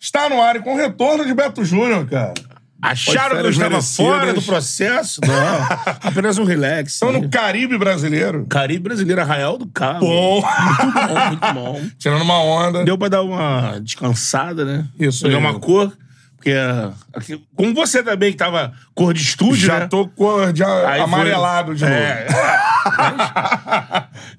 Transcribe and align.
está 0.00 0.28
no 0.28 0.40
ar 0.40 0.56
e 0.56 0.60
com 0.60 0.74
o 0.74 0.76
retorno 0.76 1.24
de 1.24 1.34
Beto 1.34 1.64
Júnior, 1.64 2.06
cara. 2.06 2.34
Acharam 2.82 3.36
que 3.40 3.46
eu 3.46 3.50
estava 3.50 3.70
merecidas. 3.70 3.96
fora 3.96 4.34
do 4.34 4.42
processo? 4.42 5.20
Não. 5.26 5.94
Apenas 6.06 6.36
um 6.36 6.44
relax. 6.44 6.92
Estamos 6.92 7.22
no 7.22 7.28
Caribe 7.30 7.78
brasileiro. 7.78 8.44
Caribe 8.46 8.84
Brasileiro, 8.84 9.22
Arraial 9.22 9.56
do 9.56 9.66
Cabo. 9.66 10.00
Bom. 10.00 10.42
Muito 10.42 10.92
bom, 11.08 11.26
muito 11.28 11.54
bom. 11.54 11.82
Tirando 11.98 12.20
uma 12.22 12.42
onda. 12.42 12.84
Deu 12.84 12.98
pra 12.98 13.08
dar 13.08 13.22
uma 13.22 13.78
descansada, 13.80 14.66
né? 14.66 14.86
Isso 14.98 15.26
aí. 15.26 15.34
uma 15.34 15.58
cor. 15.58 15.96
Porque, 16.44 16.50
é, 16.50 16.90
aqui- 17.14 17.42
como 17.56 17.72
você 17.74 18.02
também, 18.02 18.30
que 18.30 18.36
tava 18.36 18.72
cor 18.94 19.14
de 19.14 19.22
estúdio, 19.22 19.66
Já 19.66 19.80
né? 19.80 19.86
tô 19.88 20.06
cor 20.08 20.52
de 20.52 20.62
a- 20.62 20.88
Aí 20.90 21.00
foi- 21.00 21.00
amarelado 21.00 21.74
de 21.74 21.82
novo. 21.84 21.94
É, 21.96 22.26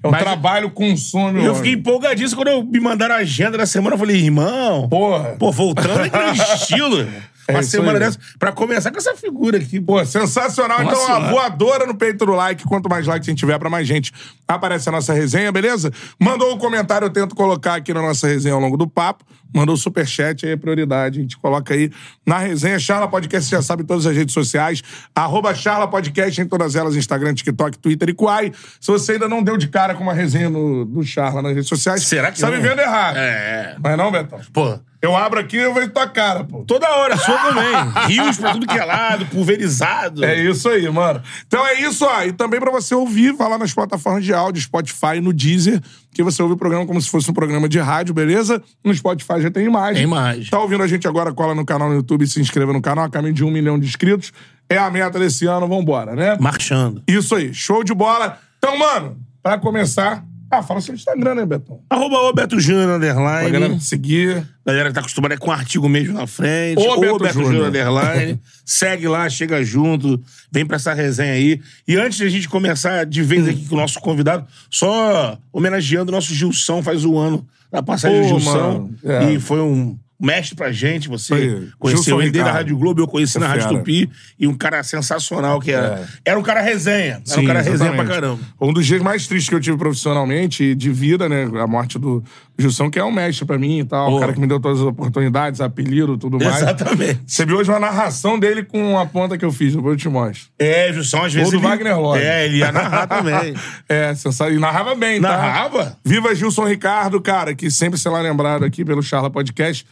É 0.02 0.06
um 0.06 0.10
Mas- 0.10 0.22
trabalho 0.22 0.70
consome. 0.70 1.38
eu 1.40 1.50
homem. 1.50 1.54
fiquei 1.56 1.72
empolgadíssimo 1.72 2.36
quando 2.42 2.48
eu 2.48 2.62
me 2.64 2.78
mandaram 2.80 3.14
a 3.16 3.18
agenda 3.18 3.58
da 3.58 3.66
semana. 3.66 3.94
Eu 3.94 3.98
falei, 3.98 4.16
irmão, 4.16 4.88
Porra. 4.88 5.34
pô, 5.38 5.50
voltando 5.50 5.98
naquele 5.98 6.30
estilo, 6.54 6.98
irmão. 7.00 7.20
É 7.48 7.52
Uma 7.52 7.60
isso 7.60 7.70
semana 7.70 7.92
aí. 7.92 7.98
dessa, 8.00 8.18
pra 8.40 8.50
começar 8.50 8.90
com 8.90 8.98
essa 8.98 9.14
figura 9.14 9.56
aqui. 9.58 9.80
Pô, 9.80 10.04
sensacional. 10.04 10.82
Nossa 10.82 10.96
então, 11.00 11.02
a 11.02 11.16
Senhora. 11.18 11.30
voadora 11.32 11.86
no 11.86 11.94
peito 11.94 12.26
do 12.26 12.32
like. 12.32 12.64
Quanto 12.64 12.88
mais 12.88 13.06
likes 13.06 13.28
a 13.28 13.30
gente 13.30 13.38
tiver, 13.38 13.56
pra 13.56 13.70
mais 13.70 13.86
gente 13.86 14.12
aparece 14.48 14.88
a 14.88 14.92
nossa 14.92 15.12
resenha, 15.12 15.52
beleza? 15.52 15.92
Mandou 16.18 16.52
um 16.52 16.58
comentário, 16.58 17.06
eu 17.06 17.10
tento 17.10 17.36
colocar 17.36 17.76
aqui 17.76 17.94
na 17.94 18.02
nossa 18.02 18.26
resenha 18.26 18.54
ao 18.54 18.60
longo 18.60 18.76
do 18.76 18.88
papo. 18.88 19.24
Mandou 19.56 19.76
superchat, 19.76 20.44
aí 20.44 20.52
é 20.52 20.56
prioridade. 20.56 21.18
A 21.18 21.22
gente 21.22 21.36
coloca 21.38 21.72
aí 21.72 21.90
na 22.26 22.36
resenha. 22.38 22.78
Charla 22.78 23.08
Podcast, 23.08 23.50
já 23.50 23.62
sabe, 23.62 23.82
em 23.82 23.86
todas 23.86 24.04
as 24.04 24.14
redes 24.14 24.34
sociais. 24.34 24.82
Arroba 25.14 25.54
Charla 25.54 25.88
Podcast 25.88 26.38
em 26.40 26.46
todas 26.46 26.74
elas, 26.76 26.94
Instagram, 26.94 27.32
TikTok, 27.32 27.78
Twitter 27.78 28.10
e 28.10 28.14
Quai. 28.14 28.52
Se 28.80 28.90
você 28.90 29.12
ainda 29.12 29.28
não 29.28 29.42
deu 29.42 29.56
de 29.56 29.68
cara 29.68 29.94
com 29.94 30.02
uma 30.02 30.12
resenha 30.12 30.50
no, 30.50 30.84
do 30.84 31.02
Charla 31.02 31.40
nas 31.40 31.54
redes 31.54 31.68
sociais, 31.68 32.02
Será 32.06 32.30
que 32.30 32.38
tá 32.38 32.50
não? 32.50 32.56
vivendo 32.56 32.80
errado. 32.80 33.16
É. 33.16 33.76
Mas 33.82 33.96
não, 33.96 34.12
Betão? 34.12 34.38
Pô, 34.52 34.78
Eu 35.00 35.16
abro 35.16 35.40
aqui 35.40 35.56
e 35.56 35.60
eu 35.60 35.72
vejo 35.72 35.88
tua 35.90 36.06
cara, 36.08 36.44
pô. 36.44 36.64
toda 36.64 36.88
hora, 36.88 37.16
sua 37.18 37.38
também. 37.38 37.64
Rios 38.08 38.36
pra 38.36 38.52
tudo 38.52 38.66
que 38.66 38.76
é 38.78 38.84
lado, 38.84 39.24
pulverizado. 39.26 40.24
É 40.24 40.34
isso 40.38 40.68
aí, 40.68 40.88
mano. 40.90 41.22
Então 41.46 41.64
é 41.66 41.80
isso, 41.80 42.04
ó. 42.04 42.22
E 42.24 42.32
também 42.32 42.60
pra 42.60 42.70
você 42.70 42.94
ouvir, 42.94 43.32
vai 43.32 43.48
lá 43.48 43.56
nas 43.56 43.72
plataformas 43.72 44.24
de 44.24 44.34
áudio, 44.34 44.60
Spotify, 44.62 45.20
no 45.22 45.32
Deezer, 45.32 45.80
que 46.16 46.22
você 46.22 46.42
ouve 46.42 46.54
o 46.54 46.56
programa 46.56 46.86
como 46.86 47.00
se 47.00 47.08
fosse 47.08 47.30
um 47.30 47.34
programa 47.34 47.68
de 47.68 47.78
rádio, 47.78 48.14
beleza? 48.14 48.62
No 48.82 48.94
Spotify 48.94 49.40
já 49.40 49.50
tem 49.50 49.66
imagem. 49.66 49.94
Tem 49.94 50.04
imagem. 50.04 50.50
Tá 50.50 50.58
ouvindo 50.58 50.82
a 50.82 50.86
gente 50.86 51.06
agora, 51.06 51.32
cola 51.32 51.54
no 51.54 51.64
canal 51.64 51.88
no 51.88 51.94
YouTube 51.94 52.24
e 52.24 52.26
se 52.26 52.40
inscreva 52.40 52.72
no 52.72 52.80
canal, 52.80 53.04
a 53.04 53.10
caminho 53.10 53.34
de 53.34 53.44
um 53.44 53.50
milhão 53.50 53.78
de 53.78 53.86
inscritos. 53.86 54.32
É 54.68 54.78
a 54.78 54.90
meta 54.90 55.18
desse 55.18 55.46
ano, 55.46 55.68
vambora, 55.68 56.16
né? 56.16 56.36
Marchando. 56.40 57.02
Isso 57.06 57.34
aí, 57.34 57.54
show 57.54 57.84
de 57.84 57.94
bola. 57.94 58.38
Então, 58.58 58.78
mano, 58.78 59.16
pra 59.42 59.58
começar... 59.58 60.24
Ah, 60.50 60.62
fala 60.62 60.80
seu 60.80 60.94
Instagram, 60.94 61.34
né, 61.34 61.44
Betão? 61.46 61.80
Arroba 61.90 62.16
o 62.16 62.32
Beto 62.32 62.58
Júnior, 62.60 62.86
Pra 62.86 62.98
galera 62.98 63.46
underline. 63.46 63.78
te 63.78 63.84
seguir. 63.84 64.46
Galera 64.64 64.88
que 64.88 64.94
tá 64.94 65.00
acostumada 65.00 65.34
é 65.34 65.36
com 65.36 65.50
artigo 65.50 65.88
mesmo 65.88 66.14
na 66.14 66.26
frente. 66.26 66.78
Ô, 66.78 67.00
Beto 67.00 67.18
Beto, 67.18 67.34
Júnior. 67.34 67.52
Júnior, 67.52 67.68
underline. 67.68 68.40
Segue 68.64 69.08
lá, 69.08 69.28
chega 69.28 69.62
junto. 69.64 70.20
Vem 70.50 70.64
pra 70.64 70.76
essa 70.76 70.92
resenha 70.94 71.32
aí. 71.32 71.60
E 71.86 71.96
antes 71.96 72.18
de 72.18 72.24
a 72.24 72.28
gente 72.28 72.48
começar 72.48 73.04
de 73.06 73.22
vez 73.22 73.46
aqui 73.48 73.66
com 73.66 73.74
o 73.74 73.78
nosso 73.78 74.00
convidado, 74.00 74.46
só 74.70 75.36
homenageando 75.52 76.10
o 76.10 76.14
nosso 76.14 76.32
Gilson, 76.34 76.82
faz 76.82 77.04
um 77.04 77.18
ano 77.18 77.46
da 77.70 77.82
passagem 77.82 78.22
Pô, 78.22 78.34
do 78.34 78.40
Gilson. 78.40 78.52
mano, 78.58 78.94
é. 79.04 79.32
E 79.32 79.40
foi 79.40 79.60
um 79.60 79.98
mestre 80.20 80.54
pra 80.56 80.72
gente. 80.72 81.08
Você 81.08 81.34
Aí, 81.34 81.68
conheceu 81.78 82.20
ele 82.20 82.30
desde 82.30 82.48
a. 82.48 82.52
Rádio 82.52 82.76
Globo, 82.76 83.00
eu 83.00 83.06
conheci 83.08 83.38
na 83.38 83.48
Fera. 83.50 83.62
Rádio 83.64 83.78
Tupi. 83.78 84.10
E 84.38 84.46
um 84.46 84.54
cara 84.56 84.82
sensacional 84.82 85.60
que 85.60 85.70
era. 85.72 86.08
Era 86.24 86.38
um 86.38 86.42
cara 86.42 86.60
resenha. 86.60 87.14
Era 87.14 87.20
um 87.20 87.26
Sim, 87.26 87.46
cara 87.46 87.60
resenha 87.60 87.92
pra 87.92 88.04
caramba. 88.04 88.40
Um 88.60 88.72
dos 88.72 88.86
dias 88.86 89.02
mais 89.02 89.26
tristes 89.26 89.48
que 89.48 89.54
eu 89.54 89.60
tive 89.60 89.76
profissionalmente 89.76 90.64
e 90.64 90.74
de 90.74 90.90
vida, 90.90 91.28
né? 91.28 91.44
A 91.62 91.66
morte 91.66 91.98
do 91.98 92.22
Gilson, 92.58 92.90
que 92.90 92.98
é 92.98 93.04
um 93.04 93.12
mestre 93.12 93.44
pra 93.44 93.58
mim 93.58 93.80
e 93.80 93.84
tal. 93.84 94.14
O 94.14 94.20
cara 94.20 94.32
que 94.32 94.40
me 94.40 94.46
deu 94.46 94.58
todas 94.60 94.80
as 94.80 94.86
oportunidades, 94.86 95.60
apelido 95.60 96.16
tudo 96.16 96.38
mais. 96.38 96.56
Exatamente. 96.62 97.20
Você 97.26 97.44
viu 97.44 97.56
hoje 97.58 97.70
uma 97.70 97.78
narração 97.80 98.38
dele 98.38 98.62
com 98.62 98.98
a 98.98 99.04
ponta 99.06 99.36
que 99.36 99.44
eu 99.44 99.52
fiz, 99.52 99.74
depois 99.74 99.92
eu 99.94 99.98
te 99.98 100.08
mostro. 100.08 100.48
É, 100.58 100.92
Gilson, 100.92 101.24
às 101.24 101.32
vezes. 101.34 101.50
do 101.50 101.56
ele- 101.56 101.66
Wagner 101.66 101.98
Love. 102.00 102.20
É, 102.22 102.44
ele 102.46 102.58
ia 102.58 102.72
narrar 102.72 103.06
também. 103.06 103.54
É, 103.88 104.14
sensacional. 104.14 104.52
E 104.54 104.58
narrava 104.58 104.94
bem, 104.94 105.20
tá? 105.20 105.28
Narrava? 105.28 105.96
Viva 106.04 106.34
Gilson 106.34 106.64
Ricardo, 106.66 107.20
cara, 107.20 107.54
que 107.54 107.70
sempre 107.70 107.98
será 107.98 108.20
lembrado 108.20 108.64
aqui 108.64 108.84
pelo 108.84 109.02
Charla 109.02 109.30
Podcast. 109.30 109.86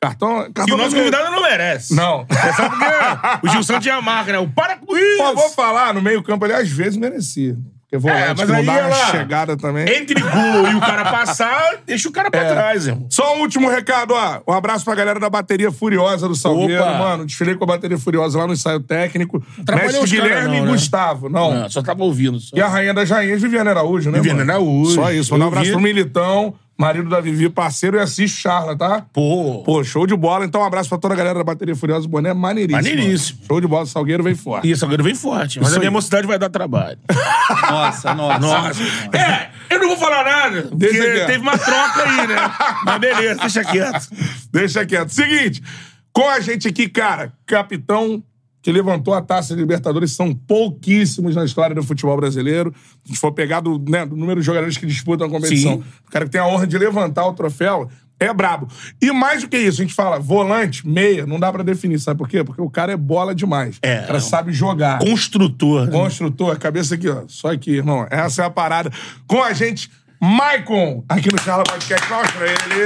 Cartão. 0.00 0.50
Cartão 0.54 0.74
o 0.76 0.78
nosso 0.78 0.96
convidado 0.96 1.30
não 1.30 1.42
merece. 1.42 1.94
Não. 1.94 2.26
É 2.30 2.52
só 2.54 2.68
porque 2.70 3.46
o 3.46 3.50
Gilson 3.50 3.78
tinha 3.80 3.96
a 3.96 4.02
marca, 4.02 4.32
né? 4.32 4.38
O 4.38 4.48
para 4.48 4.76
com 4.76 4.96
isso! 4.96 5.18
Pô, 5.22 5.34
vou 5.34 5.50
falar, 5.50 5.92
no 5.92 6.00
meio-campo 6.00 6.46
ele 6.46 6.54
às 6.54 6.70
vezes 6.70 6.96
merecia. 6.96 7.56
Porque 7.82 7.98
volante 7.98 8.22
É, 8.22 8.28
mas 8.28 8.40
que 8.40 8.46
não 8.46 8.54
aí 8.60 8.64
dá 8.66 8.86
uma 8.86 9.06
chegada 9.10 9.56
também. 9.56 9.84
Entre 9.96 10.18
gol 10.20 10.68
e 10.70 10.74
o 10.76 10.80
cara 10.80 11.10
passar, 11.10 11.80
deixa 11.84 12.08
o 12.08 12.12
cara 12.12 12.30
pra 12.30 12.40
É. 12.40 12.48
trás, 12.52 12.86
irmão. 12.86 13.08
Só 13.10 13.36
um 13.36 13.40
último 13.40 13.68
recado, 13.68 14.14
ó. 14.14 14.40
Um 14.46 14.52
abraço 14.54 14.84
pra 14.84 14.94
galera 14.94 15.18
da 15.18 15.28
Bateria 15.28 15.72
Furiosa 15.72 16.28
do 16.28 16.34
Salgueiro, 16.36 16.80
Opa. 16.82 16.94
mano. 16.94 17.26
Desfilei 17.26 17.56
com 17.56 17.64
a 17.64 17.66
Bateria 17.66 17.98
Furiosa 17.98 18.38
lá 18.38 18.46
no 18.46 18.52
ensaio 18.52 18.78
técnico. 18.80 19.44
Mestre 19.68 20.06
Guilherme 20.08 20.56
não, 20.58 20.64
e 20.64 20.66
né? 20.66 20.70
Gustavo. 20.72 21.28
Não. 21.28 21.52
Não, 21.52 21.68
só 21.68 21.82
tava 21.82 22.04
ouvindo. 22.04 22.38
Só. 22.38 22.56
E 22.56 22.60
a 22.62 22.68
rainha 22.68 22.94
das 22.94 23.10
rainhas, 23.10 23.42
Viviane 23.42 23.68
Araújo, 23.68 24.08
né, 24.10 24.20
Viviane? 24.20 24.48
Araújo. 24.48 24.94
Só 24.94 25.10
isso. 25.12 25.32
Manda 25.32 25.46
um 25.46 25.48
abraço 25.48 25.66
vi. 25.66 25.72
pro 25.72 25.80
Militão, 25.80 26.54
marido 26.80 27.08
da 27.10 27.20
Vivi, 27.20 27.48
parceiro, 27.50 27.98
e 27.98 28.00
assiste 28.00 28.40
Charla, 28.40 28.76
tá? 28.76 29.04
Pô, 29.12 29.62
Pô, 29.64 29.84
show 29.84 30.06
de 30.06 30.16
bola. 30.16 30.44
Então, 30.46 30.62
um 30.62 30.64
abraço 30.64 30.88
pra 30.88 30.96
toda 30.98 31.12
a 31.12 31.16
galera 31.16 31.38
da 31.38 31.44
Bateria 31.44 31.76
Furiosa. 31.76 32.08
Boné 32.08 32.32
maneiríssimo. 32.32 32.82
Maneiríssimo. 32.82 33.38
mano. 33.40 33.46
Show 33.48 33.60
de 33.60 33.66
bola. 33.66 33.86
Salgueiro 33.86 34.22
vem 34.22 34.34
forte. 34.34 34.70
isso 34.70 34.84
agora 34.84 35.02
vem 35.02 35.14
forte. 35.14 35.58
Mas 35.58 35.68
Isso 35.68 35.76
a 35.76 35.78
minha 35.78 35.90
aí. 35.90 35.92
mocidade 35.92 36.26
vai 36.26 36.38
dar 36.38 36.48
trabalho. 36.48 36.98
Nossa, 37.70 38.14
nossa. 38.14 38.38
Nossa. 38.38 38.82
É, 39.16 39.50
eu 39.68 39.78
não 39.78 39.88
vou 39.88 39.96
falar 39.98 40.24
nada, 40.24 40.62
porque 40.62 40.76
Deixa 40.76 41.02
quieto. 41.02 41.26
teve 41.26 41.38
uma 41.38 41.58
troca 41.58 42.02
aí, 42.08 42.26
né? 42.26 42.36
Mas 42.84 42.98
beleza, 42.98 43.40
deixa 43.40 43.64
quieto. 43.64 44.08
Deixa 44.52 44.86
quieto. 44.86 45.10
Seguinte, 45.10 45.62
com 46.12 46.28
a 46.28 46.40
gente 46.40 46.66
aqui, 46.66 46.88
cara, 46.88 47.32
capitão 47.46 48.22
que 48.62 48.70
levantou 48.70 49.14
a 49.14 49.22
taça 49.22 49.54
de 49.54 49.60
Libertadores, 49.60 50.12
são 50.12 50.34
pouquíssimos 50.34 51.34
na 51.34 51.44
história 51.44 51.74
do 51.74 51.82
futebol 51.82 52.16
brasileiro. 52.16 52.74
Se 52.74 53.00
a 53.04 53.08
gente 53.08 53.18
for 53.18 53.32
pegar 53.32 53.60
do, 53.60 53.78
né, 53.78 54.04
do 54.04 54.16
número 54.16 54.40
de 54.40 54.46
jogadores 54.46 54.76
que 54.76 54.86
disputam 54.86 55.26
a 55.26 55.30
competição, 55.30 55.74
Sim. 55.74 55.84
o 56.06 56.10
cara 56.10 56.24
que 56.24 56.30
tem 56.30 56.40
a 56.40 56.46
honra 56.46 56.66
de 56.66 56.76
levantar 56.76 57.26
o 57.26 57.32
troféu 57.32 57.88
é 58.18 58.32
brabo. 58.34 58.68
E 59.00 59.10
mais 59.10 59.42
do 59.42 59.48
que 59.48 59.56
isso, 59.56 59.80
a 59.80 59.84
gente 59.84 59.94
fala 59.94 60.18
volante, 60.18 60.86
meia, 60.86 61.24
não 61.24 61.40
dá 61.40 61.50
pra 61.50 61.62
definir, 61.62 61.98
sabe 61.98 62.18
por 62.18 62.28
quê? 62.28 62.44
Porque 62.44 62.60
o 62.60 62.68
cara 62.68 62.92
é 62.92 62.96
bola 62.96 63.34
demais. 63.34 63.78
É, 63.80 64.00
o 64.00 64.00
cara 64.02 64.12
não. 64.12 64.20
sabe 64.20 64.52
jogar. 64.52 64.98
Construtor. 64.98 65.86
né? 65.86 65.92
Construtor, 65.92 66.58
cabeça 66.58 66.96
aqui, 66.96 67.08
ó. 67.08 67.22
Só 67.26 67.50
aqui, 67.50 67.76
irmão. 67.76 68.06
Essa 68.10 68.42
é 68.42 68.44
a 68.44 68.50
parada. 68.50 68.92
Com 69.26 69.42
a 69.42 69.54
gente, 69.54 69.90
Maicon, 70.20 71.02
aqui 71.08 71.32
no 71.32 71.40
Charla 71.40 71.64
Podcast. 71.64 72.06
Pra 72.06 72.46
ele. 72.46 72.84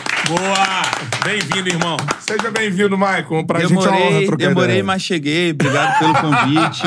Boa! 0.24 0.82
Bem-vindo, 1.24 1.68
irmão. 1.68 1.96
Seja 2.20 2.50
bem-vindo, 2.50 2.96
Maicon. 2.98 3.44
Pra 3.44 3.60
gente 3.60 3.74
é 3.74 3.76
uma 3.78 3.82
honra 3.90 3.98
Demorei, 4.00 4.26
trocar 4.26 4.48
demorei, 4.48 4.68
ideia. 4.70 4.84
mas 4.84 5.02
cheguei. 5.02 5.50
Obrigado 5.52 5.98
pelo 6.00 6.14
convite. 6.14 6.82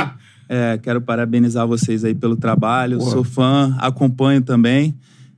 É, 0.49 0.77
quero 0.81 0.99
parabenizar 0.99 1.65
vocês 1.67 2.03
aí 2.03 2.13
pelo 2.15 2.35
trabalho. 2.35 2.99
Sou 3.01 3.23
fã, 3.23 3.75
acompanho 3.79 4.41
também. 4.41 4.97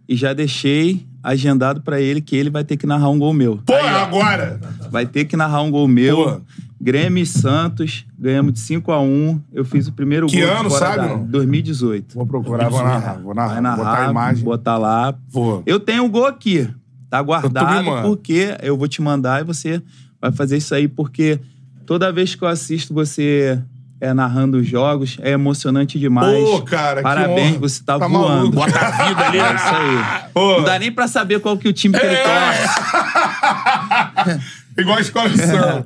E 0.10 0.16
já 0.16 0.34
deixei 0.34 1.06
agendado 1.24 1.82
pra 1.82 2.02
ele 2.02 2.22
que 2.22 2.36
ele 2.36 2.50
vai 2.50 2.64
ter 2.64 2.76
que 2.78 2.88
narrar 2.88 3.10
um 3.10 3.20
gol 3.20 3.34
meu. 3.34 3.58
Porra, 3.66 4.02
agora! 4.02 4.60
Vai 4.90 5.06
ter 5.06 5.26
que 5.26 5.38
narrar 5.38 5.62
um 5.62 5.70
gol 5.70 5.88
meu. 5.88 6.16
Pô. 6.16 6.42
Grêmio 6.84 7.22
e 7.22 7.26
Santos, 7.28 8.08
ganhamos 8.18 8.54
de 8.54 8.60
5 8.62 8.92
a 8.92 9.00
1 9.00 9.40
Eu 9.54 9.64
fiz 9.64 9.88
o 9.88 9.92
primeiro 9.94 10.26
Que 10.26 10.40
gol. 10.42 10.48
de 10.50 10.52
ano, 10.52 10.70
fora 10.72 10.86
sabe, 10.86 10.98
da- 10.98 11.08
não? 11.10 11.24
2018. 11.26 12.16
Vou 12.16 12.26
procurar, 12.26 12.70
vou 12.70 12.84
narrar. 12.84 13.20
Vou 13.22 13.36
narrar. 13.36 13.50
Vai 13.54 13.62
narrar, 13.62 13.78
botar 13.78 14.08
a 14.08 14.10
imagem. 14.10 14.44
botar 14.44 14.78
lá. 14.80 15.14
Vou. 15.30 15.62
Eu 15.68 15.80
tenho 15.80 16.06
o 16.06 16.10
gol 16.10 16.26
aqui. 16.26 16.68
Tá 17.12 17.22
guardado 17.22 18.02
porque 18.04 18.56
eu 18.64 18.78
vou 18.78 18.88
te 18.88 19.02
mandar 19.02 19.42
e 19.42 19.44
você 19.44 19.84
vai 20.20 20.32
fazer 20.32 20.56
isso 20.56 20.74
aí 20.74 20.88
porque 20.88 21.38
toda 21.86 22.10
vez 22.10 22.34
que 22.36 22.42
eu 22.42 22.48
assisto 22.48 22.94
você 22.94 23.62
é, 24.00 24.14
narrando 24.14 24.60
os 24.60 24.66
jogos 24.66 25.18
é 25.22 25.32
emocionante 25.32 26.00
demais. 26.00 26.42
Pô, 26.42 26.62
cara, 26.62 26.98
que 26.98 27.04
Parabéns, 27.04 27.58
você 27.58 27.84
tá, 27.84 28.00
Tá 28.00 28.08
voando. 28.08 28.28
maluco. 28.30 28.56
Bota 28.56 28.80
a 28.80 29.08
vida 29.10 29.26
ali, 29.28 29.40
É 29.40 29.56
isso 29.56 29.66
aí. 29.66 30.30
Pô. 30.34 30.58
Não 30.60 30.64
dá 30.64 30.80
nem 30.80 30.90
pra 30.90 31.06
saber 31.10 31.42
qual 31.42 31.58
que 31.58 31.68
é 31.68 31.70
o 31.70 31.74
time 31.74 32.00
que 32.00 32.06
ele 32.06 32.16
torce. 32.16 32.64
Igual 34.80 34.98
a 34.98 35.02
escola 35.02 35.30
de 35.30 35.38
samba. 35.38 35.86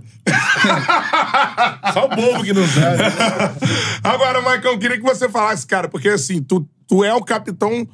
Só 1.91 2.05
o 2.05 2.09
bobo 2.09 2.43
que 2.43 2.53
não 2.53 2.67
sabe. 2.67 3.01
Agora, 4.03 4.41
Maicon, 4.43 4.77
queria 4.77 4.97
que 4.97 5.03
você 5.03 5.27
falasse, 5.27 5.65
cara, 5.65 5.87
porque 5.89 6.09
assim, 6.09 6.39
tu, 6.41 6.67
tu 6.87 7.03
é 7.03 7.11
o 7.15 7.21
capitão 7.23 7.87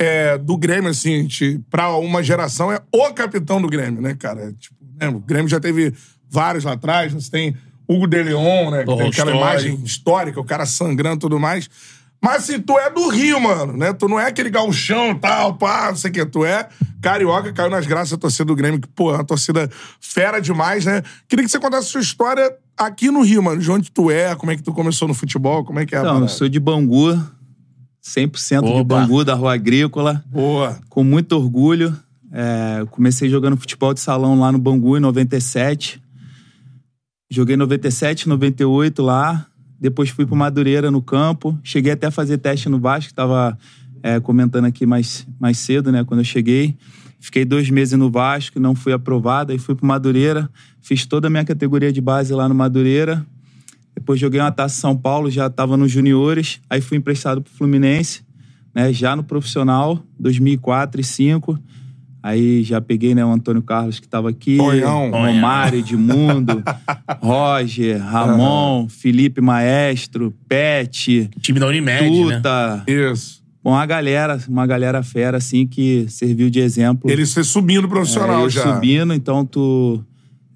é, 0.00 0.38
do 0.38 0.56
Grêmio, 0.56 0.88
assim, 0.88 1.10
gente, 1.10 1.60
pra 1.68 1.94
uma 1.98 2.22
geração, 2.22 2.72
é 2.72 2.80
o 2.90 3.12
capitão 3.12 3.60
do 3.60 3.68
Grêmio, 3.68 4.00
né, 4.00 4.16
cara? 4.18 4.44
É, 4.44 4.52
Tipo, 4.52 4.76
né, 4.98 5.08
o 5.08 5.20
Grêmio 5.20 5.48
já 5.48 5.60
teve 5.60 5.92
vários 6.26 6.64
lá 6.64 6.72
atrás, 6.72 7.12
você 7.12 7.30
tem 7.30 7.54
Hugo 7.86 8.06
de 8.06 8.22
Leon, 8.22 8.70
né? 8.70 8.78
Que 8.78 8.86
tem 8.86 8.94
aquela 8.94 9.08
histórico. 9.10 9.36
imagem 9.36 9.74
histórica, 9.84 10.40
o 10.40 10.44
cara 10.44 10.64
sangrando 10.64 11.16
e 11.16 11.20
tudo 11.20 11.38
mais. 11.38 11.68
Mas 12.22 12.44
assim, 12.44 12.60
tu 12.60 12.78
é 12.78 12.88
do 12.88 13.08
Rio, 13.08 13.40
mano, 13.40 13.76
né? 13.76 13.92
Tu 13.92 14.08
não 14.08 14.18
é 14.18 14.26
aquele 14.26 14.48
gauchão 14.48 15.14
tal, 15.14 15.54
pá, 15.54 15.88
não 15.88 15.96
sei 15.96 16.10
o 16.10 16.14
que. 16.14 16.24
Tu 16.24 16.46
é 16.46 16.66
carioca, 17.02 17.52
caiu 17.52 17.70
nas 17.70 17.86
graças 17.86 18.10
da 18.10 18.16
torcida 18.16 18.46
do 18.46 18.54
Grêmio, 18.54 18.80
que, 18.80 18.88
pô, 18.88 19.10
é 19.10 19.16
uma 19.16 19.24
torcida 19.24 19.70
fera 20.00 20.40
demais, 20.40 20.86
né? 20.86 21.02
Queria 21.28 21.44
que 21.44 21.50
você 21.50 21.58
contasse 21.58 21.88
a 21.88 21.90
sua 21.90 22.00
história 22.00 22.50
aqui 22.76 23.10
no 23.10 23.20
Rio, 23.22 23.42
mano. 23.42 23.60
De 23.60 23.70
onde 23.70 23.90
tu 23.90 24.10
é, 24.10 24.34
como 24.34 24.50
é 24.50 24.56
que 24.56 24.62
tu 24.62 24.72
começou 24.72 25.06
no 25.08 25.14
futebol, 25.14 25.62
como 25.62 25.78
é 25.78 25.84
que 25.84 25.94
é 25.94 25.98
a 25.98 26.02
Então, 26.02 26.20
eu 26.20 26.28
sou 26.28 26.48
de 26.48 26.60
Bangu, 26.60 27.18
100% 28.02 28.62
de 28.62 28.68
Opa. 28.68 28.84
Bangu, 28.84 29.24
da 29.24 29.34
Rua 29.34 29.54
Agrícola. 29.54 30.24
Boa. 30.26 30.78
com 30.88 31.04
muito 31.04 31.32
orgulho. 31.32 31.96
É, 32.32 32.86
comecei 32.90 33.28
jogando 33.28 33.56
futebol 33.56 33.92
de 33.92 34.00
salão 34.00 34.38
lá 34.38 34.52
no 34.52 34.58
Bangu 34.58 34.96
em 34.96 35.00
97. 35.00 36.00
Joguei 37.30 37.56
97, 37.56 38.28
98 38.28 39.02
lá. 39.02 39.46
Depois 39.80 40.10
fui 40.10 40.26
pro 40.26 40.36
Madureira 40.36 40.90
no 40.90 41.00
campo. 41.00 41.58
Cheguei 41.62 41.92
até 41.92 42.08
a 42.08 42.10
fazer 42.10 42.38
teste 42.38 42.68
no 42.68 42.78
Vasco, 42.78 43.14
tava 43.14 43.58
é, 44.02 44.20
comentando 44.20 44.66
aqui 44.66 44.84
mais, 44.84 45.26
mais 45.38 45.58
cedo, 45.58 45.90
né? 45.90 46.04
Quando 46.04 46.20
eu 46.20 46.24
cheguei. 46.24 46.76
Fiquei 47.18 47.44
dois 47.44 47.68
meses 47.68 47.98
no 47.98 48.10
Vasco, 48.10 48.58
não 48.58 48.74
fui 48.74 48.92
aprovado. 48.92 49.52
Aí 49.52 49.58
fui 49.58 49.74
pro 49.74 49.86
Madureira. 49.86 50.48
Fiz 50.80 51.04
toda 51.04 51.26
a 51.26 51.30
minha 51.30 51.44
categoria 51.44 51.92
de 51.92 52.00
base 52.00 52.32
lá 52.32 52.48
no 52.48 52.54
Madureira. 52.54 53.24
Depois 54.00 54.18
joguei 54.18 54.40
uma 54.40 54.50
taça 54.50 54.80
São 54.80 54.96
Paulo, 54.96 55.30
já 55.30 55.46
estava 55.46 55.76
nos 55.76 55.92
juniores. 55.92 56.58
Aí 56.70 56.80
fui 56.80 56.96
emprestado 56.96 57.42
pro 57.42 57.52
Fluminense, 57.52 58.22
né? 58.74 58.90
Já 58.94 59.14
no 59.14 59.22
profissional, 59.22 60.02
2004 60.18 60.98
e 60.98 61.04
2005. 61.04 61.58
Aí 62.22 62.62
já 62.62 62.80
peguei, 62.80 63.14
né, 63.14 63.24
o 63.24 63.30
Antônio 63.30 63.62
Carlos 63.62 63.98
que 64.00 64.06
estava 64.06 64.28
aqui, 64.30 64.56
Tonhão. 64.56 65.10
Romário, 65.10 65.78
Edmundo, 65.78 66.62
Roger, 67.20 67.98
Ramon, 68.02 68.88
Felipe 68.88 69.40
Maestro, 69.40 70.34
Pet, 70.48 71.30
Time 71.40 71.58
da 71.60 71.66
Unimed, 71.66 72.10
né? 72.10 72.36
Tuta. 72.36 72.84
Isso. 72.86 73.40
Bom, 73.62 73.72
uma 73.72 73.84
galera, 73.86 74.38
uma 74.48 74.66
galera 74.66 75.02
fera, 75.02 75.36
assim, 75.36 75.66
que 75.66 76.06
serviu 76.08 76.48
de 76.48 76.60
exemplo. 76.60 77.10
Ele 77.10 77.24
se 77.26 77.44
subindo 77.44 77.84
É, 77.86 77.88
profissional 77.88 78.42
eu 78.42 78.50
já. 78.50 78.74
subindo, 78.74 79.12
então 79.12 79.44
tu 79.44 80.02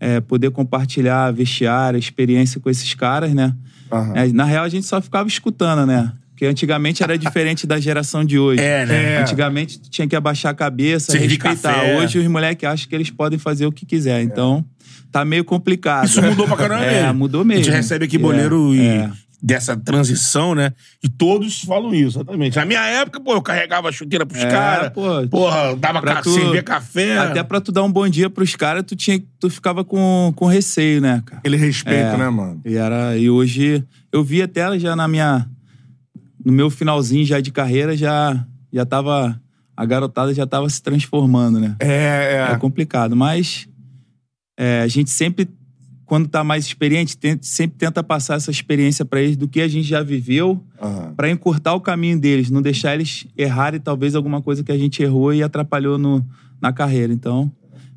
é, 0.01 0.21
poder 0.21 0.51
compartilhar 0.51 1.31
vestiário, 1.33 1.99
experiência 1.99 2.61
com 2.61 2.69
esses 2.71 2.93
caras, 2.95 3.33
né? 3.35 3.55
Aham. 3.93 4.13
É, 4.17 4.33
na 4.33 4.45
real, 4.45 4.65
a 4.65 4.69
gente 4.69 4.87
só 4.87 5.01
ficava 5.01 5.29
escutando, 5.29 5.87
né? 5.87 6.13
Porque 6.31 6.47
antigamente 6.47 7.03
era 7.03 7.17
diferente 7.17 7.65
da 7.67 7.79
geração 7.79 8.25
de 8.25 8.39
hoje. 8.39 8.61
É, 8.61 8.85
né? 8.85 9.13
É. 9.15 9.21
Antigamente 9.23 9.79
tinha 9.89 10.07
que 10.09 10.17
abaixar 10.17 10.51
a 10.51 10.55
cabeça, 10.55 11.13
Servir 11.13 11.29
respeitar. 11.41 11.75
café. 11.75 11.97
Hoje 11.99 12.19
os 12.19 12.27
moleques 12.27 12.69
acham 12.69 12.89
que 12.89 12.95
eles 12.95 13.09
podem 13.09 13.39
fazer 13.39 13.67
o 13.67 13.73
que 13.73 13.87
quiser. 13.87 14.21
Então, 14.21 14.65
tá 15.13 15.25
meio 15.25 15.45
complicado. 15.45 16.07
Isso 16.07 16.21
mudou 16.21 16.47
pra 16.49 16.57
caramba 16.57 16.85
É, 16.85 17.03
mesmo. 17.05 17.19
mudou 17.21 17.43
A 17.43 17.45
mesmo. 17.45 17.63
gente 17.65 17.73
recebe 17.73 18.07
aqui 18.07 18.17
É, 18.17 18.19
boleiro 18.19 18.75
e 18.75 18.81
é. 18.85 19.11
Dessa 19.47 19.77
transição, 19.77 20.55
né? 20.55 20.73
E 21.03 21.09
todos 21.09 21.61
falam 21.61 21.93
isso, 21.95 22.17
exatamente. 22.19 22.57
Na 22.57 22.65
minha 22.65 22.81
época, 22.81 23.21
pô, 23.21 23.35
eu 23.35 23.43
carregava 23.43 23.91
a 23.91 23.93
chuteira 23.93 24.25
pros 24.25 24.43
É, 24.43 24.49
caras. 24.51 24.91
pô. 24.91 25.29
Porra, 25.29 25.77
dava 25.77 26.01
Pra 26.01 26.15
ca... 26.15 26.23
tu- 26.23 26.31
servia 26.33 26.63
café. 26.63 27.19
Até 27.19 27.43
pra 27.43 27.61
tu 27.61 27.71
dar 27.71 27.83
um 27.83 27.93
bom 27.93 28.09
dia 28.09 28.31
pros 28.31 28.57
caras, 28.57 28.83
tu, 28.87 28.97
tinha, 28.97 29.23
tu 29.39 29.51
ficava 29.51 29.85
com, 29.85 30.33
com 30.35 30.47
receio, 30.47 31.03
né, 31.03 31.23
cara? 31.27 31.43
Ele 31.45 31.59
respeita, 31.59 32.15
É. 32.15 32.17
né, 32.17 32.31
mano? 32.31 32.59
E, 32.65 32.75
era, 32.75 33.19
e 33.19 33.29
hoje 33.29 33.85
eu 34.11 34.25
vi 34.25 34.41
até 34.41 34.79
já 34.79 34.97
na 34.97 35.07
minha. 35.07 35.47
No 36.43 36.51
meu 36.53 36.71
finalzinho 36.71 37.25
já 37.27 37.39
de 37.41 37.51
carreira, 37.53 37.95
já, 37.97 38.43
já 38.73 38.87
tava. 38.87 39.39
A 39.77 39.85
garotada 39.85 40.33
já 40.33 40.47
tava 40.47 40.71
se 40.71 40.81
transformando, 40.81 41.59
né? 41.61 41.77
É, 41.81 42.47
É, 42.49 42.53
é. 42.53 42.57
complicado. 42.57 43.15
Mas 43.17 43.69
é, 44.59 44.81
a 44.83 44.89
gente 44.89 45.11
sempre, 45.11 45.49
quando 46.15 46.29
tá 46.29 46.45
mais 46.45 46.65
experiente, 46.65 47.17
tenta- 47.19 47.43
sempre 47.45 47.77
tenta 47.77 48.01
passar 48.01 48.37
essa 48.37 48.49
experiência 48.49 49.05
pra 49.05 49.21
eles 49.21 49.37
do 49.37 49.49
que 49.49 49.61
a 49.61 49.67
gente 49.67 49.89
já 49.89 50.01
viveu, 50.01 50.63
Aham. 50.81 51.13
pra 51.17 51.29
encurtar 51.29 51.75
o 51.75 51.81
caminho 51.81 52.21
deles, 52.21 52.51
não 52.53 52.63
deixar 52.63 52.95
eles 52.95 53.27
errarem 53.37 53.81
talvez 53.81 54.15
alguma 54.15 54.41
coisa 54.41 54.63
que 54.63 54.71
a 54.71 54.79
gente 54.79 55.03
errou 55.03 55.35
e 55.35 55.43
atrapalhou 55.43 55.99
no, 55.99 56.25
na 56.63 56.73
carreira. 56.73 57.13
Então. 57.13 57.51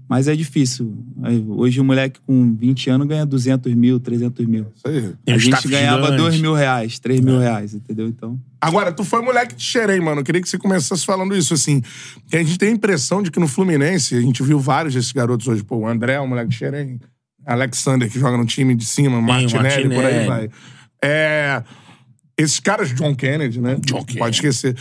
Mas 0.10 0.28
é 0.28 0.36
difícil. 0.36 0.98
Aí, 1.22 1.46
Hoje 1.48 1.80
o 1.80 1.84
moleque 1.84 2.20
com 2.26 2.56
20 2.56 2.90
anos 2.90 3.06
ganha 3.08 3.24
200 3.24 3.72
mil, 3.76 4.00
300 4.00 4.46
mil. 4.48 4.66
Isso 4.76 4.88
aí. 4.88 5.14
A 5.28 5.36
um 5.36 5.38
gente 5.40 5.68
ganhava 5.68 6.06
gigante. 6.06 6.22
2 6.24 6.42
mil 6.42 6.54
reais, 6.56 6.98
3 6.98 7.20
mil 7.20 7.38
reais, 7.38 7.76
entendeu? 7.76 8.08
Então. 8.08 8.40
Agora, 8.60 8.92
tu 8.92 9.04
foi 9.04 9.22
moleque 9.22 9.54
de 9.54 9.64
xerém, 9.64 10.00
mano. 10.00 10.22
Eu 10.22 10.24
queria 10.26 10.42
que 10.42 10.50
você 10.50 10.58
começasse 10.58 11.06
falando 11.06 11.36
isso, 11.36 11.54
assim. 11.54 11.84
Que 12.28 12.38
a 12.38 12.44
gente 12.44 12.58
tem 12.58 12.70
a 12.70 12.72
impressão 12.72 13.22
de 13.22 13.30
que 13.30 13.40
no 13.40 13.48
Fluminense, 13.48 14.16
a 14.16 14.22
gente 14.22 14.42
viu 14.42 14.58
vários 14.60 14.96
desses 14.96 15.12
garotos 15.12 15.48
hoje. 15.48 15.64
Pô, 15.64 15.76
o 15.80 15.88
André 15.88 16.14
é 16.14 16.22
um 16.22 16.28
moleque 16.28 16.50
de 16.50 16.56
xerém. 16.56 17.00
Alexander, 17.48 18.10
que 18.12 18.20
joga 18.20 18.38
no 18.38 18.46
time 18.46 18.76
de 18.76 18.86
cima, 18.86 19.22
Martinelli, 19.22 19.90
por 19.90 20.06
aí 20.06 20.28
Martinelli. 20.28 20.28
vai. 20.28 20.50
É... 21.02 21.64
Esses 22.38 22.60
caras, 22.60 22.94
John 22.94 23.16
Kennedy, 23.16 23.60
né? 23.60 23.76
John 23.86 24.00
Kennedy. 24.04 24.20
Pode 24.20 24.36
esquecer. 24.36 24.76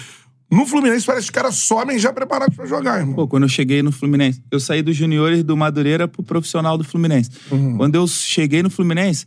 No 0.51 0.65
Fluminense, 0.67 1.05
parece 1.07 1.25
que 1.27 1.31
os 1.31 1.43
caras 1.43 1.55
somem 1.57 1.99
já 1.99 2.13
preparados 2.13 2.55
pra 2.55 2.67
jogar, 2.67 2.99
irmão. 3.01 3.15
Pô, 3.17 3.27
quando 3.27 3.45
eu 3.45 3.49
cheguei 3.49 3.83
no 3.83 3.91
Fluminense, 3.91 4.43
eu 4.51 4.61
saí 4.61 4.81
dos 4.83 4.95
juniores 4.95 5.43
do 5.43 5.57
Madureira 5.57 6.07
pro 6.07 6.23
profissional 6.23 6.77
do 6.79 6.85
Fluminense. 6.85 7.31
Quando 7.77 7.95
eu 7.97 8.07
cheguei 8.07 8.63
no 8.63 8.71
Fluminense, 8.71 9.27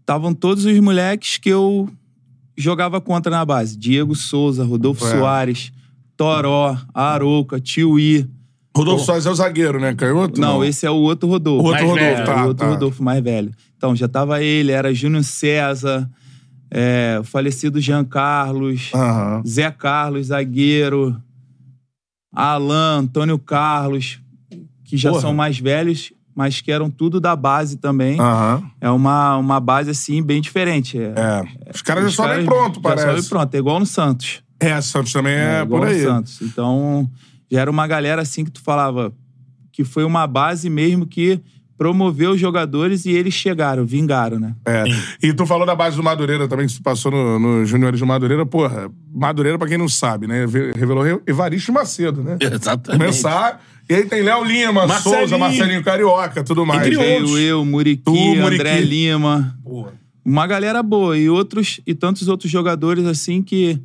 estavam 0.00 0.32
todos 0.32 0.64
os 0.64 0.78
moleques 0.80 1.38
que 1.38 1.48
eu 1.48 1.88
jogava 2.56 3.00
contra 3.00 3.30
na 3.30 3.44
base. 3.44 3.76
Diego 3.76 4.14
Souza, 4.14 4.64
Rodolfo 4.64 5.04
É. 5.06 5.10
Soares, 5.10 5.72
Toró, 6.16 6.76
Arouca, 6.94 7.58
Tiuí. 7.60 8.28
Rodolfo 8.78 9.04
Soares 9.04 9.26
é 9.26 9.30
o 9.30 9.34
zagueiro, 9.34 9.78
né? 9.80 9.94
Canhoto? 9.94 10.40
Não, 10.40 10.64
esse 10.64 10.86
é 10.86 10.90
o 10.90 10.94
outro 10.94 11.28
Rodolfo. 11.28 11.64
O 11.64 11.68
outro 11.70 11.86
Mais 11.88 12.00
Rodolfo, 12.00 12.14
velho, 12.14 12.26
tá, 12.26 12.44
o 12.44 12.48
outro 12.48 12.66
tá. 12.66 12.72
Rodolfo 12.72 13.02
mais 13.02 13.22
velho. 13.24 13.50
Então, 13.76 13.94
já 13.96 14.08
tava 14.08 14.42
ele, 14.42 14.72
era 14.72 14.92
Júnior 14.94 15.22
César, 15.24 16.08
é, 16.70 17.18
o 17.20 17.24
falecido 17.24 17.80
Jean 17.80 18.04
Carlos, 18.04 18.90
Aham. 18.94 19.42
Zé 19.46 19.70
Carlos, 19.70 20.26
zagueiro, 20.26 21.16
Alan, 22.32 22.98
Antônio 23.00 23.38
Carlos, 23.38 24.20
que 24.84 24.96
já 24.96 25.10
Porra. 25.10 25.22
são 25.22 25.34
mais 25.34 25.58
velhos, 25.58 26.12
mas 26.34 26.60
que 26.60 26.70
eram 26.70 26.90
tudo 26.90 27.20
da 27.20 27.34
base 27.34 27.76
também. 27.76 28.18
Aham. 28.20 28.62
É 28.80 28.90
uma, 28.90 29.36
uma 29.36 29.60
base, 29.60 29.90
assim, 29.90 30.22
bem 30.22 30.40
diferente. 30.40 30.98
É, 30.98 31.12
É. 31.16 31.70
Os 31.74 31.82
caras 31.82 32.04
já 32.12 32.22
sobem 32.24 32.44
pronto, 32.44 32.76
já 32.76 32.80
parece. 32.82 33.06
sobem 33.06 33.24
pronto, 33.24 33.54
é 33.54 33.58
igual 33.58 33.80
no 33.80 33.86
Santos. 33.86 34.42
É, 34.60 34.80
Santos 34.80 35.12
também 35.12 35.34
é, 35.34 35.62
igual 35.62 35.80
por 35.82 35.88
no 35.88 35.94
aí. 35.94 36.02
Santos. 36.02 36.40
Então, 36.42 37.08
já 37.50 37.60
era 37.62 37.70
uma 37.70 37.86
galera, 37.86 38.22
assim, 38.22 38.44
que 38.44 38.50
tu 38.50 38.60
falava 38.62 39.12
que 39.72 39.84
foi 39.84 40.04
uma 40.04 40.26
base 40.26 40.68
mesmo 40.68 41.06
que 41.06 41.40
promoveu 41.76 42.32
os 42.32 42.40
jogadores 42.40 43.06
e 43.06 43.12
eles 43.12 43.32
chegaram, 43.32 43.86
vingaram, 43.86 44.40
né? 44.40 44.52
É. 44.66 44.82
E 45.22 45.32
tu 45.32 45.46
falou 45.46 45.64
da 45.64 45.76
base 45.76 45.94
do 45.96 46.02
Madureira 46.02 46.48
também, 46.48 46.66
que 46.66 46.74
tu 46.74 46.82
passou 46.82 47.12
no, 47.12 47.38
no 47.38 47.64
Juniores 47.64 48.00
do 48.00 48.06
Madureira. 48.06 48.44
Porra, 48.44 48.90
Madureira, 49.14 49.56
pra 49.56 49.68
quem 49.68 49.78
não 49.78 49.88
sabe, 49.88 50.26
né? 50.26 50.44
Ve- 50.44 50.72
Revelou 50.72 51.22
Evaristo 51.24 51.72
Macedo, 51.72 52.20
né? 52.22 52.36
Exatamente. 52.40 52.98
Começar. 53.00 53.64
E 53.88 53.94
aí 53.94 54.04
tem 54.06 54.22
Léo 54.22 54.42
Lima, 54.42 54.86
Marcelinho. 54.88 55.20
Souza, 55.20 55.38
Marcelinho 55.38 55.84
Carioca, 55.84 56.42
tudo 56.42 56.66
mais. 56.66 56.80
Entre. 56.84 56.96
Veio 56.98 57.38
eu, 57.38 57.64
Muriqui, 57.64 58.02
Tu, 58.02 58.12
Muriqui. 58.12 58.54
André 58.60 58.80
Lima. 58.80 59.56
Porra. 59.62 59.92
uma 60.24 60.46
galera 60.48 60.82
boa 60.82 61.16
e 61.16 61.30
outros 61.30 61.80
e 61.86 61.94
tantos 61.94 62.26
outros 62.26 62.50
jogadores 62.50 63.06
assim 63.06 63.40
que 63.40 63.80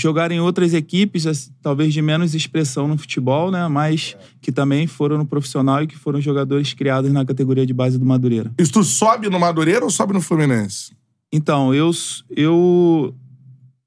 jogaram 0.00 0.34
em 0.34 0.40
outras 0.40 0.74
equipes, 0.74 1.50
talvez 1.62 1.92
de 1.92 2.00
menos 2.02 2.34
expressão 2.34 2.88
no 2.88 2.96
futebol, 2.96 3.50
né? 3.50 3.66
Mas 3.68 4.16
que 4.40 4.50
também 4.50 4.86
foram 4.86 5.18
no 5.18 5.26
profissional 5.26 5.82
e 5.82 5.86
que 5.86 5.96
foram 5.96 6.20
jogadores 6.20 6.72
criados 6.74 7.12
na 7.12 7.24
categoria 7.24 7.66
de 7.66 7.72
base 7.74 7.98
do 7.98 8.04
Madureira. 8.06 8.52
Isso 8.58 8.72
tu 8.72 8.82
sobe 8.84 9.28
no 9.28 9.38
Madureira 9.38 9.84
ou 9.84 9.90
sobe 9.90 10.12
no 10.12 10.20
Fluminense? 10.20 10.92
Então, 11.32 11.74
eu 11.74 11.90
eu 12.34 13.14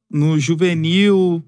no 0.10 0.40
juvenil 0.40 1.44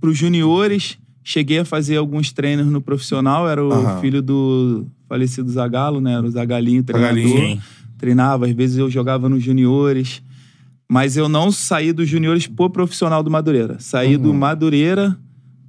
pros 0.00 0.16
juniores 0.16 0.98
cheguei 1.22 1.58
a 1.58 1.64
fazer 1.64 1.96
alguns 1.96 2.32
treinos 2.32 2.66
no 2.66 2.80
profissional, 2.80 3.48
era 3.48 3.62
o 3.64 3.72
Aham. 3.72 4.00
filho 4.00 4.22
do 4.22 4.86
falecido 5.08 5.50
Zagalo, 5.50 6.00
né? 6.00 6.14
Era 6.14 6.26
o 6.26 6.30
Zagalinho, 6.30 6.82
treinador. 6.82 7.22
Zagalinho. 7.22 7.62
Treinava, 7.98 8.46
às 8.46 8.52
vezes 8.52 8.76
eu 8.76 8.90
jogava 8.90 9.28
nos 9.28 9.42
juniores. 9.42 10.22
Mas 10.88 11.16
eu 11.16 11.28
não 11.28 11.50
saí 11.50 11.92
dos 11.92 12.08
juniores 12.08 12.46
pro 12.46 12.70
profissional 12.70 13.22
do 13.22 13.30
Madureira. 13.30 13.76
Saí 13.80 14.16
Uhum. 14.16 14.22
do 14.22 14.34
Madureira 14.34 15.16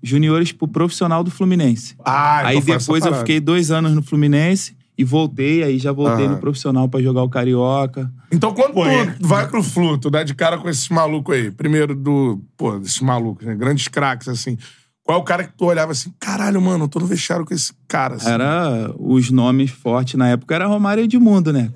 juniores 0.03 0.51
pro 0.51 0.67
profissional 0.67 1.23
do 1.23 1.31
Fluminense. 1.31 1.95
Ah, 2.05 2.37
então 2.39 2.49
aí 2.49 2.61
depois 2.79 3.03
eu 3.05 3.13
fiquei 3.15 3.39
dois 3.39 3.71
anos 3.71 3.93
no 3.93 4.01
Fluminense 4.03 4.77
e 4.97 5.03
voltei, 5.03 5.63
aí 5.63 5.79
já 5.79 5.91
voltei 5.91 6.25
Ah. 6.25 6.29
no 6.29 6.37
profissional 6.37 6.87
pra 6.87 7.01
jogar 7.01 7.23
o 7.23 7.29
Carioca. 7.29 8.11
Então, 8.31 8.53
quando 8.53 8.73
Pô, 8.73 8.85
é. 8.85 9.05
tu 9.19 9.27
vai 9.27 9.47
pro 9.47 9.63
Flu, 9.63 9.97
tu 9.97 10.09
dá 10.09 10.23
de 10.23 10.33
cara 10.35 10.57
com 10.59 10.69
esses 10.69 10.87
malucos 10.89 11.35
aí. 11.35 11.49
Primeiro 11.51 11.95
do. 11.95 12.41
Pô, 12.55 12.77
desses 12.79 13.01
malucos, 13.01 13.45
né? 13.45 13.55
Grandes 13.55 13.87
craques, 13.87 14.27
assim. 14.27 14.57
Qual 15.03 15.17
é 15.17 15.21
o 15.21 15.23
cara 15.23 15.45
que 15.45 15.53
tu 15.57 15.65
olhava 15.65 15.93
assim? 15.93 16.11
Caralho, 16.19 16.61
mano, 16.61 16.83
eu 16.83 16.87
tô 16.89 16.99
no 16.99 17.05
vestiário 17.07 17.45
com 17.45 17.53
esse 17.53 17.71
cara. 17.87 18.15
Assim. 18.15 18.29
Era 18.29 18.91
os 18.99 19.31
nomes 19.31 19.71
fortes 19.71 20.15
na 20.15 20.27
época, 20.29 20.53
era 20.53 20.67
Romário 20.67 21.01
e 21.01 21.05
Edmundo, 21.05 21.51
né? 21.53 21.71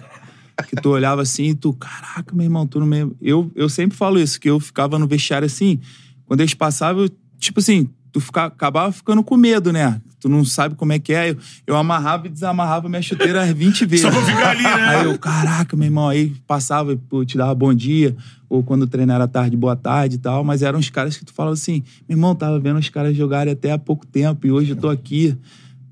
Que 0.67 0.75
tu 0.75 0.89
olhava 0.89 1.21
assim 1.21 1.49
e 1.49 1.55
tu, 1.55 1.73
caraca, 1.73 2.35
meu 2.35 2.45
irmão, 2.45 2.67
tu 2.67 2.79
no 2.79 2.85
meio. 2.85 3.15
Eu, 3.21 3.51
eu 3.55 3.67
sempre 3.67 3.97
falo 3.97 4.19
isso, 4.19 4.39
que 4.39 4.49
eu 4.49 4.59
ficava 4.59 4.99
no 4.99 5.07
vestiário 5.07 5.45
assim, 5.45 5.79
quando 6.25 6.41
eles 6.41 6.53
passavam, 6.53 7.03
eu, 7.03 7.09
tipo 7.39 7.59
assim, 7.59 7.89
tu 8.11 8.19
fica, 8.19 8.45
acabava 8.45 8.91
ficando 8.91 9.23
com 9.23 9.35
medo, 9.35 9.71
né? 9.71 9.99
Tu 10.19 10.29
não 10.29 10.45
sabe 10.45 10.75
como 10.75 10.93
é 10.93 10.99
que 10.99 11.13
é. 11.13 11.31
Eu, 11.31 11.37
eu 11.65 11.75
amarrava 11.75 12.27
e 12.27 12.29
desamarrava 12.29 12.87
minha 12.87 13.01
chuteira 13.01 13.51
20 13.51 13.85
vezes. 13.87 14.05
Só 14.05 14.11
pra 14.11 14.21
ficar 14.21 14.49
ali, 14.51 14.63
né? 14.63 14.69
Aí 14.69 15.05
eu, 15.05 15.17
caraca, 15.17 15.75
meu 15.75 15.85
irmão, 15.85 16.07
aí 16.07 16.29
passava, 16.45 16.95
pô, 17.09 17.25
te 17.25 17.37
dava 17.37 17.55
bom 17.55 17.73
dia, 17.73 18.15
ou 18.47 18.61
quando 18.61 18.83
o 18.83 18.87
treino 18.87 19.11
era 19.11 19.27
tarde, 19.27 19.57
boa 19.57 19.75
tarde 19.75 20.17
e 20.17 20.19
tal, 20.19 20.43
mas 20.43 20.61
eram 20.61 20.77
os 20.77 20.89
caras 20.89 21.17
que 21.17 21.25
tu 21.25 21.33
falava 21.33 21.53
assim, 21.53 21.83
meu 22.07 22.17
irmão, 22.17 22.35
tava 22.35 22.59
vendo 22.59 22.77
os 22.77 22.89
caras 22.89 23.15
jogarem 23.15 23.53
até 23.53 23.71
há 23.71 23.77
pouco 23.77 24.05
tempo 24.05 24.45
e 24.45 24.51
hoje 24.51 24.71
eu 24.71 24.75
tô 24.75 24.89
aqui. 24.89 25.35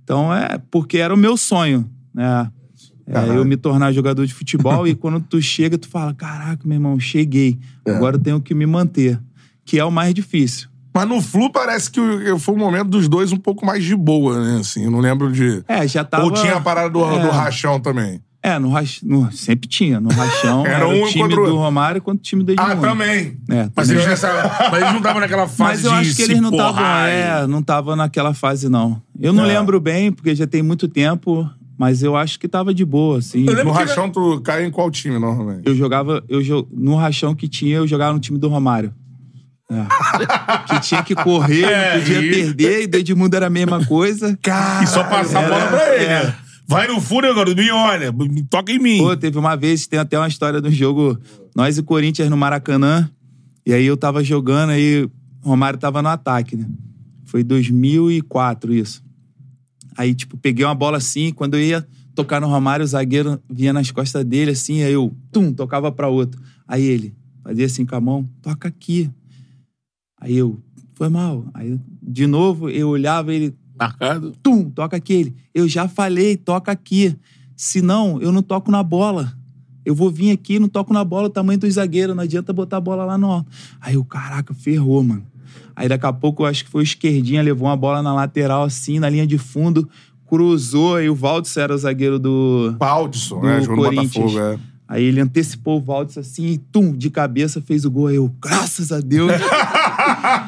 Então 0.04 0.34
é 0.34 0.60
porque 0.70 0.98
era 0.98 1.14
o 1.14 1.18
meu 1.18 1.36
sonho, 1.38 1.90
né? 2.14 2.52
É, 3.12 3.30
eu 3.38 3.44
me 3.44 3.58
tornar 3.58 3.92
jogador 3.92 4.26
de 4.26 4.34
futebol 4.34 4.88
e 4.88 4.94
quando 4.94 5.20
tu 5.20 5.42
chega, 5.42 5.78
tu 5.78 5.88
fala, 5.90 6.14
caraca, 6.14 6.60
meu 6.66 6.76
irmão, 6.76 7.00
cheguei. 7.00 7.58
Agora 7.88 8.16
eu 8.18 8.20
tenho 8.22 8.40
que 8.40 8.54
me 8.54 8.66
manter, 8.68 9.20
que 9.66 9.80
é 9.80 9.84
o 9.84 9.92
mais 9.92 10.14
difícil. 10.14 10.70
Mas 10.94 11.08
no 11.08 11.22
Flu 11.22 11.52
parece 11.52 11.90
que 11.90 12.00
foi 12.40 12.54
um 12.56 12.58
momento 12.58 12.88
dos 12.90 13.08
dois 13.08 13.32
um 13.32 13.38
pouco 13.38 13.66
mais 13.66 13.84
de 13.84 13.96
boa, 13.96 14.40
né? 14.44 14.60
Assim, 14.60 14.84
eu 14.86 14.92
não 14.92 15.00
lembro 15.00 15.32
de. 15.32 15.64
É, 15.68 15.88
já 15.88 16.04
tava... 16.04 16.24
Ou 16.24 16.32
tinha 16.32 16.56
a 16.56 16.62
parada 16.62 16.90
do, 16.90 17.04
É. 17.04 17.20
do 17.22 17.30
rachão 17.32 17.80
também. 17.80 18.22
É, 18.42 18.58
no, 18.58 18.70
rach... 18.70 19.04
no 19.04 19.30
sempre 19.34 19.68
tinha. 19.68 20.00
No 20.00 20.10
Rachão 20.10 20.64
Era 20.66 20.76
era, 20.78 20.88
um 20.88 21.04
o 21.04 21.08
time 21.10 21.24
contra 21.24 21.44
do 21.46 21.58
Romário 21.58 22.02
contra 22.02 22.20
o 22.20 22.24
time 22.24 22.42
do 22.42 22.54
Ah, 22.58 22.68
Edmundo. 22.72 22.88
também. 22.88 23.38
É, 23.50 23.70
Mas 23.76 23.88
também. 23.90 23.96
eles, 24.02 24.06
nessa, 24.08 24.68
mas 24.72 24.82
eles 24.82 24.90
não 24.92 24.98
estavam 25.00 25.20
naquela 25.20 25.46
fase 25.50 25.60
Mas 25.60 25.84
eu 25.84 25.92
de 25.92 25.98
acho 25.98 26.10
que 26.12 26.16
se 26.16 26.22
eles 26.24 26.42
não 26.42 26.50
estavam, 26.50 26.86
é, 26.86 27.48
não 27.48 27.60
estavam 27.60 27.96
naquela 27.98 28.34
fase, 28.34 28.70
não. 28.70 29.02
Eu 29.20 29.34
não 29.34 29.44
É. 29.44 29.48
lembro 29.48 29.78
bem, 29.82 30.10
porque 30.10 30.34
já 30.34 30.48
tem 30.48 30.64
muito 30.64 30.88
tempo, 30.88 31.50
mas 31.80 32.04
eu 32.04 32.18
acho 32.18 32.38
que 32.38 32.46
tava 32.46 32.74
de 32.74 32.84
boa, 32.84 33.20
assim. 33.20 33.46
No 33.46 33.72
rachão, 33.72 34.10
tu 34.10 34.42
cai 34.42 34.66
em 34.66 34.70
qual 34.70 34.92
time, 34.92 35.18
normalmente? 35.18 35.62
Eu 35.66 35.74
jogava, 35.74 36.22
eu 36.28 36.42
jo... 36.44 36.68
no 36.74 36.94
rachão 36.98 37.34
que 37.34 37.48
tinha, 37.48 37.78
eu 37.78 37.88
jogava 37.88 38.12
no 38.12 38.20
time 38.20 38.38
do 38.38 38.50
Romário. 38.50 38.94
É. 39.72 39.86
que 40.68 40.82
tinha 40.82 41.02
que 41.02 41.16
correr, 41.16 41.64
É, 41.64 41.94
não 41.94 42.02
podia 42.02 42.22
e- 42.22 42.30
perder, 42.32 42.84
e 42.84 42.88
do 42.88 42.98
Edmundo 42.98 43.34
era 43.34 43.48
a 43.48 43.50
mesma 43.50 43.86
coisa. 43.86 44.38
E 44.84 44.88
só 44.88 45.06
passar 45.06 45.46
a 45.46 45.48
bola 45.48 45.68
pra 45.68 45.96
ele, 45.96 46.04
é. 46.04 46.24
né? 46.26 46.36
Vai 46.68 46.86
no 46.86 47.00
fundo 47.00 47.28
agora, 47.28 47.56
me 47.56 47.72
olha, 47.72 48.12
me 48.12 48.44
toca 48.44 48.74
em 48.74 48.78
mim. 48.78 48.98
Pô, 48.98 49.16
teve 49.16 49.40
uma 49.40 49.56
vez, 49.56 49.88
tem 49.88 50.00
até 50.00 50.20
uma 50.20 50.28
história 50.28 50.60
do 50.60 50.70
jogo, 50.70 51.18
nós 51.56 51.78
e 51.78 51.84
Corinthians 51.84 52.30
no 52.30 52.36
Maracanã, 52.36 53.10
e 53.66 53.74
aí 53.74 53.86
eu 53.86 53.96
tava 53.96 54.22
jogando, 54.22 54.72
aí 54.72 55.06
o 55.06 55.12
Romário 55.50 55.80
tava 55.80 56.02
no 56.02 56.10
ataque, 56.10 56.58
né? 56.58 56.66
Foi 57.24 57.42
2004 57.42 58.74
isso. 58.74 59.02
Aí, 60.00 60.16
tipo, 60.16 60.38
peguei 60.38 60.64
uma 60.64 60.74
bola 60.74 60.96
assim, 60.96 61.34
quando 61.34 61.56
eu 61.56 61.62
ia 61.62 61.86
tocar 62.16 62.40
no 62.40 62.48
Romário, 62.48 62.86
o 62.86 62.88
zagueiro 62.88 63.38
vinha 63.50 63.74
nas 63.74 63.92
costas 63.92 64.24
dele, 64.24 64.52
assim, 64.52 64.82
aí 64.82 64.94
eu, 64.94 65.14
tum, 65.30 65.52
tocava 65.52 65.92
pra 65.92 66.08
outro. 66.08 66.42
Aí 66.66 66.86
ele 66.86 67.14
fazia 67.44 67.66
assim 67.66 67.86
com 67.86 67.98
a 67.98 68.00
mão, 68.00 68.30
toca 68.42 68.70
aqui. 68.70 69.12
Aí 70.18 70.38
eu, 70.38 70.58
foi 70.96 71.10
mal. 71.10 71.46
Aí, 71.54 71.78
de 72.02 72.26
novo, 72.26 72.70
eu 72.70 72.88
olhava 72.88 73.34
ele, 73.34 73.54
Marcado. 73.78 74.34
tum, 74.42 74.70
toca 74.70 74.96
aquele. 74.96 75.36
Eu 75.54 75.68
já 75.68 75.86
falei, 75.86 76.38
toca 76.38 76.72
aqui. 76.72 77.14
Senão, 77.54 78.22
eu 78.22 78.32
não 78.32 78.42
toco 78.42 78.72
na 78.72 78.82
bola. 78.82 79.38
Eu 79.84 79.94
vou 79.94 80.10
vir 80.10 80.32
aqui, 80.32 80.60
não 80.60 80.70
toco 80.70 80.94
na 80.94 81.04
bola, 81.04 81.28
o 81.28 81.30
tamanho 81.30 81.60
do 81.60 81.70
zagueiro, 81.70 82.16
não 82.16 82.24
adianta 82.24 82.54
botar 82.54 82.78
a 82.78 82.82
bola 82.82 83.04
lá 83.04 83.18
no 83.18 83.30
alto. 83.30 83.52
Aí 83.82 83.96
eu, 83.96 84.06
caraca, 84.06 84.54
ferrou, 84.54 85.04
mano. 85.04 85.28
Aí 85.76 85.88
daqui 85.88 86.06
a 86.06 86.14
pouco, 86.14 86.44
eu 86.44 86.48
acho 86.48 86.66
que 86.66 86.72
foi 86.72 86.82
o 86.82 86.84
esquerdinha, 86.84 87.42
levou 87.42 87.68
uma 87.68 87.78
bola 87.78 88.02
na 88.02 88.14
lateral, 88.14 88.64
assim, 88.64 89.00
na 89.00 89.10
linha 89.10 89.26
de 89.26 89.38
fundo, 89.38 89.88
cruzou, 90.28 91.02
e 91.02 91.10
o 91.10 91.16
Valdes 91.16 91.56
era 91.58 91.74
o 91.74 91.78
zagueiro 91.78 92.20
do, 92.20 92.76
Aldson, 92.80 93.40
do 93.40 93.48
né? 93.48 93.62
Jogou 93.62 93.78
no 93.78 93.84
Corinthians. 93.84 94.34
Botafogo, 94.34 94.40
é. 94.66 94.70
Aí 94.90 95.04
ele 95.04 95.22
antecipou 95.22 95.78
o 95.78 95.82
Valdes 95.82 96.18
assim, 96.18 96.48
e 96.48 96.58
tum, 96.58 96.92
de 96.92 97.12
cabeça 97.12 97.62
fez 97.62 97.86
o 97.86 97.92
gol. 97.92 98.08
Aí 98.08 98.16
eu, 98.16 98.28
graças 98.42 98.92
a 98.92 99.00
Deus. 99.00 99.32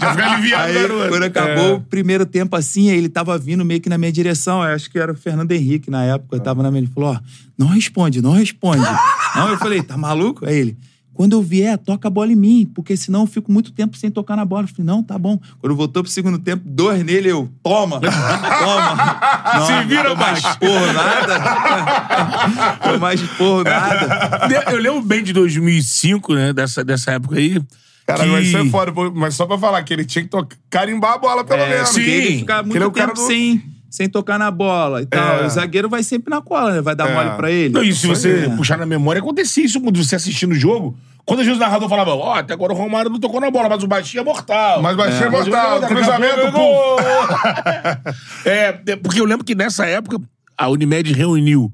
Já 0.01 0.11
fica 0.11 0.31
aliviado, 0.31 0.63
Aí, 0.63 0.73
garoto. 0.73 1.09
quando 1.09 1.23
acabou 1.23 1.75
o 1.75 1.81
primeiro 1.81 2.25
tempo 2.25 2.55
assim, 2.55 2.89
aí 2.89 2.97
ele 2.97 3.07
tava 3.07 3.37
vindo 3.37 3.63
meio 3.63 3.79
que 3.79 3.87
na 3.87 3.99
minha 3.99 4.11
direção. 4.11 4.63
Eu 4.63 4.73
acho 4.73 4.89
que 4.89 4.97
era 4.97 5.11
o 5.11 5.15
Fernando 5.15 5.51
Henrique 5.51 5.91
na 5.91 6.03
época. 6.05 6.35
Eu 6.35 6.39
tava 6.39 6.63
na 6.63 6.71
minha. 6.71 6.81
Ele 6.81 6.91
falou: 6.91 7.11
ó, 7.11 7.19
não 7.55 7.67
responde, 7.67 8.19
não 8.19 8.31
responde. 8.31 8.81
não, 9.35 9.49
eu 9.49 9.59
falei: 9.59 9.83
tá 9.83 9.95
maluco? 9.95 10.43
Aí 10.43 10.57
ele. 10.57 10.77
Quando 11.13 11.33
eu 11.33 11.41
vier, 11.41 11.77
toca 11.77 12.07
a 12.07 12.11
bola 12.11 12.31
em 12.31 12.35
mim, 12.35 12.71
porque 12.73 12.95
senão 12.97 13.21
eu 13.21 13.27
fico 13.27 13.51
muito 13.51 13.71
tempo 13.71 13.95
sem 13.97 14.09
tocar 14.09 14.35
na 14.35 14.45
bola. 14.45 14.63
Eu 14.63 14.67
falei, 14.69 14.85
não, 14.85 15.03
tá 15.03 15.19
bom. 15.19 15.39
Quando 15.59 15.75
voltou 15.75 16.01
pro 16.01 16.11
segundo 16.11 16.39
tempo, 16.39 16.63
dois 16.65 17.03
nele, 17.03 17.29
eu, 17.29 17.49
toma, 17.61 17.99
toma. 18.01 19.19
Não, 19.55 19.65
Se 19.67 19.83
vira, 19.87 20.03
não 20.09 20.15
mais 20.15 20.41
porra, 20.55 20.93
nada. 20.93 22.79
Tô 22.93 22.99
mais 22.99 23.21
porra, 23.21 23.63
nada. 23.65 24.71
Eu 24.71 24.77
lembro 24.79 25.01
bem 25.01 25.23
de 25.23 25.33
2005, 25.33 26.33
né? 26.33 26.53
Dessa, 26.53 26.83
dessa 26.83 27.11
época 27.11 27.35
aí. 27.37 27.61
Cara, 28.07 28.23
que... 28.25 28.39
isso 28.41 28.57
é 28.57 28.65
foda. 28.65 28.91
Mas 29.13 29.35
só 29.35 29.45
pra 29.45 29.57
falar 29.57 29.83
que 29.83 29.93
ele 29.93 30.05
tinha 30.05 30.23
que 30.23 30.29
tocar, 30.29 30.55
carimbar 30.69 31.13
a 31.13 31.17
bola, 31.17 31.43
pelo 31.43 31.61
É, 31.61 31.69
menos. 31.69 31.89
porque 31.91 32.09
ele 32.09 32.27
Sim, 32.31 32.39
fica 32.39 32.55
que 32.57 32.63
muito 32.63 32.77
ele 32.77 32.83
é 32.83 32.87
o 32.87 32.91
cara 32.91 33.07
tempo 33.09 33.21
do- 33.21 33.27
sem, 33.27 33.63
sem 33.91 34.07
tocar 34.09 34.39
na 34.39 34.49
bola 34.49 35.01
e 35.01 35.05
tal. 35.05 35.43
É. 35.43 35.45
O 35.45 35.49
zagueiro 35.49 35.89
vai 35.89 36.01
sempre 36.01 36.29
na 36.33 36.41
cola, 36.41 36.71
né? 36.71 36.81
Vai 36.81 36.95
dar 36.95 37.09
É. 37.09 37.13
mole 37.13 37.35
pra 37.37 37.51
ele. 37.51 37.73
Não, 37.73 37.83
e 37.83 37.93
se 37.93 38.07
você 38.07 38.45
É. 38.45 38.49
puxar 38.55 38.77
na 38.77 38.85
memória, 38.85 39.19
acontecia 39.19 39.65
isso 39.65 39.81
quando 39.81 40.01
você 40.03 40.15
assistindo 40.15 40.53
o 40.53 40.55
jogo. 40.55 40.97
Quando 41.25 41.41
às 41.41 41.45
vezes 41.45 41.59
o 41.59 41.63
narrador 41.63 41.87
falava, 41.89 42.15
ó, 42.15 42.33
até 42.35 42.53
agora 42.53 42.73
o 42.73 42.75
Romário 42.75 43.11
não 43.11 43.19
tocou 43.19 43.39
na 43.41 43.51
bola, 43.51 43.69
mas 43.69 43.83
o 43.83 43.87
baixinho 43.87 44.21
é 44.21 44.23
mortal. 44.23 44.81
Mas 44.81 44.95
baixinho 44.97 45.25
é 45.25 45.27
o 45.27 45.31
mortal, 45.31 45.81
cruzamento, 45.81 46.51
gol. 46.51 46.97
é, 48.45 48.79
é, 48.87 48.95
porque 48.95 49.19
eu 49.19 49.25
lembro 49.25 49.45
que 49.45 49.53
nessa 49.53 49.85
época 49.85 50.19
a 50.57 50.67
Unimed 50.69 51.13
reuniu 51.13 51.71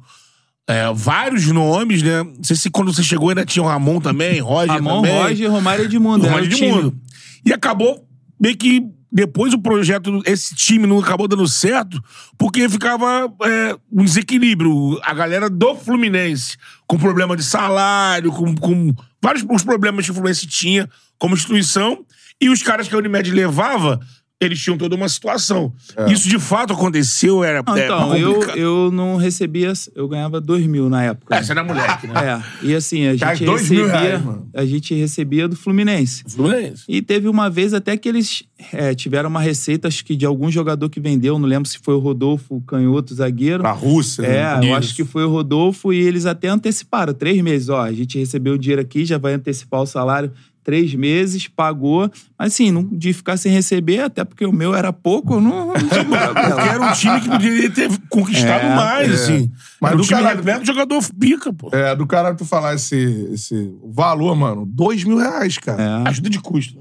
é, 0.68 0.92
vários 0.94 1.46
nomes, 1.48 2.02
né? 2.02 2.24
Não 2.24 2.44
sei 2.44 2.56
se 2.56 2.70
quando 2.70 2.92
você 2.94 3.04
chegou 3.04 3.30
ainda 3.30 3.46
tinha 3.46 3.64
o 3.64 3.68
Ramon 3.68 4.02
também, 4.02 4.40
Roger 4.42 4.74
Ramon, 4.76 5.02
também. 5.02 5.22
Roger, 5.22 5.52
Romário 5.52 5.84
e 5.84 5.86
Edmundo. 5.86 6.20
do 6.22 6.26
era 6.26 6.36
Roger 6.36 6.48
o 6.48 6.50
de 6.50 6.56
time. 6.58 6.72
Mundo. 6.74 6.98
E 7.46 7.54
acabou 7.54 8.06
meio 8.40 8.58
que 8.58 8.84
depois 9.12 9.54
o 9.54 9.62
projeto, 9.62 10.22
esse 10.26 10.54
time 10.54 10.86
não 10.86 11.00
acabou 11.00 11.28
dando 11.28 11.48
certo, 11.48 12.02
porque 12.38 12.68
ficava 12.68 13.32
é, 13.44 13.76
um 13.92 14.04
desequilíbrio. 14.04 15.00
A 15.02 15.14
galera 15.14 15.50
do 15.50 15.76
Fluminense, 15.76 16.58
com 16.86 16.98
problema 16.98 17.36
de 17.36 17.44
salário, 17.44 18.32
com, 18.32 18.54
com 18.56 18.94
vários 19.22 19.46
os 19.50 19.64
problemas 19.64 20.06
que 20.06 20.12
o 20.12 20.14
Fluminense 20.14 20.46
tinha 20.46 20.90
como 21.18 21.36
instituição, 21.36 22.06
e 22.40 22.50
os 22.50 22.62
caras 22.62 22.88
que 22.88 22.94
a 22.94 22.98
Unimed 22.98 23.32
levava, 23.32 24.00
eles 24.40 24.62
tinham 24.62 24.78
toda 24.78 24.96
uma 24.96 25.10
situação. 25.10 25.74
Isso 26.10 26.30
de 26.30 26.38
fato 26.38 26.74
aconteceu, 26.74 27.44
era 27.44 27.64
Não, 27.66 27.76
é, 27.76 27.86
então, 27.86 28.16
eu, 28.16 28.34
complicado. 28.34 28.58
eu 28.58 28.92
não 28.92 29.18
recebia... 29.18 29.74
Eu 29.96 30.08
ganhava 30.08 30.40
dois 30.40 30.66
mil 30.68 30.90
na 30.90 31.04
época. 31.04 31.36
É, 31.36 31.42
você 31.42 31.52
era 31.52 31.64
moleque, 31.64 32.06
né? 32.06 32.14
É, 32.16 32.66
e 32.68 32.76
assim, 32.76 33.08
a 33.08 33.16
gente 33.16 33.46
dois 33.46 33.70
mil 33.70 33.86
recebia... 33.86 34.08
reais, 34.10 34.24
mano. 34.24 34.50
a 34.54 34.66
gente 34.66 34.94
recebia 34.94 35.48
do 35.48 35.56
Fluminense. 35.56 36.24
Fluminense. 36.28 36.84
E 36.88 37.02
teve 37.02 37.28
uma 37.28 37.50
vez 37.50 37.74
até 37.74 37.98
que 37.98 38.08
eles 38.08 38.44
é, 38.72 38.94
tiveram 38.94 39.30
uma 39.30 39.42
receita, 39.42 39.88
acho 39.88 40.06
que 40.06 40.16
de 40.16 40.26
algum 40.26 40.52
jogador 40.52 40.88
que 40.90 41.00
vendeu, 41.00 41.40
não 41.40 41.48
lembro 41.48 41.68
se 41.68 41.80
foi 41.80 41.96
o 41.96 42.00
Rodolfo, 42.00 42.58
o 42.58 42.62
canhoto, 42.62 43.16
zagueiro. 43.16 43.62
Pra 43.62 43.72
Rússia. 43.72 44.22
É, 44.24 44.60
né? 44.60 44.70
eu 44.70 44.76
acho 44.76 44.96
que 44.96 45.04
foi 45.04 45.24
o 45.24 45.30
Rodolfo 45.30 45.92
e 45.92 45.98
eles 45.98 46.28
até 46.28 46.48
anteciparam. 46.48 47.14
Três 47.14 47.42
meses, 47.42 47.70
ó. 47.70 47.82
A 47.82 47.92
gente 47.92 48.20
recebeu 48.20 48.54
o 48.54 48.58
dinheiro 48.58 48.82
aqui, 48.82 49.04
já 49.04 49.18
vai 49.18 49.34
antecipar 49.34 49.82
o 49.82 49.86
salário. 49.88 50.32
Três 50.68 50.94
meses, 50.94 51.48
pagou. 51.48 52.12
Mas 52.38 52.52
assim, 52.52 52.72
não 52.72 52.84
de 52.84 53.14
ficar 53.14 53.38
sem 53.38 53.50
receber, 53.54 54.02
até 54.02 54.26
porque 54.26 54.46
o 54.46 54.52
meu 54.52 54.76
era 54.76 54.92
pouco, 54.92 55.36
eu 55.36 55.40
não, 55.42 55.68
não 55.68 55.74
tinha 55.76 55.88
problema. 56.04 56.34
Porque 56.34 56.70
era 56.70 56.82
um 56.86 56.92
time 56.92 57.22
que 57.22 57.30
poderia 57.30 57.70
ter 57.72 57.90
conquistado 58.10 58.66
É, 58.66 58.76
mais, 58.76 59.10
é. 59.10 59.14
assim. 59.14 59.52
Mas 59.80 59.94
o 59.94 59.96
do 59.96 60.04
time 60.04 60.20
caralho. 60.20 60.36
repleto 60.36 60.66
jogador 60.66 61.00
pica, 61.18 61.54
pô. 61.54 61.70
É, 61.74 61.96
do 61.96 62.06
cara 62.06 62.36
tu 62.36 62.44
falar 62.44 62.76
esse, 62.76 63.30
esse 63.32 63.74
valor, 63.94 64.36
mano, 64.36 64.66
dois 64.66 65.06
mil 65.06 65.16
reais, 65.18 65.58
cara. 65.58 65.82
É. 66.06 66.10
Ajuda 66.10 66.30
de 66.30 66.40
custo. 66.42 66.78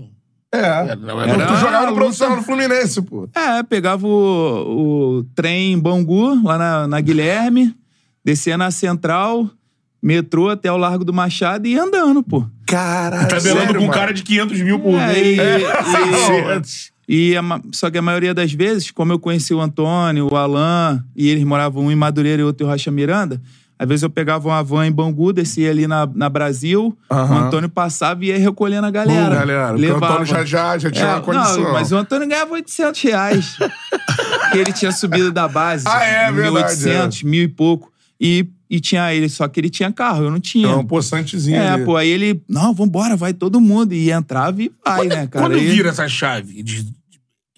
É. 0.50 0.96
não, 0.96 1.16
Tu- 1.16 1.20
era 1.30 1.46
tu 1.46 1.56
jogava 1.56 1.86
no 1.86 1.94
profissional 1.94 2.36
do 2.38 2.42
Fluminense, 2.42 3.00
pô. 3.02 3.28
É, 3.36 3.62
pegava 3.62 4.04
o, 4.04 5.18
o 5.20 5.24
trem 5.34 5.74
em 5.74 5.78
Bangu, 5.78 6.42
lá 6.42 6.58
na, 6.58 6.88
na 6.88 7.00
Guilherme, 7.00 7.72
descia 8.24 8.58
na 8.58 8.72
Central, 8.72 9.48
metrô 10.02 10.48
até 10.50 10.70
o 10.70 10.76
Largo 10.76 11.04
do 11.04 11.12
Machado 11.12 11.66
e 11.66 11.72
ia 11.72 11.82
andando, 11.82 12.22
pô. 12.22 12.46
Caralho. 12.66 13.28
Tabelando 13.28 13.60
sério, 13.66 13.80
com 13.80 13.86
um 13.86 13.90
cara 13.90 14.12
de 14.12 14.22
500 14.22 14.60
mil 14.60 14.78
por 14.80 14.94
É, 14.94 15.06
mês. 15.12 15.38
e- 15.38 15.40
e- 16.20 16.26
600. 16.26 16.90
E 17.08 17.36
a 17.36 17.42
só 17.72 17.88
que 17.90 17.98
a 17.98 18.02
maioria 18.02 18.34
das 18.34 18.52
vezes, 18.52 18.90
como 18.90 19.12
eu 19.12 19.18
conheci 19.18 19.54
o 19.54 19.60
Antônio, 19.60 20.28
o 20.30 20.36
Alan, 20.36 21.04
e 21.14 21.28
eles 21.28 21.44
moravam 21.44 21.84
um 21.84 21.92
em 21.92 21.94
Madureira 21.94 22.42
e 22.42 22.44
outro 22.44 22.66
em 22.66 22.70
Rocha 22.70 22.90
Miranda, 22.90 23.40
Às 23.78 23.86
vezes 23.86 24.02
eu 24.02 24.08
pegava 24.10 24.48
uma 24.48 24.62
van 24.62 24.86
em 24.86 24.90
Bangu, 24.90 25.34
descia 25.34 25.70
ali 25.70 25.86
na, 25.86 26.08
na 26.14 26.30
Brasil, 26.30 26.96
o 27.10 27.14
Aham. 27.14 27.46
Antônio 27.46 27.68
passava 27.68 28.24
e 28.24 28.28
ia 28.28 28.38
recolhendo 28.38 28.86
a 28.86 28.90
galera. 28.90 29.28
Bom, 29.28 29.34
galera, 29.34 29.68
porque 29.74 29.84
o 29.86 29.92
Levava. 29.94 30.06
Antônio 30.14 30.26
já- 30.26 30.44
já- 30.46 30.78
já 30.78 30.90
tinha 30.90 31.06
uma 31.08 31.20
condição. 31.20 31.62
Não, 31.62 31.72
mas 31.74 31.92
o 31.92 31.96
Antônio 31.96 32.26
ganhava 32.26 32.54
800 32.54 33.02
reais. 33.02 33.56
Porque 34.46 34.58
ele 34.58 34.72
tinha 34.72 34.90
subido 34.92 35.30
da 35.30 35.46
base. 35.46 35.84
Ah, 35.86 36.02
é, 36.04 36.32
verdade, 36.32 36.74
1.800, 36.74 37.22
mil 37.24 37.42
e 37.42 37.48
pouco. 37.48 37.92
E, 38.20 38.46
e 38.70 38.80
tinha 38.80 39.12
ele, 39.14 39.28
só 39.28 39.46
que 39.46 39.60
ele 39.60 39.68
tinha 39.70 39.92
carro, 39.92 40.24
eu 40.24 40.30
não 40.30 40.40
tinha. 40.40 40.68
É 40.68 40.74
um 40.74 40.86
poçantezinho 40.86 41.56
É, 41.56 41.70
ali. 41.70 41.84
pô, 41.84 41.96
aí 41.96 42.08
ele, 42.08 42.42
não, 42.48 42.72
vambora, 42.74 43.16
vai 43.16 43.34
todo 43.34 43.60
mundo. 43.60 43.92
E 43.92 44.10
entrava 44.10 44.62
e 44.62 44.70
vai, 44.84 45.06
né, 45.06 45.26
cara? 45.26 45.46
Quando 45.48 45.58
vira 45.58 45.90
essa 45.90 46.08
chave 46.08 46.62
de 46.62 46.86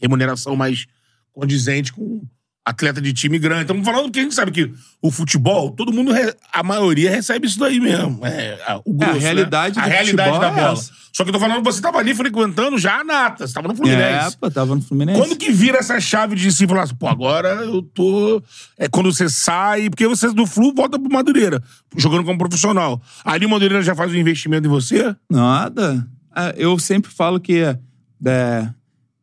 remuneração 0.00 0.56
mais 0.56 0.86
condizente 1.32 1.92
com 1.92 2.22
atleta 2.68 3.00
de 3.00 3.12
time 3.12 3.38
grande. 3.38 3.62
Estamos 3.62 3.84
falando 3.84 4.04
porque 4.04 4.20
a 4.20 4.22
gente 4.22 4.34
sabe 4.34 4.50
que 4.50 4.72
o 5.00 5.10
futebol, 5.10 5.70
todo 5.70 5.92
mundo, 5.92 6.12
a 6.52 6.62
maioria 6.62 7.10
recebe 7.10 7.46
isso 7.46 7.58
daí 7.58 7.80
mesmo. 7.80 8.24
É, 8.24 8.58
a, 8.66 8.80
o 8.84 8.92
grosso, 8.94 9.14
né? 9.14 9.18
realidade 9.20 9.78
A 9.78 9.82
do 9.84 9.88
realidade 9.88 10.30
futebol 10.32 10.40
da 10.54 10.58
é 10.60 10.62
bola. 10.64 10.72
essa. 10.78 10.98
Só 11.12 11.24
que 11.24 11.30
eu 11.30 11.34
tô 11.34 11.40
falando, 11.40 11.64
você 11.64 11.80
tava 11.80 11.98
ali 11.98 12.14
frequentando 12.14 12.78
já 12.78 13.00
a 13.00 13.04
nata, 13.04 13.46
você 13.46 13.52
tava 13.54 13.66
no 13.68 13.74
É, 13.74 13.76
Fluminense. 13.76 14.36
pô, 14.36 14.50
tava 14.50 14.74
no 14.74 14.82
Fluminense. 14.82 15.18
Quando 15.18 15.36
que 15.36 15.50
vira 15.50 15.78
essa 15.78 15.98
chave 16.00 16.36
de 16.36 16.52
se 16.52 16.66
falar 16.66 16.82
assim, 16.82 16.94
pô, 16.94 17.08
agora 17.08 17.48
eu 17.64 17.82
tô. 17.82 18.40
É 18.78 18.86
quando 18.88 19.12
você 19.12 19.28
sai, 19.28 19.88
porque 19.90 20.06
você 20.06 20.30
do 20.32 20.46
Flu 20.46 20.72
volta 20.74 20.98
pro 20.98 21.10
Madureira, 21.10 21.60
jogando 21.96 22.22
como 22.24 22.38
profissional. 22.38 23.00
Ali 23.24 23.46
o 23.46 23.48
Madureira 23.50 23.82
já 23.82 23.94
faz 23.96 24.12
um 24.12 24.16
investimento 24.16 24.66
em 24.68 24.70
você? 24.70 25.16
Nada. 25.28 26.06
Ah, 26.32 26.52
Eu 26.56 26.78
sempre 26.78 27.10
falo 27.10 27.40
que 27.40 27.64
é, 28.24 28.68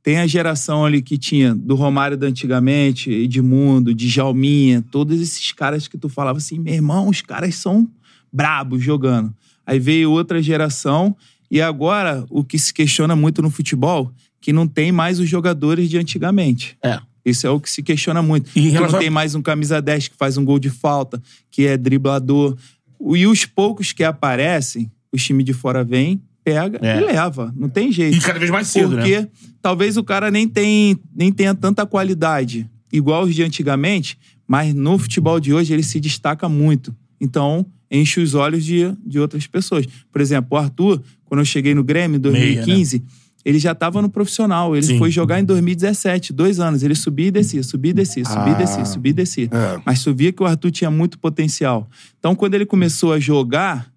tem 0.06 0.20
a 0.20 0.28
geração 0.28 0.86
ali 0.86 1.02
que 1.02 1.18
tinha 1.18 1.56
do 1.56 1.74
Romário 1.74 2.16
da 2.16 2.28
antigamente, 2.28 3.10
Edmundo, 3.12 3.92
Djalminha, 3.92 4.84
todos 4.92 5.20
esses 5.20 5.52
caras 5.52 5.88
que 5.88 5.98
tu 5.98 6.08
falava 6.08 6.38
assim, 6.38 6.60
meu 6.60 6.76
irmão, 6.76 7.10
os 7.10 7.22
caras 7.22 7.56
são 7.56 7.90
brabos 8.32 8.84
jogando. 8.84 9.34
Aí 9.66 9.80
veio 9.80 10.12
outra 10.12 10.44
geração 10.44 11.16
e 11.50 11.60
agora 11.60 12.24
o 12.30 12.44
que 12.44 12.60
se 12.60 12.72
questiona 12.72 13.16
muito 13.16 13.42
no 13.42 13.50
futebol, 13.50 14.12
que 14.40 14.54
não 14.54 14.68
tem 14.68 14.92
mais 14.92 15.20
os 15.20 15.28
jogadores 15.28 15.90
de 15.90 15.98
antigamente. 15.98 16.78
É. 16.84 17.00
Isso 17.26 17.48
é 17.48 17.50
o 17.50 17.60
que 17.60 17.68
se 17.72 17.82
questiona 17.82 18.22
muito. 18.22 18.52
E 18.56 18.70
relação 18.70 18.94
não 18.94 19.00
tem 19.00 19.10
mais 19.10 19.34
um 19.34 19.42
camisa 19.42 19.82
10 19.82 20.10
que 20.10 20.16
faz 20.16 20.38
um 20.38 20.46
gol 20.46 20.60
de 20.60 20.70
falta, 20.70 21.20
que 21.50 21.66
é 21.66 21.76
driblador. 21.76 22.56
O- 23.00 23.18
E 23.18 23.26
os 23.26 23.44
poucos 23.46 23.92
que 23.92 24.04
aparecem, 24.04 24.92
os 25.12 25.24
times 25.26 25.44
de 25.46 25.52
fora 25.54 25.84
vêm, 25.84 26.22
pega 26.46 26.80
É. 26.82 27.02
e 27.02 27.06
leva. 27.06 27.52
Não 27.58 27.68
tem 27.68 27.92
jeito. 27.92 28.16
E 28.16 28.22
cada 28.22 28.38
vez 28.40 28.52
mais 28.52 28.68
cedo, 28.68 28.96
Porque 28.96 29.20
né? 29.22 29.28
talvez 29.62 29.98
o 29.98 30.04
cara 30.04 30.30
nem, 30.30 30.48
tem, 30.48 30.96
nem 31.14 31.32
tenha 31.32 31.56
tanta 31.56 31.86
qualidade 31.86 32.70
igual 32.94 33.24
os 33.24 33.34
de 33.36 33.44
antigamente, 33.44 34.18
mas 34.48 34.74
no 34.74 34.98
futebol 34.98 35.40
de 35.40 35.52
hoje 35.54 35.74
ele 35.74 35.84
se 35.84 36.00
destaca 36.00 36.48
muito. 36.48 36.96
Então, 37.20 37.66
enche 37.92 38.20
os 38.22 38.36
olhos 38.36 38.64
de, 38.64 38.94
de 39.06 39.20
outras 39.20 39.48
pessoas. 39.48 39.86
Por 40.12 40.22
exemplo, 40.22 40.50
o 40.52 40.58
Arthur, 40.58 41.02
quando 41.26 41.40
eu 41.42 41.46
cheguei 41.46 41.74
no 41.74 41.84
Grêmio 41.84 42.18
em 42.18 42.20
2015, 42.22 43.04
ele 43.44 43.58
já 43.60 43.72
estava 43.74 44.02
no 44.02 44.10
profissional. 44.10 44.76
Ele 44.76 44.86
Sim. 44.86 44.98
foi 45.00 45.10
jogar 45.12 45.40
em 45.40 45.44
2017, 45.44 46.32
dois 46.32 46.60
anos. 46.60 46.84
Ele 46.84 46.96
subia 46.96 47.28
e 47.28 47.32
descia, 47.32 47.64
subia 47.64 47.92
e 47.92 47.94
descia, 47.94 48.24
subia 48.26 48.50
e 48.50 48.52
Ah. 48.52 48.58
descia, 48.58 48.86
subia 48.86 49.10
e 49.10 49.14
descia. 49.14 49.50
É. 49.52 49.82
Mas 49.86 50.04
tu 50.04 50.14
via 50.14 50.32
que 50.32 50.42
o 50.42 50.46
Arthur 50.46 50.72
tinha 50.72 50.92
muito 50.92 51.18
potencial. 51.20 51.90
Então, 52.20 52.36
quando 52.36 52.54
ele 52.54 52.66
começou 52.66 53.12
a 53.14 53.20
jogar, 53.20 53.92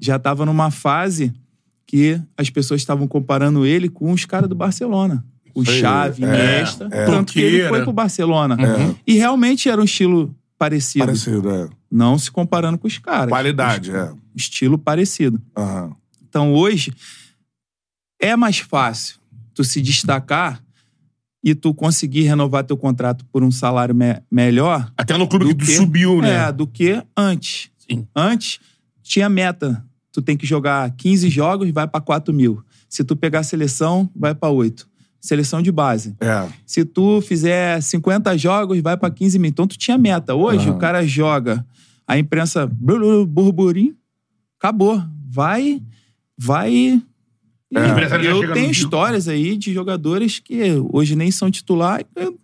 já 0.00 0.16
estava 0.16 0.44
numa 0.46 0.70
fase 0.70 1.32
que 1.86 2.20
as 2.36 2.50
pessoas 2.50 2.80
estavam 2.80 3.06
comparando 3.06 3.64
ele 3.64 3.88
com 3.88 4.10
os 4.12 4.24
caras 4.24 4.48
do 4.48 4.54
Barcelona. 4.54 5.24
O 5.54 5.60
aí, 5.60 5.80
Xavi, 5.80 6.24
é, 6.24 6.26
Iniesta. 6.28 6.88
é. 6.90 7.04
Tanto 7.06 7.32
que 7.32 7.40
ele 7.40 7.68
foi 7.68 7.82
pro 7.82 7.92
Barcelona. 7.92 8.56
É. 8.60 8.94
E 9.06 9.14
realmente 9.14 9.68
era 9.68 9.80
um 9.80 9.84
estilo 9.84 10.34
parecido. 10.58 11.06
Parecido, 11.06 11.50
é. 11.50 11.68
Não 11.90 12.18
se 12.18 12.30
comparando 12.30 12.76
com 12.76 12.86
os 12.86 12.98
caras. 12.98 13.28
Qualidade, 13.30 13.90
é. 13.90 14.12
Estilo 14.34 14.76
parecido. 14.76 15.40
Aham. 15.56 15.94
Então 16.28 16.52
hoje 16.52 16.92
é 18.20 18.36
mais 18.36 18.58
fácil 18.58 19.16
tu 19.54 19.64
se 19.64 19.80
destacar 19.80 20.62
e 21.42 21.54
tu 21.54 21.72
conseguir 21.72 22.22
renovar 22.22 22.64
teu 22.64 22.76
contrato 22.76 23.24
por 23.26 23.42
um 23.42 23.50
salário 23.52 23.94
me- 23.94 24.20
melhor 24.30 24.90
Até 24.96 25.16
no 25.16 25.28
clube 25.28 25.44
do 25.46 25.54
que 25.54 25.64
tu 25.64 25.66
que- 25.66 25.76
subiu, 25.76 26.20
né? 26.20 26.48
É, 26.48 26.52
do 26.52 26.66
que 26.66 27.02
antes. 27.16 27.70
Sim. 27.78 28.06
Antes, 28.14 28.58
tinha 29.02 29.28
meta. 29.28 29.82
Tu 30.16 30.22
tem 30.22 30.34
que 30.34 30.46
jogar 30.46 30.90
15 30.92 31.28
jogos, 31.28 31.70
vai 31.70 31.86
pra 31.86 32.00
4 32.00 32.32
mil. 32.32 32.64
Se 32.88 33.04
tu 33.04 33.14
pegar 33.14 33.40
a 33.40 33.42
seleção, 33.42 34.08
vai 34.16 34.34
pra 34.34 34.48
8. 34.48 34.88
Seleção 35.20 35.60
de 35.60 35.70
base. 35.70 36.16
É. 36.18 36.48
Se 36.64 36.86
tu 36.86 37.20
fizer 37.20 37.82
50 37.82 38.34
jogos, 38.38 38.80
vai 38.80 38.96
pra 38.96 39.10
15 39.10 39.38
mil. 39.38 39.50
Então 39.50 39.66
tu 39.66 39.76
tinha 39.76 39.98
meta. 39.98 40.34
Hoje 40.34 40.68
Aham. 40.70 40.76
o 40.76 40.78
cara 40.78 41.06
joga, 41.06 41.66
a 42.08 42.18
imprensa 42.18 42.66
burburinho, 42.66 43.94
acabou. 44.58 45.04
Vai, 45.28 45.82
vai. 46.38 47.02
É. 47.74 48.26
Eu 48.26 48.54
tenho 48.54 48.70
histórias 48.70 49.28
aí 49.28 49.54
de 49.54 49.70
jogadores 49.74 50.38
que 50.38 50.62
hoje 50.94 51.14
nem 51.14 51.30
são 51.30 51.50
titular 51.50 52.00
e 52.00 52.06
ganham 52.14 52.38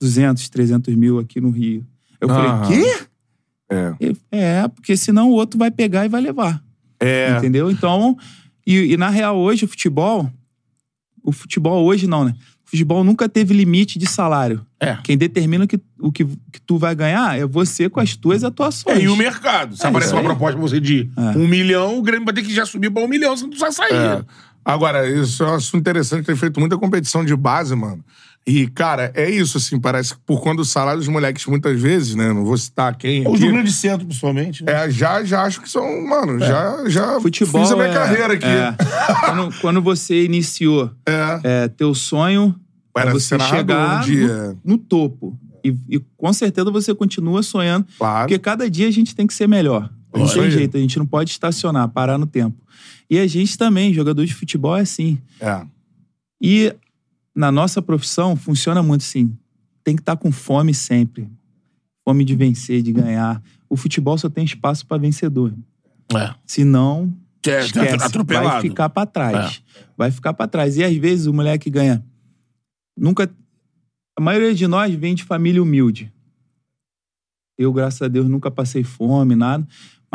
200, 0.00 0.48
300 0.48 0.92
mil 0.96 1.20
aqui 1.20 1.40
no 1.40 1.50
Rio. 1.50 1.86
Eu 2.20 2.28
Aham. 2.28 2.64
falei, 2.64 2.82
quê? 2.82 3.04
É. 3.70 3.94
É, 4.32 4.66
porque 4.66 4.96
senão 4.96 5.30
o 5.30 5.34
outro 5.34 5.56
vai 5.56 5.70
pegar 5.70 6.04
e 6.04 6.08
vai 6.08 6.20
levar. 6.20 6.60
É. 7.04 7.36
Entendeu? 7.38 7.70
Então, 7.70 8.16
e, 8.66 8.92
e 8.92 8.96
na 8.96 9.08
real, 9.10 9.36
hoje 9.36 9.64
o 9.64 9.68
futebol. 9.68 10.30
O 11.22 11.32
futebol 11.32 11.84
hoje 11.84 12.06
não, 12.06 12.24
né? 12.24 12.34
O 12.66 12.70
futebol 12.70 13.04
nunca 13.04 13.28
teve 13.28 13.54
limite 13.54 13.98
de 13.98 14.06
salário. 14.06 14.64
É. 14.80 14.96
Quem 15.04 15.16
determina 15.16 15.66
que, 15.66 15.78
o 16.00 16.10
que, 16.10 16.24
que 16.24 16.60
tu 16.66 16.76
vai 16.76 16.94
ganhar 16.94 17.38
é 17.38 17.46
você 17.46 17.88
com 17.88 18.00
as 18.00 18.16
tuas 18.16 18.42
atuações. 18.42 18.98
É, 18.98 19.02
e 19.02 19.08
o 19.08 19.16
mercado. 19.16 19.76
Se 19.76 19.84
É 19.84 19.88
aparece 19.88 20.12
uma 20.12 20.20
aí. 20.20 20.26
proposta 20.26 20.58
pra 20.58 20.68
você 20.68 20.80
de 20.80 21.10
É. 21.16 21.38
um 21.38 21.46
milhão, 21.46 21.98
o 21.98 22.02
Grêmio 22.02 22.24
vai 22.24 22.34
ter 22.34 22.42
que 22.42 22.52
já 22.52 22.66
subir 22.66 22.90
pra 22.90 23.02
um 23.02 23.08
milhão, 23.08 23.36
senão 23.36 23.50
tu 23.50 23.58
vai 23.58 23.70
sair. 23.72 23.94
É. 23.94 24.24
Agora, 24.64 25.08
isso 25.08 25.44
é 25.44 25.50
um 25.50 25.54
assunto 25.54 25.80
interessante, 25.80 26.24
tem 26.24 26.34
feito 26.36 26.58
muita 26.58 26.76
competição 26.78 27.24
de 27.24 27.36
base, 27.36 27.74
mano. 27.76 28.02
E, 28.46 28.66
cara, 28.68 29.10
é 29.14 29.30
isso, 29.30 29.56
assim, 29.56 29.80
parece 29.80 30.14
que 30.14 30.20
por 30.26 30.40
conta 30.42 30.56
do 30.56 30.64
salário 30.66 30.98
dos 31.00 31.08
moleques, 31.08 31.46
muitas 31.46 31.80
vezes, 31.80 32.14
né? 32.14 32.30
Não 32.30 32.44
vou 32.44 32.58
citar 32.58 32.94
quem 32.94 33.26
Os 33.26 33.40
do 33.40 33.46
grande 33.46 33.72
centro, 33.72 34.06
principalmente. 34.06 34.62
né? 34.62 34.84
É, 34.84 34.90
já, 34.90 35.24
já 35.24 35.42
acho 35.44 35.62
que 35.62 35.70
são, 35.70 36.06
mano, 36.06 36.38
já, 36.38 36.86
já 36.88 37.18
Futebol 37.20 37.62
fiz 37.62 37.72
a 37.72 37.74
minha 37.76 37.88
é- 37.88 37.94
carreira 37.94 38.34
aqui. 38.34 38.44
é. 38.44 38.74
quando, 39.24 39.60
quando 39.60 39.80
você 39.82 40.24
iniciou 40.24 40.90
É. 41.06 41.40
é, 41.64 41.68
teu 41.68 41.94
sonho 41.94 42.54
Era 42.94 43.08
é 43.10 43.12
você 43.14 43.38
chegar 43.38 44.00
um 44.02 44.04
dia. 44.04 44.28
no, 44.62 44.72
no 44.72 44.78
topo. 44.78 45.38
E, 45.64 45.74
e 45.88 45.98
com 46.14 46.30
certeza 46.34 46.70
você 46.70 46.94
continua 46.94 47.42
sonhando. 47.42 47.86
Claro. 47.96 48.28
Porque 48.28 48.38
cada 48.38 48.68
dia 48.68 48.86
a 48.88 48.90
gente 48.90 49.14
tem 49.14 49.26
que 49.26 49.32
ser 49.32 49.48
melhor. 49.48 49.90
Não 50.14 50.28
tem 50.28 50.50
jeito, 50.50 50.76
a 50.76 50.80
gente 50.80 50.98
não 50.98 51.06
pode 51.06 51.30
estacionar, 51.30 51.88
parar 51.88 52.18
no 52.18 52.26
tempo. 52.26 52.56
E 53.08 53.18
a 53.18 53.26
gente 53.26 53.56
também, 53.56 53.92
jogador 53.94 54.24
de 54.26 54.34
futebol 54.34 54.76
é 54.76 54.82
assim. 54.82 55.18
É. 55.40 55.62
E 56.42 56.74
na 57.34 57.50
nossa 57.50 57.82
profissão 57.82 58.36
funciona 58.36 58.82
muito 58.82 59.02
assim. 59.02 59.36
Tem 59.82 59.94
que 59.96 60.02
estar 60.02 60.16
com 60.16 60.30
fome 60.32 60.72
sempre. 60.72 61.28
Fome 62.04 62.24
de 62.24 62.34
vencer, 62.34 62.82
de 62.82 62.92
ganhar. 62.92 63.42
O 63.68 63.76
futebol 63.76 64.16
só 64.16 64.28
tem 64.28 64.44
espaço 64.44 64.86
para 64.86 64.98
vencedor. 65.00 65.52
É. 66.14 66.34
Senão, 66.46 67.12
É, 67.46 67.64
esquece, 67.64 68.04
atropelado. 68.04 68.48
vai 68.48 68.62
ficar 68.62 68.88
para 68.88 69.06
trás. 69.06 69.62
Vai 69.96 70.10
ficar 70.10 70.32
para 70.34 70.46
trás. 70.48 70.76
E 70.76 70.84
às 70.84 70.94
vezes 70.96 71.26
o 71.26 71.32
moleque 71.32 71.68
ganha. 71.70 72.04
Nunca. 72.96 73.30
A 74.16 74.20
maioria 74.20 74.54
de 74.54 74.66
nós 74.66 74.94
vem 74.94 75.14
de 75.14 75.24
família 75.24 75.62
humilde. 75.62 76.12
Eu, 77.58 77.72
graças 77.72 78.02
a 78.02 78.08
Deus, 78.08 78.28
nunca 78.28 78.50
passei 78.50 78.82
fome, 78.84 79.34
nada. 79.34 79.66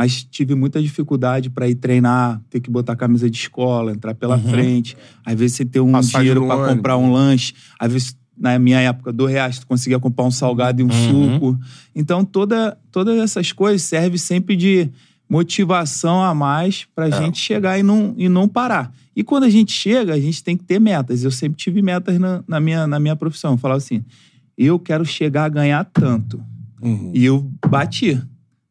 Mas 0.02 0.24
tive 0.24 0.56
muita 0.56 0.82
dificuldade 0.82 1.50
para 1.50 1.68
ir 1.68 1.76
treinar, 1.76 2.42
ter 2.50 2.62
que 2.62 2.72
botar 2.72 2.96
camisa 2.96 3.30
de 3.30 3.36
escola, 3.38 3.92
entrar 3.92 4.16
pela 4.16 4.38
Uhum. 4.38 4.44
frente. 4.50 4.96
Às 5.26 5.38
vezes 5.38 5.58
você 5.58 5.66
ter 5.66 5.82
um 5.82 5.92
Passagem 5.92 6.20
dinheiro 6.22 6.48
para 6.48 6.74
comprar 6.74 6.96
um 6.96 7.12
lanche. 7.12 7.54
Às 7.78 7.92
vezes, 7.92 8.18
na 8.38 8.58
minha 8.58 8.80
época, 8.80 9.12
dois 9.12 9.34
reais, 9.34 9.60
tu 9.60 9.68
conseguia 9.68 10.00
comprar 10.00 10.24
um 10.24 10.32
salgado 10.32 10.80
e 10.82 10.86
um 10.86 10.88
Uhum. 10.88 11.34
suco. 11.40 11.60
Então, 11.94 12.24
toda, 12.24 12.78
todas 12.94 13.20
essas 13.20 13.52
coisas 13.52 13.82
servem 13.82 14.18
sempre 14.18 14.56
de 14.56 14.90
motivação 15.30 16.24
a 16.24 16.34
mais 16.34 16.86
pra 16.96 17.10
É. 17.10 17.12
gente 17.12 17.38
chegar 17.38 17.78
e 17.78 17.84
não, 17.84 18.14
e 18.18 18.30
não 18.30 18.48
parar. 18.48 18.94
E 19.14 19.22
quando 19.22 19.44
a 19.44 19.50
gente 19.50 19.74
chega, 19.74 20.14
a 20.14 20.20
gente 20.20 20.42
tem 20.42 20.56
que 20.56 20.64
ter 20.64 20.80
metas. 20.80 21.26
Eu 21.26 21.32
sempre 21.32 21.58
tive 21.58 21.82
metas 21.82 22.18
na, 22.18 22.42
na 22.48 22.62
minha, 22.62 22.88
na 22.88 23.02
minha 23.02 23.18
profissão. 23.18 23.52
Eu 23.52 23.58
falava 23.58 23.80
assim, 23.80 24.02
eu 24.58 24.80
quero 24.80 25.04
chegar 25.04 25.44
a 25.44 25.50
ganhar 25.50 25.84
tanto. 25.84 26.42
Uhum. 26.82 27.12
E 27.14 27.26
eu 27.26 27.52
bati. 27.68 28.18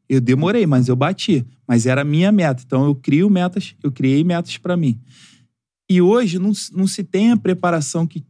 Eu 0.08 0.20
demorei, 0.20 0.66
mas 0.66 0.88
eu 0.88 0.96
bati. 0.96 1.44
Mas 1.66 1.84
era 1.86 2.00
a 2.00 2.04
minha 2.04 2.32
meta. 2.32 2.62
Então 2.66 2.84
eu 2.84 2.94
crio 2.94 3.28
metas, 3.28 3.74
eu 3.82 3.92
criei 3.92 4.24
metas 4.24 4.56
pra 4.56 4.76
mim. 4.76 4.98
E 5.90 6.00
hoje 6.00 6.38
não, 6.38 6.52
se- 6.54 6.74
não 6.74 6.86
se 6.86 7.02
tem 7.04 7.30
a 7.30 7.36
preparação 7.36 8.06
que, 8.06 8.24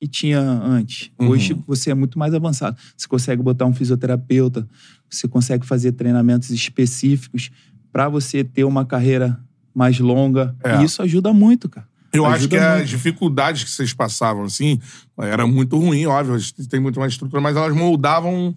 que 0.00 0.08
tinha 0.08 0.40
antes. 0.40 1.10
Uhum. 1.18 1.28
Hoje 1.28 1.56
você 1.66 1.90
é 1.90 1.94
muito 1.94 2.18
mais 2.18 2.34
avançado. 2.34 2.76
Você 2.96 3.06
consegue 3.08 3.42
botar 3.42 3.66
um 3.66 3.72
fisioterapeuta, 3.74 4.68
você 5.10 5.26
consegue 5.28 5.64
fazer 5.66 5.92
treinamentos 5.92 6.50
específicos 6.50 7.50
pra 7.92 8.08
você 8.08 8.42
ter 8.44 8.64
uma 8.64 8.84
carreira 8.84 9.38
mais 9.74 9.98
longa. 10.00 10.54
É. 10.64 10.80
E 10.80 10.84
isso 10.84 11.02
ajuda 11.02 11.32
muito, 11.32 11.68
cara. 11.68 11.86
Eu 12.12 12.24
acho 12.24 12.36
Ajuda 12.36 12.56
que 12.56 12.62
muito. 12.62 12.82
as 12.82 12.88
dificuldades 12.88 13.64
que 13.64 13.70
vocês 13.70 13.92
passavam, 13.92 14.44
assim, 14.44 14.80
era 15.18 15.46
muito 15.46 15.76
ruim, 15.76 16.06
óbvio, 16.06 16.38
tem 16.68 16.80
muito 16.80 16.98
mais 16.98 17.12
estrutura, 17.12 17.42
mas 17.42 17.56
elas 17.56 17.74
moldavam 17.76 18.56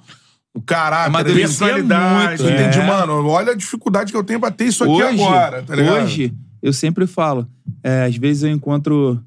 O 0.53 0.61
caráter, 0.61 1.03
a 1.03 1.07
Amadurecer 1.07 1.47
personalidade. 1.67 2.41
muito, 2.43 2.53
Entendi, 2.53 2.79
é. 2.79 2.85
mano. 2.87 3.25
Olha 3.27 3.51
a 3.53 3.55
dificuldade 3.55 4.11
que 4.11 4.17
eu 4.17 4.23
tenho 4.23 4.39
pra 4.39 4.49
ter 4.51 4.65
isso 4.65 4.83
aqui 4.83 4.91
hoje, 4.93 5.21
agora, 5.23 5.61
tá 5.63 5.75
ligado? 5.75 6.03
Hoje, 6.03 6.33
eu 6.61 6.73
sempre 6.73 7.05
falo, 7.05 7.47
é, 7.83 8.05
às 8.05 8.15
vezes 8.17 8.43
eu 8.43 8.49
encontro 8.49 9.23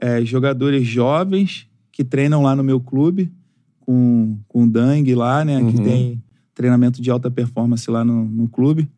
é, 0.00 0.24
jogadores 0.24 0.86
jovens 0.86 1.68
que 1.92 2.02
treinam 2.02 2.42
lá 2.42 2.56
no 2.56 2.64
meu 2.64 2.80
clube, 2.80 3.30
com, 3.80 4.38
com 4.48 4.64
o 4.64 4.68
Dang 4.70 5.14
lá, 5.14 5.44
né? 5.44 5.58
Que 5.58 5.76
Uhum. 5.76 5.84
tem 5.84 6.22
treinamento 6.54 7.00
de 7.02 7.10
alta 7.10 7.30
performance 7.30 7.88
lá 7.90 8.02
no, 8.04 8.24
no 8.24 8.48
clube. 8.48 8.88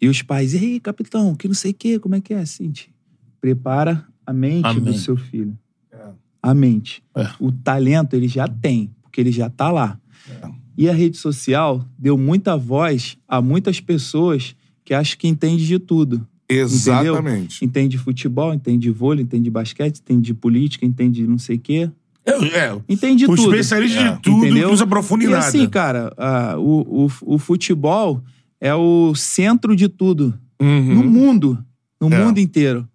E 0.00 0.06
os 0.08 0.22
pais, 0.22 0.54
e 0.54 0.58
aí, 0.58 0.80
capitão, 0.80 1.34
que 1.34 1.48
não 1.48 1.54
sei 1.54 1.72
o 1.72 1.74
quê, 1.74 1.98
como 1.98 2.14
é 2.14 2.20
que 2.20 2.32
é? 2.34 2.44
Cinti, 2.44 2.94
prepara 3.40 4.04
a 4.24 4.32
mente 4.32 4.66
A 4.66 4.72
do 4.74 4.92
seu 4.92 5.16
filho. 5.16 5.58
É. 5.90 5.98
A 6.42 6.54
mente. 6.54 7.02
É. 7.16 7.28
O 7.40 7.50
talento 7.50 8.14
ele 8.14 8.28
já 8.28 8.46
tem, 8.46 8.94
porque 9.18 9.22
ele 9.22 9.32
já 9.32 9.50
tá 9.50 9.70
lá. 9.70 9.98
É. 10.30 10.48
E 10.76 10.88
a 10.88 10.92
rede 10.92 11.16
social 11.16 11.84
deu 11.98 12.16
muita 12.16 12.56
voz 12.56 13.18
a 13.26 13.42
muitas 13.42 13.80
pessoas 13.80 14.54
que 14.84 14.94
acham 14.94 15.18
que 15.18 15.26
entende 15.26 15.66
de 15.66 15.78
tudo. 15.80 16.24
Exatamente. 16.48 17.64
Entende 17.64 17.88
de 17.96 17.98
futebol, 17.98 18.54
entende 18.54 18.82
de 18.82 18.90
vôlei, 18.90 19.24
entende 19.24 19.44
de 19.44 19.50
basquete, 19.50 19.98
entende 19.98 20.22
de 20.22 20.34
política, 20.34 20.86
entende 20.86 21.20
de 21.22 21.26
não 21.26 21.36
sei 21.38 21.56
o 21.56 21.60
quê. 21.60 21.90
É, 22.24 22.32
é, 22.58 22.78
Entende 22.88 23.24
de 23.24 23.30
o 23.32 23.34
tudo. 23.34 23.50
especialista 23.50 23.98
É. 24.00 24.12
de 24.12 24.22
tudo 24.22 24.44
Entendeu? 24.46 24.72
aprofunda 24.80 25.24
em 25.24 25.30
E 25.30 25.34
assim, 25.34 25.66
cara, 25.68 26.12
o, 26.58 27.06
o, 27.06 27.34
o 27.34 27.38
futebol 27.38 28.22
é 28.60 28.74
o 28.74 29.14
centro 29.14 29.74
de 29.74 29.88
tudo. 29.88 30.38
Uhum. 30.60 30.94
No 30.94 31.04
mundo. 31.04 31.58
No 32.00 32.12
É. 32.12 32.24
mundo 32.24 32.38
inteiro. 32.38 32.86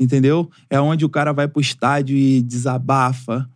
Entendeu? 0.00 0.48
É 0.70 0.80
onde 0.80 1.04
o 1.04 1.08
cara 1.08 1.32
vai 1.32 1.46
pro 1.48 1.60
estádio 1.60 2.16
e 2.16 2.40
desabafa. 2.40 3.48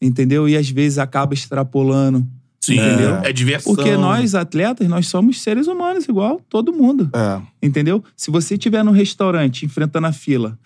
Entendeu? 0.00 0.48
E 0.48 0.56
às 0.56 0.68
vezes 0.70 0.98
acaba 0.98 1.34
extrapolando. 1.34 2.26
Sim, 2.60 2.74
entendeu? 2.78 3.16
é 3.24 3.32
diversão. 3.32 3.74
Porque 3.74 3.96
nós, 3.96 4.34
atletas, 4.34 4.86
nós 4.88 5.06
somos 5.06 5.40
seres 5.40 5.66
humanos 5.66 6.06
igual 6.08 6.40
todo 6.48 6.72
mundo. 6.72 7.08
É. 7.14 7.40
Entendeu? 7.66 8.04
Se 8.16 8.30
você 8.30 8.54
estiver 8.54 8.84
no 8.84 8.90
restaurante 8.90 9.64
enfrentando 9.64 10.06
a 10.06 10.12
fila 10.12 10.58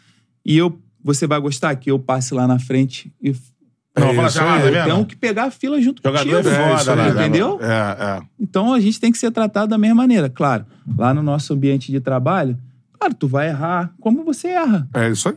e 0.45 0.57
eu, 0.57 0.79
você 1.03 1.27
vai 1.27 1.39
gostar 1.41 1.75
que 1.77 1.91
eu 1.91 1.99
passe 1.99 2.35
lá 2.35 2.47
na 2.49 2.59
frente 2.59 3.13
e 3.23 3.31
Não, 3.97 4.09
É 4.09 4.15
fala 4.15 4.29
isso 4.29 4.41
ah, 4.41 4.55
aí. 4.55 4.63
tá 4.63 4.71
vendo? 4.71 4.85
tenho 4.85 5.07
que 5.07 5.17
pegar 5.17 5.45
a 5.45 5.51
fila 5.51 5.81
junto 5.81 6.03
Jogador 6.03 6.43
contigo. 6.43 6.49
é 6.49 6.79
foda, 6.79 6.97
né, 6.97 7.09
entendeu? 7.11 7.59
É, 7.63 8.19
é. 8.19 8.23
Então 8.41 8.73
a 8.73 8.81
gente 8.81 8.99
tem 8.99 9.13
que 9.13 9.19
ser 9.19 9.31
tratado 9.31 9.69
da 9.69 9.79
mesma 9.79 9.95
maneira. 9.97 10.29
Claro, 10.29 10.65
lá 10.99 11.13
no 11.15 11.23
nosso 11.23 11.53
ambiente 11.53 11.93
de 11.93 12.01
trabalho, 12.01 12.59
claro, 12.99 13.15
tu 13.15 13.29
vai 13.29 13.49
errar 13.49 13.93
como 14.01 14.25
você 14.25 14.49
erra. 14.49 14.89
É 14.95 15.11
isso 15.11 15.29
aí. 15.29 15.37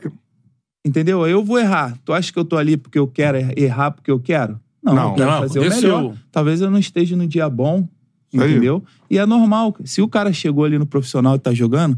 Entendeu? 0.86 1.26
Eu 1.28 1.44
vou 1.44 1.58
errar. 1.60 1.98
Tu 2.06 2.14
acha 2.14 2.32
que 2.32 2.38
eu 2.38 2.46
tô 2.46 2.56
ali 2.58 2.78
porque 2.78 3.00
eu 3.00 3.08
quero 3.08 3.38
errar 3.58 3.90
porque 3.92 4.12
eu 4.12 4.20
quero? 4.20 4.60
Não, 4.84 4.94
Não, 4.94 5.10
eu 5.10 5.14
quero 5.16 5.32
não, 5.32 5.40
fazer 5.40 5.60
o 5.60 5.70
melhor. 5.70 6.14
Talvez 6.32 6.62
eu 6.62 6.70
não 6.70 6.78
esteja 6.78 7.16
no 7.16 7.26
dia 7.26 7.50
bom, 7.50 7.88
entendeu? 8.32 8.84
E 9.10 9.18
é 9.18 9.26
normal. 9.26 9.76
Se 9.84 10.00
o 10.02 10.08
cara 10.08 10.32
chegou 10.32 10.64
ali 10.64 10.78
no 10.78 10.86
profissional 10.86 11.36
e 11.36 11.40
tá 11.40 11.52
jogando, 11.54 11.98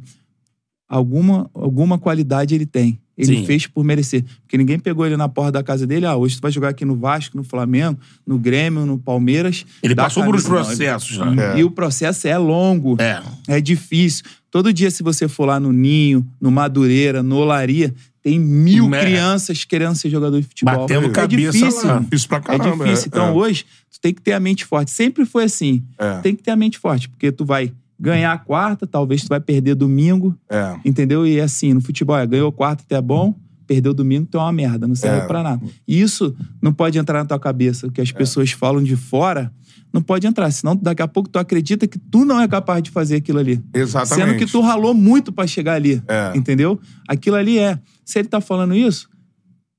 alguma, 0.88 1.50
alguma 1.54 1.98
qualidade 1.98 2.56
ele 2.56 2.66
tem. 2.66 2.98
Ele 3.18 3.38
Sim. 3.38 3.46
fez 3.46 3.66
por 3.66 3.84
merecer. 3.84 4.24
Porque 4.44 4.58
ninguém 4.60 4.78
pegou 4.78 5.04
ele 5.04 5.18
na 5.18 5.28
porta 5.28 5.54
da 5.54 5.64
casa 5.64 5.88
dele. 5.88 6.06
Ah, 6.06 6.16
hoje 6.16 6.36
tu 6.38 6.42
vai 6.42 6.52
jogar 6.52 6.70
aqui 6.70 6.86
no 6.86 6.96
Vasco, 6.96 7.36
no 7.36 7.44
Flamengo, 7.44 8.00
no 8.26 8.38
Grêmio, 8.38 8.86
no 8.86 8.98
Palmeiras. 9.00 9.66
Ele 9.82 9.96
passou 9.96 10.24
por 10.24 10.36
uns 10.36 10.44
camisa. 10.44 10.60
Não, 10.60 10.66
processos, 10.68 11.18
ele- 11.18 11.32
né? 11.32 11.60
E 11.60 11.64
o 11.64 11.72
processo 11.72 12.28
é 12.28 12.38
longo. 12.38 12.96
É. 13.02 13.22
É 13.48 13.60
difícil. 13.60 14.24
Todo 14.52 14.72
dia, 14.72 14.92
se 14.92 15.02
você 15.02 15.28
for 15.28 15.46
lá 15.46 15.60
no 15.60 15.74
Ninho, 15.74 16.26
no 16.40 16.52
Madureira, 16.52 17.24
no 17.24 17.38
Olaria, 17.38 17.92
tem 18.30 18.38
mil 18.40 18.94
É. 18.94 19.00
crianças 19.06 19.64
querendo 19.64 19.96
ser 19.96 20.10
jogador 20.10 20.42
de 20.42 20.48
futebol. 20.48 20.80
Batendo 20.82 21.08
é 21.08 21.10
cabeça 21.12 21.52
difícil. 21.58 21.88
lá. 21.88 22.00
Difícil 22.00 22.28
pra 22.28 22.38
É 22.38 22.42
caramba. 22.42 22.84
difícil. 22.86 23.08
Então, 23.08 23.28
é. 23.28 23.32
hoje, 23.32 23.66
tu 23.92 24.02
tem 24.02 24.14
que 24.14 24.22
ter 24.22 24.34
a 24.34 24.40
mente 24.40 24.66
forte. 24.66 24.92
Sempre 24.92 25.26
foi 25.26 25.46
assim. 25.46 25.82
É. 25.98 26.18
Tem 26.20 26.36
que 26.36 26.44
ter 26.44 26.52
a 26.52 26.56
mente 26.58 26.78
forte, 26.78 27.08
porque 27.08 27.32
tu 27.32 27.46
vai 27.46 27.72
ganhar 28.00 28.34
a 28.34 28.38
quarta, 28.38 28.86
talvez 28.86 29.22
tu 29.24 29.30
vai 29.30 29.40
perder 29.40 29.76
domingo, 29.76 30.36
É. 30.50 30.76
entendeu? 30.84 31.26
E 31.26 31.40
é 31.40 31.44
assim, 31.44 31.74
no 31.74 31.82
futebol, 31.82 32.18
é, 32.18 32.28
ganhou 32.28 32.52
quarta, 32.52 32.84
tu 32.88 32.94
é 32.94 33.02
bom, 33.02 33.34
perdeu 33.68 33.94
domingo, 33.94 34.26
tu 34.32 34.38
é 34.38 34.42
uma 34.42 34.52
merda, 34.52 34.88
não 34.88 34.96
serve 34.96 35.20
É. 35.24 35.28
pra 35.28 35.44
nada. 35.44 35.62
E 35.88 36.02
isso 36.02 36.36
não 36.62 36.74
pode 36.74 36.98
entrar 36.98 37.20
na 37.20 37.26
tua 37.26 37.40
cabeça. 37.40 37.86
O 37.88 37.92
que 37.92 38.02
as 38.02 38.12
pessoas 38.12 38.52
falam 38.52 38.82
de 38.82 38.96
fora 38.96 39.52
não 39.94 40.02
pode 40.02 40.26
entrar, 40.26 40.50
senão 40.52 40.76
daqui 40.76 41.02
a 41.02 41.08
pouco 41.08 41.30
tu 41.30 41.38
acredita 41.38 41.88
que 41.88 42.00
tu 42.00 42.24
não 42.26 42.40
é 42.40 42.48
capaz 42.48 42.82
de 42.82 42.90
fazer 42.92 43.18
aquilo 43.18 43.40
ali. 43.40 43.62
Exatamente. 43.74 44.28
Sendo 44.30 44.38
que 44.40 44.46
tu 44.52 44.62
ralou 44.62 44.94
muito 44.94 45.32
pra 45.32 45.46
chegar 45.46 45.74
ali. 45.74 46.02
É. 46.08 46.32
Entendeu? 46.36 46.80
Aquilo 47.08 47.36
ali 47.36 47.60
é. 47.60 47.78
Se 48.06 48.20
ele 48.20 48.28
tá 48.28 48.40
falando 48.42 48.74
isso, 48.74 49.10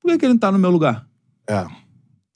por 0.01 0.11
que, 0.11 0.17
que 0.19 0.25
ele 0.25 0.33
não 0.33 0.39
tá 0.39 0.51
no 0.51 0.59
meu 0.59 0.69
lugar? 0.69 1.05
É. 1.49 1.65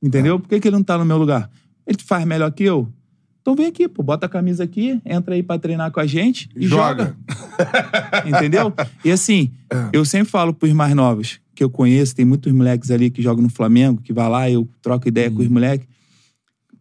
Entendeu? 0.02 0.39
Por 0.39 0.50
que, 0.50 0.60
que 0.60 0.68
ele 0.68 0.76
não 0.76 0.84
tá 0.84 0.98
no 0.98 1.06
meu 1.06 1.18
lugar? 1.18 1.50
Ele 1.86 1.98
faz 2.04 2.26
melhor 2.26 2.52
que 2.52 2.63
eu? 2.63 2.92
Então 3.42 3.56
vem 3.56 3.66
aqui, 3.68 3.89
pô, 3.89 4.02
bota 4.02 4.26
a 4.26 4.30
camisa 4.30 4.63
aqui, 4.63 5.02
entra 5.06 5.36
aí 5.36 5.44
pra 5.44 5.60
treinar 5.60 5.92
com 5.92 6.00
a 6.00 6.06
gente 6.06 6.50
e 6.56 6.66
Joga. 6.66 7.13
joga. 7.18 8.24
Entendeu? 8.26 8.74
E 9.04 9.12
assim, 9.12 9.52
eu 9.92 10.06
sempre 10.06 10.30
falo 10.32 10.54
pros 10.54 10.72
mais 10.72 10.96
novos, 10.96 11.42
que 11.56 11.63
eu 11.63 11.70
conheço, 11.70 12.16
tem 12.16 12.26
muitos 12.26 12.52
moleques 12.52 12.89
ali 12.92 13.10
que 13.10 13.22
jogam 13.22 13.44
no 13.44 13.50
Flamengo, 13.50 14.02
que 14.02 14.12
vai 14.13 14.28
lá, 14.30 14.50
eu 14.50 14.68
troco 14.82 15.08
ideia 15.08 15.30
com 15.30 15.42
os 15.42 15.48
moleques. 15.48 15.88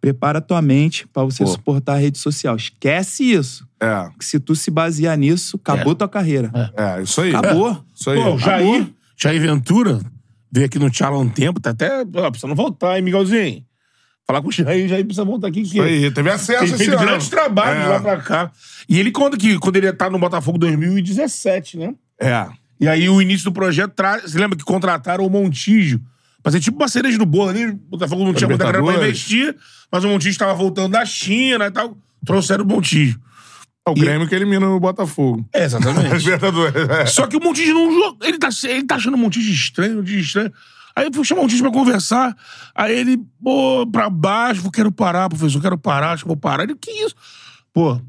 Prepara 0.01 0.41
tua 0.41 0.61
mente 0.61 1.07
pra 1.07 1.23
você 1.23 1.45
Pô. 1.45 1.51
suportar 1.51 1.95
a 1.95 1.97
rede 1.99 2.19
social. 2.19 2.57
Esquece 2.57 3.23
isso. 3.33 3.65
É. 3.81 4.09
Que 4.19 4.25
se 4.25 4.41
tu 4.41 4.57
se 4.57 4.69
basear 4.71 5.17
nisso, 5.17 5.57
acabou 5.63 5.93
É. 5.93 5.95
tua 5.95 6.09
carreira. 6.09 6.51
É, 6.77 7.03
isso 7.03 7.21
aí. 7.21 7.33
Acabou. 7.35 7.85
Isso 7.95 8.11
aí. 8.11 8.21
Pô, 8.21 8.35
o 8.35 8.39
Jair, 8.39 8.75
Acabou. 8.75 8.95
Jair 9.17 9.41
Ventura 9.41 10.01
veio 10.51 10.67
aqui 10.67 10.79
no 10.79 10.91
Tchala 10.91 11.17
há 11.17 11.21
um 11.21 11.29
tempo, 11.29 11.61
tá 11.61 11.71
até 11.71 12.01
ó, 12.03 12.31
precisando 12.31 12.55
voltar, 12.57 12.97
hein, 12.97 13.03
Miguelzinho? 13.05 13.65
Falar 14.27 14.43
com 14.43 14.49
o 14.49 14.53
Jair, 14.53 14.87
o 14.87 14.89
Jair 14.89 15.05
precisa 15.05 15.25
voltar 15.25 15.49
aqui. 15.49 15.61
Isso 15.61 15.81
aí. 15.81 16.11
Teve 16.11 16.31
acesso 16.31 16.77
fez 16.77 16.89
ano. 16.89 16.99
grandes 16.99 17.29
trabalhos 17.29 17.85
É. 17.85 17.89
lá 17.89 18.01
pra 18.01 18.17
cá. 18.19 18.53
E 18.89 18.99
ele 18.99 19.13
conta 19.13 19.37
que 19.37 19.57
quando 19.59 19.77
ele 19.77 19.93
tá 19.93 20.11
no 20.11 20.19
Botafogo 20.19 20.59
2017, 20.59 21.77
né? 21.79 21.95
É. 22.21 22.49
E 22.83 22.89
aí 22.89 23.09
o 23.09 23.23
início 23.23 23.45
do 23.45 23.53
projeto 23.53 23.93
traz. 23.93 24.25
Você 24.25 24.37
lembra 24.37 24.59
que 24.59 24.65
contrataram 24.65 25.25
o 25.25 25.31
Montijo? 25.31 26.01
Pra 26.43 26.51
ser 26.51 26.59
tipo 26.59 26.77
uma 26.77 26.89
cereja 26.89 27.17
do 27.17 27.25
bolo 27.25 27.51
ali. 27.51 27.67
O 27.67 27.75
Botafogo 27.75 28.25
não 28.25 28.35
tinha 28.35 28.49
muita 28.49 28.67
grana 28.67 28.85
pra 28.85 28.97
investir, 28.97 29.57
mas 29.91 30.03
o 30.03 30.09
Montijo 30.09 30.37
tava 30.37 30.53
voltando 30.53 30.91
da 30.91 31.05
China 31.07 31.67
e 31.67 31.71
tal. 31.71 31.97
Trouxeram 32.27 32.65
o 32.65 32.67
Montijo. 32.67 33.21
É 33.87 33.91
o 33.91 33.95
Grêmio 33.95 34.29
que 34.29 34.35
elimina 34.35 34.69
o 34.69 34.81
Botafogo. 34.81 35.49
É, 35.53 35.63
exatamente. 35.63 36.09
Libertadores. 36.19 36.75
É. 36.75 37.07
Só 37.07 37.29
que 37.29 37.37
o 37.37 37.41
Montijo 37.41 37.73
não 37.73 37.93
joga. 37.93 38.27
Ele 38.27 38.39
tá, 38.39 38.49
ele 38.65 38.83
tá 38.85 38.97
achando 38.97 39.15
o 39.15 39.19
Montijo 39.19 39.53
estranho, 39.53 39.95
o 39.95 39.97
Montijo 39.99 40.19
estranho. 40.19 40.53
Aí 40.97 41.07
eu 41.07 41.13
fui 41.15 41.25
chamar 41.25 41.43
o 41.43 41.45
Montijo 41.45 41.63
pra 41.63 41.73
conversar. 41.73 42.37
Aí 42.75 42.99
ele, 42.99 43.17
pô, 43.41 43.87
pra 43.87 44.11
baixo, 44.11 44.69
quero 44.73 44.91
parar, 44.91 45.29
professor, 45.29 45.63
quero 45.63 45.79
parar, 45.79 46.13
acho 46.13 46.25
que 46.25 46.29
vou 46.29 46.37
parar. 46.37 46.65
Ele, 46.65 46.75
que 46.75 46.91
isso? 46.91 47.15
Pô, 47.73 48.01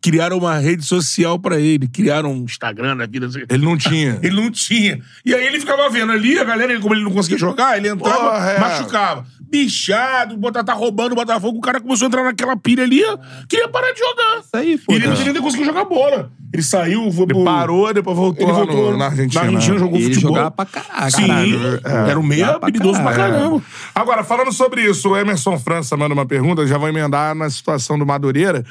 criaram 0.00 0.38
uma 0.38 0.58
rede 0.58 0.84
social 0.84 1.38
pra 1.38 1.58
ele, 1.58 1.88
criaram 1.88 2.32
um 2.32 2.44
Instagram 2.44 2.94
na 2.94 3.06
vida. 3.06 3.26
não 3.26 3.32
sei 3.32 3.42
o 3.42 3.46
quê. 3.46 3.54
Ele 3.54 3.64
não 3.64 3.76
tinha. 3.76 4.18
Ele 4.22 4.36
não 4.40 4.50
tinha. 4.50 5.00
E 5.24 5.34
aí 5.34 5.46
ele 5.46 5.58
ficava 5.60 5.88
vendo 5.90 6.12
ali, 6.12 6.38
a 6.38 6.44
galera, 6.44 6.78
como 6.80 6.94
ele 6.94 7.02
não 7.04 7.10
conseguia 7.10 7.38
jogar, 7.38 7.76
ele 7.76 7.88
entrava, 7.88 8.30
Porra, 8.32 8.50
é. 8.50 8.58
machucava. 8.60 9.26
Bichado, 9.40 10.36
bota, 10.36 10.64
tá 10.64 10.72
roubando 10.72 11.12
o 11.12 11.14
Botafogo, 11.14 11.58
o 11.58 11.60
cara 11.60 11.80
começou 11.80 12.06
a 12.06 12.08
entrar 12.08 12.24
naquela 12.24 12.56
pilha 12.56 12.84
ali, 12.84 13.02
queria 13.48 13.68
parar 13.68 13.92
de 13.92 13.98
jogar. 13.98 14.38
Isso 14.40 14.48
aí, 14.54 14.78
pô. 14.78 14.92
E 14.92 14.96
ele 14.96 15.06
não 15.08 15.14
tinha 15.14 15.32
nem 15.32 15.42
conseguiu 15.42 15.66
jogar 15.66 15.84
bola. 15.84 16.30
Ele 16.52 16.62
saiu, 16.62 17.10
foi 17.12 17.24
Ele 17.24 17.34
pro... 17.34 17.44
parou, 17.44 17.92
depois 17.94 18.16
voltou, 18.16 18.44
Ele 18.46 18.52
voltou 18.52 18.92
no- 18.92 18.98
na 18.98 19.06
Argentina. 19.06 19.42
Na 19.44 19.48
Argentina 19.48 19.78
jogou 19.78 19.98
ele 19.98 20.14
futebol. 20.14 20.30
jogava 20.36 20.50
pra 20.50 20.64
caraca. 20.66 21.10
Sim, 21.10 21.26
caralho. 21.26 21.80
era 22.08 22.18
um 22.18 22.22
meio 22.22 22.44
pra 22.46 22.56
habilidoso 22.56 23.00
pra 23.02 23.12
caralho. 23.12 23.32
caramba. 23.34 23.62
Agora, 23.94 24.24
falando 24.24 24.52
sobre 24.52 24.82
isso, 24.82 25.10
o 25.10 25.16
Emerson 25.16 25.58
França 25.58 25.96
manda 25.96 26.12
uma 26.14 26.26
pergunta, 26.26 26.66
já 26.66 26.76
vou 26.78 26.88
emendar 26.88 27.34
na 27.34 27.48
situação 27.48 27.98
do 27.98 28.04
Madureira, 28.06 28.64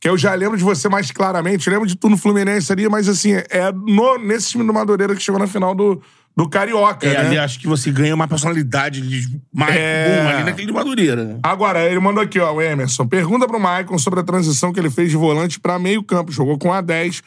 que 0.00 0.08
eu 0.08 0.16
já 0.16 0.34
lembro 0.34 0.56
de 0.56 0.62
você 0.64 0.88
mais 0.88 1.10
claramente, 1.10 1.66
eu 1.66 1.72
lembro 1.72 1.88
de 1.88 1.96
tu 1.96 2.08
no 2.08 2.16
Fluminense 2.16 2.70
ali, 2.72 2.88
mas 2.88 3.08
assim, 3.08 3.32
é 3.32 3.72
no, 3.72 4.16
nesse 4.18 4.50
time 4.50 4.64
do 4.64 4.72
Madureira 4.72 5.14
que 5.16 5.22
chegou 5.22 5.40
na 5.40 5.46
final 5.48 5.74
do, 5.74 6.00
do 6.36 6.48
Carioca, 6.48 7.04
É, 7.06 7.14
né? 7.14 7.18
ali 7.28 7.38
acho 7.38 7.58
que 7.58 7.66
você 7.66 7.90
ganha 7.90 8.14
uma 8.14 8.28
personalidade 8.28 9.00
de 9.00 9.40
mais 9.52 9.74
É. 9.74 10.20
boom 10.22 10.28
ali 10.28 10.44
naquele 10.44 10.66
de 10.68 10.72
Madureira. 10.72 11.24
né? 11.24 11.38
Agora, 11.42 11.84
ele 11.84 11.98
mandou 11.98 12.22
aqui, 12.22 12.38
ó, 12.38 12.52
o 12.54 12.62
Emerson. 12.62 13.06
Pergunta 13.08 13.46
pro 13.48 13.58
Maicon 13.58 13.98
sobre 13.98 14.20
a 14.20 14.22
transição 14.22 14.72
que 14.72 14.78
ele 14.78 14.90
fez 14.90 15.10
de 15.10 15.16
volante 15.16 15.58
pra 15.58 15.78
meio 15.80 16.02
campo. 16.04 16.30
Jogou 16.30 16.56
com 16.58 16.72
a 16.72 16.80
10. 16.80 17.22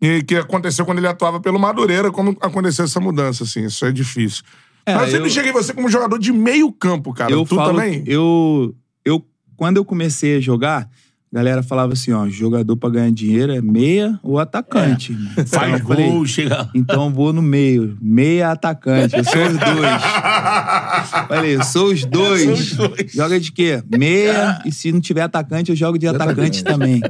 E 0.00 0.22
que 0.22 0.36
aconteceu 0.36 0.84
quando 0.86 0.98
ele 0.98 1.08
atuava 1.08 1.38
pelo 1.40 1.58
Madureira, 1.58 2.10
como 2.10 2.36
aconteceu 2.40 2.84
essa 2.86 3.00
mudança, 3.00 3.44
assim. 3.44 3.64
Isso 3.66 3.84
é 3.84 3.92
difícil. 3.92 4.42
É, 4.86 4.94
Mas 4.94 5.04
eu 5.08 5.10
sempre 5.12 5.26
eu- 5.28 5.32
cheguei 5.34 5.52
você 5.52 5.72
como 5.74 5.88
jogador 5.90 6.18
de 6.18 6.32
meio 6.32 6.70
campo, 6.72 7.12
cara. 7.12 7.30
eu 7.32 7.44
tu 7.44 7.56
falo, 7.56 7.72
também? 7.74 8.04
Eu, 8.06 8.74
eu, 9.04 9.22
quando 9.56 9.76
eu 9.78 9.84
comecei 9.84 10.36
a 10.36 10.40
jogar, 10.40 10.88
galera 11.32 11.62
falava 11.62 11.92
assim, 11.92 12.12
ó, 12.12 12.28
jogador 12.28 12.76
pra 12.76 12.88
ganhar 12.88 13.10
dinheiro 13.10 13.52
é 13.52 13.60
meia 13.60 14.18
ou 14.22 14.38
atacante. 14.38 15.12
Então, 15.32 15.46
Faz 15.46 15.82
falei, 15.82 16.10
gol, 16.10 16.26
chega... 16.26 16.70
Então 16.74 17.12
vou 17.12 17.32
no 17.32 17.42
meio, 17.42 17.96
meia 18.00 18.52
atacante, 18.52 19.16
eu 19.16 19.24
sou 19.24 19.42
os 19.42 19.58
dois. 19.58 20.02
Falei, 21.28 21.56
eu 21.56 21.62
sou 21.64 21.86
os 21.92 22.04
dois. 22.04 22.68
Sou 22.70 22.86
os 22.86 22.96
dois. 22.96 23.12
Joga 23.12 23.38
de 23.38 23.52
quê? 23.52 23.82
Meia, 23.90 24.62
e 24.64 24.72
se 24.72 24.90
não 24.92 25.00
tiver 25.00 25.22
atacante, 25.22 25.70
eu 25.70 25.76
jogo 25.76 25.98
de 25.98 26.06
atacante 26.06 26.62
também. 26.64 27.00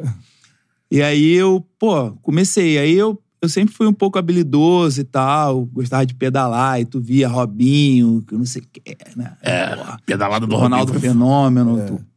E 0.90 1.02
aí 1.02 1.32
eu, 1.34 1.64
pô, 1.78 2.12
comecei. 2.22 2.78
Aí 2.78 2.94
eu, 2.94 3.20
eu 3.40 3.48
sempre 3.48 3.74
fui 3.74 3.86
um 3.86 3.92
pouco 3.92 4.18
habilidoso 4.18 5.00
e 5.00 5.04
tal, 5.04 5.64
gostava 5.66 6.06
de 6.06 6.14
pedalar, 6.14 6.80
e 6.80 6.84
tu 6.84 7.00
via 7.00 7.28
Robinho, 7.28 8.22
que 8.26 8.34
eu 8.34 8.38
não 8.38 8.46
sei 8.46 8.62
o 8.62 8.66
que, 8.72 8.96
né? 9.16 9.32
É, 9.42 9.76
pedalada 10.04 10.46
do 10.46 10.56
Ronaldo 10.56 10.92
Robinho. 10.92 11.12
Fenômeno, 11.12 11.86
tu, 11.86 12.15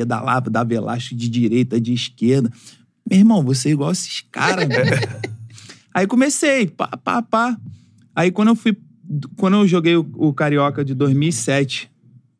pô, 0.00 0.04
pedalava, 0.04 0.50
dava 0.50 0.74
elástico 0.74 1.16
de 1.16 1.28
direita, 1.28 1.80
de 1.80 1.92
esquerda. 1.92 2.50
Meu 3.08 3.18
irmão, 3.18 3.42
você 3.44 3.68
é 3.68 3.72
igual 3.72 3.92
esses 3.92 4.24
caras. 4.30 4.66
Aí 5.92 6.06
comecei, 6.06 6.68
pá, 6.68 6.88
pá, 6.88 7.22
pá. 7.22 7.56
Aí 8.14 8.30
quando 8.30 8.48
eu 8.48 8.56
fui. 8.56 8.76
Quando 9.36 9.56
eu 9.56 9.66
joguei 9.66 9.96
o, 9.96 10.08
o 10.14 10.32
Carioca 10.32 10.84
de 10.84 10.94
2007 10.94 11.90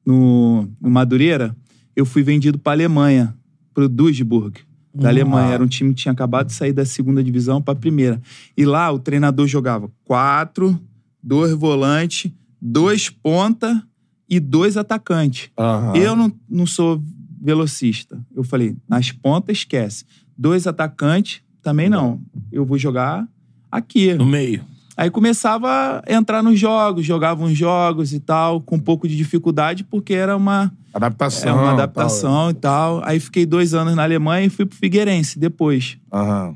no, 0.07 0.69
no 0.81 0.89
Madureira, 0.89 1.57
eu 1.97 2.07
fui 2.07 2.23
vendido 2.23 2.61
pra 2.61 2.73
Alemanha, 2.73 3.35
pro 3.75 3.89
Duisburg, 3.89 4.61
da 4.95 5.09
Alemanha. 5.09 5.55
Era 5.55 5.65
um 5.65 5.67
time 5.67 5.93
que 5.93 6.03
tinha 6.03 6.13
acabado 6.13 6.47
de 6.47 6.53
sair 6.53 6.73
da 6.73 6.85
segunda 6.85 7.25
divisão 7.25 7.61
pra 7.61 7.75
primeira. 7.75 8.23
E 8.57 8.65
lá 8.65 8.91
o 8.93 9.01
treinador 9.01 9.49
jogava 9.49 9.91
quatro, 10.05 10.79
dois 11.21 11.53
volantes, 11.55 12.31
dois 12.63 13.11
ponta 13.11 13.83
e 14.29 14.39
dois 14.39 14.77
atacantes. 14.77 15.51
Aham. 15.59 15.97
Eu 15.97 16.15
não, 16.15 16.33
não 16.49 16.67
sou 16.67 17.03
velocista. 17.41 18.21
Eu 18.35 18.45
falei, 18.45 18.77
nas 18.89 19.11
pontas, 19.13 19.59
esquece. 19.59 20.05
Dois 20.37 20.67
atacantes, 20.67 21.43
também 21.63 21.89
não. 21.89 22.21
Eu 22.53 22.65
vou 22.65 22.79
jogar 22.79 23.27
aqui. 23.71 24.15
No 24.15 24.27
meio. 24.27 24.65
Aí 24.97 25.11
começava 25.11 26.03
a 26.07 26.13
entrar 26.13 26.43
nos 26.43 26.59
jogos, 26.59 27.07
jogava 27.07 27.43
uns 27.43 27.57
jogos 27.57 28.13
e 28.13 28.21
tal, 28.21 28.61
com 28.61 28.77
um 28.77 28.81
pouco 28.81 29.09
de 29.09 29.17
dificuldade, 29.17 29.83
porque 29.85 30.13
era 30.13 30.37
uma, 30.37 30.71
Adaptação. 30.93 31.49
é 31.49 31.53
uma 31.55 31.63
tal. 31.65 31.73
adaptação 31.75 32.51
e 32.51 32.55
tal. 32.55 33.03
Aí 33.05 33.19
fiquei 33.19 33.47
dois 33.47 33.73
anos 33.73 33.95
na 33.95 34.03
Alemanha 34.03 34.47
e 34.47 34.51
fui 34.51 34.67
pro 34.67 34.77
Figueirense 34.77 35.39
depois. 35.39 35.97
Aham. 36.13 36.55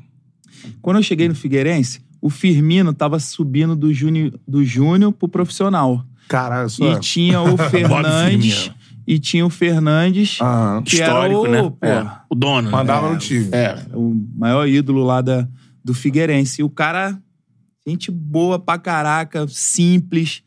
Quando 0.81 0.97
eu 0.97 1.03
cheguei 1.03 1.27
no 1.27 1.33
Figueirense, 1.35 2.01
o 2.21 2.29
Firmino 2.29 2.93
tava 2.93 3.19
subindo 3.19 3.75
do 3.75 3.91
júnior, 3.93 4.33
do 4.47 4.63
júnior 4.63 5.11
pro 5.11 5.27
profissional. 5.27 6.05
Caralho, 6.27 6.69
só. 6.69 6.93
E 6.93 6.99
tinha 6.99 7.41
o 7.41 7.55
Fernandes. 7.69 8.71
E 9.07 9.19
tinha 9.19 9.45
o 9.45 9.49
Fernandes, 9.49 10.39
Aham. 10.41 10.81
que 10.83 10.95
Histórico, 10.95 11.45
era 11.45 11.61
o, 11.63 11.63
né? 11.63 11.71
pô, 11.79 11.85
É. 11.85 12.11
O 12.29 12.35
dono. 12.35 12.63
né? 12.63 12.71
Mandava 12.71 13.11
no 13.11 13.17
time. 13.19 13.49
É. 13.51 13.77
o 13.93 14.15
maior 14.35 14.67
ídolo 14.67 15.03
lá 15.03 15.21
da, 15.21 15.47
do 15.83 15.93
Figueirense. 15.93 16.61
E 16.61 16.63
o 16.63 16.69
cara, 16.69 17.15
gente 17.87 18.09
boa 18.09 18.57
pra 18.57 18.77
caraca, 18.79 19.45
simples. 19.47 20.41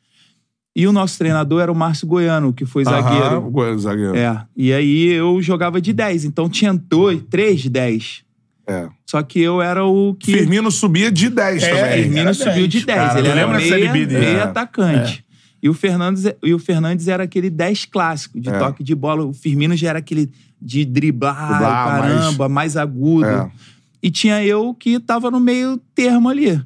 E 0.74 0.86
o 0.86 0.92
nosso 0.92 1.18
treinador 1.18 1.60
era 1.62 1.72
o 1.72 1.74
Márcio 1.74 2.06
Goiano, 2.06 2.52
que 2.52 2.64
foi 2.64 2.84
Aham, 2.86 3.02
zagueiro. 3.02 3.46
o 3.46 3.50
goleiro, 3.50 3.78
zagueiro. 3.78 4.16
É. 4.16 4.44
E 4.56 4.72
aí 4.72 5.06
eu 5.08 5.40
jogava 5.42 5.80
de 5.80 5.92
10. 5.92 6.24
Então 6.24 6.48
tinha 6.48 6.72
dois, 6.74 7.22
três 7.30 7.60
de 7.60 7.68
10. 7.70 8.22
É. 8.66 8.88
Só 9.06 9.22
que 9.22 9.40
eu 9.40 9.62
era 9.62 9.84
o 9.84 10.14
que. 10.14 10.30
Firmino 10.32 10.70
subia 10.70 11.10
de 11.10 11.30
10 11.30 11.62
É, 11.62 11.68
também. 11.74 12.02
Firmino 12.02 12.20
era 12.20 12.34
subiu 12.34 12.52
10, 12.54 12.68
de 12.68 12.86
10. 12.86 12.98
cara. 12.98 13.18
ele 13.18 13.28
Eu 13.28 13.32
era 13.32 13.40
lembro 13.40 13.56
meia, 13.56 13.92
dele. 14.06 14.18
meia 14.18 14.38
É. 14.38 14.42
atacante. 14.42 15.24
E, 15.62 15.68
o 15.68 15.74
Fernandes, 15.74 16.24
e 16.42 16.54
o 16.54 16.58
Fernandes 16.58 17.08
era 17.08 17.24
aquele 17.24 17.50
10 17.50 17.86
clássico, 17.86 18.40
de 18.40 18.48
É. 18.48 18.58
toque 18.58 18.82
de 18.84 18.94
bola. 18.94 19.24
O 19.24 19.32
Firmino 19.32 19.76
já 19.76 19.90
era 19.90 19.98
aquele 19.98 20.30
de 20.60 20.84
driblar, 20.84 21.48
Driblar, 21.48 22.00
caramba, 22.00 22.48
mais, 22.48 22.76
agudo. 22.76 23.26
É. 23.26 23.50
E 24.02 24.10
tinha 24.10 24.44
eu 24.44 24.74
que 24.74 24.98
tava 25.00 25.30
no 25.30 25.40
meio 25.40 25.76
termo 25.94 26.28
ali. 26.28 26.60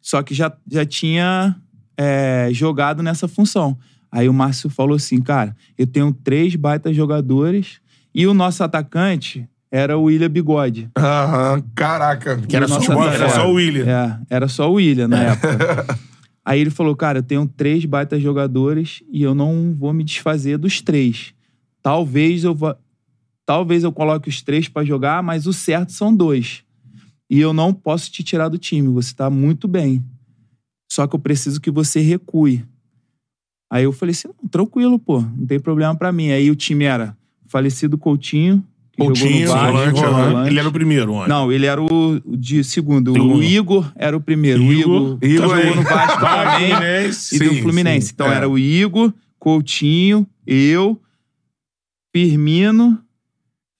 Só 0.00 0.22
que 0.22 0.34
já, 0.34 0.52
já 0.70 0.84
tinha 0.84 1.56
é, 1.96 2.48
jogado 2.52 3.02
nessa 3.02 3.26
função. 3.26 3.76
Aí 4.10 4.28
o 4.28 4.32
Márcio 4.34 4.70
falou 4.70 4.96
assim, 4.96 5.20
cara, 5.20 5.54
eu 5.76 5.86
tenho 5.86 6.12
três 6.12 6.54
baitas 6.54 6.94
jogadores 6.94 7.80
e 8.14 8.26
o 8.26 8.32
nosso 8.32 8.62
atacante 8.62 9.48
era 9.70 9.98
o 9.98 10.04
William 10.04 10.30
Bigode. 10.30 10.88
Aham, 10.96 11.62
caraca. 11.74 12.36
Que 12.38 12.56
era, 12.56 12.68
só, 12.68 13.04
era. 13.10 13.28
só 13.30 13.50
o 13.50 13.54
William. 13.54 13.84
É, 13.84 14.18
era 14.36 14.48
só 14.48 14.70
o 14.70 14.74
William 14.74 15.08
na 15.08 15.22
época. 15.34 15.98
Aí 16.46 16.60
ele 16.60 16.70
falou, 16.70 16.94
cara, 16.94 17.18
eu 17.18 17.22
tenho 17.24 17.44
três 17.48 17.84
baitas 17.84 18.22
jogadores 18.22 19.02
e 19.10 19.20
eu 19.20 19.34
não 19.34 19.74
vou 19.74 19.92
me 19.92 20.04
desfazer 20.04 20.56
dos 20.56 20.80
três. 20.80 21.34
Talvez 21.82 22.44
eu 22.44 22.54
vá... 22.54 22.76
Talvez 23.44 23.82
eu 23.82 23.90
coloque 23.90 24.28
os 24.28 24.42
três 24.42 24.68
pra 24.68 24.84
jogar, 24.84 25.24
mas 25.24 25.48
o 25.48 25.52
certo 25.52 25.90
são 25.90 26.14
dois. 26.14 26.62
E 27.28 27.40
eu 27.40 27.52
não 27.52 27.74
posso 27.74 28.12
te 28.12 28.22
tirar 28.22 28.48
do 28.48 28.58
time, 28.58 28.86
você 28.86 29.12
tá 29.12 29.28
muito 29.28 29.66
bem. 29.66 30.04
Só 30.88 31.08
que 31.08 31.16
eu 31.16 31.18
preciso 31.18 31.60
que 31.60 31.70
você 31.70 31.98
recue. 32.00 32.64
Aí 33.68 33.82
eu 33.82 33.92
falei 33.92 34.12
assim, 34.12 34.28
tranquilo, 34.48 35.00
pô, 35.00 35.20
não 35.20 35.46
tem 35.46 35.58
problema 35.58 35.96
pra 35.96 36.12
mim. 36.12 36.30
Aí 36.30 36.48
o 36.48 36.54
time 36.54 36.84
era 36.84 37.16
falecido 37.48 37.98
Coutinho, 37.98 38.64
Coutinho, 38.96 39.48
volante, 39.48 40.00
volante. 40.00 40.48
Ele 40.50 40.58
era 40.58 40.68
o 40.68 40.72
primeiro. 40.72 41.28
Não, 41.28 41.52
ele 41.52 41.66
era 41.66 41.82
o 41.82 42.20
de 42.26 42.64
segundo. 42.64 43.12
Segundo. 43.12 43.34
O 43.36 43.42
Igor 43.42 43.92
era 43.96 44.16
o 44.16 44.20
primeiro. 44.20 44.62
O 44.62 44.72
Igor. 44.72 45.18
Igor, 45.22 45.46
Igor 45.48 45.56
jogou 45.58 45.76
no 45.76 45.82
Vasco 45.82 46.20
também 46.20 46.70
Fluminense. 46.70 47.36
e 47.36 47.38
do 47.38 47.48
Sim, 47.54 47.62
Fluminense. 47.62 48.06
sim, 48.08 48.12
Então 48.14 48.32
é. 48.32 48.34
era 48.36 48.48
o 48.48 48.58
Igor, 48.58 49.12
Coutinho, 49.38 50.26
eu, 50.46 50.98
Firmino, 52.14 52.98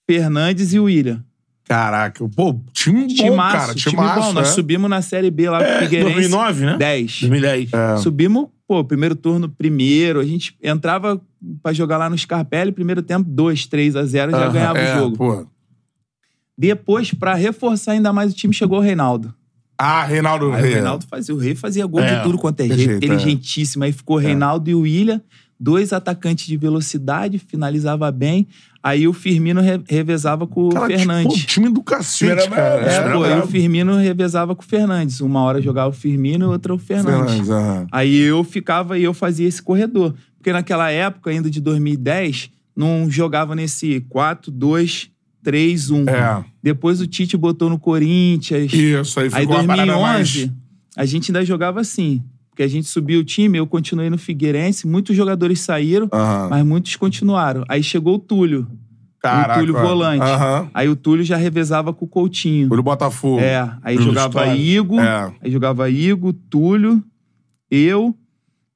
Fernandes 0.09 0.73
e 0.75 0.79
o 0.79 0.85
William. 0.85 1.23
Caraca. 1.69 2.29
Pô, 2.37 2.61
time 2.73 3.01
bom, 3.09 3.15
Timaço, 3.15 3.57
cara. 3.57 3.75
time 3.75 3.91
Timaço, 3.97 4.21
bom. 4.21 4.33
Nós 4.35 4.49
né? 4.49 4.55
subimos 4.55 4.89
na 4.89 5.03
Série 5.03 5.31
B 5.31 5.51
lá 5.51 5.59
pro 5.59 5.67
É, 5.67 5.79
Figueirense. 5.81 6.15
2009, 6.15 6.65
né? 6.67 6.77
10. 6.77 7.21
2010. 7.23 7.73
É. 7.73 7.97
Subimos, 7.97 8.47
pô, 8.67 8.85
primeiro 8.85 9.15
turno, 9.15 9.49
primeiro. 9.49 10.21
A 10.21 10.25
gente 10.25 10.57
entrava 10.63 11.21
pra 11.63 11.73
jogar 11.73 11.99
lá 11.99 12.11
no 12.11 12.17
Scarpelli, 12.19 12.73
primeiro 12.73 13.03
tempo, 13.03 13.29
2, 13.29 13.67
3 13.67 13.97
a 13.97 14.05
0, 14.05 14.33
já 14.33 14.39
Aham, 14.39 14.53
ganhava 14.53 14.79
é, 14.79 14.97
o 14.97 14.99
jogo. 15.01 15.17
Pô. 15.17 15.47
Depois, 16.59 17.13
pra 17.13 17.35
reforçar 17.35 17.93
ainda 17.93 18.13
mais 18.13 18.33
o 18.33 18.35
time, 18.35 18.53
chegou 18.55 18.79
o 18.79 18.83
Reinaldo. 18.83 19.35
Ah, 19.79 20.05
Reinaldo 20.05 20.47
Aí 20.47 20.53
o 20.53 20.55
Rei. 20.55 20.75
Reinaldo 20.75 21.05
fazia, 21.07 21.35
o 21.35 21.39
Rei 21.39 21.55
fazia 21.55 21.85
gol 21.87 22.01
É, 22.01 22.17
de 22.17 22.23
tudo 22.23 22.39
quanto 22.39 22.61
é 22.61 22.69
jeito, 22.69 22.93
é. 22.93 22.97
inteligentíssimo. 22.97 23.85
Aí 23.85 23.93
ficou 23.93 24.17
o 24.17 24.19
Reinaldo 24.19 24.71
e 24.71 24.75
o 24.75 24.81
William, 24.81 25.21
dois 25.59 25.93
atacantes 25.93 26.47
de 26.47 26.57
velocidade, 26.57 27.39
finalizava 27.39 28.11
bem. 28.11 28.47
Aí 28.83 29.09
o 29.09 29.13
Firmino 29.13 29.61
re- 29.61 29.83
revezava 29.89 30.47
com 30.47 30.69
Cara, 30.69 30.85
o 30.85 30.87
Fernandes. 30.89 31.35
Tipo, 31.39 31.47
time 31.49 31.69
do 31.69 31.83
cacete, 31.83 32.31
Era 32.31 32.49
cara. 32.49 32.83
é, 32.91 32.95
era 32.95 33.13
pô, 33.13 33.25
aí 33.25 33.41
o. 33.41 33.47
Firmino 33.47 33.97
revezava 33.97 34.55
com 34.55 34.63
o 34.63 34.67
Fernandes. 34.67 35.21
Uma 35.21 35.41
hora 35.43 35.61
jogava 35.61 35.89
o 35.89 35.93
Firmino, 35.93 36.51
outra 36.51 36.73
o 36.75 36.79
Fernandes. 36.79 37.35
Fernandes. 37.47 37.89
Aí 37.91 38.17
eu 38.17 38.45
ficava 38.45 38.99
e 38.99 39.03
eu 39.03 39.13
fazia 39.13 39.49
esse 39.49 39.61
corredor. 39.63 40.15
Porque 40.39 40.53
naquela 40.53 40.91
época, 40.91 41.31
ainda 41.31 41.51
de 41.51 41.61
2010, 41.61 42.51
não 42.77 43.11
jogava 43.11 43.57
nesse 43.57 44.01
4, 44.09 44.53
2, 44.53 45.11
3, 45.43 45.91
1. 45.91 46.09
É. 46.09 46.45
Depois 46.63 47.01
o 47.01 47.07
Tite 47.09 47.37
botou 47.37 47.69
no 47.69 47.79
Corinthians. 47.81 48.73
Isso, 48.73 49.19
aí 49.19 49.29
ficou 49.31 49.41
Aí 49.41 49.47
uma 49.47 49.65
parada 49.67 49.93
2011, 49.93 50.39
mais... 50.47 50.51
a 50.97 51.05
gente 51.05 51.31
ainda 51.33 51.45
jogava 51.45 51.81
assim. 51.81 52.23
Porque 52.57 52.63
a 52.63 52.69
gente 52.69 52.89
subiu 52.89 53.21
o 53.21 53.25
time, 53.25 53.59
eu 53.59 53.67
continuei 53.67 54.09
no 54.09 54.17
Figueirense, 54.17 54.87
muitos 54.87 55.15
jogadores 55.15 55.61
saíram, 55.61 56.09
Aham. 56.11 56.49
mas 56.49 56.65
muitos 56.65 56.97
continuaram. 56.97 57.63
Aí 57.69 57.83
chegou 57.83 58.15
o 58.15 58.19
Túlio, 58.19 58.67
Caraca. 59.21 59.57
o 59.57 59.67
Túlio 59.67 59.75
volante. 59.75 60.23
Aham. 60.25 60.71
Aí 60.73 60.89
o 60.89 60.97
Túlio 60.97 61.23
já 61.23 61.37
revezava 61.37 61.93
com 61.93 62.07
o 62.07 62.09
Coutinho. 62.09 62.69
O 62.73 62.77
do 62.77 62.83
Botafogo. 62.83 63.41
É, 63.43 63.71
aí 63.83 63.97
Túlio 63.99 64.15
jogava. 64.15 64.47
Igor, 64.57 65.01
É. 65.03 65.33
aí 65.43 65.51
jogava 65.53 65.91
Igor, 65.91 66.33
Túlio, 66.49 67.05
eu, 67.71 68.17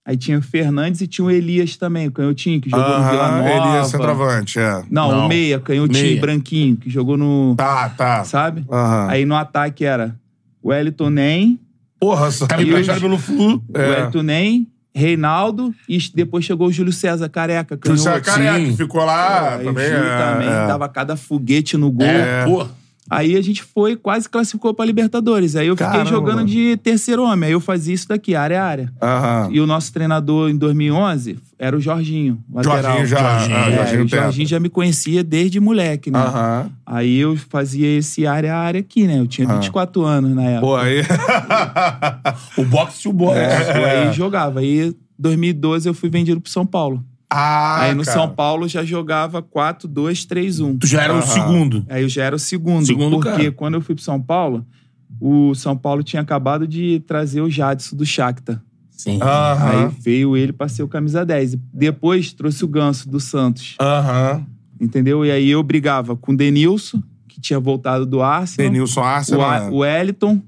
aí 0.04 0.14
tinha 0.14 0.38
o 0.38 0.42
Fernandes 0.42 1.00
e 1.00 1.06
tinha 1.06 1.24
o 1.24 1.30
Elias 1.30 1.78
também, 1.78 2.06
o 2.06 2.12
canhotinho, 2.12 2.60
que 2.60 2.68
jogou 2.68 2.86
no 2.86 3.08
Vila 3.10 3.30
Nova. 3.30 3.78
é 3.78 3.84
centroavante, 3.84 4.58
é. 4.58 4.82
Não, 4.90 5.10
Não. 5.10 5.24
o 5.24 5.28
meia, 5.28 5.58
canhotinho, 5.58 6.04
Meia. 6.04 6.20
branquinho, 6.20 6.76
que 6.76 6.90
jogou 6.90 7.16
no... 7.16 7.54
Tá, 7.56 7.88
tá. 7.88 8.24
Sabe? 8.24 8.62
Aham. 8.70 9.06
Aí 9.08 9.24
no 9.24 9.34
ataque 9.34 9.86
era 9.86 10.14
o 10.62 10.68
Wellington 10.68 11.08
Nem, 11.08 11.58
Porra, 12.00 12.30
só... 12.30 12.46
Tava 12.46 12.62
E 12.62 12.68
emprestado 12.68 13.00
pelo 13.00 13.18
Flu. 13.18 13.62
o 13.68 13.78
Wellington 13.78 14.22
Nem, 14.22 14.66
Reinaldo 14.94 15.72
e 15.88 15.98
depois 16.14 16.44
chegou 16.44 16.68
o 16.68 16.72
Júlio 16.72 16.92
César, 16.92 17.28
careca. 17.28 17.78
Você 17.84 18.08
é 18.08 18.20
careca, 18.20 18.58
sim. 18.58 18.70
que 18.70 18.76
ficou 18.76 19.04
lá 19.04 19.56
Aí 19.56 19.64
também. 19.64 19.86
o 19.86 19.88
Júlio 19.88 20.10
é, 20.10 20.18
também 20.18 20.48
é. 20.48 20.66
dava 20.66 20.88
cada 20.88 21.16
foguete 21.16 21.76
no 21.76 21.92
gol. 21.92 22.06
É, 22.06 22.44
pô. 22.44 22.66
Aí 23.10 23.36
a 23.36 23.42
gente 23.42 23.62
foi, 23.64 23.96
quase 23.96 24.28
classificou 24.28 24.72
pra 24.72 24.84
Libertadores. 24.84 25.56
Aí 25.56 25.66
eu 25.66 25.76
fiquei 25.76 25.90
Caramba. 25.90 26.08
jogando 26.08 26.44
de 26.44 26.76
terceiro 26.76 27.24
homem. 27.24 27.48
Aí 27.48 27.52
eu 27.52 27.60
fazia 27.60 27.92
isso 27.92 28.06
daqui, 28.06 28.36
área 28.36 28.62
a 28.62 28.64
área. 28.64 28.92
Aham. 29.02 29.48
E 29.50 29.60
o 29.60 29.66
nosso 29.66 29.92
treinador 29.92 30.48
em 30.48 30.56
2011 30.56 31.36
era 31.58 31.76
o 31.76 31.80
Jorginho, 31.80 32.38
lateral. 32.52 32.82
Jorginho 32.82 33.06
já. 33.06 33.18
Jorginho, 33.38 33.56
ah, 33.56 33.60
É, 33.70 33.76
Jorginho 33.76 34.04
o 34.04 34.08
Jorginho 34.08 34.48
já 34.48 34.60
me 34.60 34.68
conhecia 34.68 35.24
desde 35.24 35.58
moleque, 35.58 36.10
né? 36.10 36.18
Aham. 36.20 36.70
Aí 36.86 37.18
eu 37.18 37.36
fazia 37.36 37.98
esse 37.98 38.26
área 38.26 38.54
a 38.54 38.58
área 38.58 38.80
aqui, 38.80 39.06
né? 39.06 39.18
Eu 39.18 39.26
tinha 39.26 39.46
24 39.48 40.02
anos 40.04 40.34
na 40.34 40.44
época. 40.44 40.66
Pô, 40.66 40.76
aí. 40.76 41.02
O 42.56 42.64
boxe 42.64 43.02
to 43.02 43.12
boxe. 43.12 43.38
É, 43.38 44.06
Aí 44.08 44.12
jogava. 44.12 44.60
Aí, 44.60 44.94
2012, 45.18 45.88
eu 45.88 45.94
fui 45.94 46.08
vendido 46.08 46.40
pro 46.40 46.50
São 46.50 46.64
Paulo. 46.64 47.04
Ah, 47.30 47.82
aí 47.82 47.94
no 47.94 48.04
cara. 48.04 48.18
São 48.18 48.28
Paulo 48.28 48.66
já 48.66 48.84
jogava 48.84 49.40
4, 49.40 49.86
2, 49.86 50.24
3, 50.24 50.60
1. 50.60 50.78
Tu 50.78 50.86
já 50.86 51.02
era 51.02 51.14
o 51.14 51.22
segundo. 51.22 51.84
Aí 51.88 52.02
eu 52.02 52.08
já 52.08 52.24
era 52.24 52.34
o 52.34 52.38
segundo. 52.38 52.84
Segundo 52.86 53.16
porque 53.20 53.30
cara. 53.30 53.52
quando 53.52 53.74
eu 53.74 53.80
fui 53.80 53.94
pro 53.94 54.02
São 54.02 54.20
Paulo, 54.20 54.66
o 55.20 55.54
São 55.54 55.76
Paulo 55.76 56.02
tinha 56.02 56.22
acabado 56.22 56.66
de 56.66 57.00
trazer 57.06 57.40
o 57.40 57.48
Jadson 57.50 57.96
do 57.96 58.04
Shakhtar. 58.04 58.60
Sim. 58.90 59.18
Aí 59.22 59.28
Aham. 59.28 59.94
veio 60.00 60.36
ele 60.36 60.52
pra 60.52 60.68
ser 60.68 60.82
o 60.82 60.88
camisa 60.88 61.24
10. 61.24 61.56
Depois 61.72 62.32
trouxe 62.32 62.64
o 62.64 62.68
Ganso 62.68 63.08
do 63.08 63.18
Santos. 63.20 63.76
Aham. 63.80 64.44
Entendeu? 64.80 65.24
E 65.24 65.30
aí 65.30 65.48
eu 65.50 65.62
brigava 65.62 66.16
com 66.16 66.32
o 66.32 66.36
Denilson, 66.36 67.02
que 67.28 67.40
tinha 67.40 67.60
voltado 67.60 68.04
do 68.04 68.22
Arsenal. 68.22 68.70
Denilson 68.70 69.00
O, 69.00 69.04
Arsenal. 69.04 69.72
O 69.72 69.78
Wellington, 69.78 70.32
Aham. 70.32 70.42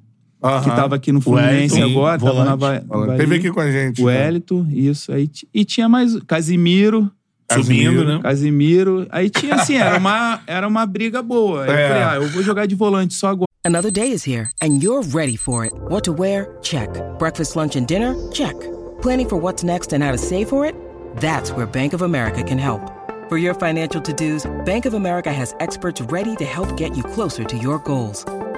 Que 0.62 0.70
tava 0.70 0.96
aqui 0.96 1.12
no 1.12 1.20
Fluminense 1.20 1.74
Wellington, 1.74 1.98
agora. 1.98 2.18
Tava 2.20 2.44
na. 2.44 2.57
Va- 2.57 2.81
Teve 2.81 3.26
Bahia. 3.26 3.37
aqui 3.38 3.50
com 3.50 3.61
a 3.61 3.70
gente. 3.70 4.02
O 4.02 4.07
né? 4.07 4.24
Wellington, 4.24 4.66
isso. 4.70 5.12
Aí, 5.12 5.31
e 5.55 5.64
tinha 5.64 5.88
mais. 5.88 6.16
Casimiro. 6.26 7.11
Subindo, 7.52 8.05
né? 8.05 8.18
Casimiro. 8.22 9.07
Aí 9.11 9.28
tinha 9.28 9.57
assim, 9.57 9.76
era 9.76 9.98
uma, 9.98 10.40
era 10.46 10.66
uma 10.66 10.87
briga 10.87 11.22
boa. 11.22 11.64
Aí 11.64 11.70
É. 11.70 11.72
eu 11.85 11.88
falei, 11.88 12.02
ah, 12.02 12.14
eu 12.16 12.28
vou 12.28 12.42
jogar 12.42 12.66
de 12.66 12.74
volante 12.74 13.12
só 13.14 13.28
agora. 13.28 13.46
Another 13.64 13.92
day 13.92 14.11
is 14.12 14.26
here, 14.26 14.48
and 14.62 14.83
you're 14.83 15.07
ready 15.14 15.37
for 15.37 15.64
it. 15.64 15.72
What 15.90 16.02
to 16.05 16.12
wear? 16.12 16.48
Check. 16.62 16.88
Breakfast, 17.18 17.55
lunch, 17.55 17.76
and 17.78 17.87
dinner? 17.87 18.14
Check. 18.33 18.57
Planning 19.02 19.28
for 19.28 19.38
what's 19.40 19.62
next 19.62 19.92
and 19.92 20.02
how 20.02 20.11
to 20.12 20.18
save 20.18 20.48
for 20.48 20.64
it? 20.66 20.74
That's 21.20 21.52
where 21.52 21.66
Bank 21.66 21.92
of 21.92 22.02
America 22.02 22.42
can 22.42 22.59
help. 22.59 22.81
For 23.28 23.37
your 23.38 23.55
financial 23.55 24.00
to 24.00 24.12
dos, 24.12 24.46
Bank 24.64 24.87
of 24.87 24.94
America 24.94 25.31
has 25.33 25.55
experts 25.61 26.00
ready 26.11 26.35
to 26.37 26.44
help 26.44 26.74
get 26.76 26.96
you 26.96 27.02
closer 27.02 27.44
to 27.44 27.57
your 27.57 27.78
goals. 27.81 28.24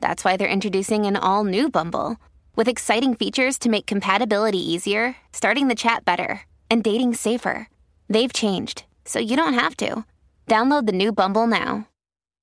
that's 0.00 0.24
why 0.24 0.36
they're 0.36 0.48
introducing 0.48 1.06
an 1.06 1.16
all 1.16 1.44
new 1.44 1.68
Bumble 1.68 2.16
with 2.56 2.68
exciting 2.68 3.14
features 3.14 3.58
to 3.58 3.68
make 3.68 3.86
compatibility 3.86 4.58
easier, 4.58 5.16
starting 5.32 5.68
the 5.68 5.74
chat 5.74 6.04
better, 6.04 6.42
and 6.70 6.82
dating 6.82 7.14
safer. 7.14 7.68
They've 8.08 8.32
changed, 8.32 8.84
so 9.04 9.18
you 9.18 9.36
don't 9.36 9.54
have 9.54 9.76
to. 9.78 10.04
Download 10.48 10.86
the 10.86 10.92
new 10.92 11.12
Bumble 11.12 11.46
now. 11.46 11.86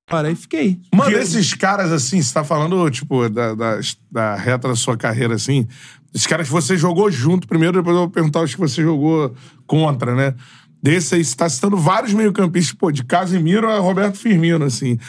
Aí 0.08 0.36
fiquei. 0.36 0.80
Mano, 0.94 1.18
esses 1.18 1.54
caras, 1.56 1.92
assim, 1.92 2.22
você 2.22 2.34
tá 2.34 2.44
falando, 2.44 2.90
tipo, 2.92 3.28
da, 3.28 3.56
da, 3.56 3.80
da 4.12 4.36
reta 4.36 4.68
da 4.68 4.76
sua 4.76 4.96
carreira, 4.96 5.34
assim. 5.34 5.68
Esses 6.14 6.28
caras 6.28 6.48
que 6.48 6.54
você 6.54 6.78
jogou 6.78 7.10
junto 7.10 7.48
primeiro, 7.48 7.80
depois 7.80 7.96
eu 7.96 8.02
vou 8.04 8.10
perguntar 8.10 8.42
os 8.42 8.54
que 8.54 8.60
você 8.60 8.84
jogou 8.84 9.34
contra, 9.66 10.14
né? 10.16 10.36
Desse 10.82 11.16
aí, 11.16 11.26
você 11.26 11.36
tá 11.36 11.50
citando 11.50 11.76
vários 11.76 12.14
meio-campistas, 12.14 12.78
pô, 12.78 12.92
de 12.92 13.04
Casimiro 13.04 13.68
a 13.68 13.80
Roberto 13.80 14.18
Firmino, 14.18 14.64
assim. 14.64 15.00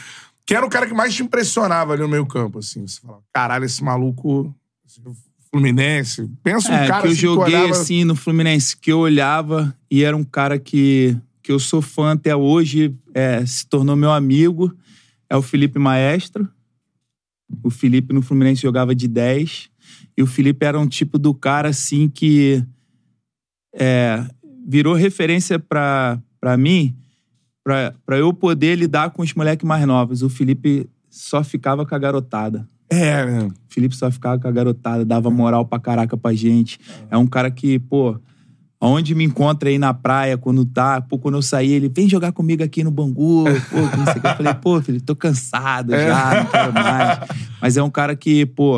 Quem 0.47 0.57
era 0.57 0.65
o 0.67 0.71
cara 0.71 0.87
que 0.87 0.95
mais 0.95 1.15
te 1.15 1.23
impressionava 1.23 1.93
ali 1.93 2.03
no 2.03 2.09
meio-campo, 2.09 2.59
assim? 2.61 2.87
Você 2.87 3.01
fala, 3.01 3.21
caralho, 3.33 3.65
esse 3.65 3.83
maluco. 3.83 4.55
esse 4.87 5.01
Fluminense. 5.51 6.31
Pensa 6.43 6.71
um 6.71 6.75
É, 6.75 6.87
cara 6.87 7.03
que 7.03 7.09
eu 7.09 7.13
assim, 7.13 7.21
joguei 7.21 7.55
olhava- 7.57 7.71
assim 7.73 8.05
no 8.05 8.15
Fluminense, 8.15 8.77
que 8.77 8.93
eu 8.93 8.99
olhava 8.99 9.77
e 9.91 10.05
era 10.05 10.17
um 10.17 10.23
cara 10.25 10.59
que, 10.59 11.17
que 11.43 11.51
eu 11.51 11.59
sou 11.59 11.81
fã 11.81 12.13
até 12.13 12.35
hoje, 12.37 12.95
é, 13.15 13.45
se 13.47 13.67
tornou 13.67 13.97
meu 13.97 14.11
amigo, 14.13 14.77
é 15.31 15.37
o 15.37 15.43
Felipe 15.43 15.79
Maestro. 15.79 16.49
O 17.63 17.71
Felipe 17.71 18.13
no 18.13 18.23
Fluminense 18.23 18.61
jogava 18.63 18.95
de 18.95 19.09
10. 19.09 19.71
E 20.17 20.23
o 20.23 20.27
Felipe 20.27 20.65
era 20.67 20.79
um 20.79 20.87
tipo 20.89 21.19
do 21.19 21.33
cara 21.35 21.69
assim 21.71 22.09
que 22.09 22.63
é, 23.75 24.25
virou 24.67 24.95
referência 24.95 25.59
pra 25.59 26.21
mim, 26.59 26.95
pra, 27.67 27.93
pra 28.07 28.17
eu 28.17 28.33
poder 28.33 28.77
lidar 28.77 29.11
com 29.11 29.23
os 29.23 29.35
moleques 29.35 29.67
mais 29.67 29.85
novos. 29.85 30.23
O 30.23 30.29
Felipe 30.29 30.89
só 31.11 31.43
ficava 31.43 31.85
com 31.85 31.97
a 31.97 31.99
garotada. 31.99 32.65
É, 32.89 33.27
né? 33.27 33.49
O 33.49 33.53
Felipe 33.69 33.97
só 33.97 34.09
ficava 34.09 34.39
com 34.39 34.47
a 34.47 34.53
garotada, 34.53 35.05
dava 35.05 35.33
moral 35.33 35.67
pra 35.67 35.81
caraca 35.81 36.17
pra 36.17 36.33
gente. 36.33 36.79
É 37.11 37.19
um 37.19 37.27
cara 37.27 37.51
que, 37.51 37.81
pô, 37.81 38.21
aonde 38.81 39.17
me 39.17 39.25
encontra 39.25 39.69
aí 39.69 39.81
na 39.81 39.93
praia, 39.93 40.39
quando 40.39 40.65
tá, 40.65 41.01
pô, 41.01 41.19
quando 41.19 41.35
eu 41.35 41.43
saí, 41.43 41.73
ele 41.73 41.89
vem 41.89 42.09
jogar 42.09 42.31
comigo 42.31 42.63
aqui 42.63 42.85
no 42.85 42.91
Bangu, 42.93 43.43
pô, 43.69 43.89
que 43.91 43.97
não 43.97 44.05
sei 44.05 44.15
o 44.19 44.21
que. 44.21 44.29
Eu 44.29 44.37
falei, 44.37 44.55
pô, 44.55 44.81
filho, 44.81 45.01
tô 45.01 45.17
cansado 45.17 45.91
já, 45.91 46.45
não 46.45 46.47
quero 46.47 46.73
mais. 46.73 47.19
Mas 47.61 47.77
é 47.77 47.83
um 47.83 47.91
cara 47.91 48.15
que, 48.15 48.47
pô. 48.47 48.77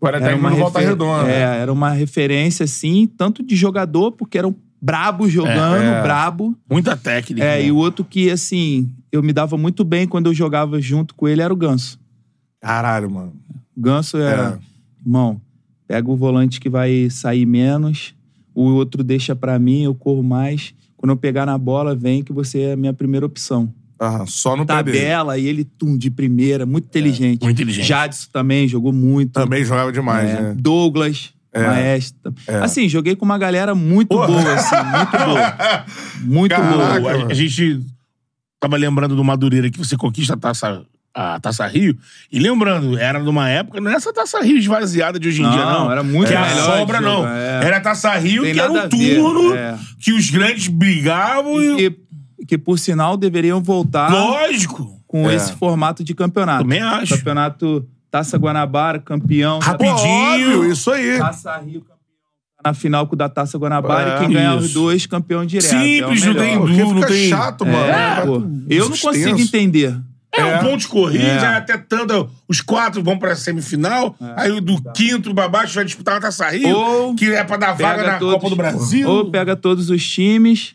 Agora 0.00 0.18
era 0.18 0.26
tá 0.26 0.32
indo 0.36 0.50
no 0.50 0.56
Volta 0.56 0.78
Redonda. 0.78 1.28
É, 1.28 1.62
era 1.62 1.72
uma 1.72 1.90
referência, 1.90 2.62
assim, 2.62 3.08
tanto 3.08 3.42
de 3.42 3.56
jogador, 3.56 4.12
porque 4.12 4.38
era 4.38 4.46
um 4.46 4.54
brabo 4.80 5.28
jogando, 5.28 5.82
É, 5.82 5.98
é. 5.98 6.02
brabo. 6.02 6.56
Muita 6.70 6.96
técnica. 6.96 7.44
É, 7.44 7.58
né? 7.58 7.66
e 7.66 7.72
o 7.72 7.76
outro 7.76 8.04
que, 8.04 8.30
assim, 8.30 8.88
eu 9.12 9.22
me 9.22 9.32
dava 9.32 9.56
muito 9.56 9.84
bem 9.84 10.06
quando 10.08 10.26
eu 10.26 10.34
jogava 10.34 10.80
junto 10.80 11.14
com 11.14 11.28
ele 11.28 11.42
era 11.42 11.52
o 11.52 11.56
Ganso. 11.56 11.98
Caralho, 12.60 13.10
mano. 13.10 13.32
O 13.76 13.80
Ganso 13.80 14.16
era, 14.18 14.58
É. 14.60 15.04
irmão, 15.06 15.40
pega 15.86 16.10
o 16.10 16.16
volante 16.16 16.60
que 16.60 16.68
vai 16.68 17.08
sair 17.10 17.46
menos, 17.46 18.14
o 18.54 18.64
outro 18.64 19.02
deixa 19.02 19.34
pra 19.34 19.58
mim, 19.58 19.82
eu 19.82 19.94
corro 19.94 20.22
mais. 20.22 20.74
Quando 20.96 21.10
eu 21.10 21.16
pegar 21.16 21.46
na 21.46 21.56
bola, 21.56 21.94
vem 21.94 22.22
que 22.22 22.32
você 22.32 22.60
é 22.60 22.72
a 22.72 22.76
minha 22.76 22.92
primeira 22.92 23.24
opção. 23.24 23.72
Aham, 23.98 24.26
só 24.26 24.56
no. 24.56 24.64
Tabela, 24.64 25.36
e 25.38 25.46
ele, 25.46 25.62
tum, 25.64 25.96
de 25.96 26.10
primeira, 26.10 26.64
muito 26.66 26.84
inteligente. 26.86 27.42
muito 27.42 27.56
inteligente. 27.56 27.86
Jadson 27.86 28.28
também 28.32 28.66
jogou 28.68 28.92
muito. 28.92 29.32
Também 29.32 29.62
jogava 29.64 29.92
demais, 29.92 30.28
É, 30.30 30.42
né? 30.42 30.54
Douglas, 30.58 31.32
É. 31.52 31.66
Maestro. 31.66 32.32
É. 32.46 32.56
Assim, 32.58 32.88
joguei 32.88 33.16
com 33.16 33.24
uma 33.24 33.36
galera 33.38 33.74
muito 33.74 34.08
boa, 34.16 34.52
assim, 34.54 34.76
muito 34.76 35.26
boa. 35.26 35.84
Muito 36.22 36.54
Caraca, 36.54 37.00
boa. 37.00 37.12
a, 37.24 37.26
a 37.26 37.34
gente 37.34 37.80
tava 38.60 38.76
lembrando 38.76 39.16
do 39.16 39.24
Madureira 39.24 39.70
que 39.70 39.78
você 39.78 39.96
conquista 39.96 40.34
a 40.34 40.36
taça, 40.36 40.82
a 41.14 41.40
taça 41.40 41.66
Rio. 41.66 41.96
E 42.30 42.38
lembrando, 42.38 42.96
era 42.98 43.18
numa 43.18 43.48
época, 43.48 43.80
não 43.80 43.90
é 43.90 43.94
essa 43.94 44.12
taça 44.12 44.38
Rio 44.42 44.58
esvaziada 44.58 45.18
de 45.18 45.28
hoje 45.28 45.40
em 45.40 45.44
Não, 45.44 45.50
dia, 45.52 45.64
não. 45.64 45.90
era 45.90 46.02
muito 46.02 46.28
que 46.28 46.34
é 46.34 46.36
a 46.36 46.46
melhor 46.46 46.78
sobra, 46.78 47.00
não. 47.00 47.26
é. 47.26 47.64
Era 47.64 47.78
a 47.78 47.80
taça 47.80 48.14
Rio, 48.16 48.42
Tem 48.42 48.52
que 48.54 48.60
era 48.60 48.70
um 48.70 48.88
turno 48.88 49.54
é. 49.56 49.78
que 49.98 50.12
os 50.12 50.30
grandes 50.30 50.68
brigavam 50.68 51.60
e. 51.60 51.86
E 51.86 51.90
que, 51.90 51.96
que, 52.46 52.58
por 52.58 52.78
sinal, 52.78 53.16
deveriam 53.16 53.60
voltar 53.62 54.10
Lógico! 54.12 55.00
com 55.06 55.28
É. 55.28 55.34
esse 55.34 55.52
formato 55.54 56.04
de 56.04 56.14
campeonato. 56.14 56.62
Também 56.62 56.80
acho. 56.80 57.16
Campeonato 57.16 57.84
Taça 58.10 58.36
Guanabara, 58.36 58.98
campeão. 58.98 59.58
Rapidinho. 59.60 60.56
Óbvio, 60.58 60.72
isso 60.72 60.90
aí. 60.90 61.18
Taça 61.18 61.56
Rio, 61.58 61.80
campeão. 61.80 61.96
Na 62.64 62.74
final 62.74 63.06
com 63.06 63.14
o 63.14 63.16
da 63.16 63.28
Taça 63.28 63.56
Guanabara 63.56 64.10
É, 64.10 64.16
e 64.16 64.18
quem 64.20 64.30
ganhar 64.34 64.56
os 64.56 64.72
dois, 64.74 65.06
campeão 65.06 65.46
direto. 65.46 65.70
Simples, 65.70 66.22
é 66.22 66.26
não 66.26 66.34
tem 66.34 66.56
não 66.58 66.94
fica 66.94 67.06
tem- 67.06 67.28
chato, 67.30 67.64
mano. 67.64 67.78
É, 67.78 68.20
pô. 68.26 68.42
Eu 68.68 68.88
não 68.90 68.96
consigo 68.98 69.38
entender. 69.40 69.98
É, 70.32 70.44
um 70.44 70.58
ponto 70.60 70.76
de 70.76 70.86
corrida, 70.88 71.24
É. 71.24 71.56
até 71.56 71.76
tanto. 71.78 72.30
Os 72.46 72.60
quatro 72.60 73.02
vão 73.02 73.18
pra 73.18 73.34
semifinal, 73.34 74.14
aí 74.36 74.50
o 74.52 74.60
do 74.60 74.80
quinto 74.92 75.34
pra 75.34 75.48
baixo 75.48 75.74
vai 75.74 75.84
disputar 75.84 76.18
a 76.18 76.20
Taça 76.20 76.48
Rio, 76.50 76.68
Ou 76.76 77.14
que 77.16 77.32
é 77.32 77.42
pra 77.42 77.56
dar 77.56 77.72
vaga 77.72 78.04
na 78.04 78.18
todos- 78.18 78.34
Copa 78.34 78.50
do 78.50 78.56
Brasil. 78.56 79.08
Ou 79.08 79.30
pega 79.30 79.56
todos 79.56 79.90
os 79.90 80.06
times, 80.08 80.74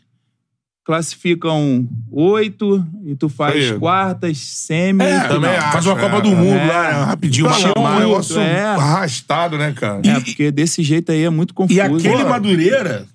classificam 0.86 1.90
oito, 2.12 2.86
e 3.04 3.16
tu 3.16 3.28
faz 3.28 3.72
Aí. 3.72 3.80
quartas, 3.80 4.38
semi. 4.38 5.04
É, 5.04 5.28
também 5.28 5.50
faz 5.60 5.78
acho, 5.78 5.90
uma 5.90 6.00
Copa 6.00 6.18
é. 6.18 6.22
do 6.22 6.30
Mundo 6.30 6.60
É. 6.60 6.68
lá, 6.68 6.84
né, 6.84 7.04
rapidinho. 7.04 7.48
Uma 7.48 7.60
não, 7.60 7.84
um 7.84 8.00
negócio 8.00 8.40
é. 8.40 8.64
arrastado, 8.64 9.58
né, 9.58 9.74
cara? 9.74 10.00
É, 10.06 10.20
porque 10.20 10.52
desse 10.52 10.84
jeito 10.84 11.12
aí 11.12 11.24
é 11.24 11.30
muito 11.32 11.56
confuso. 11.56 11.76
E 11.76 11.82
aquele 11.82 12.24
Pô, 12.24 12.30
Madureira, 12.30 13.08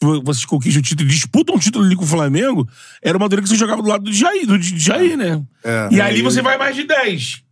que 0.00 0.06
vocês 0.24 0.46
conquistam 0.46 0.80
o 0.80 0.82
título, 0.82 1.08
disputam 1.08 1.56
um 1.56 1.58
título 1.58 1.84
ali 1.84 1.94
com 1.94 2.04
o 2.04 2.06
Flamengo, 2.06 2.66
era 3.02 3.18
o 3.18 3.20
Madureira 3.20 3.42
que 3.42 3.50
você 3.50 3.56
jogava 3.56 3.82
do 3.82 3.88
lado 3.88 4.04
do 4.04 4.12
Jair, 4.12 4.46
do 4.46 4.60
Jair, 4.60 5.16
né? 5.18 5.42
É. 5.62 5.88
e 5.92 6.00
ali 6.00 6.22
você 6.22 6.40
vai 6.40 6.56
mais 6.56 6.74
de 6.74 6.84
10. 6.84 7.42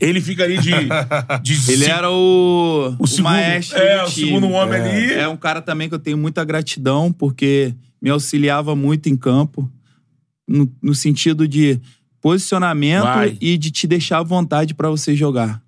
Ele 0.00 0.20
fica 0.20 0.44
ali 0.44 0.58
de. 0.58 0.70
de 1.42 1.72
Ele 1.72 1.84
era 1.84 2.10
o, 2.10 2.94
o 2.98 3.06
segundo, 3.06 3.24
maestro 3.24 3.78
é, 3.78 3.98
do 3.98 4.04
o 4.04 4.10
segundo 4.10 4.48
homem 4.50 4.80
ali. 4.80 5.12
É 5.12 5.28
um 5.28 5.36
cara 5.36 5.60
também 5.60 5.88
que 5.88 5.94
eu 5.94 5.98
tenho 5.98 6.18
muita 6.18 6.44
gratidão, 6.44 7.12
porque 7.12 7.74
me 8.00 8.10
auxiliava 8.10 8.74
muito 8.74 9.08
em 9.08 9.16
campo, 9.16 9.70
no, 10.46 10.70
no 10.82 10.94
sentido 10.94 11.46
de 11.46 11.80
posicionamento 12.20 13.04
Vai. 13.04 13.36
e 13.40 13.58
de 13.58 13.70
te 13.70 13.86
deixar 13.86 14.18
à 14.18 14.22
vontade 14.22 14.74
pra 14.74 14.88
você 14.88 15.14
jogar. 15.14 15.62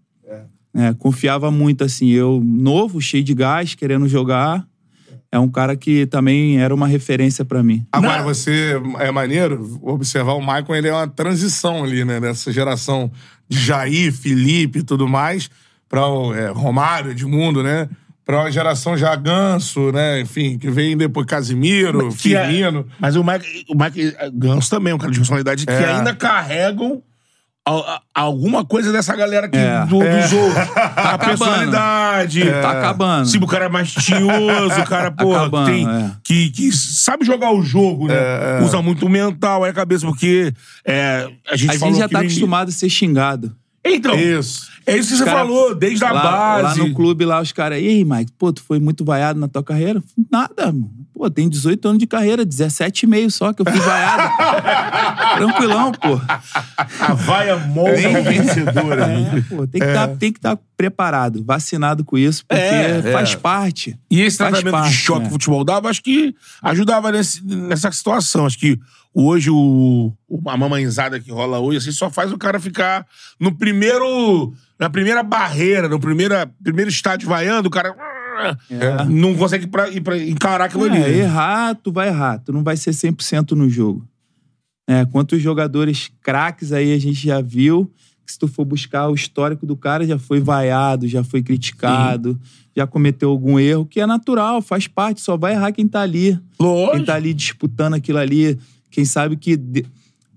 É, 0.77 0.92
confiava 0.92 1.53
muito, 1.53 1.85
assim, 1.85 2.09
eu 2.09 2.42
novo, 2.44 3.00
cheio 3.00 3.22
de 3.22 3.33
gás, 3.33 3.77
querendo 3.77 4.09
jogar. 4.09 4.66
É 5.35 5.38
um 5.40 5.49
cara 5.49 5.75
que 5.75 6.07
também 6.07 6.61
era 6.61 6.73
uma 6.73 6.87
referência 6.87 7.44
pra 7.44 7.61
mim. 7.61 7.85
Agora, 7.90 8.18
Não. 8.18 8.25
você 8.25 8.81
é 9.01 9.11
maneiro 9.11 9.81
observar 9.83 10.35
o 10.35 10.40
Michael, 10.40 10.77
ele 10.77 10.87
é 10.88 10.92
uma 10.92 11.09
transição 11.09 11.83
ali, 11.83 12.05
né? 12.05 12.20
Dessa 12.20 12.53
geração 12.53 13.11
de 13.49 13.59
Jair, 13.59 14.12
Felipe 14.12 14.78
e 14.78 14.82
tudo 14.85 15.09
mais, 15.09 15.51
pra 15.89 16.07
o 16.07 16.32
é, 16.32 16.51
Romário, 16.51 17.11
Edmundo, 17.11 17.64
né? 17.64 17.89
Pra 18.24 18.43
uma 18.43 18.51
geração 18.53 18.97
já 18.97 19.16
Ganso, 19.16 19.91
né? 19.91 20.20
Enfim, 20.20 20.57
que 20.57 20.70
vem 20.70 20.97
depois 20.97 21.26
Casimiro, 21.26 22.14
Que 22.14 22.37
é- 22.37 22.47
Firmino. 22.47 22.87
Mas 23.01 23.16
o 23.16 23.24
Mike, 23.24 23.64
o 23.68 23.74
Mike 23.76 24.14
Ganso 24.35 24.70
também 24.70 24.93
é 24.93 24.95
um 24.95 24.99
cara 24.99 25.11
de 25.11 25.18
personalidade 25.18 25.66
que 25.66 25.72
É. 25.72 25.95
ainda 25.97 26.14
carregam 26.14 27.03
a- 27.66 27.72
a- 27.72 28.00
alguma 28.14 28.64
coisa 28.64 28.92
dessa 28.92 29.16
galera 29.16 29.46
aqui 29.46 29.56
É. 29.56 29.80
do, 29.86 29.98
dos 29.98 30.32
outros. 30.32 30.56
a 30.76 31.14
acabando. 31.14 31.24
personalidade. 31.26 32.44
Tá 32.60 32.70
acabando. 32.72 33.26
Sim, 33.26 33.38
o 33.38 33.46
cara 33.46 33.64
é 33.66 33.68
mais 33.68 33.90
tinhoso, 33.92 34.80
o 34.80 34.84
cara, 34.84 35.10
porra, 35.10 35.40
Acabando, 35.42 35.66
que, 35.66 35.72
tem, 35.72 35.88
é. 35.88 36.10
que, 36.22 36.50
que 36.50 36.72
sabe 36.72 37.24
jogar 37.24 37.52
o 37.52 37.62
jogo, 37.62 38.08
né? 38.08 38.14
É, 38.14 38.58
é. 38.60 38.64
Usa 38.64 38.80
muito 38.82 39.06
o 39.06 39.08
mental, 39.08 39.64
aí 39.64 39.70
a 39.70 39.74
cabeça, 39.74 40.06
porque 40.06 40.52
é, 40.84 41.28
a 41.50 41.56
gente 41.56 41.74
A 41.74 41.78
falou 41.78 41.94
gente 41.94 42.00
já 42.02 42.08
que 42.08 42.14
tá 42.14 42.20
acostumado 42.20 42.68
a 42.68 42.72
ser 42.72 42.88
xingado. 42.90 43.54
Então, 43.87 44.14
Isso. 44.14 44.70
é 44.87 44.97
isso 44.97 45.11
que 45.12 45.18
você 45.18 45.24
Cara, 45.24 45.39
falou, 45.41 45.74
desde 45.74 46.03
a 46.05 46.11
lá, 46.11 46.22
base. 46.22 46.80
Lá 46.80 46.87
no 46.87 46.95
clube, 46.95 47.24
lá, 47.26 47.41
os 47.41 47.53
caras, 47.53 47.78
e 47.82 47.87
aí, 47.87 48.05
Mike, 48.05 48.32
pô, 48.39 48.51
tu 48.53 48.62
foi 48.62 48.80
muito 48.80 49.05
vaiado 49.05 49.39
na 49.39 49.47
tua 49.47 49.62
carreira? 49.62 50.03
Nada, 50.32 50.66
mano. 50.72 50.91
Pô, 51.12 51.30
tem 51.30 51.49
18 51.49 51.87
anos 51.89 51.99
de 51.99 52.07
carreira, 52.07 52.45
17,5 52.47 53.30
só 53.30 53.53
que 53.53 53.62
eu 53.62 53.66
fui 53.70 53.78
vaiado. 53.80 54.32
Tranquilão, 55.37 55.93
pô. 55.93 56.20
A 57.01 57.14
vaia 57.14 57.57
molda 57.57 57.93
o 58.09 58.22
vencedor. 58.24 58.99
É, 58.99 59.41
pô, 59.49 59.66
tem 59.66 59.80
que 59.80 59.87
É. 59.87 60.26
estar 60.28 60.59
preparado, 60.76 61.45
vacinado 61.45 62.05
com 62.05 62.18
isso, 62.18 62.45
porque 62.47 62.61
É, 62.62 63.03
faz 63.12 63.35
parte. 63.35 63.97
E 64.11 64.20
esse 64.22 64.39
tratamento 64.39 64.70
parte, 64.72 64.91
de 64.91 64.97
choque 64.97 65.20
né? 65.20 65.24
que 65.26 65.30
o 65.30 65.32
futebol 65.35 65.64
dava, 65.64 65.89
acho 65.89 66.03
que 66.03 66.35
ajudava 66.62 67.12
nesse- 67.12 67.45
nessa 67.45 67.91
situação. 67.93 68.47
Acho 68.47 68.59
que 68.59 68.78
hoje 69.14 69.48
o, 69.50 70.12
a 70.46 70.56
mamãezada 70.56 71.20
que 71.20 71.30
rola 71.30 71.60
hoje 71.60 71.78
assim, 71.78 71.92
só 71.92 72.10
faz 72.10 72.32
o 72.32 72.38
cara 72.38 72.58
ficar 72.58 73.06
no 73.38 73.54
primeiro. 73.56 74.52
Na 74.78 74.90
primeira 74.90 75.22
barreira, 75.22 75.88
no 75.88 76.00
primeira, 76.00 76.50
primeiro 76.62 76.90
estádio 76.90 77.28
vaiando, 77.28 77.68
o 77.68 77.70
cara. 77.70 77.94
Não 79.08 79.34
consegue 79.36 79.68
pra, 79.68 79.88
ir 79.88 80.00
pra 80.00 80.18
encarar 80.18 80.64
aquilo 80.64 80.84
ali. 80.84 81.00
É, 81.00 81.18
errar, 81.18 81.76
tu 81.76 81.92
vai 81.92 82.08
errar. 82.08 82.38
Tu 82.38 82.52
não 82.52 82.64
vai 82.64 82.76
ser 82.76 82.90
100% 82.90 83.52
no 83.52 83.70
jogo. 83.70 84.04
É, 84.86 85.04
quantos 85.04 85.40
jogadores 85.40 86.10
craques 86.20 86.72
aí 86.72 86.92
a 86.92 86.98
gente 86.98 87.26
já 87.26 87.40
viu, 87.40 87.90
que 88.26 88.32
se 88.32 88.38
tu 88.38 88.48
for 88.48 88.64
buscar 88.64 89.08
o 89.08 89.14
histórico 89.14 89.64
do 89.64 89.76
cara, 89.76 90.06
já 90.06 90.18
foi 90.18 90.40
vaiado, 90.40 91.06
já 91.06 91.22
foi 91.22 91.42
criticado, 91.42 92.38
já 92.76 92.86
cometeu 92.86 93.30
algum 93.30 93.58
erro, 93.58 93.86
que 93.86 94.00
é 94.00 94.06
natural, 94.06 94.60
faz 94.60 94.86
parte, 94.86 95.20
só 95.20 95.36
vai 95.36 95.52
errar 95.52 95.72
quem 95.72 95.86
tá 95.86 96.00
ali. 96.00 96.38
Lógico. 96.58 96.96
Quem 96.96 97.04
tá 97.04 97.14
ali 97.14 97.32
disputando 97.32 97.94
aquilo 97.94 98.18
ali. 98.18 98.58
Quem 98.95 99.05
sabe 99.05 99.36
que 99.36 99.59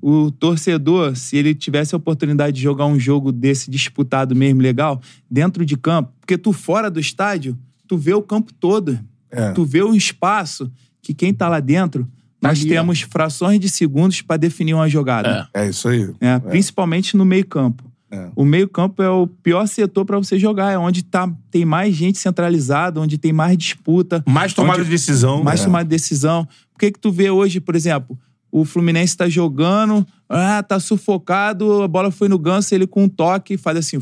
o 0.02 0.32
torcedor, 0.32 1.16
se 1.16 1.38
ele 1.38 1.54
tivesse 1.54 1.94
a 1.94 1.98
oportunidade 1.98 2.56
de 2.58 2.64
jogar 2.64 2.88
um 2.88 3.00
jogo 3.00 3.32
desse 3.32 3.70
disputado 3.70 4.36
mesmo, 4.36 4.62
legal, 4.62 5.00
dentro 5.30 5.64
de 5.64 5.78
campo, 5.78 6.12
porque 6.20 6.40
tu 6.40 6.52
fora 6.52 6.90
do 6.90 7.00
estádio, 7.00 7.56
tu 7.88 7.98
vê 7.98 8.16
o 8.16 8.22
campo 8.24 8.52
todo. 8.60 9.00
É. 9.30 9.52
Tu 9.52 9.64
vê 9.64 9.84
um 9.84 9.94
espaço 9.94 10.72
que 11.04 11.14
quem 11.14 11.32
tá 11.34 11.48
lá 11.48 11.60
dentro, 11.60 12.08
nós 12.42 12.64
temos 12.66 13.02
frações 13.02 13.60
de 13.60 13.70
segundos 13.70 14.24
para 14.24 14.38
definir 14.38 14.74
uma 14.74 14.90
jogada. 14.90 15.48
É 15.54 15.70
isso 15.70 15.88
aí. 15.88 16.10
né? 16.20 16.40
Principalmente 16.40 17.16
no 17.16 17.24
meio-campo. 17.24 17.84
É. 18.10 18.30
O 18.36 18.44
meio-campo 18.44 19.04
é 19.04 19.10
o 19.10 19.28
pior 19.28 19.68
setor 19.68 20.04
para 20.04 20.18
você 20.18 20.40
jogar, 20.40 20.72
é 20.72 20.78
onde 20.80 21.04
tá, 21.04 21.30
tem 21.52 21.64
mais 21.64 21.94
gente 21.94 22.18
centralizada, 22.18 23.00
onde 23.02 23.18
tem 23.20 23.34
mais 23.34 23.56
disputa, 23.56 24.24
Mais 24.28 24.52
tomada 24.54 24.84
de 24.84 24.90
decisão. 24.90 25.44
mais 25.44 25.62
É. 25.62 25.66
tomada 25.66 25.84
de 25.84 25.90
decisão. 25.90 26.48
Por 26.72 26.80
que 26.80 26.92
que 26.92 27.00
tu 27.00 27.12
vê 27.12 27.30
hoje, 27.30 27.60
por 27.60 27.76
exemplo, 27.76 28.18
o 28.52 28.64
Fluminense 28.66 29.16
tá 29.16 29.28
jogando, 29.30 30.06
ah, 30.30 30.64
tá 30.64 30.80
sufocado, 30.80 31.82
a 31.84 31.88
bola 31.88 32.12
foi 32.12 32.28
no 32.30 32.40
ganso, 32.40 32.74
ele 32.74 32.88
com 32.88 33.04
um 33.04 33.10
toque 33.10 33.58
faz 33.58 33.78
assim, 33.78 33.98
É. 33.98 34.02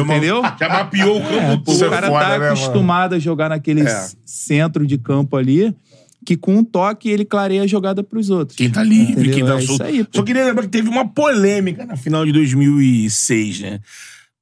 Uma- 0.00 0.14
entendeu? 0.16 0.42
Já 0.58 0.68
mapeou 0.68 1.18
o 1.18 1.20
campo 1.20 1.36
É, 1.36 1.56
todo. 1.78 1.86
o 1.86 1.90
cara 1.90 2.06
foda, 2.08 2.20
tá 2.24 2.28
né, 2.30 2.38
mano? 2.38 2.52
acostumado 2.52 3.14
a 3.14 3.18
jogar 3.18 3.48
naquele 3.50 3.82
É. 3.82 4.08
centro 4.24 4.86
de 4.86 4.96
campo 4.98 5.36
ali, 5.36 5.74
que 6.24 6.36
com 6.36 6.56
um 6.58 6.64
toque 6.64 7.08
ele 7.10 7.24
clareia 7.24 7.62
a 7.62 7.66
jogada 7.66 8.02
pros 8.02 8.30
outros. 8.30 8.56
Quem 8.56 8.70
tá 8.70 8.82
livre, 8.82 9.12
Entendeu? 9.12 9.34
quem 9.34 9.44
tá 9.44 9.58
É 9.58 9.60
solto. 9.66 9.82
aí. 9.82 10.06
Só 10.14 10.22
queria 10.22 10.44
lembrar 10.44 10.62
que 10.62 10.68
teve 10.68 10.88
uma 10.88 11.06
polêmica 11.08 11.84
na 11.84 11.96
final 11.96 12.24
de 12.24 12.30
2006, 12.32 13.60
né? 13.60 13.80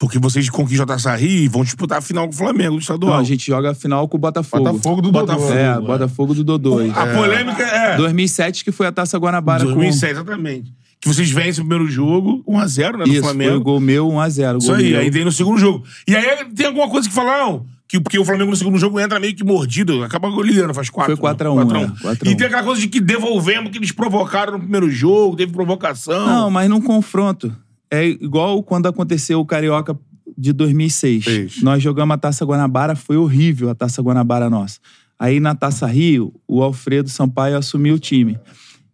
Porque 0.01 0.19
vocês 0.19 0.49
conquistam 0.49 0.85
a 0.85 0.87
Taça 0.87 1.15
Rio 1.15 1.45
e 1.45 1.47
vão 1.47 1.63
disputar 1.63 1.99
a 1.99 2.01
final 2.01 2.27
com 2.27 2.33
o 2.33 2.37
Flamengo 2.37 2.77
do 2.77 2.81
estadual. 2.81 3.13
Não, 3.13 3.21
a 3.21 3.23
gente 3.23 3.47
joga 3.47 3.73
a 3.73 3.75
final 3.75 4.09
com 4.09 4.17
o 4.17 4.21
Botafogo. 4.21 4.65
Botafogo 4.65 5.03
do 5.03 5.11
Dodô. 5.13 5.27
Botafogo. 5.27 5.53
É, 5.53 5.79
Botafogo 5.79 6.35
do 6.35 6.43
Dodô. 6.43 6.79
A 6.95 7.07
polêmica 7.09 7.63
é... 7.63 7.97
2007 7.99 8.65
que 8.65 8.73
foi 8.73 8.87
a 8.87 8.93
Taça 8.93 9.19
Guanabara 9.19 9.63
2007, 9.63 10.13
exatamente. 10.13 10.73
Que 10.99 11.07
vocês 11.07 11.31
vencem 11.31 11.63
o 11.63 11.67
primeiro 11.67 11.87
jogo, 11.91 12.43
1x0, 12.49 12.83
né, 12.83 12.93
com... 12.93 12.99
no 12.99 13.05
Isso, 13.05 13.13
foi 13.13 13.23
Flamengo. 13.23 13.57
o 13.57 13.61
gol 13.61 13.79
meu, 13.79 14.09
1x0. 14.09 14.59
Isso 14.59 14.73
aí, 14.73 14.97
aí 14.97 15.11
tem 15.11 15.23
no 15.23 15.33
segundo 15.33 15.59
jogo. 15.59 15.85
E 16.09 16.17
aí 16.17 16.47
tem 16.47 16.67
alguma 16.67 16.89
coisa 16.89 17.07
que 17.07 17.15
falaram 17.15 17.67
que 17.87 18.01
porque 18.01 18.19
o 18.19 18.25
Flamengo 18.25 18.51
no 18.51 18.57
segundo 18.57 18.79
jogo 18.79 18.99
entra 18.99 19.21
meio 19.21 19.35
que 19.35 19.45
mordido, 19.45 20.03
acaba 20.03 20.31
goleando, 20.31 20.73
faz 20.73 20.89
4 20.89 21.15
Foi 21.15 21.21
4 21.21 21.49
a 21.49 21.53
1, 21.53 21.61
é, 21.61 21.65
4 21.65 22.09
a 22.09 22.31
E 22.31 22.33
1. 22.33 22.37
tem 22.39 22.47
aquela 22.47 22.63
coisa 22.63 22.81
de 22.81 22.89
que 22.89 23.01
devolvemos, 23.01 23.71
que 23.71 23.77
eles 23.77 23.93
provocaram 23.93 24.55
no 24.55 24.61
primeiro 24.61 24.91
jogo, 24.91 25.37
teve 25.37 25.53
provocação. 25.53 26.27
Não, 26.27 26.51
mas 26.51 26.71
num 26.71 26.81
confronto. 26.81 27.55
É 27.91 28.07
igual 28.07 28.63
quando 28.63 28.87
aconteceu 28.87 29.41
o 29.41 29.47
Carioca 29.47 29.99
de 30.37 30.53
2006. 30.53 31.27
Isso. 31.27 31.65
Nós 31.65 31.83
jogamos 31.83 32.15
a 32.15 32.19
Taça 32.19 32.45
Guanabara, 32.45 32.95
foi 32.95 33.17
horrível 33.17 33.69
a 33.69 33.75
Taça 33.75 34.01
Guanabara 34.01 34.49
nossa. 34.49 34.79
Aí 35.19 35.41
na 35.41 35.55
Taça 35.55 35.87
Rio, 35.87 36.33
o 36.49 36.63
Alfredo 36.63 37.09
Sampaio 37.09 37.57
assumiu 37.57 37.97
o 37.97 37.99
time. 37.99 38.39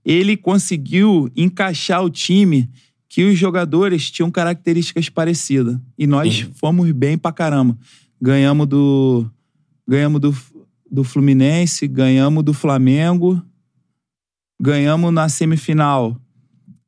Ele 0.04 0.36
conseguiu 0.36 1.30
encaixar 1.36 2.02
o 2.02 2.10
time 2.10 2.68
que 3.08 3.24
os 3.24 3.38
jogadores 3.38 4.10
tinham 4.10 4.30
características 4.30 5.08
parecidas. 5.08 5.78
E 5.96 6.06
nós 6.06 6.40
fomos 6.54 6.90
bem 6.92 7.16
pra 7.16 7.32
caramba. 7.32 7.78
Ganhamos 8.20 8.66
do 8.66 9.30
ganhamos 9.86 10.20
do, 10.20 10.34
do 10.90 11.04
Fluminense, 11.04 11.86
ganhamos 11.86 12.42
do 12.42 12.52
Flamengo, 12.52 13.40
ganhamos 14.60 15.12
na 15.12 15.28
semifinal 15.28 16.20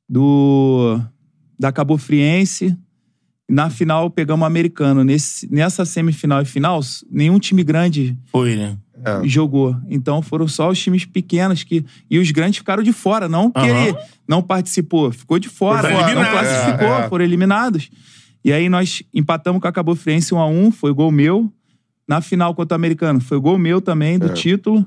do 0.08 1.00
da 1.58 1.72
Cabo 1.72 1.96
Friense. 1.98 2.76
Na 3.50 3.70
final 3.70 4.10
pegamos 4.10 4.42
o 4.44 4.46
americano. 4.46 5.02
Nesse, 5.02 5.50
nessa 5.52 5.84
semifinal 5.84 6.42
e 6.42 6.44
final, 6.44 6.80
nenhum 7.10 7.38
time 7.38 7.64
grande 7.64 8.16
Foi, 8.26 8.54
né? 8.56 8.76
jogou. 9.24 9.76
Então 9.88 10.20
foram 10.20 10.46
só 10.48 10.68
os 10.70 10.78
times 10.78 11.04
pequenos 11.04 11.62
que. 11.64 11.84
E 12.10 12.18
os 12.18 12.30
grandes 12.30 12.58
ficaram 12.58 12.82
de 12.82 12.92
fora. 12.92 13.28
Não 13.28 13.50
que 13.50 13.58
Aham. 13.60 13.84
ele 13.86 13.96
não 14.26 14.42
participou, 14.42 15.10
ficou 15.12 15.38
de 15.38 15.48
fora. 15.48 15.82
Foi 15.88 16.14
não 16.14 16.24
classificou, 16.30 16.88
É, 16.94 17.04
é. 17.04 17.08
foram 17.08 17.24
eliminados. 17.24 17.90
E 18.44 18.52
aí 18.52 18.68
nós 18.68 19.02
empatamos 19.14 19.60
com 19.62 19.68
a 19.68 19.72
Cabo 19.72 19.94
Friense 19.94 20.34
1 20.34 20.38
a 20.38 20.46
1 20.46 20.70
foi 20.72 20.92
gol 20.92 21.10
meu. 21.10 21.50
Na 22.06 22.20
final 22.20 22.54
contra 22.54 22.74
o 22.74 22.76
americano, 22.76 23.20
foi 23.20 23.38
gol 23.38 23.58
meu 23.58 23.80
também, 23.80 24.18
do 24.18 24.26
É. 24.26 24.32
título. 24.32 24.84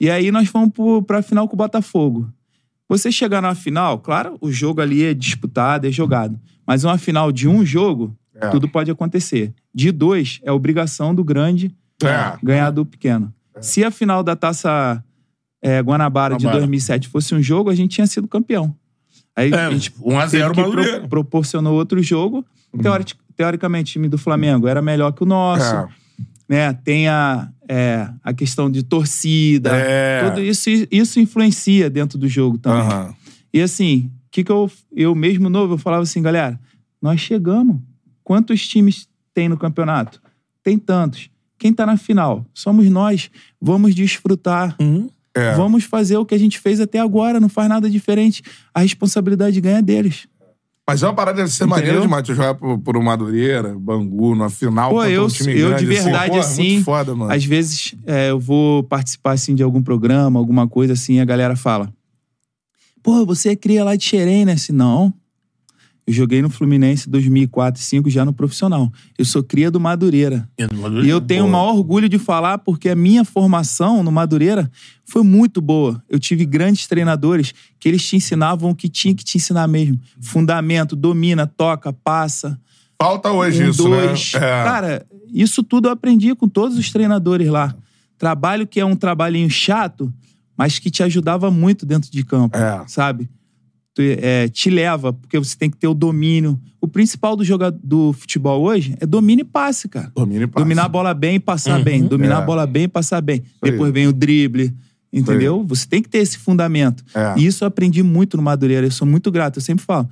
E 0.00 0.08
aí 0.10 0.30
nós 0.32 0.48
fomos 0.48 0.70
pro, 0.72 1.02
pra 1.02 1.22
final 1.22 1.46
com 1.48 1.54
o 1.54 1.56
Botafogo. 1.56 2.28
Você 2.88 3.10
chegar 3.10 3.40
na 3.40 3.54
final, 3.54 3.98
claro, 3.98 4.36
o 4.40 4.50
jogo 4.52 4.80
ali 4.80 5.02
é 5.04 5.14
disputado, 5.14 5.86
é 5.86 5.90
jogado. 5.90 6.38
Mas 6.66 6.84
uma 6.84 6.98
final 6.98 7.32
de 7.32 7.48
um 7.48 7.64
jogo, 7.64 8.16
É. 8.34 8.48
tudo 8.48 8.68
pode 8.68 8.90
acontecer. 8.90 9.52
De 9.74 9.90
dois, 9.90 10.40
é 10.42 10.52
obrigação 10.52 11.14
do 11.14 11.24
grande 11.24 11.74
É. 12.02 12.36
ganhar 12.42 12.70
do 12.70 12.84
pequeno. 12.84 13.32
Se 13.60 13.84
a 13.84 13.90
final 13.90 14.22
da 14.22 14.34
taça 14.36 15.02
é, 15.62 15.80
Guanabara 15.80 16.36
de 16.36 16.44
Guanabara. 16.44 16.60
2007 16.66 17.08
fosse 17.08 17.34
um 17.34 17.40
jogo, 17.42 17.70
a 17.70 17.74
gente 17.74 17.92
tinha 17.94 18.06
sido 18.06 18.28
campeão. 18.28 18.74
Aí 19.34 19.50
É, 19.50 19.64
a 19.66 19.70
gente 19.70 19.90
1x0 19.92 20.30
teve 20.30 20.54
que 20.54 20.60
Madureira. 20.60 20.98
pro, 21.00 21.08
proporcionou 21.08 21.74
outro 21.74 22.02
jogo. 22.02 22.44
Teori- 22.82 23.14
teoricamente, 23.34 23.90
o 23.90 23.92
time 23.94 24.08
do 24.08 24.18
Flamengo 24.18 24.68
era 24.68 24.82
melhor 24.82 25.12
que 25.12 25.22
o 25.22 25.26
nosso. 25.26 25.64
É. 25.74 25.88
Né? 26.48 26.72
Tem 26.72 27.08
a, 27.08 27.48
é, 27.68 28.08
a 28.22 28.32
questão 28.32 28.70
de 28.70 28.82
torcida. 28.82 29.70
É. 29.74 30.28
Tudo 30.28 30.42
isso, 30.42 30.68
isso 30.90 31.20
influencia 31.20 31.88
dentro 31.88 32.18
do 32.18 32.28
jogo 32.28 32.58
também. 32.58 32.80
Aham. 32.80 33.14
E 33.52 33.60
assim, 33.60 34.10
o 34.26 34.30
que, 34.30 34.44
que 34.44 34.52
eu, 34.52 34.70
eu 34.94 35.14
mesmo 35.14 35.48
novo, 35.48 35.74
eu 35.74 35.78
falava 35.78 36.02
assim, 36.02 36.20
galera, 36.20 36.58
nós 37.00 37.20
chegamos. 37.20 37.76
Quantos 38.22 38.66
times 38.66 39.08
tem 39.32 39.48
no 39.48 39.56
campeonato? 39.56 40.20
Tem 40.62 40.78
tantos. 40.78 41.30
Quem 41.58 41.72
tá 41.72 41.86
na 41.86 41.96
final? 41.96 42.44
Somos 42.52 42.88
nós. 42.90 43.30
Vamos 43.60 43.94
desfrutar. 43.94 44.76
É. 45.34 45.54
Vamos 45.54 45.84
fazer 45.84 46.16
o 46.16 46.24
que 46.24 46.34
a 46.34 46.38
gente 46.38 46.60
fez 46.60 46.80
até 46.80 47.00
agora, 47.00 47.40
não 47.40 47.48
faz 47.48 47.68
nada 47.68 47.90
diferente. 47.90 48.42
A 48.72 48.80
responsabilidade 48.80 49.60
ganha 49.60 49.82
deles. 49.82 50.28
Mas 50.86 51.02
é 51.02 51.06
uma 51.06 51.14
parada 51.14 51.42
de 51.42 51.50
ser 51.50 51.64
maneiro 51.64 52.02
demais. 52.02 52.22
Tu 52.24 52.34
jogar 52.34 52.54
por, 52.54 52.78
por 52.78 52.96
um 52.96 53.02
Madureira, 53.02 53.74
Bangu, 53.78 54.34
na 54.34 54.50
final. 54.50 54.90
Pô, 54.90 55.04
eu, 55.04 55.24
um 55.24 55.28
time 55.28 55.58
eu 55.58 55.68
grande, 55.68 55.86
de 55.86 55.86
verdade, 55.86 56.30
pô, 56.30 56.36
é 56.36 56.40
assim, 56.40 56.72
Muito 56.74 56.84
foda, 56.84 57.14
mano. 57.14 57.32
às 57.32 57.44
vezes 57.44 57.94
é, 58.06 58.30
eu 58.30 58.38
vou 58.38 58.82
participar 58.82 59.32
assim 59.32 59.54
de 59.54 59.62
algum 59.62 59.82
programa, 59.82 60.38
alguma 60.38 60.68
coisa 60.68 60.92
assim, 60.92 61.14
e 61.14 61.20
a 61.20 61.24
galera 61.24 61.56
fala: 61.56 61.90
Pô, 63.02 63.24
você 63.24 63.50
é 63.50 63.56
cria 63.56 63.82
lá 63.82 63.96
de 63.96 64.04
Xerém, 64.04 64.44
né? 64.44 64.52
Assim, 64.52 64.72
não. 64.74 65.12
Eu 66.06 66.12
joguei 66.12 66.42
no 66.42 66.50
Fluminense 66.50 67.08
2004 67.08 67.80
e 67.80 67.82
2005 67.82 68.10
já 68.10 68.24
no 68.24 68.32
profissional. 68.32 68.92
Eu 69.16 69.24
sou 69.24 69.42
cria 69.42 69.70
do 69.70 69.80
Madureira. 69.80 70.46
E 71.02 71.08
eu 71.08 71.18
tenho 71.20 71.46
o 71.46 71.48
maior 71.50 71.74
orgulho 71.74 72.08
de 72.10 72.18
falar 72.18 72.58
porque 72.58 72.90
a 72.90 72.94
minha 72.94 73.24
formação 73.24 74.02
no 74.02 74.12
Madureira 74.12 74.70
foi 75.06 75.22
muito 75.22 75.62
boa. 75.62 76.02
Eu 76.08 76.18
tive 76.18 76.44
grandes 76.44 76.86
treinadores 76.86 77.54
que 77.80 77.88
eles 77.88 78.06
te 78.06 78.16
ensinavam 78.16 78.70
o 78.70 78.74
que 78.74 78.88
tinha 78.88 79.14
que 79.14 79.24
te 79.24 79.38
ensinar 79.38 79.66
mesmo. 79.66 79.98
Fundamento, 80.20 80.94
domina, 80.94 81.46
toca, 81.46 81.90
passa. 81.92 82.60
Falta 83.00 83.30
hoje 83.32 83.64
um, 83.64 83.70
isso, 83.70 83.82
dois. 83.84 84.32
né? 84.34 84.38
É. 84.40 84.64
Cara, 84.64 85.06
isso 85.32 85.62
tudo 85.62 85.88
eu 85.88 85.92
aprendi 85.92 86.34
com 86.34 86.46
todos 86.48 86.76
os 86.76 86.90
treinadores 86.92 87.48
lá. 87.48 87.74
Trabalho 88.18 88.66
que 88.66 88.78
é 88.78 88.84
um 88.84 88.94
trabalhinho 88.94 89.48
chato, 89.50 90.12
mas 90.56 90.78
que 90.78 90.90
te 90.90 91.02
ajudava 91.02 91.50
muito 91.50 91.84
dentro 91.86 92.10
de 92.10 92.22
campo, 92.24 92.56
É. 92.56 92.84
sabe? 92.86 93.28
É, 93.98 94.48
te 94.48 94.70
leva, 94.70 95.12
porque 95.12 95.38
você 95.38 95.56
tem 95.56 95.70
que 95.70 95.76
ter 95.76 95.86
o 95.86 95.94
domínio. 95.94 96.60
O 96.80 96.88
principal 96.88 97.36
do 97.36 97.44
jogador 97.44 97.78
do 97.82 98.12
futebol 98.12 98.62
hoje 98.62 98.96
é 99.00 99.06
domínio 99.06 99.42
e 99.42 99.44
passe, 99.44 99.88
cara. 99.88 100.10
Domínio 100.14 100.44
e 100.44 100.46
passe. 100.46 100.64
Dominar 100.64 100.84
a 100.84 100.88
bola 100.88 101.14
bem 101.14 101.36
e 101.36 101.40
passar 101.40 101.82
bem. 101.82 102.02
Dominar 102.04 102.34
É. 102.36 102.38
a 102.38 102.40
bola 102.42 102.66
bem 102.66 102.84
e 102.84 102.88
passar 102.88 103.20
bem. 103.20 103.42
aí. 103.62 103.70
Depois 103.70 103.92
vem 103.92 104.06
o 104.08 104.12
drible. 104.12 104.74
Entendeu? 105.12 105.64
Você 105.68 105.86
tem 105.86 106.02
que 106.02 106.08
ter 106.08 106.18
esse 106.18 106.36
fundamento. 106.36 107.04
É. 107.14 107.34
E 107.38 107.46
isso 107.46 107.62
eu 107.62 107.68
aprendi 107.68 108.02
muito 108.02 108.36
no 108.36 108.42
Madureira. 108.42 108.84
Eu 108.84 108.90
sou 108.90 109.06
muito 109.06 109.30
grato. 109.30 109.58
Eu 109.58 109.62
sempre 109.62 109.84
falo. 109.84 110.08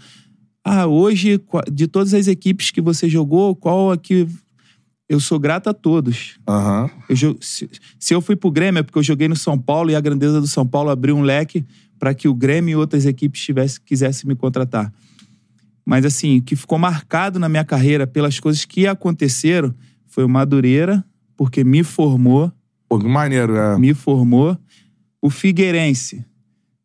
Ah, 0.65 0.87
hoje, 0.87 1.41
de 1.73 1.89
todas 1.89 2.15
as 2.15 2.29
equipes 2.29 2.71
que 2.71 2.81
você 2.81 3.09
jogou, 3.09 3.57
qual 3.57 3.91
a 3.91 3.97
que. 3.99 4.29
Eu 5.09 5.19
sou 5.19 5.41
grato 5.41 5.69
a 5.69 5.75
todos. 5.75 6.39
Aham. 6.49 6.89
Eu 7.09 7.37
se, 7.41 7.69
se 7.99 8.15
eu 8.15 8.21
fui 8.21 8.37
pro 8.37 8.51
Grêmio 8.51 8.79
é 8.79 8.83
porque 8.85 8.97
eu 8.99 9.03
joguei 9.03 9.27
no 9.27 9.35
São 9.37 9.59
Paulo 9.59 9.91
e 9.91 9.97
a 9.97 10.01
grandeza 10.01 10.41
do 10.41 10.47
São 10.47 10.65
Paulo 10.65 10.89
abriu 10.89 11.17
um 11.17 11.23
leque 11.23 11.65
para 12.03 12.15
que 12.15 12.27
o 12.27 12.35
Grêmio 12.35 12.73
e 12.73 12.75
outras 12.75 13.07
equipes 13.07 13.41
tivesse, 13.41 13.81
quisessem 13.81 14.27
me 14.27 14.35
contratar. 14.35 14.93
Mas 15.87 16.05
assim, 16.05 16.39
o 16.39 16.43
que 16.43 16.57
ficou 16.57 16.77
marcado 16.77 17.39
na 17.39 17.49
minha 17.49 17.65
carreira 17.65 18.09
pelas 18.09 18.41
coisas 18.41 18.65
que 18.65 18.89
aconteceram 18.89 19.73
foi 20.09 20.25
o 20.25 20.29
Madureira, 20.29 21.05
porque 21.37 21.63
me 21.63 21.85
formou, 21.85 22.51
Pô, 22.89 22.99
que 22.99 23.07
maneiro, 23.07 23.55
é. 23.55 23.79
me 23.79 23.95
formou. 23.95 24.59
O 25.21 25.31
Figueirense, 25.31 26.25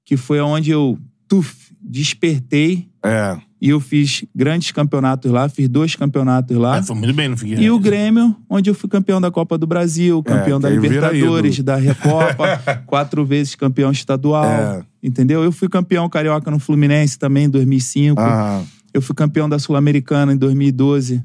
que 0.06 0.16
foi 0.16 0.40
onde 0.40 0.70
eu 0.70 1.00
tuf, 1.28 1.74
despertei 1.82 2.88
É. 3.04 3.42
e 3.62 3.70
eu 3.70 3.80
fiz 3.80 4.24
grandes 4.36 4.72
campeonatos 4.72 5.32
lá, 5.32 5.50
fiz 5.50 5.68
dois 5.68 5.96
campeonatos 5.96 6.56
lá. 6.56 6.78
É, 6.78 6.84
foi 6.84 6.96
muito 6.96 7.14
bem 7.14 7.28
no 7.28 7.38
Figueirense. 7.38 7.66
E 7.66 7.72
o 7.72 7.80
Grêmio, 7.80 8.36
onde 8.50 8.70
eu 8.70 8.76
fui 8.76 8.90
campeão 8.90 9.20
da 9.20 9.32
Copa 9.32 9.58
do 9.58 9.66
Brasil, 9.66 10.22
campeão 10.24 10.58
É, 10.58 10.62
da 10.62 10.70
Libertadores, 10.70 11.60
da 11.60 11.76
Recopa, 11.76 12.62
quatro 12.86 13.26
vezes 13.26 13.56
campeão 13.56 13.92
estadual. 13.92 14.46
É. 14.46 14.82
Entendeu? 15.02 15.44
Eu 15.44 15.52
fui 15.52 15.68
campeão 15.70 16.08
carioca 16.10 16.52
no 16.52 16.60
Fluminense 16.60 17.18
também 17.18 17.46
em 17.46 17.50
2005. 17.50 18.20
Aham. 18.20 18.64
Eu 18.94 19.02
fui 19.02 19.16
campeão 19.16 19.48
da 19.48 19.60
Sul-Americana 19.60 20.34
em 20.34 20.38
2012 20.38 21.24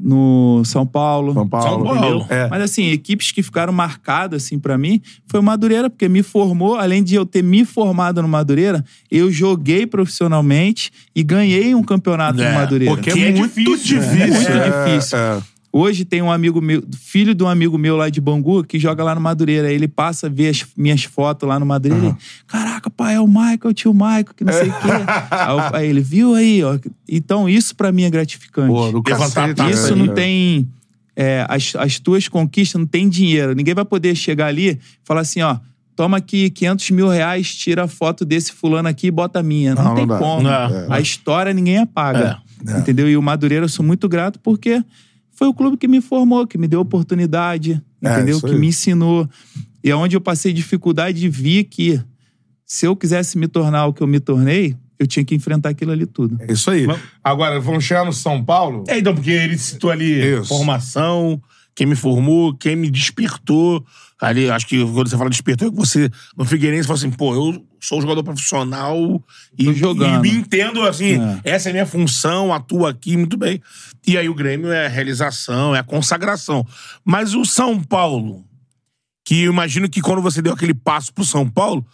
no 0.00 0.62
São 0.64 0.86
Paulo. 0.86 1.34
São 1.34 1.48
Paulo. 1.48 1.86
São 1.86 1.96
Paulo. 1.96 2.26
É. 2.28 2.48
Mas 2.48 2.62
assim, 2.62 2.90
equipes 2.90 3.32
que 3.32 3.42
ficaram 3.42 3.72
marcadas 3.72 4.44
assim 4.44 4.58
para 4.58 4.78
mim 4.78 5.00
foi 5.26 5.40
o 5.40 5.42
Madureira, 5.42 5.90
porque 5.90 6.08
me 6.08 6.22
formou, 6.22 6.76
além 6.76 7.02
de 7.02 7.14
eu 7.14 7.26
ter 7.26 7.42
me 7.42 7.64
formado 7.64 8.22
no 8.22 8.28
Madureira, 8.28 8.84
eu 9.10 9.30
joguei 9.30 9.86
profissionalmente 9.86 10.90
e 11.14 11.22
ganhei 11.22 11.74
um 11.74 11.82
campeonato 11.82 12.40
É, 12.40 12.48
no 12.48 12.54
Madureira. 12.54 12.94
Porque 12.94 13.10
Que 13.12 13.24
é 13.24 13.28
é 13.28 13.32
muito 13.32 13.54
difícil, 13.54 14.00
difícil. 14.00 14.16
né? 14.18 14.26
Muito 14.26 14.50
é, 14.50 14.84
difícil. 14.96 15.18
É. 15.72 15.76
Hoje 15.76 16.04
tem 16.04 16.22
um 16.22 16.30
amigo 16.32 16.60
meu, 16.60 16.82
filho 16.96 17.34
de 17.34 17.42
um 17.44 17.48
amigo 17.48 17.76
meu 17.76 17.96
lá 17.96 18.08
de 18.08 18.20
Bangu, 18.20 18.64
que 18.64 18.78
joga 18.78 19.04
lá 19.04 19.14
no 19.14 19.20
Madureira. 19.20 19.70
Ele 19.70 19.86
passa 19.86 20.26
a 20.26 20.30
ver 20.30 20.48
as 20.48 20.64
minhas 20.76 21.04
fotos 21.04 21.48
lá 21.48 21.58
no 21.58 21.66
Madureira. 21.66 22.06
Ele, 22.06 22.16
Caraca, 22.46 22.88
pai, 22.90 23.14
é 23.14 23.20
o 23.20 23.26
Michael, 23.26 23.58
o 23.64 23.72
tio 23.74 23.92
Michael, 23.92 24.26
que 24.36 24.44
não 24.44 24.52
sei 24.52 24.68
o 24.68 24.72
quê. 24.72 24.88
aí, 25.30 25.70
aí 25.74 25.88
ele, 25.88 26.00
viu 26.00 26.34
aí, 26.34 26.64
ó. 26.64 26.78
Então, 27.08 27.48
isso 27.48 27.76
pra 27.76 27.92
mim 27.92 28.04
é 28.04 28.10
gratificante. 28.10 28.68
Pô, 28.68 28.90
do 28.90 29.02
cacete, 29.02 29.54
taça 29.54 29.70
Isso 29.70 29.94
né? 29.94 30.06
não 30.06 30.14
tem. 30.14 30.68
é, 31.14 31.44
as, 31.48 31.74
as 31.76 31.98
tuas 31.98 32.28
conquistas 32.28 32.78
não 32.78 32.86
tem 32.86 33.08
dinheiro. 33.08 33.54
Ninguém 33.54 33.74
vai 33.74 33.84
poder 33.84 34.14
chegar 34.14 34.46
ali 34.46 34.70
e 34.70 34.78
falar 35.04 35.20
assim, 35.20 35.42
ó. 35.42 35.58
Toma 35.94 36.18
aqui 36.18 36.48
500 36.50 36.90
mil 36.92 37.08
reais, 37.08 37.52
tira 37.56 37.82
a 37.82 37.88
foto 37.88 38.24
desse 38.24 38.52
fulano 38.52 38.88
aqui 38.88 39.08
e 39.08 39.10
bota 39.10 39.40
a 39.40 39.42
minha. 39.42 39.74
Não, 39.74 39.82
Não, 39.82 39.94
tem 39.96 40.06
não 40.06 40.16
como. 40.16 40.42
Não. 40.42 40.50
É. 40.50 40.86
A 40.90 41.00
história 41.00 41.52
ninguém 41.52 41.78
apaga. 41.78 42.38
É. 42.68 42.78
Entendeu? 42.78 43.08
E 43.08 43.16
o 43.16 43.22
Madureira 43.22 43.64
eu 43.64 43.68
sou 43.68 43.84
muito 43.84 44.08
grato 44.08 44.38
porque 44.38 44.80
foi 45.38 45.46
o 45.46 45.54
clube 45.54 45.76
que 45.76 45.86
me 45.86 46.00
formou, 46.00 46.48
que 46.48 46.58
me 46.58 46.66
deu 46.66 46.80
oportunidade, 46.80 47.80
É, 48.02 48.12
entendeu? 48.12 48.40
Que 48.40 48.56
me 48.56 48.66
ensinou. 48.66 49.30
E 49.84 49.88
é 49.88 49.94
onde 49.94 50.16
eu 50.16 50.20
passei 50.20 50.52
dificuldade 50.52 51.20
de 51.20 51.28
ver 51.28 51.62
que 51.64 52.00
se 52.66 52.86
eu 52.86 52.96
quisesse 52.96 53.38
me 53.38 53.46
tornar 53.46 53.86
o 53.86 53.92
que 53.92 54.02
eu 54.02 54.06
me 54.08 54.18
tornei, 54.18 54.76
eu 54.98 55.06
tinha 55.06 55.24
que 55.24 55.36
enfrentar 55.36 55.68
aquilo 55.68 55.92
ali 55.92 56.06
tudo. 56.06 56.36
É 56.40 56.52
isso 56.52 56.68
aí. 56.68 56.88
Agora, 57.22 57.60
vamos 57.60 57.84
chegar 57.84 58.04
no 58.04 58.12
São 58.12 58.44
Paulo. 58.44 58.82
É, 58.88 58.98
então, 58.98 59.14
porque 59.14 59.30
ele 59.30 59.56
citou 59.56 59.92
ali 59.92 60.40
Isso. 60.40 60.48
formação, 60.48 61.40
quem 61.72 61.86
me 61.86 61.94
formou, 61.94 62.52
quem 62.54 62.74
me 62.74 62.90
despertou. 62.90 63.86
Ali, 64.20 64.50
acho 64.50 64.66
que 64.66 64.84
quando 64.84 65.08
você 65.08 65.16
fala 65.16 65.30
despertou, 65.30 65.68
é 65.68 65.70
que 65.70 65.76
você, 65.76 66.10
no 66.36 66.44
Figueirense, 66.44 66.88
fala 66.88 66.98
assim, 66.98 67.10
pô, 67.10 67.32
eu 67.32 67.64
sou 67.80 68.00
jogador 68.00 68.22
profissional 68.22 69.22
e, 69.58 69.64
Tô 69.66 69.72
jogando. 69.72 70.24
e 70.26 70.30
me 70.30 70.36
entendo 70.38 70.82
assim, 70.82 71.20
É. 71.44 71.52
essa 71.54 71.68
é 71.68 71.70
a 71.70 71.72
minha 71.72 71.86
função, 71.86 72.52
atuo 72.52 72.86
aqui, 72.86 73.16
muito 73.16 73.36
bem. 73.36 73.60
E 74.06 74.16
aí 74.16 74.28
o 74.28 74.34
Grêmio 74.34 74.70
é 74.72 74.86
a 74.86 74.88
realização, 74.88 75.74
é 75.74 75.78
a 75.78 75.84
consagração. 75.84 76.66
Mas 77.04 77.34
o 77.34 77.44
São 77.44 77.82
Paulo, 77.82 78.44
que 79.24 79.42
eu 79.44 79.52
imagino 79.52 79.88
que 79.88 80.00
quando 80.00 80.22
você 80.22 80.40
deu 80.42 80.52
aquele 80.52 80.74
passo 80.74 81.12
pro 81.12 81.24
São 81.24 81.48
Paulo, 81.48 81.84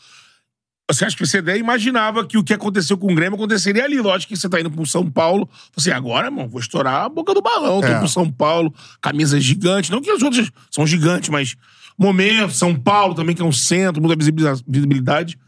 você 0.91 1.07
acha 1.07 1.17
que 1.17 1.25
você 1.27 1.39
até 1.39 1.57
imaginava 1.57 2.27
que 2.27 2.37
o 2.37 2.45
que 2.45 2.53
aconteceu 2.53 2.99
com 2.99 3.11
o 3.11 3.15
Grêmio 3.15 3.37
aconteceria 3.37 3.85
ali. 3.85 3.99
Lógico 4.01 4.35
que 4.35 4.39
você 4.39 4.49
tá 4.51 4.61
indo 4.61 4.71
pro 4.71 4.85
São 4.87 5.11
Paulo. 5.11 5.49
Você, 5.75 5.91
agora, 5.91 6.27
irmão, 6.27 6.47
vou 6.47 6.61
estourar 6.61 7.05
a 7.05 7.09
boca 7.09 7.33
do 7.33 7.41
balão. 7.41 7.81
Tô 7.81 7.87
É. 7.87 7.99
pro 7.99 8.07
São 8.09 8.31
Paulo, 8.31 8.73
camisa 9.01 9.41
gigante. 9.41 9.91
Não 9.91 10.03
que 10.03 10.13
os 10.13 10.23
outros 10.23 10.51
são 10.71 10.87
gigantes, 10.87 11.31
mas 11.31 11.57
momento, 11.99 12.53
São 12.53 12.75
Paulo 12.75 13.15
também, 13.15 13.35
que 13.35 13.41
é 13.41 13.45
um 13.45 13.51
centro, 13.53 14.03
muita 14.03 14.15
visibilidade. 14.23 15.39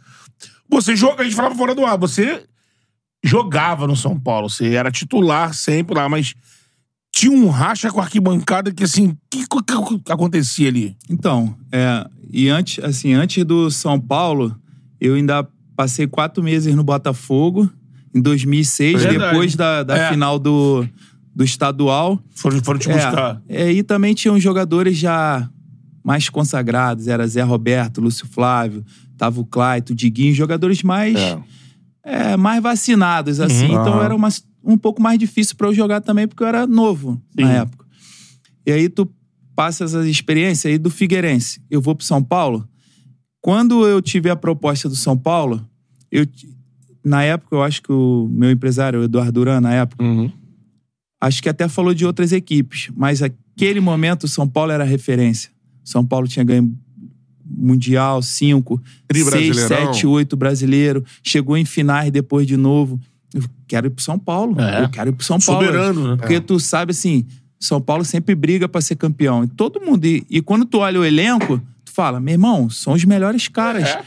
Você 0.70 0.96
joga, 0.96 1.22
a 1.22 1.24
gente 1.24 1.36
falava 1.36 1.54
fora 1.54 1.74
do 1.74 1.84
ar, 1.84 1.96
você 1.96 2.42
jogava 3.24 3.86
no 3.86 3.96
São 3.96 4.18
Paulo, 4.18 4.48
você 4.48 4.74
era 4.74 4.90
titular 4.90 5.52
sempre 5.54 5.94
lá, 5.96 6.08
mas 6.08 6.34
tinha 7.14 7.32
um 7.32 7.48
racha 7.48 7.90
com 7.90 8.00
a 8.00 8.04
arquibancada 8.04 8.72
que, 8.72 8.84
assim, 8.84 9.08
o 9.08 9.16
que, 9.30 9.46
que- 9.46 9.98
que 10.04 10.12
acontecia 10.12 10.68
ali? 10.68 10.96
Então, 11.08 11.56
é, 11.72 12.06
e 12.30 12.48
antes, 12.48 12.82
assim, 12.84 13.14
antes 13.14 13.42
do 13.44 13.70
São 13.70 13.98
Paulo, 13.98 14.54
eu 15.00 15.14
ainda 15.14 15.46
passei 15.74 16.06
quatro 16.06 16.42
meses 16.42 16.74
no 16.74 16.84
Botafogo, 16.84 17.70
em 18.14 18.20
2006, 18.20 19.02
Verdade. 19.02 19.30
depois 19.32 19.54
da, 19.54 19.82
da 19.82 19.96
É. 19.96 20.10
final 20.10 20.38
do, 20.38 20.86
do 21.34 21.44
estadual. 21.44 22.18
Foram, 22.34 22.62
foram 22.62 22.78
te 22.78 22.88
buscar. 22.88 23.42
É, 23.48 23.62
é, 23.64 23.72
e 23.72 23.82
também 23.82 24.14
tinham 24.14 24.38
jogadores 24.40 24.96
já 24.96 25.48
mais 26.06 26.28
consagrados, 26.28 27.08
era 27.08 27.26
Zé 27.26 27.42
Roberto, 27.42 28.00
Lúcio 28.00 28.28
Flávio, 28.28 28.84
tava 29.18 29.40
o 29.40 29.44
Claito, 29.44 29.92
o 29.92 29.96
Diguinho, 29.96 30.32
jogadores 30.32 30.80
mais, 30.84 31.16
É. 31.18 31.42
é, 32.04 32.36
mais 32.36 32.62
vacinados, 32.62 33.40
assim. 33.40 33.66
Então 33.72 33.94
Aham. 33.94 34.04
era 34.04 34.14
uma, 34.14 34.28
um 34.62 34.78
pouco 34.78 35.02
mais 35.02 35.18
difícil 35.18 35.56
pra 35.56 35.66
eu 35.66 35.74
jogar 35.74 36.00
também, 36.00 36.28
porque 36.28 36.44
eu 36.44 36.46
era 36.46 36.64
novo 36.64 37.20
na 37.36 37.46
Sim. 37.48 37.52
época. 37.54 37.84
E 38.64 38.70
aí 38.70 38.88
tu 38.88 39.10
passas 39.56 39.96
as 39.96 40.06
experiências 40.06 40.70
aí 40.70 40.78
do 40.78 40.90
Figueirense. 40.90 41.60
Eu 41.68 41.80
vou 41.80 41.94
pro 41.96 42.06
São 42.06 42.22
Paulo. 42.22 42.68
Quando 43.40 43.84
eu 43.84 44.00
tive 44.00 44.30
a 44.30 44.36
proposta 44.36 44.88
do 44.88 44.94
São 44.94 45.16
Paulo, 45.18 45.66
eu 46.10 46.24
na 47.04 47.24
época 47.24 47.56
eu 47.56 47.62
acho 47.64 47.82
que 47.82 47.90
o 47.92 48.28
meu 48.30 48.50
empresário, 48.52 49.00
o 49.00 49.04
Eduardo 49.04 49.32
Duran, 49.32 49.60
na 49.60 49.72
época, 49.74 50.04
Uhum. 50.04 50.30
acho 51.20 51.42
que 51.42 51.48
até 51.48 51.66
falou 51.68 51.92
de 51.94 52.06
outras 52.06 52.30
equipes, 52.32 52.90
mas 52.96 53.22
aquele 53.22 53.80
momento 53.80 54.24
o 54.24 54.28
São 54.28 54.46
Paulo 54.48 54.70
era 54.70 54.84
referência. 54.84 55.50
São 55.86 56.04
Paulo 56.04 56.26
tinha 56.26 56.44
ganho 56.44 56.76
Mundial, 57.48 58.20
cinco, 58.22 58.82
Tri 59.06 59.20
seis, 59.22 59.30
Brasileirão. 59.30 59.94
sete, 59.94 60.04
oito 60.04 60.36
brasileiro, 60.36 61.04
chegou 61.22 61.56
em 61.56 61.64
finais 61.64 62.10
depois 62.10 62.44
de 62.44 62.56
novo. 62.56 63.00
Eu 63.32 63.44
quero 63.68 63.86
ir 63.86 63.90
pro 63.90 64.02
São 64.02 64.18
Paulo. 64.18 64.60
É. 64.60 64.82
Eu 64.82 64.88
quero 64.88 65.10
ir 65.10 65.12
pro 65.12 65.24
São 65.24 65.38
Paulo. 65.38 65.64
Soberano, 65.64 66.08
né? 66.08 66.16
Porque 66.16 66.40
tu 66.40 66.58
sabe 66.58 66.90
assim, 66.90 67.24
São 67.60 67.80
Paulo 67.80 68.04
sempre 68.04 68.34
briga 68.34 68.68
pra 68.68 68.80
ser 68.80 68.96
campeão. 68.96 69.44
E 69.44 69.46
todo 69.46 69.80
mundo. 69.80 70.04
E, 70.04 70.26
e 70.28 70.42
quando 70.42 70.64
tu 70.64 70.78
olha 70.78 70.98
o 70.98 71.04
elenco, 71.04 71.62
tu 71.84 71.92
fala, 71.92 72.18
meu 72.18 72.32
irmão, 72.32 72.68
são 72.68 72.94
os 72.94 73.04
melhores 73.04 73.46
caras. 73.46 73.88
É. 73.88 74.02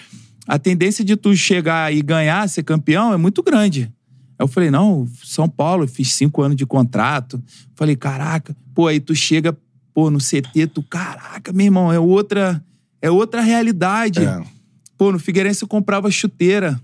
A 0.45 0.59
tendência 0.59 1.05
de 1.05 1.15
tu 1.15 1.33
chegar 1.33 1.93
e 1.93 2.01
ganhar, 2.01 2.47
ser 2.49 2.63
campeão, 2.63 3.13
é 3.13 3.17
muito 3.17 3.41
grande. 3.41 3.83
Aí 4.37 4.43
eu 4.43 4.47
falei, 4.47 4.69
não, 4.69 5.07
São 5.23 5.47
Paulo, 5.47 5.85
eu 5.85 5.87
fiz 5.87 6.11
cinco 6.13 6.41
anos 6.41 6.57
de 6.57 6.65
contrato. 6.65 7.41
Falei, 7.75 7.95
caraca, 7.95 8.53
pô, 8.73 8.87
aí 8.87 8.99
tu 8.99 9.15
chega, 9.15 9.55
pô, 9.99 10.09
no 10.09 10.17
CT, 10.19 10.67
tu, 10.73 10.81
caraca, 10.81 11.51
meu 11.51 11.65
irmão, 11.65 11.91
é 11.91 11.99
outra, 11.99 12.63
é 13.01 13.11
outra 13.11 13.41
realidade. 13.41 14.23
É. 14.23 14.41
Pô, 14.97 15.11
no 15.11 15.19
Figueirense 15.19 15.61
eu 15.61 15.67
comprava 15.67 16.09
chuteira 16.09 16.79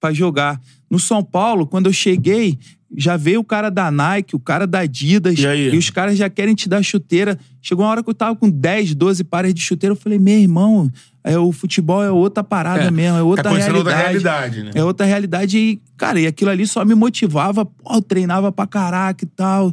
pra 0.00 0.12
jogar. 0.12 0.60
No 0.90 0.98
São 0.98 1.22
Paulo, 1.22 1.68
quando 1.68 1.86
eu 1.86 1.92
cheguei, 1.92 2.58
já 2.96 3.16
veio 3.16 3.38
o 3.38 3.44
cara 3.44 3.70
da 3.70 3.92
Nike, 3.92 4.34
o 4.34 4.40
cara 4.40 4.66
da 4.66 4.80
Adidas. 4.80 5.38
E 5.38 5.46
aí? 5.46 5.78
os 5.78 5.88
caras 5.88 6.18
já 6.18 6.28
querem 6.28 6.52
te 6.52 6.68
dar 6.68 6.82
chuteira. 6.82 7.38
Chegou 7.62 7.84
uma 7.84 7.92
hora 7.92 8.02
que 8.02 8.10
eu 8.10 8.14
tava 8.14 8.34
com 8.34 8.50
10, 8.50 8.96
12 8.96 9.22
pares 9.22 9.54
de 9.54 9.60
chuteira. 9.60 9.92
Eu 9.92 9.96
falei, 9.96 10.18
meu 10.18 10.36
irmão, 10.36 10.90
é, 11.22 11.38
o 11.38 11.52
futebol 11.52 12.02
é 12.02 12.10
outra 12.10 12.42
parada 12.42 12.86
É, 12.86 12.90
mesmo, 12.90 13.18
é 13.18 13.22
outra 13.22 13.44
tá 13.44 13.50
realidade. 13.50 13.78
outra 13.78 13.96
realidade, 13.96 14.62
né? 14.64 14.70
É 14.74 14.82
outra 14.82 15.06
realidade 15.06 15.58
e, 15.58 15.80
cara, 15.96 16.18
e 16.20 16.26
aquilo 16.26 16.50
ali 16.50 16.66
só 16.66 16.84
me 16.84 16.96
motivava. 16.96 17.64
Pô, 17.64 17.94
eu 17.94 18.02
treinava 18.02 18.50
pra 18.50 18.66
caraca 18.66 19.24
e 19.24 19.28
tal. 19.28 19.72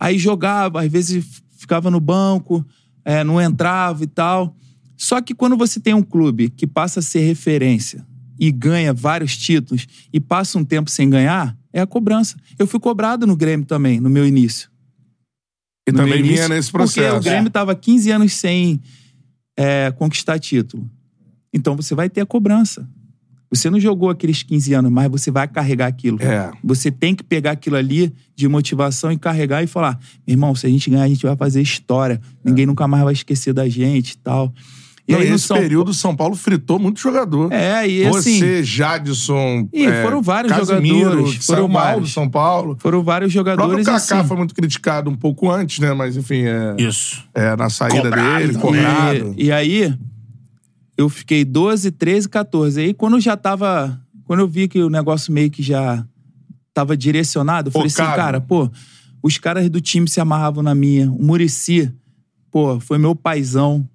Aí 0.00 0.18
jogava, 0.18 0.80
às 0.82 0.90
vezes 0.90 1.43
ficava 1.64 1.90
no 1.90 1.98
banco, 1.98 2.64
é, 3.04 3.24
não 3.24 3.40
entrava 3.40 4.04
e 4.04 4.06
tal. 4.06 4.54
Só 4.96 5.20
que 5.20 5.34
quando 5.34 5.56
você 5.56 5.80
tem 5.80 5.94
um 5.94 6.02
clube 6.02 6.50
que 6.50 6.66
passa 6.66 7.00
a 7.00 7.02
ser 7.02 7.20
referência 7.20 8.06
e 8.38 8.52
ganha 8.52 8.92
vários 8.92 9.36
títulos 9.36 9.86
e 10.12 10.20
passa 10.20 10.58
um 10.58 10.64
tempo 10.64 10.90
sem 10.90 11.08
ganhar, 11.08 11.56
é 11.72 11.80
a 11.80 11.86
cobrança. 11.86 12.36
Eu 12.58 12.66
fui 12.66 12.78
cobrado 12.78 13.26
no 13.26 13.34
Grêmio 13.34 13.66
também, 13.66 13.98
no 13.98 14.10
meu 14.10 14.26
início. 14.26 14.70
E 15.88 15.92
No 15.92 15.98
também 15.98 16.14
meu 16.14 16.22
vinha 16.22 16.34
início, 16.36 16.48
nesse 16.48 16.70
processo. 16.70 17.14
Porque 17.14 17.28
o 17.28 17.30
Grêmio 17.32 17.50
tava 17.50 17.74
15 17.74 18.10
anos 18.10 18.32
sem 18.34 18.80
é, 19.56 19.90
conquistar 19.92 20.38
título. 20.38 20.88
Então 21.52 21.74
você 21.74 21.94
vai 21.94 22.10
ter 22.10 22.20
a 22.20 22.26
cobrança. 22.26 22.88
Você 23.54 23.70
não 23.70 23.78
jogou 23.78 24.10
aqueles 24.10 24.42
15 24.42 24.74
anos, 24.74 24.90
mas 24.90 25.10
você 25.10 25.30
vai 25.30 25.46
carregar 25.46 25.86
aquilo. 25.86 26.18
É. 26.20 26.50
Você 26.62 26.90
tem 26.90 27.14
que 27.14 27.22
pegar 27.22 27.52
aquilo 27.52 27.76
ali 27.76 28.12
de 28.34 28.48
motivação 28.48 29.12
e 29.12 29.18
carregar 29.18 29.62
e 29.62 29.66
falar: 29.66 29.98
meu 30.26 30.34
irmão, 30.34 30.54
se 30.54 30.66
a 30.66 30.70
gente 30.70 30.90
ganhar, 30.90 31.04
a 31.04 31.08
gente 31.08 31.24
vai 31.24 31.36
fazer 31.36 31.60
história. 31.62 32.20
Ninguém 32.44 32.66
nunca 32.66 32.88
mais 32.88 33.04
vai 33.04 33.12
esquecer 33.12 33.52
da 33.52 33.68
gente 33.68 34.12
e 34.12 34.18
tal. 34.18 34.52
E 35.06 35.12
Não, 35.12 35.20
aí 35.20 35.28
no 35.28 35.34
esse 35.36 35.46
São 35.46 35.58
período, 35.58 35.90
o 35.90 35.94
São 35.94 36.16
Paulo 36.16 36.34
fritou 36.34 36.78
muito 36.78 36.98
jogador. 36.98 37.52
É, 37.52 37.86
e 37.86 38.06
assim- 38.06 38.38
Você, 38.38 38.62
Jadson. 38.64 39.68
Ih, 39.70 39.84
é, 39.84 40.02
foram 40.02 40.22
vários 40.22 40.50
Casimiro, 40.50 40.98
jogadores, 41.10 41.38
que 41.38 41.44
foram 41.44 41.58
saiu 41.58 41.68
mal 41.68 41.82
do 41.82 41.90
vários. 41.92 42.12
São 42.14 42.28
Paulo. 42.30 42.76
Foram 42.80 43.02
vários 43.04 43.30
O 43.30 43.34
jogadores 43.34 43.84
Kaká 43.84 43.96
assim. 43.96 44.26
foi 44.26 44.36
muito 44.38 44.54
criticado 44.54 45.10
um 45.10 45.14
pouco 45.14 45.50
antes, 45.50 45.78
né? 45.78 45.92
Mas, 45.92 46.16
enfim, 46.16 46.44
é, 46.44 46.74
Isso. 46.78 47.22
é 47.34 47.54
na 47.54 47.68
saída 47.68 48.00
Cobrado 48.02 48.38
dele, 48.46 48.54
cobrado. 48.58 49.34
E, 49.36 49.44
e 49.44 49.52
aí, 49.52 49.94
eu 50.96 51.08
fiquei 51.08 51.44
12, 51.44 51.90
13, 51.90 52.28
14. 52.28 52.80
Aí, 52.80 52.94
quando 52.94 53.14
eu 53.14 53.20
já 53.20 53.36
tava. 53.36 54.00
Quando 54.24 54.40
eu 54.40 54.48
vi 54.48 54.68
que 54.68 54.82
o 54.82 54.88
negócio 54.88 55.32
meio 55.32 55.50
que 55.50 55.62
já 55.62 56.04
tava 56.72 56.96
direcionado, 56.96 57.68
eu 57.68 57.72
falei 57.72 57.88
assim, 57.88 58.02
cara, 58.02 58.40
pô, 58.40 58.70
os 59.22 59.38
caras 59.38 59.68
do 59.68 59.80
time 59.80 60.08
se 60.08 60.20
amarravam 60.20 60.62
na 60.62 60.74
minha. 60.74 61.10
O 61.12 61.22
Murici, 61.22 61.92
pô, 62.50 62.80
foi 62.80 62.98
meu 62.98 63.14
paizão. 63.14 63.86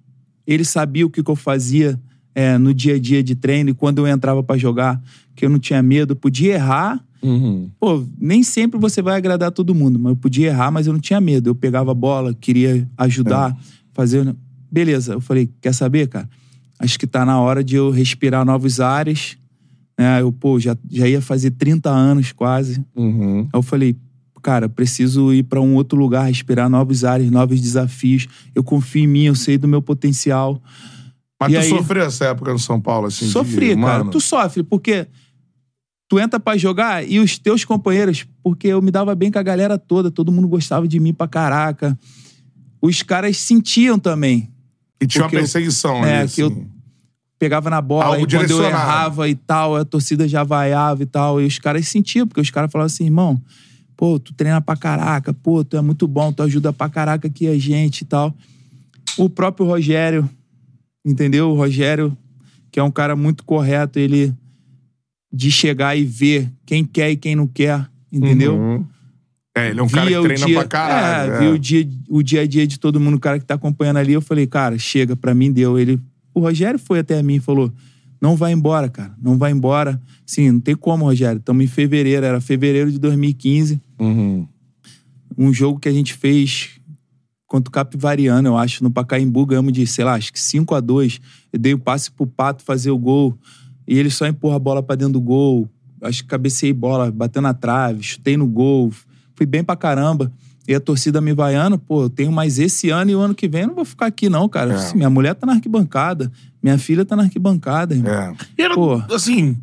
Ele 0.46 0.64
sabia 0.64 1.04
o 1.06 1.10
que, 1.10 1.22
que 1.22 1.30
eu 1.30 1.36
fazia 1.36 2.00
é, 2.34 2.56
no 2.58 2.72
dia 2.72 2.94
a 2.94 2.98
dia 2.98 3.22
de 3.22 3.34
treino 3.34 3.70
e 3.70 3.74
quando 3.74 3.98
eu 3.98 4.06
entrava 4.06 4.42
pra 4.42 4.56
jogar, 4.56 5.00
que 5.34 5.44
eu 5.44 5.50
não 5.50 5.58
tinha 5.58 5.82
medo, 5.82 6.12
eu 6.12 6.16
podia 6.16 6.54
errar. 6.54 7.04
Pô, 7.78 8.04
nem 8.18 8.42
sempre 8.42 8.78
você 8.78 9.02
vai 9.02 9.16
agradar 9.16 9.50
todo 9.50 9.74
mundo, 9.74 9.98
mas 9.98 10.10
eu 10.10 10.16
podia 10.16 10.48
errar, 10.48 10.70
mas 10.70 10.86
eu 10.86 10.92
não 10.92 11.00
tinha 11.00 11.20
medo. 11.20 11.50
Eu 11.50 11.54
pegava 11.54 11.90
a 11.90 11.94
bola, 11.94 12.32
queria 12.32 12.88
ajudar, 12.96 13.56
fazer. 13.92 14.34
Beleza, 14.70 15.14
eu 15.14 15.20
falei, 15.20 15.50
quer 15.60 15.74
saber, 15.74 16.08
cara? 16.08 16.28
Acho 16.80 16.98
que 16.98 17.06
tá 17.06 17.24
na 17.26 17.38
hora 17.40 17.62
de 17.62 17.76
eu 17.76 17.90
respirar 17.90 18.44
novos 18.44 18.80
ares. 18.80 19.36
Né? 19.98 20.22
Eu, 20.22 20.32
pô, 20.32 20.58
já, 20.58 20.76
já 20.90 21.06
ia 21.06 21.20
fazer 21.20 21.50
30 21.52 21.90
anos 21.90 22.32
quase. 22.32 22.82
Uhum. 22.96 23.40
Aí 23.42 23.48
eu 23.52 23.62
falei, 23.62 23.94
cara, 24.42 24.66
preciso 24.68 25.32
ir 25.34 25.42
pra 25.42 25.60
um 25.60 25.74
outro 25.74 25.98
lugar, 25.98 26.26
respirar 26.26 26.70
novos 26.70 27.04
ares, 27.04 27.30
novos 27.30 27.60
desafios. 27.60 28.26
Eu 28.54 28.64
confio 28.64 29.04
em 29.04 29.06
mim, 29.06 29.24
eu 29.24 29.34
sei 29.34 29.58
do 29.58 29.68
meu 29.68 29.82
potencial. 29.82 30.60
Mas 31.38 31.52
E 31.52 31.56
tu 31.56 31.60
aí- 31.60 31.68
sofreu 31.68 32.04
essa 32.04 32.24
época 32.26 32.50
no 32.52 32.58
São 32.58 32.80
Paulo, 32.80 33.08
assim? 33.08 33.26
de- 33.26 33.30
Sofri, 33.32 33.76
cara. 33.76 33.98
mano, 33.98 34.10
Tu 34.10 34.20
sofre, 34.20 34.62
porque 34.62 35.06
tu 36.08 36.18
entra 36.18 36.40
pra 36.40 36.56
jogar 36.56 37.06
e 37.06 37.18
os 37.20 37.38
teus 37.38 37.64
companheiros, 37.64 38.26
porque 38.42 38.68
eu 38.68 38.80
me 38.80 38.90
dava 38.90 39.14
bem 39.14 39.30
com 39.30 39.38
a 39.38 39.42
galera 39.42 39.78
toda, 39.78 40.10
todo 40.10 40.32
mundo 40.32 40.48
gostava 40.48 40.88
de 40.88 40.98
mim 40.98 41.12
pra 41.12 41.28
caraca. 41.28 41.98
Os 42.80 43.02
caras 43.02 43.36
sentiam 43.36 43.98
também. 43.98 44.50
E 45.00 45.06
tinha 45.06 45.24
uma 45.24 45.30
perseguição 45.30 46.04
é, 46.04 46.20
ali, 46.20 46.28
que 46.30 46.42
eu- 46.42 46.48
assim. 46.48 46.66
Pegava 47.38 47.70
na 47.70 47.80
bola, 47.80 48.04
Algo 48.04 48.16
e 48.18 48.26
quando 48.36 48.50
eu 48.50 48.62
errava 48.62 49.26
e 49.26 49.34
tal, 49.34 49.74
a 49.74 49.82
torcida 49.82 50.28
já 50.28 50.44
vaiava 50.44 51.02
e 51.02 51.06
tal. 51.06 51.40
E 51.40 51.46
os 51.46 51.58
caras 51.58 51.88
sentiam, 51.88 52.26
porque 52.26 52.40
os 52.42 52.50
caras 52.50 52.70
falavam 52.70 52.84
assim, 52.86 53.04
irmão, 53.04 53.40
pô, 53.96 54.18
tu 54.18 54.34
treina 54.34 54.60
pra 54.60 54.76
caraca, 54.76 55.32
pô, 55.32 55.64
tu 55.64 55.74
é 55.74 55.80
muito 55.80 56.06
bom, 56.06 56.30
tu 56.34 56.42
ajuda 56.42 56.70
pra 56.70 56.90
caraca 56.90 57.28
aqui 57.28 57.46
a 57.48 57.58
gente 57.58 58.02
e 58.02 58.04
tal. 58.04 58.34
O 59.16 59.30
próprio 59.30 59.64
Rogério, 59.66 60.28
entendeu? 61.02 61.50
O 61.50 61.54
Rogério, 61.56 62.14
que 62.70 62.78
é 62.78 62.82
um 62.82 62.90
cara 62.90 63.16
muito 63.16 63.42
correto, 63.42 63.98
ele 63.98 64.34
de 65.32 65.50
chegar 65.50 65.96
e 65.96 66.04
ver 66.04 66.46
quem 66.66 66.84
quer 66.84 67.10
e 67.10 67.16
quem 67.16 67.34
não 67.34 67.46
quer, 67.46 67.88
entendeu? 68.12 68.54
Uhum. 68.56 68.84
É, 69.60 69.70
ele 69.70 69.80
é 69.80 69.82
um 69.82 69.88
cara 69.88 70.10
que 70.10 70.22
treina 70.22 70.46
dia, 70.46 70.58
pra 70.58 70.68
caralho. 70.68 71.32
É, 71.32 71.36
é. 71.36 71.38
vi 71.38 71.46
o 71.48 71.58
dia, 71.58 71.88
o 72.08 72.22
dia 72.22 72.40
a 72.42 72.46
dia 72.46 72.66
de 72.66 72.78
todo 72.78 73.00
mundo, 73.00 73.16
o 73.16 73.20
cara 73.20 73.38
que 73.38 73.44
tá 73.44 73.54
acompanhando 73.54 73.98
ali. 73.98 74.12
Eu 74.12 74.20
falei, 74.20 74.46
cara, 74.46 74.78
chega, 74.78 75.14
pra 75.16 75.34
mim 75.34 75.52
deu. 75.52 75.78
Ele, 75.78 76.00
o 76.34 76.40
Rogério 76.40 76.78
foi 76.78 77.00
até 77.00 77.22
mim 77.22 77.36
e 77.36 77.40
falou: 77.40 77.72
não 78.20 78.36
vai 78.36 78.52
embora, 78.52 78.88
cara, 78.88 79.14
não 79.20 79.38
vai 79.38 79.50
embora. 79.50 80.00
Sim, 80.26 80.52
não 80.52 80.60
tem 80.60 80.76
como, 80.76 81.06
Rogério. 81.06 81.38
Estamos 81.38 81.64
em 81.64 81.66
fevereiro, 81.66 82.24
era 82.24 82.40
fevereiro 82.40 82.92
de 82.92 82.98
2015. 82.98 83.80
Uhum. 83.98 84.46
Um 85.36 85.52
jogo 85.52 85.80
que 85.80 85.88
a 85.88 85.92
gente 85.92 86.12
fez 86.12 86.80
contra 87.46 87.68
o 87.68 87.72
Capivariano, 87.72 88.48
eu 88.48 88.56
acho, 88.56 88.84
no 88.84 88.90
Pacaembu, 88.90 89.44
ganhamos 89.44 89.72
de, 89.72 89.84
sei 89.84 90.04
lá, 90.04 90.14
acho 90.14 90.32
que 90.32 90.38
5 90.38 90.72
a 90.72 90.78
2 90.78 91.20
Eu 91.52 91.58
dei 91.58 91.74
o 91.74 91.78
passe 91.80 92.08
pro 92.08 92.24
Pato 92.24 92.62
fazer 92.62 92.92
o 92.92 92.98
gol. 92.98 93.36
E 93.88 93.98
ele 93.98 94.10
só 94.10 94.26
empurra 94.26 94.54
a 94.54 94.58
bola 94.58 94.82
pra 94.82 94.94
dentro 94.94 95.14
do 95.14 95.20
gol. 95.20 95.68
Acho 96.02 96.22
que 96.22 96.28
cabecei 96.28 96.72
bola, 96.72 97.10
bateu 97.10 97.42
na 97.42 97.52
trave, 97.52 98.02
chutei 98.02 98.36
no 98.36 98.46
gol. 98.46 98.92
Fui 99.40 99.46
bem 99.46 99.64
pra 99.64 99.74
caramba. 99.74 100.30
E 100.68 100.74
a 100.74 100.78
torcida 100.78 101.18
me 101.18 101.32
vaiando, 101.32 101.78
pô, 101.78 102.02
eu 102.02 102.10
tenho 102.10 102.30
mais 102.30 102.58
esse 102.58 102.90
ano 102.90 103.10
e 103.10 103.16
o 103.16 103.20
ano 103.20 103.34
que 103.34 103.48
vem 103.48 103.62
eu 103.62 103.68
não 103.68 103.74
vou 103.74 103.86
ficar 103.86 104.04
aqui, 104.04 104.28
não, 104.28 104.46
cara. 104.46 104.74
É. 104.74 104.76
Assim, 104.76 104.98
minha 104.98 105.08
mulher 105.08 105.34
tá 105.34 105.46
na 105.46 105.54
arquibancada, 105.54 106.30
minha 106.62 106.76
filha 106.76 107.06
tá 107.06 107.16
na 107.16 107.22
arquibancada, 107.22 107.94
irmão. 107.94 108.12
É. 108.12 108.34
E 108.58 108.62
era, 108.62 108.74
Pô. 108.74 109.02
assim, 109.14 109.56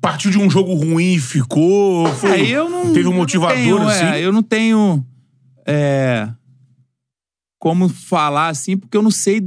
partiu 0.00 0.30
de 0.30 0.38
um 0.38 0.48
jogo 0.48 0.72
ruim 0.72 1.12
e 1.12 1.18
ficou. 1.20 2.08
Foi, 2.14 2.30
Aí 2.30 2.50
eu 2.50 2.70
não. 2.70 2.84
Teve 2.94 3.00
um 3.00 3.10
eu 3.10 3.10
não 3.10 3.18
motivador, 3.18 3.54
tenho, 3.54 3.86
assim. 3.86 4.04
é, 4.06 4.20
eu 4.24 4.32
não 4.32 4.42
tenho. 4.42 5.04
é, 5.66 6.26
como 7.58 7.86
falar 7.90 8.48
assim, 8.48 8.74
porque 8.74 8.96
eu 8.96 9.02
não 9.02 9.10
sei 9.10 9.46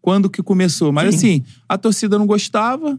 quando 0.00 0.28
que 0.28 0.42
começou. 0.42 0.90
Mas 0.92 1.14
assim, 1.14 1.44
a 1.68 1.78
torcida 1.78 2.18
não 2.18 2.26
gostava. 2.26 2.98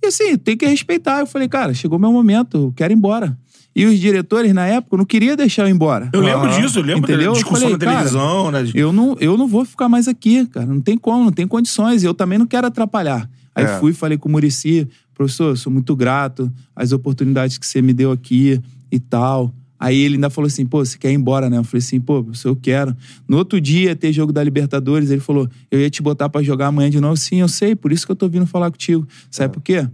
E 0.00 0.06
assim, 0.06 0.36
tem 0.38 0.56
que 0.56 0.66
respeitar. 0.66 1.18
Eu 1.20 1.26
falei, 1.26 1.48
cara, 1.48 1.74
chegou 1.74 1.98
meu 1.98 2.12
momento, 2.12 2.56
eu 2.56 2.72
quero 2.76 2.92
ir 2.92 2.96
embora. 2.96 3.36
E 3.76 3.86
os 3.86 3.98
diretores, 3.98 4.52
na 4.54 4.66
época, 4.66 4.96
não 4.96 5.04
queriam 5.04 5.34
deixar 5.34 5.62
eu 5.64 5.68
ir 5.68 5.72
embora. 5.72 6.08
Eu 6.12 6.20
lembro 6.20 6.48
Aham. 6.48 6.60
disso, 6.60 6.78
eu 6.78 6.82
lembro 6.84 7.10
Entendeu? 7.10 7.32
da 7.32 7.38
discussão 7.38 7.68
falei, 7.70 7.72
na 7.72 7.78
televisão, 7.78 8.50
né? 8.50 8.70
Eu 8.72 8.92
não, 8.92 9.16
eu 9.20 9.36
não 9.36 9.48
vou 9.48 9.64
ficar 9.64 9.88
mais 9.88 10.06
aqui, 10.06 10.46
cara. 10.46 10.66
Não 10.66 10.80
tem 10.80 10.96
como, 10.96 11.24
não 11.24 11.32
tem 11.32 11.46
condições. 11.46 12.04
Eu 12.04 12.14
também 12.14 12.38
não 12.38 12.46
quero 12.46 12.66
atrapalhar. 12.66 13.28
Aí 13.54 13.64
É. 13.64 13.78
fui, 13.80 13.92
falei 13.92 14.16
com 14.16 14.28
o 14.28 14.32
Murici, 14.32 14.86
professor, 15.12 15.50
eu 15.50 15.56
sou 15.56 15.72
muito 15.72 15.94
grato 15.96 16.52
às 16.74 16.92
oportunidades 16.92 17.58
que 17.58 17.66
você 17.66 17.82
me 17.82 17.92
deu 17.92 18.12
aqui 18.12 18.60
e 18.92 18.98
tal. 19.00 19.52
Aí 19.78 20.00
ele 20.00 20.14
ainda 20.14 20.30
falou 20.30 20.46
assim, 20.46 20.64
pô, 20.64 20.84
você 20.84 20.96
quer 20.96 21.10
ir 21.10 21.14
embora, 21.14 21.50
né? 21.50 21.58
Eu 21.58 21.64
falei 21.64 21.84
assim, 21.84 22.00
pô, 22.00 22.22
professor, 22.22 22.48
eu 22.50 22.56
quero. 22.56 22.96
No 23.28 23.36
outro 23.36 23.60
dia, 23.60 23.90
ia 23.90 23.96
ter 23.96 24.12
jogo 24.12 24.32
da 24.32 24.42
Libertadores, 24.42 25.10
ele 25.10 25.20
falou, 25.20 25.48
eu 25.70 25.80
ia 25.80 25.90
te 25.90 26.00
botar 26.00 26.28
pra 26.28 26.42
jogar 26.42 26.68
amanhã 26.68 26.88
de 26.88 27.00
novo. 27.00 27.16
Sim, 27.16 27.40
eu 27.40 27.48
sei, 27.48 27.74
por 27.74 27.92
isso 27.92 28.06
que 28.06 28.12
eu 28.12 28.16
tô 28.16 28.28
vindo 28.28 28.46
falar 28.46 28.70
contigo. 28.70 29.06
Sabe 29.30 29.52
por 29.52 29.60
quê? 29.62 29.86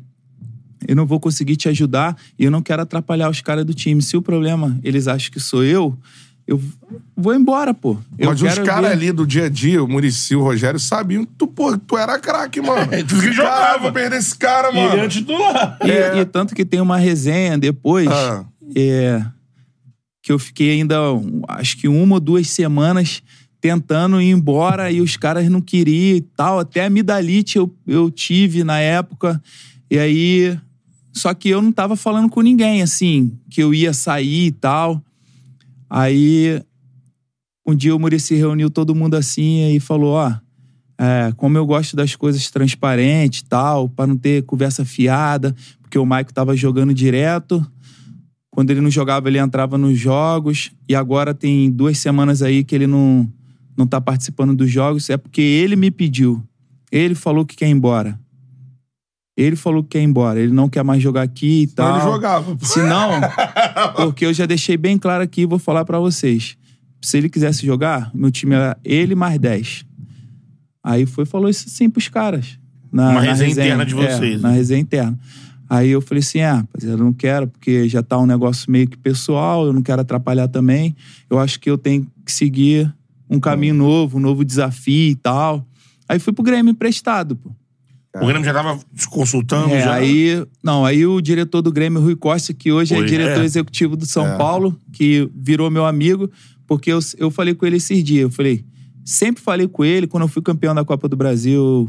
Eu 0.87 0.97
não 0.97 1.07
vou 1.07 1.21
conseguir 1.21 1.57
te 1.57 1.69
ajudar 1.69 2.17
e 2.39 2.45
eu 2.45 2.51
não 2.51 2.63
quero 2.63 2.83
atrapalhar 2.83 3.29
os 3.31 3.41
caras 3.41 3.65
do 3.65 3.75
time. 3.75 4.01
Se 4.03 4.17
o 4.17 4.23
problema 4.23 4.79
eles 4.83 5.07
acham 5.09 5.31
que 5.31 5.39
sou 5.41 5.63
eu, 5.65 5.97
eu 6.47 6.61
vou 7.17 7.35
embora, 7.35 7.73
pô. 7.73 7.97
Eu 8.19 8.31
Mas 8.31 8.43
os 8.43 8.59
caras 8.61 8.91
ali 8.91 9.13
do 9.13 9.25
dia 9.27 9.45
a 9.45 9.49
dia, 9.49 9.83
o 9.85 9.87
Murici, 9.89 10.35
o 10.35 10.43
Rogério, 10.43 10.81
sabiam 10.81 11.25
que 11.25 11.33
tu, 11.39 11.47
pô, 11.47 11.77
tu 11.79 11.97
era 11.97 12.19
craque, 12.19 12.61
mano. 12.61 12.89
É, 12.93 13.03
tu 13.05 13.21
que 13.21 13.31
jogava. 13.33 13.57
Cara, 13.67 13.79
vou 13.79 13.93
perder 13.93 14.17
esse 14.17 14.37
cara, 14.37 14.69
ele 14.69 14.81
mano. 14.81 14.93
era 14.99 15.09
titular. 15.09 15.79
E, 15.85 15.91
É. 15.91 16.19
e 16.19 16.25
tanto 16.25 16.55
que 16.55 16.65
tem 16.65 16.81
uma 16.81 16.97
resenha 16.97 17.57
depois, 17.57 18.09
Ah. 18.09 18.45
é, 18.75 19.23
que 20.23 20.33
eu 20.33 20.39
fiquei 20.39 20.73
ainda, 20.73 20.97
acho 21.49 21.77
que 21.77 21.87
uma 21.87 22.15
ou 22.17 22.21
duas 22.21 22.49
semanas 22.49 23.23
tentando 23.61 24.21
ir 24.21 24.31
embora 24.31 24.91
e 24.91 25.01
os 25.01 25.17
caras 25.17 25.49
não 25.49 25.61
queriam 25.61 26.17
e 26.17 26.21
tal. 26.21 26.59
Até 26.59 26.85
amidalite 26.87 27.59
eu, 27.59 27.73
eu 27.87 28.11
tive 28.11 28.65
na 28.65 28.81
época. 28.81 29.41
E 29.91 29.99
aí. 29.99 30.59
Só 31.21 31.35
que 31.35 31.51
eu 31.51 31.61
não 31.61 31.71
tava 31.71 31.97
falando 31.97 32.31
com 32.31 32.41
ninguém, 32.41 32.81
assim, 32.81 33.39
que 33.51 33.63
eu 33.63 33.75
ia 33.75 33.93
sair 33.93 34.47
e 34.47 34.53
tal. 34.53 35.03
Aí. 35.89 36.63
Um 37.67 37.75
dia 37.75 37.95
o 37.95 38.01
Murici 38.01 38.35
reuniu 38.35 38.71
todo 38.71 38.95
mundo 38.95 39.15
assim 39.15 39.71
e 39.75 39.79
falou: 39.79 40.15
Ó, 40.15 40.33
é, 40.99 41.31
como 41.37 41.59
eu 41.59 41.67
gosto 41.67 41.95
das 41.95 42.17
coisas 42.17 42.51
transparentes 42.51 43.41
e 43.41 43.45
tal, 43.45 43.87
pra 43.87 44.07
não 44.07 44.17
ter 44.17 44.45
conversa 44.45 44.83
fiada, 44.83 45.55
porque 45.83 45.99
o 45.99 46.07
Maico 46.07 46.33
tava 46.33 46.57
jogando 46.57 46.95
direto. 46.95 47.65
Quando 48.51 48.71
ele 48.71 48.81
não 48.81 48.91
jogava, 48.91 49.29
ele 49.29 49.39
entrava 49.39 49.77
nos 49.77 49.99
jogos. 49.99 50.73
E 50.89 50.95
agora 50.95 51.35
tem 51.35 51.71
duas 51.71 51.99
semanas 51.99 52.43
aí 52.43 52.65
que 52.65 52.75
ele 52.75 52.87
não, 52.87 53.31
não 53.77 53.87
tá 53.87 54.01
participando 54.01 54.57
dos 54.57 54.71
jogos. 54.71 55.11
É 55.11 55.19
porque 55.19 55.43
ele 55.43 55.77
me 55.77 55.91
pediu. 55.91 56.43
Ele 56.91 57.15
falou 57.15 57.45
que 57.45 57.57
quer 57.57 57.69
ir 57.69 57.73
embora. 57.73 58.19
Ele 59.37 59.57
falou 59.57 59.83
que 59.83 59.91
quer 59.91 60.01
ir 60.01 60.05
embora. 60.05 60.41
Ele 60.41 60.53
não 60.53 60.69
quer 60.69 60.83
mais 60.83 61.03
jogar 61.03 61.23
aqui 61.23 61.63
e 61.63 61.67
tal. 61.67 61.97
ele 61.97 62.05
jogava. 62.05 62.57
Se 62.61 62.83
não, 62.83 63.11
porque 63.97 64.27
eu 64.27 64.33
já 64.33 64.45
deixei 64.47 64.77
bem 64.77 64.99
claro 64.99 65.23
aqui 65.23 65.47
vou 65.47 65.59
falar 65.59 65.85
pra 65.85 65.99
vocês. 65.99 66.57
Se 67.01 67.17
ele 67.17 67.31
quisesse 67.31 67.65
jogar, 67.65 68.11
meu 68.15 68.31
time 68.31 68.55
era 68.55 68.77
ele 68.85 69.15
mais 69.15 69.39
10. 69.39 69.85
Aí 70.85 71.07
foi 71.07 71.25
e 71.25 71.27
falou 71.27 71.49
isso 71.49 71.67
assim 71.69 71.89
pros 71.89 72.09
caras. 72.09 72.59
Na, 72.93 73.11
Uma 73.11 73.15
na 73.15 73.21
resenha 73.21 73.51
interna 73.51 73.87
de 73.87 73.99
É, 73.99 74.17
vocês, 74.17 74.43
na 74.43 74.49
né? 74.51 74.55
resenha 74.57 74.81
interna. 74.81 75.19
Aí 75.69 75.91
eu 75.91 76.01
falei 76.03 76.21
assim: 76.21 76.41
ah, 76.41 76.57
rapaziada, 76.57 77.01
eu 77.01 77.05
não 77.05 77.13
quero, 77.13 77.47
porque 77.47 77.89
já 77.89 78.03
tá 78.03 78.19
um 78.19 78.27
negócio 78.27 78.71
meio 78.71 78.89
que 78.89 78.97
pessoal, 78.97 79.67
eu 79.67 79.73
não 79.73 79.81
quero 79.83 80.01
atrapalhar 80.03 80.49
também. 80.49 80.97
Eu 81.31 81.39
acho 81.39 81.61
que 81.61 81.71
eu 81.71 81.79
tenho 81.79 82.07
que 82.27 82.33
seguir 82.33 82.93
um 83.29 83.39
caminho 83.39 83.75
novo, 83.75 84.19
um 84.19 84.21
novo 84.21 84.45
desafio 84.45 85.13
e 85.13 85.15
tal. 85.15 85.65
Aí 86.09 86.19
fui 86.19 86.33
pro 86.33 86.43
Grêmio 86.43 86.73
emprestado, 86.73 87.37
pô. 87.37 87.53
O 88.17 88.27
Grêmio 88.27 88.45
já 88.45 88.53
tava 88.53 88.79
se 88.95 89.09
consultando. 89.09 89.73
É, 89.73 89.83
já. 89.83 89.95
aí, 89.95 90.45
não, 90.63 90.85
aí 90.85 91.07
o 91.07 91.21
diretor 91.21 91.63
do 91.63 91.71
Grêmio, 91.71 92.01
Rui 92.01 92.17
Costa, 92.17 92.53
que 92.53 92.73
hoje 92.73 92.95
é 92.95 93.03
diretor 93.05 93.43
é. 93.43 93.45
executivo 93.45 93.97
do 93.97 94.05
São 94.05 94.27
É. 94.27 94.37
Paulo, 94.37 94.77
que 94.93 95.31
virou 95.35 95.71
meu 95.71 95.87
amigo, 95.87 96.29
porque 96.67 96.91
eu, 96.93 96.99
eu 97.19 97.31
falei 97.31 97.55
com 97.55 97.65
ele 97.67 97.77
esses 97.77 98.03
dias. 98.03 98.23
Eu 98.23 98.31
falei, 98.31 98.65
sempre 99.05 99.41
falei 99.41 99.69
com 99.69 99.85
ele, 99.85 100.09
quando 100.09 100.25
eu 100.25 100.29
fui 100.29 100.43
campeão 100.43 100.75
da 100.75 100.85
Copa 100.85 101.09
do 101.09 101.17
Brasil, 101.17 101.89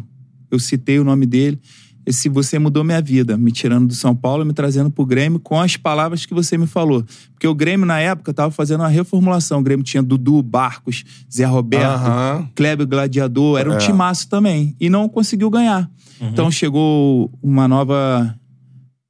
eu 0.52 0.60
citei 0.60 1.00
o 1.00 1.04
nome 1.04 1.26
dele. 1.26 1.60
esse 2.06 2.30
você 2.30 2.60
mudou 2.60 2.84
minha 2.84 3.02
vida, 3.02 3.36
me 3.36 3.52
tirando 3.52 3.88
do 3.88 3.96
São 3.96 4.16
Paulo 4.16 4.44
e 4.44 4.46
me 4.46 4.54
trazendo 4.54 4.92
pro 4.92 5.06
Grêmio 5.06 5.40
com 5.40 5.60
as 5.60 5.76
palavras 5.76 6.24
que 6.26 6.34
você 6.36 6.56
me 6.58 6.68
falou. 6.68 7.04
Porque 7.34 7.48
o 7.48 7.56
Grêmio, 7.56 7.86
na 7.86 8.00
época, 8.00 8.32
tava 8.32 8.52
fazendo 8.52 8.82
uma 8.82 8.90
reformulação. 8.90 9.60
O 9.60 9.64
Grêmio 9.64 9.84
tinha 9.84 10.04
Dudu, 10.04 10.42
Barcos, 10.44 11.04
Zé 11.34 11.46
Roberto. 11.46 12.48
Kleber 12.56 12.86
Gladiador, 12.88 13.60
era 13.60 13.72
um 13.72 13.76
É. 13.76 13.78
timaço 13.78 14.30
também. 14.30 14.76
E 14.80 14.88
não 14.88 15.10
conseguiu 15.10 15.50
ganhar. 15.50 15.90
Então 16.22 16.52
chegou 16.52 17.32
uma 17.42 17.68
nova 17.68 18.36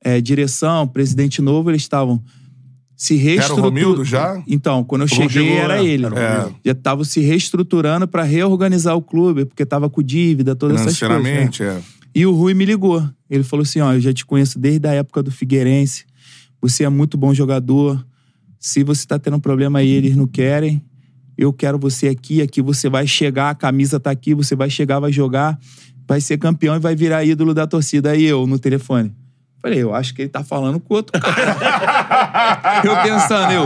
é, 0.04 0.22
direção, 0.22 0.88
presidente 0.88 1.42
novo, 1.42 1.70
eles 1.70 1.82
estavam 1.82 2.24
se 2.96 3.16
Era 3.16 3.22
o 3.22 3.26
reestruturando. 3.26 3.68
Romildo 3.68 4.06
já? 4.06 4.44
Então, 4.48 4.84
quando 4.84 5.02
eu 5.02 5.08
Quando 5.08 5.30
cheguei, 5.30 5.48
chegou, 5.48 5.64
era 5.64 5.84
é. 5.84 5.86
ele. 5.86 6.06
Era 6.06 6.38
Romildo. 6.38 6.60
Já 6.64 6.72
estavam 6.72 7.04
se 7.04 7.20
reestruturando 7.20 8.08
para 8.08 8.22
reorganizar 8.24 8.96
o 8.96 9.02
clube, 9.02 9.46
porque 9.46 9.66
tava 9.66 9.90
com 9.90 10.04
dívida, 10.04 10.56
todas 10.56 10.82
essas 10.82 11.00
coisas. 11.00 11.24
né? 11.24 11.50
É. 11.62 11.82
E 12.14 12.26
o 12.26 12.32
Rui 12.32 12.54
me 12.54 12.64
ligou. 12.64 13.04
Ele 13.30 13.44
falou 13.44 13.64
assim: 13.64 13.80
ó, 13.80 13.94
eu 13.94 14.00
já 14.00 14.14
te 14.14 14.26
conheço 14.26 14.60
desde 14.60 14.88
a 14.88 14.94
época 14.94 15.24
do 15.24 15.32
Figueirense. 15.32 16.06
Você 16.62 16.84
é 16.84 16.90
muito 16.90 17.18
bom 17.18 17.34
jogador. 17.34 18.06
Se 18.60 18.84
você 18.84 19.08
tá 19.08 19.18
tendo 19.18 19.38
um 19.38 19.40
problema 19.40 19.80
aí, 19.80 19.90
eles 19.90 20.16
não 20.16 20.28
querem. 20.28 20.80
Eu 21.36 21.52
quero 21.52 21.80
você 21.80 22.08
aqui, 22.08 22.40
aqui 22.40 22.62
você 22.62 22.88
vai 22.88 23.08
chegar, 23.08 23.50
a 23.50 23.56
camisa 23.56 24.00
tá 24.00 24.12
aqui, 24.12 24.36
você 24.36 24.56
vai 24.56 24.70
chegar, 24.70 25.00
vai 25.00 25.12
jogar, 25.12 25.58
vai 26.12 26.20
ser 26.20 26.38
campeão 26.38 26.76
e 26.76 26.80
vai 26.80 26.94
virar 26.94 27.24
ídolo 27.24 27.54
da 27.54 27.66
torcida. 27.66 28.12
Aí 28.12 28.26
eu, 28.26 28.46
no 28.46 28.60
telefone. 28.60 29.16
Falei, 29.62 29.82
eu 29.82 29.96
acho 29.96 30.14
que 30.14 30.24
ele 30.24 30.30
tá 30.30 30.44
falando 30.44 30.78
com 30.78 30.94
outro 30.96 31.18
cara. 31.22 32.82
eu 32.84 32.98
pensando, 33.02 33.54
eu, 33.54 33.66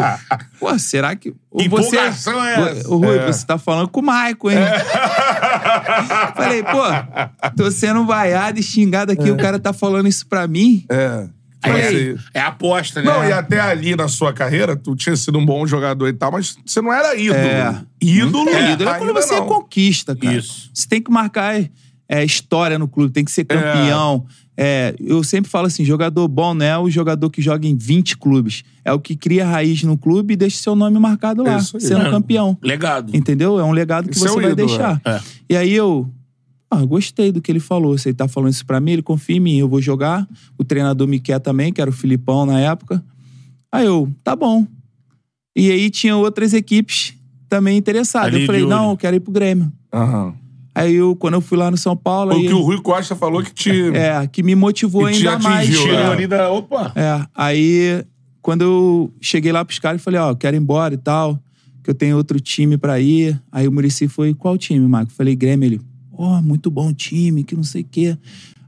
pô, 0.60 0.78
será 0.78 1.16
que. 1.16 1.34
você, 1.68 1.98
é 1.98 2.06
essa? 2.06 2.32
Ô, 2.88 2.98
Rui, 2.98 3.18
É. 3.18 3.26
você 3.26 3.44
tá 3.48 3.58
falando 3.58 3.88
com 3.88 4.00
o 4.02 4.04
Maico, 4.04 4.52
hein? 4.52 4.58
Falei, 6.36 6.62
pô, 6.62 6.84
tô 7.58 7.72
sendo 7.72 8.06
vaiado 8.06 8.60
e 8.60 8.64
xingado 8.64 9.12
aqui, 9.12 9.32
o 9.32 9.38
cara 9.38 9.58
tá 9.58 9.74
falando 9.74 10.08
isso 10.08 10.28
pra 10.28 10.48
mim. 10.48 10.86
É. 10.88 11.28
Falei, 11.64 12.16
É 12.32 12.42
aposta, 12.42 13.02
né? 13.02 13.12
Não, 13.12 13.24
e 13.28 13.32
até 13.32 13.60
ali 13.60 13.96
na 13.96 14.08
sua 14.08 14.32
carreira, 14.32 14.76
tu 14.76 14.96
tinha 14.96 15.16
sido 15.16 15.40
um 15.40 15.46
bom 15.46 15.66
jogador 15.66 16.08
e 16.08 16.14
tal, 16.14 16.32
mas 16.32 16.56
você 16.64 16.80
não 16.80 16.94
era 16.94 17.16
ídolo. 17.16 17.40
É. 17.40 17.82
Ídolo, 18.00 18.50
É, 18.50 18.74
ídolo 18.74 18.90
é 18.92 18.98
quando 19.00 19.14
você 19.14 19.34
não. 19.36 19.48
conquista, 19.48 20.16
cara. 20.16 20.36
Isso. 20.36 20.70
Você 20.72 20.88
tem 20.88 21.02
que 21.02 21.10
marcar 21.10 21.56
é, 22.08 22.24
história 22.24 22.78
no 22.78 22.88
clube, 22.88 23.12
tem 23.14 23.26
que 23.26 23.32
ser 23.32 23.46
campeão. 23.46 24.26
É, 24.58 24.96
eu 25.00 25.24
sempre 25.24 25.50
falo 25.52 25.68
assim: 25.68 25.84
jogador 25.84 26.28
bom 26.28 26.54
não 26.54 26.66
é 26.66 26.78
o 26.78 26.90
jogador 26.90 27.30
que 27.30 27.42
joga 27.42 27.68
em 27.68 27.76
20 27.76 28.18
clubes. 28.18 28.64
É 28.86 28.94
o 28.94 29.00
que 29.00 29.16
cria 29.16 29.46
raiz 29.46 29.84
no 29.84 29.98
clube 29.98 30.34
e 30.34 30.38
deixa 30.38 30.58
seu 30.58 30.76
nome 30.76 30.98
marcado 31.00 31.44
lá, 31.44 31.60
sendo 31.60 32.04
É. 32.06 32.10
campeão. 32.10 32.58
Legado. 32.62 33.16
Entendeu? 33.16 33.60
É 33.60 33.64
um 33.64 33.72
legado 33.72 34.08
que 34.10 34.18
é 34.18 34.20
você 34.22 34.36
vai 34.36 34.52
ídolo, 34.52 34.56
deixar. 34.56 35.02
é. 35.04 35.10
É. 35.12 35.22
E 35.50 35.58
aí 35.58 35.74
eu. 35.74 36.10
Ah, 36.72 36.84
gostei 36.84 37.32
do 37.32 37.42
que 37.42 37.52
ele 37.52 37.60
falou. 37.60 37.98
Se 37.98 38.10
ele 38.10 38.16
tá 38.16 38.28
falando 38.28 38.52
isso 38.52 38.66
pra 38.66 38.80
mim, 38.80 38.92
ele 38.92 39.02
confia 39.04 39.36
em 39.38 39.40
mim, 39.40 39.58
eu 39.58 39.68
vou 39.70 39.82
jogar. 39.82 40.28
O 40.58 40.64
treinador 40.64 41.08
me 41.08 41.20
quer 41.20 41.40
também, 41.40 41.72
que 41.72 41.80
era 41.80 41.90
o 41.90 41.94
Filipão 41.94 42.46
na 42.46 42.60
época. 42.60 43.04
Aí 43.72 43.86
eu, 43.86 44.10
tá 44.24 44.36
bom. 44.36 44.66
E 45.56 45.72
aí 45.72 45.90
tinha 45.90 46.16
outras 46.18 46.54
equipes 46.54 47.14
também 47.48 47.78
interessadas. 47.78 48.34
Ali 48.34 48.42
eu 48.44 48.46
falei, 48.48 48.66
não, 48.66 48.92
eu 48.92 48.98
quero 48.98 49.16
ir 49.16 49.20
pro 49.20 49.32
Grêmio. 49.32 49.72
Aham. 49.94 50.34
Aí 50.76 50.96
eu, 50.96 51.16
quando 51.16 51.36
eu 51.36 51.42
fui 51.42 51.58
lá 51.58 51.72
no 51.72 51.78
São 51.78 51.96
Paulo. 51.96 52.34
O 52.34 52.36
aí, 52.36 52.48
que 52.48 52.54
o 52.54 52.62
Rui 52.62 52.82
Costa 52.82 53.16
falou 53.16 53.42
que 53.42 53.54
te. 53.54 53.72
É, 53.96 54.28
que 54.28 54.44
me 54.44 54.54
motivou 54.56 55.08
Que 55.08 55.14
te 55.14 55.28
ainda 55.28 55.40
mais. 55.40 55.70
atingiu, 55.70 55.84
Tirou 55.84 55.98
É. 56.00 56.08
ali 56.12 56.28
da. 56.28 56.52
Opa! 56.52 56.92
É, 56.96 57.26
aí 57.34 58.04
quando 58.42 58.62
eu 58.62 59.14
cheguei 59.22 59.52
lá 59.52 59.64
pros 59.66 59.80
caras, 59.80 60.00
eu 60.02 60.04
falei, 60.04 60.20
ó, 60.20 60.30
eu 60.32 60.36
quero 60.36 60.56
ir 60.56 60.60
embora 60.60 60.94
e 60.94 60.98
tal, 60.98 61.40
que 61.84 61.90
eu 61.90 61.96
tenho 61.96 62.16
outro 62.18 62.40
time 62.40 62.78
pra 62.78 63.00
ir. 63.00 63.42
Aí 63.52 63.68
o 63.68 63.72
Murici 63.72 64.08
foi, 64.08 64.36
qual 64.36 64.56
time, 64.58 64.86
Marco? 64.88 65.12
Eu 65.12 65.16
falei, 65.16 65.36
Grêmio. 65.36 65.66
Ele, 65.66 65.82
ó, 66.14 66.42
muito 66.44 66.70
bom 66.70 66.94
time, 66.94 67.44
que 67.44 67.56
não 67.56 67.64
sei 67.64 67.82
o 67.82 67.88
quê. 67.90 68.16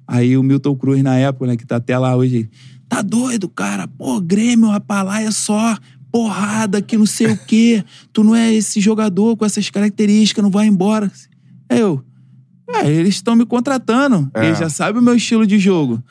Aí 0.08 0.36
o 0.38 0.42
Milton 0.42 0.76
Cruz, 0.76 1.04
na 1.04 1.18
época, 1.18 1.46
né, 1.48 1.58
que 1.58 1.66
tá 1.68 1.76
até 1.76 1.96
lá 1.98 2.16
hoje, 2.16 2.36
ele, 2.38 2.50
tá 2.90 3.02
doido, 3.04 3.48
cara? 3.50 3.88
Pô, 3.88 4.20
Grêmio, 4.22 4.70
rapaz, 4.70 5.06
lá 5.06 5.22
é 5.22 5.30
só 5.30 5.78
porrada, 6.12 6.82
que 6.82 6.98
não 6.98 7.06
sei 7.06 7.28
o 7.28 7.38
quê. 7.38 7.84
Tu 8.12 8.24
não 8.24 8.34
é 8.36 8.52
esse 8.54 8.80
jogador 8.80 9.36
com 9.38 9.46
essas 9.46 9.70
características, 9.70 10.42
não 10.44 10.50
vai 10.50 10.66
embora. 10.66 11.12
Aí 11.70 11.80
eu, 11.80 12.04
é, 12.70 12.88
eles 12.90 13.16
estão 13.16 13.36
me 13.36 13.46
contratando. 13.46 14.30
É. 14.34 14.46
Eles 14.46 14.60
já 14.60 14.70
sabem 14.70 15.02
o 15.02 15.04
meu 15.04 15.16
estilo 15.16 15.46
de 15.48 15.58
jogo. 15.60 16.02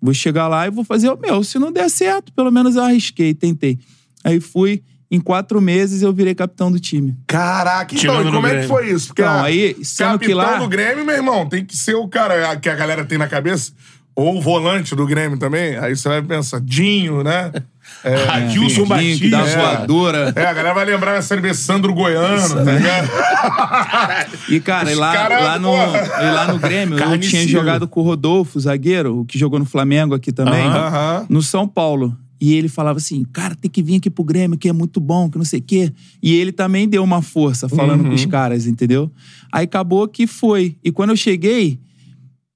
Vou 0.00 0.12
chegar 0.12 0.48
lá 0.48 0.66
e 0.66 0.70
vou 0.70 0.84
fazer 0.84 1.08
o 1.08 1.16
meu. 1.16 1.42
Se 1.42 1.58
não 1.58 1.72
der 1.72 1.88
certo, 1.88 2.32
pelo 2.32 2.50
menos 2.50 2.76
eu 2.76 2.82
arrisquei, 2.82 3.32
tentei. 3.32 3.78
Aí 4.22 4.38
fui, 4.40 4.82
em 5.10 5.18
quatro 5.20 5.60
meses 5.60 6.02
eu 6.02 6.12
virei 6.12 6.34
capitão 6.34 6.70
do 6.70 6.78
time. 6.78 7.16
Caraca, 7.26 7.94
então, 7.94 8.16
Tirando 8.16 8.28
e 8.28 8.32
como 8.32 8.46
é 8.46 8.50
que 8.50 8.56
Grêmio. 8.56 8.68
foi 8.68 8.90
isso? 8.90 9.06
Porque 9.08 9.22
Então, 9.22 9.42
aí, 9.42 9.76
sendo 9.82 10.12
capitão 10.12 10.28
que 10.28 10.34
lá- 10.34 10.58
do 10.58 10.68
Grêmio, 10.68 11.04
meu 11.06 11.14
irmão, 11.14 11.48
tem 11.48 11.64
que 11.64 11.76
ser 11.76 11.94
o 11.94 12.06
cara 12.08 12.56
que 12.56 12.68
a 12.68 12.74
galera 12.74 13.04
tem 13.04 13.16
na 13.16 13.26
cabeça. 13.28 13.72
Ou 14.16 14.36
o 14.38 14.40
volante 14.40 14.94
do 14.94 15.06
Grêmio 15.06 15.38
também. 15.38 15.76
Aí 15.76 15.96
você 15.96 16.08
vai 16.08 16.22
pensar, 16.22 16.60
Dinho, 16.60 17.22
né? 17.24 17.50
É, 18.04 18.28
Adilson 18.28 18.84
Batista. 18.84 19.44
voadora. 19.44 20.32
É, 20.36 20.44
a 20.46 20.52
galera 20.52 20.74
vai 20.74 20.84
lembrar 20.84 21.14
na 21.14 21.22
Série 21.22 21.40
B 21.40 21.54
Sandro 21.54 21.92
Goiano, 21.94 22.54
tá 22.64 22.72
ligado? 22.72 23.08
E, 24.48 24.60
cara, 24.60 24.90
e 24.92 24.94
lá, 24.94 25.28
lá, 25.28 25.58
no, 25.58 25.72
e 25.74 26.30
lá 26.30 26.52
no 26.52 26.58
Grêmio, 26.58 26.98
eu 26.98 27.18
tinha 27.18 27.46
jogado 27.48 27.88
com 27.88 28.00
o 28.00 28.02
Rodolfo, 28.02 28.58
zagueiro, 28.60 29.20
o 29.20 29.24
que 29.24 29.38
jogou 29.38 29.58
no 29.58 29.64
Flamengo 29.64 30.14
aqui 30.14 30.32
também, 30.32 30.64
Aham. 30.66 31.26
no 31.28 31.42
São 31.42 31.66
Paulo. 31.66 32.16
E 32.40 32.54
ele 32.54 32.68
falava 32.68 32.98
assim, 32.98 33.24
cara, 33.32 33.54
tem 33.54 33.70
que 33.70 33.82
vir 33.82 33.96
aqui 33.96 34.10
pro 34.10 34.22
Grêmio, 34.24 34.58
que 34.58 34.68
é 34.68 34.72
muito 34.72 35.00
bom, 35.00 35.30
que 35.30 35.38
não 35.38 35.44
sei 35.44 35.60
o 35.60 35.62
quê. 35.62 35.92
E 36.22 36.34
ele 36.34 36.52
também 36.52 36.86
deu 36.88 37.02
uma 37.02 37.22
força 37.22 37.68
falando 37.68 38.02
Uhum. 38.02 38.08
com 38.10 38.14
os 38.14 38.26
caras, 38.26 38.66
entendeu? 38.66 39.10
Aí 39.50 39.64
acabou 39.64 40.06
que 40.08 40.26
foi. 40.26 40.76
E 40.84 40.90
quando 40.92 41.10
eu 41.10 41.16
cheguei, 41.16 41.78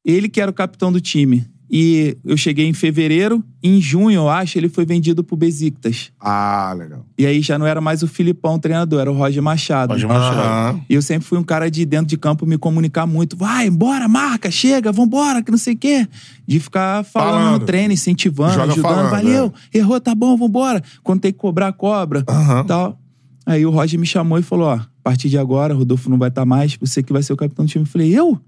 ele 0.05 0.29
que 0.29 0.41
era 0.41 0.51
o 0.51 0.55
capitão 0.55 0.93
do 0.93 1.01
time. 1.01 1.47
E 1.71 2.17
eu 2.25 2.35
cheguei 2.37 2.67
em 2.67 2.73
fevereiro, 2.73 3.45
em 3.63 3.79
junho, 3.79 4.15
eu 4.21 4.29
acho, 4.31 4.57
ele 4.57 4.71
foi 4.71 4.87
vendido 4.87 5.23
pro 5.23 5.37
Besiktas. 5.37 6.11
Ah, 6.19 6.75
legal. 6.77 7.05
E 7.19 7.27
aí 7.27 7.43
já 7.43 7.59
não 7.59 7.67
era 7.67 7.79
mais 7.81 8.03
o 8.03 8.09
Filipão 8.09 8.55
o 8.55 8.59
treinador, 8.59 9.01
era 9.03 9.13
o 9.13 9.15
Roger 9.15 9.43
Machado. 9.43 9.93
Roger 9.93 10.09
Machado. 10.09 10.39
Aham. 10.41 10.81
E 10.89 10.95
eu 10.95 11.03
sempre 11.03 11.29
fui 11.29 11.37
um 11.39 11.43
cara 11.45 11.71
de 11.71 11.85
dentro 11.85 12.07
de 12.07 12.17
campo 12.17 12.47
me 12.47 12.57
comunicar 12.57 13.07
muito. 13.07 13.37
Vai, 13.37 13.67
embora, 13.67 14.09
marca, 14.09 14.51
chega, 14.51 14.91
vambora, 14.91 15.43
que 15.43 15.51
não 15.51 15.59
sei 15.59 15.75
o 15.75 15.77
quê. 15.79 16.09
De 16.47 16.59
ficar 16.59 17.05
falando, 17.05 17.35
Falando. 17.35 17.61
no 17.61 17.67
treino, 17.67 17.93
incentivando, 17.93 18.55
Joga 18.55 18.73
ajudando. 18.73 18.83
falando, 18.91 19.11
Valeu, 19.11 19.53
errou, 19.75 20.01
tá 20.01 20.15
bom, 20.15 20.37
vambora. 20.39 20.83
Quando 21.03 21.21
tem 21.21 21.33
que 21.33 21.39
cobrar, 21.39 21.71
cobra. 21.75 22.25
Aham. 22.27 22.65
Tal. 22.65 22.99
Aí 23.45 23.67
o 23.67 23.71
Roger 23.71 24.01
me 24.01 24.07
chamou 24.07 24.39
e 24.39 24.43
falou: 24.43 24.69
ó, 24.69 24.75
a 24.77 24.87
partir 25.03 25.29
de 25.29 25.37
agora, 25.37 25.75
o 25.75 25.79
Rodolfo 25.79 26.09
não 26.09 26.19
vai 26.19 26.29
estar 26.31 26.47
mais, 26.47 26.77
você 26.81 27.03
que 27.03 27.13
vai 27.13 27.23
ser 27.23 27.33
o 27.35 27.37
capitão 27.37 27.65
do 27.67 27.69
time. 27.71 27.85
Eu 27.85 27.89
falei, 27.91 28.19
eu? 28.19 28.41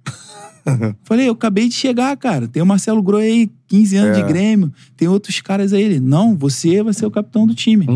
Falei, 1.04 1.28
eu 1.28 1.32
acabei 1.32 1.68
de 1.68 1.74
chegar, 1.74 2.16
cara. 2.16 2.46
Tem 2.48 2.62
o 2.62 2.66
Marcelo 2.66 3.02
Groi 3.02 3.22
aí, 3.24 3.50
15 3.68 3.96
anos 3.96 4.18
É. 4.18 4.22
de 4.22 4.28
Grêmio. 4.28 4.72
Tem 4.96 5.08
outros 5.08 5.40
caras 5.40 5.72
aí. 5.72 5.82
Ele, 5.82 6.00
não, 6.00 6.36
você 6.36 6.82
vai 6.82 6.92
ser 6.92 7.06
o 7.06 7.10
capitão 7.10 7.46
do 7.46 7.54
time. 7.54 7.86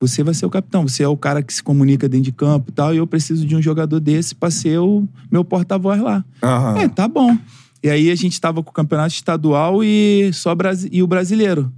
Você 0.00 0.22
vai 0.22 0.34
ser 0.34 0.44
o 0.46 0.50
capitão. 0.50 0.86
Você 0.86 1.02
é 1.02 1.08
o 1.08 1.16
cara 1.16 1.42
que 1.42 1.52
se 1.52 1.62
comunica 1.62 2.08
dentro 2.08 2.24
de 2.24 2.32
campo 2.32 2.70
e 2.70 2.72
tal. 2.72 2.94
E 2.94 2.98
eu 2.98 3.06
preciso 3.06 3.46
de 3.46 3.56
um 3.56 3.62
jogador 3.62 3.98
desse 3.98 4.34
pra 4.34 4.50
ser 4.50 4.78
o 4.78 5.06
meu 5.30 5.44
porta-voz 5.44 6.00
lá. 6.00 6.24
Aham. 6.42 6.78
É, 6.78 6.88
tá 6.88 7.08
bom. 7.08 7.36
E 7.82 7.88
aí 7.88 8.10
a 8.10 8.14
gente 8.14 8.40
tava 8.40 8.62
com 8.62 8.70
o 8.70 8.72
campeonato 8.72 9.14
estadual 9.14 9.82
e 9.82 10.30
só 10.32 10.54
Brasi- 10.54 10.88
e 10.92 11.02
o 11.02 11.06
brasileiro. 11.06 11.72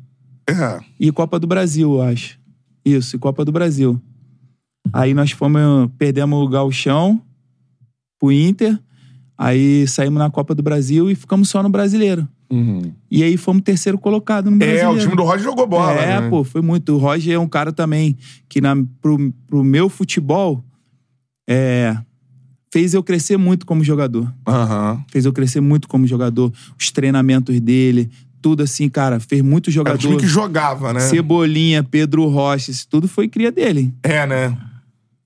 É. 0.48 0.80
E 0.98 1.12
Copa 1.12 1.38
do 1.38 1.46
Brasil, 1.46 1.92
eu 1.94 2.02
acho. 2.02 2.38
Isso, 2.84 3.14
e 3.16 3.18
Copa 3.18 3.44
do 3.44 3.52
Brasil. 3.52 4.00
Aí 4.92 5.12
nós 5.12 5.30
fomos, 5.32 5.90
perdemos 5.98 6.42
o 6.42 6.48
Galchão 6.48 7.20
pro 8.18 8.32
Inter. 8.32 8.78
Aí 9.40 9.86
saímos 9.86 10.18
na 10.18 10.28
Copa 10.30 10.52
do 10.54 10.62
Brasil 10.64 11.08
e 11.10 11.14
ficamos 11.14 11.48
só 11.48 11.62
no 11.62 11.68
brasileiro. 11.68 12.26
E 13.10 13.22
aí 13.22 13.36
fomos 13.36 13.62
terceiro 13.62 13.96
colocado 13.98 14.50
no 14.50 14.56
É, 14.56 14.58
brasileiro. 14.58 14.90
o 14.92 14.98
time 14.98 15.14
do 15.16 15.22
Roger 15.22 15.44
jogou 15.44 15.66
bola, 15.66 15.92
É, 15.92 16.20
né? 16.20 16.28
pô, 16.28 16.42
foi 16.42 16.60
muito. 16.62 16.94
O 16.94 16.98
Roger 16.98 17.34
é 17.34 17.38
um 17.38 17.46
cara 17.48 17.72
também 17.72 18.16
que 18.48 18.60
na, 18.60 18.74
pro, 19.00 19.32
pro 19.46 19.62
meu 19.62 19.88
futebol 19.90 20.64
é, 21.48 21.96
fez 22.72 22.94
eu 22.94 23.02
crescer 23.02 23.36
muito 23.36 23.64
como 23.66 23.84
jogador. 23.84 24.32
Aham. 24.46 25.04
Fez 25.10 25.24
eu 25.24 25.32
crescer 25.32 25.60
muito 25.60 25.86
como 25.88 26.06
jogador. 26.06 26.52
Os 26.78 26.90
treinamentos 26.90 27.60
dele, 27.60 28.10
tudo 28.40 28.62
assim, 28.62 28.88
cara, 28.88 29.20
fez 29.20 29.42
muito 29.42 29.66
Era 29.68 29.70
o 29.70 29.74
jogador. 29.74 29.98
time 29.98 30.16
que 30.16 30.26
jogava, 30.26 30.92
né? 30.92 31.00
Cebolinha, 31.00 31.84
Pedro 31.84 32.26
Rocha, 32.28 32.70
isso 32.70 32.86
tudo 32.88 33.06
foi 33.06 33.28
cria 33.28 33.52
dele. 33.52 33.92
É, 34.02 34.26
né? 34.26 34.56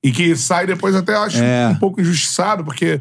E 0.05 0.11
que 0.11 0.35
sai 0.37 0.67
depois 0.67 0.95
até, 0.97 1.15
acho, 1.15 1.39
É. 1.39 1.69
um 1.69 1.77
pouco 1.77 2.01
injustiçado, 2.01 2.65
porque 2.65 3.01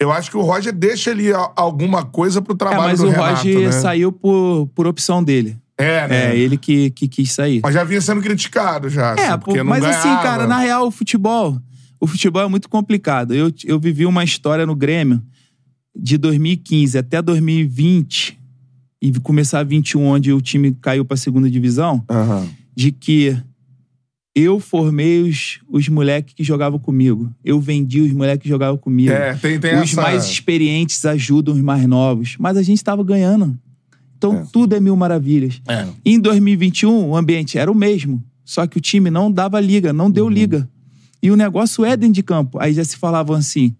eu 0.00 0.12
acho 0.12 0.30
que 0.30 0.36
o 0.36 0.42
Roger 0.42 0.72
deixa 0.74 1.10
ali 1.10 1.28
alguma 1.54 2.04
coisa 2.04 2.40
pro 2.42 2.54
É, 2.54 2.56
trabalho 2.56 2.82
mas 2.90 3.00
do 3.00 3.06
o 3.06 3.10
Renato, 3.10 3.34
Roger 3.46 3.60
né? 3.60 3.72
saiu 3.72 4.12
por, 4.12 4.68
por 4.74 4.86
opção 4.86 5.22
dele. 5.22 5.56
É, 5.78 6.08
né? 6.08 6.30
É, 6.30 6.36
ele 6.38 6.56
que, 6.56 6.90
que 6.90 7.06
quis 7.06 7.32
sair. 7.32 7.60
Mas 7.62 7.74
já 7.74 7.84
vinha 7.84 8.00
sendo 8.00 8.20
criticado 8.22 8.88
já, 8.88 9.14
É, 9.16 9.28
assim, 9.28 9.38
porque 9.40 9.62
mas 9.62 9.84
assim, 9.84 10.08
ganhava. 10.08 10.22
cara, 10.22 10.46
na 10.46 10.58
real, 10.58 10.86
o 10.86 10.90
futebol. 10.90 11.58
O 12.00 12.06
futebol 12.06 12.42
é 12.42 12.48
muito 12.48 12.68
complicado. 12.68 13.34
Eu, 13.34 13.52
eu 13.64 13.78
vivi 13.78 14.06
uma 14.06 14.24
história 14.24 14.64
no 14.66 14.74
Grêmio 14.74 15.22
de 15.94 16.16
2015 16.18 16.96
até 16.98 17.20
2020 17.22 18.38
e 19.02 19.12
começar 19.20 19.62
21, 19.64 20.02
onde 20.02 20.32
o 20.32 20.40
time 20.40 20.72
caiu 20.80 21.04
pra 21.04 21.16
segunda 21.16 21.50
divisão, 21.50 22.02
Aham. 22.10 22.46
de 22.74 22.90
que 22.92 23.36
Eu 24.38 24.60
formei 24.60 25.22
os, 25.22 25.60
os 25.66 25.88
moleques 25.88 26.34
que 26.34 26.44
jogavam 26.44 26.78
comigo. 26.78 27.32
Eu 27.42 27.58
vendi 27.58 28.02
os 28.02 28.12
moleques 28.12 28.42
que 28.42 28.48
jogavam 28.50 28.76
comigo. 28.76 29.10
É, 29.10 29.32
tem- 29.34 29.58
tem 29.58 29.76
os 29.76 29.92
essa- 29.92 30.02
mais 30.02 30.26
experientes 30.26 31.02
ajudam 31.06 31.54
os 31.54 31.60
mais 31.62 31.86
novos. 31.86 32.36
Mas 32.38 32.58
a 32.58 32.62
gente 32.62 32.84
tava 32.84 33.02
ganhando. 33.02 33.58
Então 34.18 34.46
tudo 34.52 34.74
é 34.76 34.80
mil 34.80 34.94
maravilhas. 34.94 35.62
É. 35.66 35.86
Em 36.04 36.20
2021, 36.20 37.08
o 37.08 37.16
ambiente 37.16 37.56
era 37.56 37.72
o 37.72 37.74
mesmo. 37.74 38.22
Só 38.44 38.66
que 38.66 38.76
o 38.76 38.80
time 38.80 39.08
não 39.10 39.32
dava 39.32 39.58
liga, 39.58 39.90
não 39.90 40.04
Uhum. 40.06 40.10
deu 40.10 40.28
liga. 40.28 40.68
E 41.22 41.30
o 41.30 41.36
negócio 41.36 41.82
é 41.84 41.96
dentro 41.96 42.14
de 42.14 42.22
campo. 42.22 42.58
Aí 42.60 42.74
já 42.74 42.84
se 42.84 42.96
falavam 42.98 43.34
assim: 43.34 43.74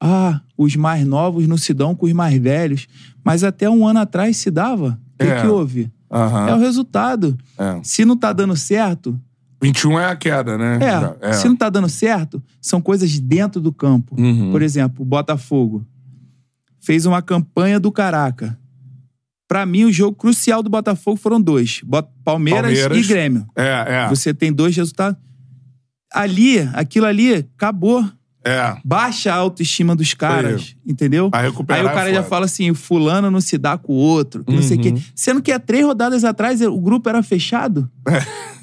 ah, 0.00 0.40
os 0.56 0.76
mais 0.76 1.04
novos 1.04 1.46
não 1.48 1.56
se 1.56 1.74
dão 1.74 1.94
com 1.96 2.06
os 2.06 2.12
mais 2.12 2.40
velhos. 2.40 2.86
Mas 3.24 3.42
até 3.44 3.68
um 3.68 3.86
ano 3.86 3.98
atrás 3.98 4.36
se 4.36 4.50
dava. 4.52 4.98
O 5.14 5.18
que, 5.24 5.28
É. 5.30 5.40
que 5.42 5.46
houve? 5.48 5.90
Aham. 6.10 6.48
É 6.48 6.54
o 6.54 6.58
resultado. 6.60 7.36
É. 7.58 7.80
Se 7.82 8.04
não 8.04 8.16
tá 8.16 8.32
dando 8.32 8.56
certo, 8.56 9.20
21 9.62 9.98
é 9.98 10.06
a 10.06 10.16
queda, 10.16 10.56
né? 10.56 10.76
é, 10.76 10.90
Já- 11.28 11.32
Se 11.34 11.48
não 11.48 11.56
tá 11.56 11.68
dando 11.68 11.88
certo, 11.88 12.42
são 12.60 12.80
coisas 12.80 13.18
dentro 13.18 13.60
do 13.60 13.72
campo. 13.72 14.14
Uhum. 14.18 14.50
Por 14.50 14.62
exemplo, 14.62 15.02
o 15.02 15.04
Botafogo 15.04 15.84
fez 16.80 17.04
uma 17.06 17.20
campanha 17.20 17.78
do 17.78 17.92
caraca. 17.92 18.58
Pra 19.46 19.66
mim, 19.66 19.84
o 19.84 19.92
jogo 19.92 20.16
crucial 20.16 20.62
do 20.62 20.70
Botafogo 20.70 21.16
foram 21.16 21.40
dois: 21.40 21.82
Palmeiras, 22.24 22.62
Palmeiras. 22.78 22.98
e 23.04 23.08
Grêmio. 23.08 23.46
É, 23.56 24.04
é. 24.04 24.08
Você 24.08 24.32
tem 24.32 24.52
dois 24.52 24.74
resultados. 24.76 25.18
Ali, 26.12 26.60
aquilo 26.72 27.06
ali, 27.06 27.34
acabou. 27.56 28.04
É. 28.42 28.76
Baixa 28.82 29.30
a 29.32 29.36
autoestima 29.36 29.94
dos 29.94 30.14
caras, 30.14 30.74
entendeu? 30.86 31.28
Aí 31.32 31.46
o 31.48 31.52
é 31.52 31.64
cara 31.66 32.08
já 32.10 32.16
foda. 32.22 32.28
fala 32.28 32.44
assim: 32.46 32.70
o 32.70 32.74
fulano 32.74 33.30
não 33.30 33.40
se 33.40 33.58
dá 33.58 33.76
com 33.76 33.92
o 33.92 33.96
outro, 33.96 34.42
que 34.44 34.54
não 34.54 34.62
sei 34.62 34.78
o 34.78 34.80
Uhum. 34.84 34.94
quê. 34.94 35.02
Sendo 35.14 35.42
que 35.42 35.52
há 35.52 35.58
três 35.60 35.84
rodadas 35.84 36.24
atrás 36.24 36.62
o 36.62 36.80
grupo 36.80 37.06
era 37.10 37.22
fechado. 37.22 37.90
É. 38.08 38.20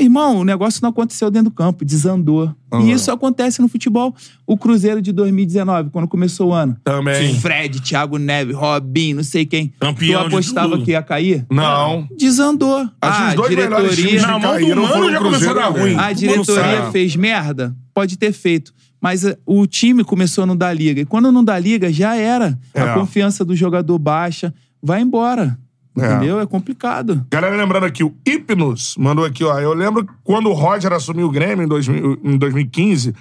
Irmão, 0.00 0.38
o 0.38 0.44
negócio 0.44 0.80
não 0.82 0.90
aconteceu 0.90 1.30
dentro 1.30 1.50
do 1.50 1.54
campo, 1.54 1.84
desandou. 1.84 2.54
Uhum. 2.72 2.88
E 2.88 2.92
isso 2.92 3.10
acontece 3.10 3.60
no 3.60 3.68
futebol. 3.68 4.14
O 4.46 4.56
Cruzeiro 4.56 5.02
de 5.02 5.12
2019, 5.12 5.90
quando 5.90 6.08
começou 6.08 6.48
o 6.48 6.52
ano. 6.52 6.76
Também. 6.82 7.34
Fred, 7.38 7.80
Thiago 7.80 8.16
Neves, 8.16 8.56
Robinho, 8.56 9.16
não 9.16 9.22
sei 9.22 9.44
quem. 9.44 9.72
Campeão 9.78 10.22
tu 10.22 10.26
apostava 10.28 10.78
que 10.80 10.92
ia 10.92 11.02
cair? 11.02 11.44
Não. 11.50 12.08
Desandou. 12.16 12.88
Acho 13.00 13.22
ah, 13.22 13.28
os 13.28 13.34
dois 13.34 13.50
diretoria. 13.50 14.22
Na 14.22 14.38
mão 14.38 14.58
do 14.58 14.76
Mano 14.76 15.10
já 15.10 15.18
começou 15.18 15.50
a 15.50 15.54
dar 15.54 15.68
ruim. 15.68 15.82
Grêmio. 15.82 16.00
A 16.00 16.12
diretoria 16.12 16.90
fez 16.90 17.16
merda? 17.16 17.76
Pode 17.92 18.16
ter 18.16 18.32
feito. 18.32 18.72
Mas 19.00 19.24
eh, 19.24 19.36
o 19.46 19.66
time 19.66 20.04
começou 20.04 20.44
a 20.44 20.46
não 20.46 20.56
dar 20.56 20.72
liga. 20.72 21.00
E 21.00 21.04
quando 21.04 21.32
não 21.32 21.42
dá 21.42 21.58
liga, 21.58 21.92
já 21.92 22.14
era. 22.14 22.58
É. 22.74 22.80
A 22.80 22.94
confiança 22.94 23.44
do 23.44 23.56
jogador 23.56 23.98
baixa. 23.98 24.54
Vai 24.82 25.00
embora. 25.00 25.58
É. 25.98 26.06
Entendeu? 26.14 26.40
É 26.40 26.46
complicado. 26.46 27.26
Galera, 27.30 27.56
lembrando 27.56 27.84
aqui, 27.84 28.04
o 28.04 28.14
Hipnos 28.26 28.94
mandou 28.98 29.24
aqui, 29.24 29.42
ó. 29.44 29.58
Eu 29.58 29.74
lembro 29.74 30.06
quando 30.22 30.48
o 30.48 30.52
Roger 30.52 30.92
assumiu 30.92 31.26
o 31.26 31.30
Grêmio 31.30 31.64
em, 31.64 31.68
2000 31.68 32.18
em 32.24 32.36
2015 32.38 33.14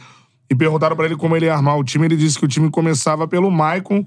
e 0.50 0.56
perguntaram 0.56 0.96
pra 0.96 1.06
ele 1.06 1.16
como 1.16 1.36
ele 1.36 1.46
ia 1.48 1.54
armar 1.54 1.78
o 1.78 1.84
time. 1.84 2.06
Ele 2.06 2.16
disse 2.18 2.38
que 2.38 2.46
o 2.46 2.48
time 2.48 2.70
começava 2.70 3.28
pelo 3.28 3.50
Maicon. 3.52 4.06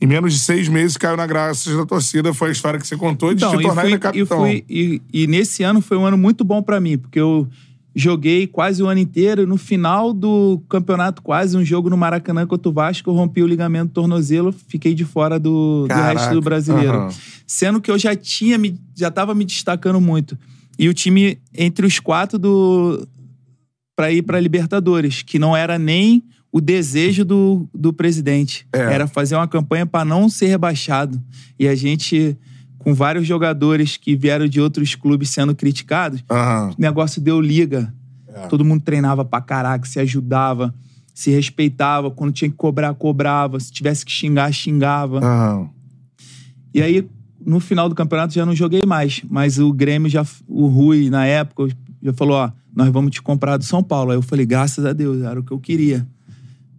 Em 0.00 0.06
menos 0.06 0.32
de 0.32 0.38
seis 0.40 0.68
meses 0.68 0.96
caiu 0.96 1.16
na 1.16 1.26
graça 1.26 1.74
da 1.76 1.86
torcida. 1.86 2.32
Foi 2.34 2.48
a 2.48 2.52
história 2.52 2.78
que 2.78 2.86
você 2.86 2.96
contou 2.96 3.32
e 3.32 3.34
de 3.34 3.44
Então, 3.44 3.50
se 3.52 3.56
e, 3.58 3.62
tornar 3.66 3.82
fui, 3.82 3.90
ainda 3.92 3.96
e, 3.96 4.00
capitão. 4.00 4.38
fui- 4.40 4.64
e- 4.68 5.02
e 5.12 5.26
nesse 5.26 5.62
ano 5.62 5.80
foi 5.80 5.96
um 5.96 6.04
ano 6.04 6.18
muito 6.18 6.44
bom 6.44 6.62
pra 6.62 6.80
mim, 6.80 6.98
porque 6.98 7.18
eu 7.18 7.48
joguei 7.94 8.46
quase 8.46 8.82
o 8.82 8.86
ano 8.86 9.00
inteiro. 9.00 9.46
No 9.46 9.56
final 9.56 10.12
do 10.12 10.62
campeonato, 10.68 11.22
quase 11.22 11.56
um 11.56 11.64
jogo 11.64 11.88
no 11.88 11.96
Maracanã 11.96 12.46
contra 12.46 12.68
o 12.68 12.72
Vasco, 12.72 13.08
eu 13.10 13.14
rompi 13.14 13.42
o 13.42 13.46
ligamento 13.46 13.88
do 13.88 13.94
tornozelo, 13.94 14.52
fiquei 14.52 14.94
de 14.94 15.04
fora 15.04 15.38
do, 15.38 15.86
do 15.88 15.94
resto 15.94 16.34
do 16.34 16.40
brasileiro. 16.40 16.96
aham. 16.98 17.08
Sendo 17.46 17.80
que 17.80 17.90
eu 17.90 17.98
já 17.98 18.16
tinha, 18.16 18.58
me, 18.58 18.80
já 18.94 19.10
tava 19.10 19.34
me 19.34 19.44
destacando 19.44 20.00
muito. 20.00 20.36
E 20.78 20.88
o 20.88 20.94
time 20.94 21.38
entre 21.56 21.86
os 21.86 22.00
quatro 22.00 22.38
do 22.38 23.06
para 23.94 24.10
ir 24.10 24.22
pra 24.22 24.40
Libertadores, 24.40 25.22
que 25.22 25.38
não 25.38 25.56
era 25.56 25.78
nem 25.78 26.24
o 26.50 26.60
desejo 26.60 27.24
do, 27.24 27.68
do 27.74 27.92
presidente. 27.92 28.66
É. 28.72 28.78
Era 28.78 29.06
fazer 29.06 29.34
uma 29.34 29.48
campanha 29.48 29.86
pra 29.86 30.04
não 30.04 30.28
ser 30.28 30.46
rebaixado. 30.46 31.20
E 31.58 31.66
a 31.66 31.74
gente, 31.74 32.36
com 32.84 32.94
vários 32.94 33.26
jogadores 33.26 33.96
que 33.96 34.14
vieram 34.14 34.46
de 34.46 34.60
outros 34.60 34.94
clubes 34.94 35.30
sendo 35.30 35.54
criticados, 35.54 36.22
Aham. 36.30 36.70
o 36.78 36.80
negócio 36.80 37.20
deu 37.20 37.40
liga. 37.40 37.92
Todo 38.50 38.64
mundo 38.64 38.82
treinava 38.82 39.24
pra 39.24 39.40
caraca, 39.40 39.86
se 39.86 39.98
ajudava, 40.00 40.74
se 41.14 41.30
respeitava. 41.30 42.10
Quando 42.10 42.32
tinha 42.32 42.50
que 42.50 42.56
cobrar, 42.56 42.92
cobrava. 42.94 43.58
Se 43.60 43.72
tivesse 43.72 44.04
que 44.04 44.10
xingar, 44.12 44.52
xingava. 44.52 45.18
Aham. 45.24 45.68
E 46.74 46.82
aí, 46.82 47.06
no 47.44 47.60
final 47.60 47.88
do 47.88 47.94
campeonato, 47.94 48.34
já 48.34 48.44
não 48.44 48.54
joguei 48.54 48.84
mais. 48.84 49.22
Mas 49.30 49.58
o 49.58 49.72
Grêmio 49.72 50.10
já. 50.10 50.26
O 50.48 50.66
Rui, 50.66 51.08
na 51.10 51.24
época, 51.24 51.68
já 52.02 52.12
falou: 52.12 52.36
ó, 52.36 52.50
nós 52.74 52.88
vamos 52.90 53.12
te 53.12 53.22
comprar 53.22 53.56
do 53.56 53.64
São 53.64 53.82
Paulo. 53.82 54.10
Aí 54.10 54.16
eu 54.18 54.22
falei, 54.22 54.44
graças 54.44 54.84
a 54.84 54.92
Deus, 54.92 55.22
era 55.22 55.38
o 55.38 55.44
que 55.44 55.52
eu 55.52 55.60
queria. 55.60 56.06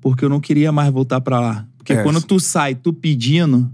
Porque 0.02 0.26
eu 0.26 0.30
não 0.30 0.42
queria 0.42 0.72
mais 0.74 0.92
voltar 0.92 1.22
pra 1.22 1.40
lá. 1.40 1.66
Porque 1.78 1.94
É. 1.94 2.04
quando 2.04 2.22
tu 2.22 2.38
sai, 2.40 2.76
tu 2.76 2.92
pedindo 2.92 3.72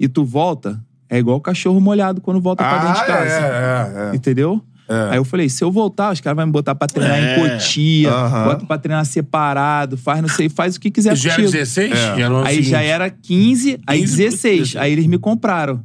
e 0.00 0.08
tu 0.08 0.24
volta, 0.24 0.84
é 1.10 1.18
igual 1.18 1.36
o 1.36 1.40
cachorro 1.40 1.80
molhado 1.80 2.20
quando 2.20 2.40
volta 2.40 2.62
pra 2.64 2.78
dentro 2.78 2.88
Ah, 2.90 3.00
de 3.02 3.06
casa. 3.06 3.34
é, 3.34 4.08
é, 4.08 4.12
é. 4.12 4.16
Entendeu? 4.16 4.62
É. 4.88 5.10
Aí 5.12 5.16
eu 5.18 5.24
falei, 5.24 5.48
se 5.48 5.62
eu 5.62 5.70
voltar, 5.70 6.12
os 6.12 6.20
caras 6.20 6.36
vão 6.36 6.46
me 6.46 6.52
botar 6.52 6.74
pra 6.74 6.88
treinar 6.88 7.16
É. 7.18 7.36
em 7.36 7.40
Cotia, 7.50 8.10
Aham. 8.10 8.44
bota 8.44 8.66
pra 8.66 8.76
treinar 8.78 9.04
separado, 9.04 9.96
faz 9.96 10.20
não 10.22 10.28
sei, 10.28 10.48
faz 10.48 10.74
o 10.76 10.80
que 10.80 10.90
quiser 10.90 11.16
Já 11.16 11.30
era 11.32 11.42
contigo. 11.42 11.52
16? 11.52 11.92
É. 11.92 11.94
Já 11.96 12.16
era 12.24 12.34
o 12.34 12.38
Aí 12.44 12.48
seguinte. 12.56 12.68
já 12.70 12.82
era 12.82 13.10
15, 13.10 13.78
aí 13.86 14.00
15, 14.00 14.16
16. 14.16 14.58
16. 14.60 14.76
Aí 14.82 14.92
eles 14.92 15.06
me 15.06 15.18
compraram. 15.18 15.82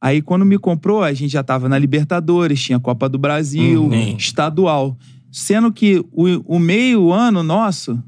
Aí 0.00 0.20
quando 0.20 0.44
me 0.44 0.58
comprou, 0.58 1.02
a 1.02 1.12
gente 1.12 1.30
já 1.32 1.42
tava 1.42 1.68
na 1.68 1.78
Libertadores, 1.78 2.60
tinha 2.62 2.78
Copa 2.80 3.08
do 3.08 3.18
Brasil, 3.18 3.84
Uhum. 3.84 4.16
estadual. 4.18 4.96
Sendo 5.30 5.72
que 5.72 6.04
o, 6.12 6.56
o 6.56 6.58
meio 6.58 7.12
ano 7.12 7.42
nosso 7.42 8.02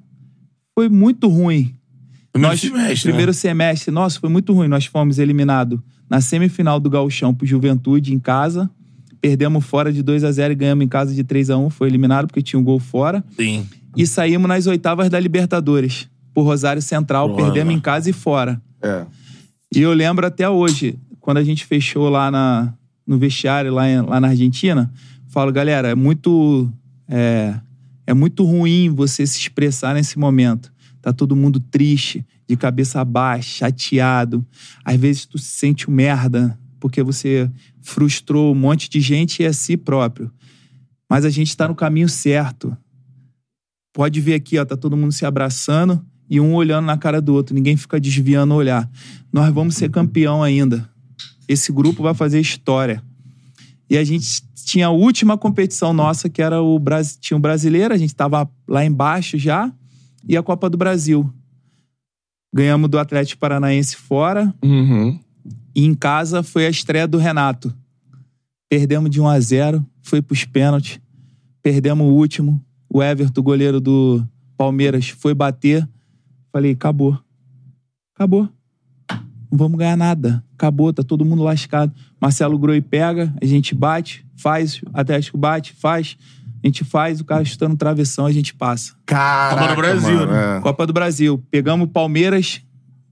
foi 0.74 0.88
muito 0.88 1.28
ruim. 1.28 1.72
Primeiro 2.32 2.52
Nós, 2.52 2.60
semestre, 2.60 3.02
primeiro 3.10 3.30
né? 3.30 3.32
semestre, 3.32 3.90
nossa, 3.90 4.20
foi 4.20 4.28
muito 4.28 4.52
ruim. 4.52 4.68
Nós 4.68 4.84
fomos 4.86 5.18
eliminados 5.18 5.78
na 6.08 6.20
semifinal 6.20 6.78
do 6.80 6.88
Gauchão 6.90 7.34
pro 7.34 7.46
Juventude 7.46 8.12
em 8.14 8.18
casa. 8.18 8.70
Perdemos 9.20 9.64
fora 9.64 9.92
de 9.92 10.02
2 10.02 10.22
a 10.24 10.30
0 10.32 10.52
e 10.52 10.56
ganhamos 10.56 10.84
em 10.84 10.88
casa 10.88 11.14
de 11.14 11.24
3 11.24 11.50
a 11.50 11.56
1 11.58 11.70
Foi 11.70 11.88
eliminado 11.88 12.26
porque 12.26 12.42
tinha 12.42 12.60
um 12.60 12.64
gol 12.64 12.78
fora. 12.78 13.24
Sim. 13.36 13.66
E 13.96 14.06
saímos 14.06 14.46
nas 14.48 14.66
oitavas 14.66 15.08
da 15.08 15.18
Libertadores. 15.18 16.08
Por 16.34 16.42
Rosário 16.44 16.82
Central, 16.82 17.28
Boa, 17.28 17.42
perdemos 17.44 17.74
em 17.74 17.80
casa 17.80 18.10
e 18.10 18.12
fora. 18.12 18.60
É. 18.82 19.06
E 19.74 19.80
eu 19.80 19.92
lembro 19.94 20.26
até 20.26 20.48
hoje, 20.48 20.98
quando 21.20 21.38
a 21.38 21.42
gente 21.44 21.64
fechou 21.64 22.08
lá 22.10 22.30
na, 22.30 22.74
no 23.06 23.18
vestiário, 23.18 23.72
lá, 23.72 23.88
em- 23.88 24.02
lá 24.02 24.20
na 24.20 24.28
Argentina, 24.28 24.92
falo, 25.28 25.50
galera, 25.50 25.88
é 25.88 25.94
muito, 25.94 26.70
é, 27.08 27.54
é 28.06 28.12
muito 28.14 28.44
ruim 28.44 28.90
você 28.90 29.26
se 29.26 29.38
expressar 29.40 29.94
nesse 29.94 30.18
momento. 30.18 30.70
Tá 31.00 31.10
todo 31.12 31.34
mundo 31.34 31.58
triste, 31.58 32.24
de 32.48 32.56
cabeça 32.56 33.04
baixa, 33.04 33.66
chateado. 33.66 34.46
Às 34.84 34.96
vezes 34.96 35.26
tu 35.26 35.38
se 35.38 35.50
sente 35.50 35.90
um 35.90 35.94
merda, 35.94 36.58
porque 36.78 37.02
você 37.02 37.50
frustrou 37.82 38.52
um 38.52 38.58
monte 38.58 38.88
de 38.88 39.00
gente 39.00 39.42
e 39.42 39.46
a 39.46 39.52
si 39.52 39.76
próprio. 39.76 40.30
Mas 41.08 41.24
a 41.24 41.30
gente 41.30 41.56
tá 41.56 41.68
no 41.68 41.74
caminho 41.74 42.08
certo. 42.08 42.76
Pode 43.92 44.20
ver 44.20 44.34
aqui, 44.34 44.58
ó, 44.58 44.64
tá 44.64 44.76
todo 44.76 44.96
mundo 44.96 45.12
se 45.12 45.24
abraçando 45.24 46.04
e 46.28 46.40
um 46.40 46.54
olhando 46.54 46.86
na 46.86 46.96
cara 46.96 47.20
do 47.20 47.32
outro, 47.32 47.54
ninguém 47.54 47.76
fica 47.76 48.00
desviando 48.00 48.52
o 48.52 48.56
olhar. 48.56 48.90
Nós 49.32 49.52
vamos 49.54 49.76
ser 49.76 49.90
campeão 49.90 50.42
ainda. 50.42 50.88
Esse 51.48 51.70
grupo 51.70 52.02
vai 52.02 52.14
fazer 52.14 52.40
história. 52.40 53.02
E 53.88 53.96
a 53.96 54.02
gente 54.02 54.42
tinha 54.64 54.88
a 54.88 54.90
última 54.90 55.38
competição 55.38 55.92
nossa, 55.92 56.28
que 56.28 56.42
era 56.42 56.60
o 56.60 56.78
Brasil, 56.78 57.18
tinha 57.20 57.36
o 57.36 57.40
brasileiro, 57.40 57.94
a 57.94 57.96
gente 57.96 58.14
tava 58.14 58.50
lá 58.66 58.84
embaixo 58.84 59.38
já, 59.38 59.72
e 60.28 60.36
a 60.36 60.42
Copa 60.42 60.68
do 60.68 60.76
Brasil. 60.76 61.32
Ganhamos 62.56 62.88
do 62.88 62.98
Atlético 62.98 63.38
Paranaense 63.38 63.96
fora, 63.96 64.52
Uhum. 64.64 65.20
e 65.74 65.84
em 65.84 65.94
casa 65.94 66.42
foi 66.42 66.66
a 66.66 66.70
estreia 66.70 67.06
do 67.06 67.18
Renato. 67.18 67.74
Perdemos 68.68 69.10
de 69.10 69.20
1 69.20 69.28
a 69.28 69.38
0 69.38 69.86
foi 70.02 70.22
pros 70.22 70.44
pênaltis. 70.44 70.98
Perdemos 71.62 72.06
o 72.06 72.10
último. 72.10 72.58
O 72.88 73.02
Everton, 73.02 73.42
goleiro 73.42 73.78
do 73.80 74.26
Palmeiras, 74.56 75.08
foi 75.10 75.34
bater. 75.34 75.86
Falei, 76.50 76.72
acabou. 76.72 77.18
Acabou. 78.14 78.48
Não 79.50 79.58
vamos 79.58 79.78
ganhar 79.78 79.96
nada. 79.96 80.42
Acabou, 80.54 80.92
tá 80.92 81.02
todo 81.02 81.24
mundo 81.24 81.42
lascado. 81.42 81.92
Marcelo 82.18 82.58
Groi 82.58 82.80
pega, 82.80 83.34
a 83.40 83.44
gente 83.44 83.74
bate, 83.74 84.24
faz, 84.34 84.80
o 84.82 84.90
Atlético 84.94 85.36
bate, 85.36 85.72
faz. 85.74 86.16
A 86.66 86.68
gente 86.68 86.84
faz, 86.84 87.20
o 87.20 87.24
cara 87.24 87.44
chutando 87.44 87.70
no 87.70 87.76
travessão, 87.76 88.26
a 88.26 88.32
gente 88.32 88.52
passa. 88.52 88.92
Caraca, 89.06 89.56
Copa 89.56 89.68
do 89.68 89.76
Brasil, 89.76 90.14
mano, 90.18 90.32
né? 90.32 90.56
é. 90.56 90.60
Copa 90.60 90.86
do 90.86 90.92
Brasil. 90.92 91.44
Pegamos 91.48 91.86
o 91.86 91.90
Palmeiras 91.90 92.60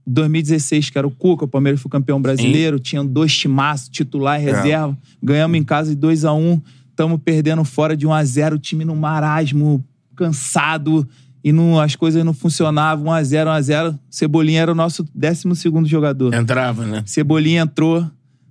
2016, 0.05 0.89
que 0.89 0.97
era 0.97 1.07
o 1.07 1.11
Cuca. 1.11 1.45
O 1.45 1.47
Palmeiras 1.47 1.81
foi 1.81 1.89
campeão 1.89 2.21
brasileiro. 2.21 2.79
Tinha 2.79 3.03
dois 3.03 3.35
timaços, 3.35 3.87
titular 3.89 4.39
e 4.41 4.45
É. 4.47 4.51
reserva. 4.51 4.97
Ganhamos 5.23 5.57
em 5.57 5.63
casa 5.63 5.91
de 5.91 5.95
2 5.95 6.25
a 6.25 6.33
1 6.33 6.61
Estamos 6.89 7.19
perdendo 7.23 7.63
fora 7.65 7.95
de 7.95 8.07
1 8.07 8.13
a 8.13 8.23
0 8.23 8.55
O 8.55 8.59
time 8.59 8.85
no 8.85 8.95
marasmo, 8.95 9.83
cansado. 10.15 11.07
E 11.43 11.51
não, 11.51 11.79
as 11.79 11.95
coisas 11.95 12.23
não 12.25 12.33
funcionavam. 12.33 13.07
1 13.07 13.11
a 13.11 13.23
0 13.23 13.49
1 13.49 13.53
a 13.53 13.61
0 13.61 13.99
Cebolinha 14.09 14.61
era 14.61 14.71
o 14.71 14.75
nosso 14.75 15.05
12 15.13 15.55
segundo 15.55 15.87
jogador. 15.87 16.33
Entrava, 16.33 16.85
né? 16.85 17.03
Cebolinha 17.05 17.61
entrou, 17.61 18.05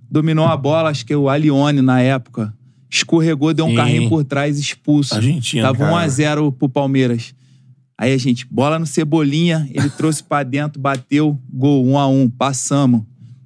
dominou 0.09 0.45
a 0.45 0.55
bola, 0.57 0.89
acho 0.89 1.05
que 1.05 1.13
é 1.13 1.17
o 1.17 1.29
Alione 1.29 1.81
na 1.81 2.01
época. 2.01 2.53
Escorregou, 2.97 3.53
deu 3.53 3.65
um 3.65 3.69
Sim. 3.69 3.75
carrinho 3.75 4.09
por 4.09 4.23
trás, 4.23 4.57
expulso. 4.57 5.15
Argentina, 5.15 5.63
Tava 5.63 5.77
cara. 5.79 6.07
1x0 6.07 6.51
pro 6.51 6.69
Palmeiras. 6.69 7.33
Aí 7.97 8.13
a 8.13 8.17
gente, 8.17 8.45
bola 8.49 8.77
no 8.77 8.85
Cebolinha, 8.85 9.69
ele 9.71 9.89
trouxe 9.89 10.21
pra 10.21 10.43
dentro, 10.43 10.81
bateu, 10.81 11.39
gol, 11.51 11.85
1x1, 11.85 12.31
passamos. 12.37 13.03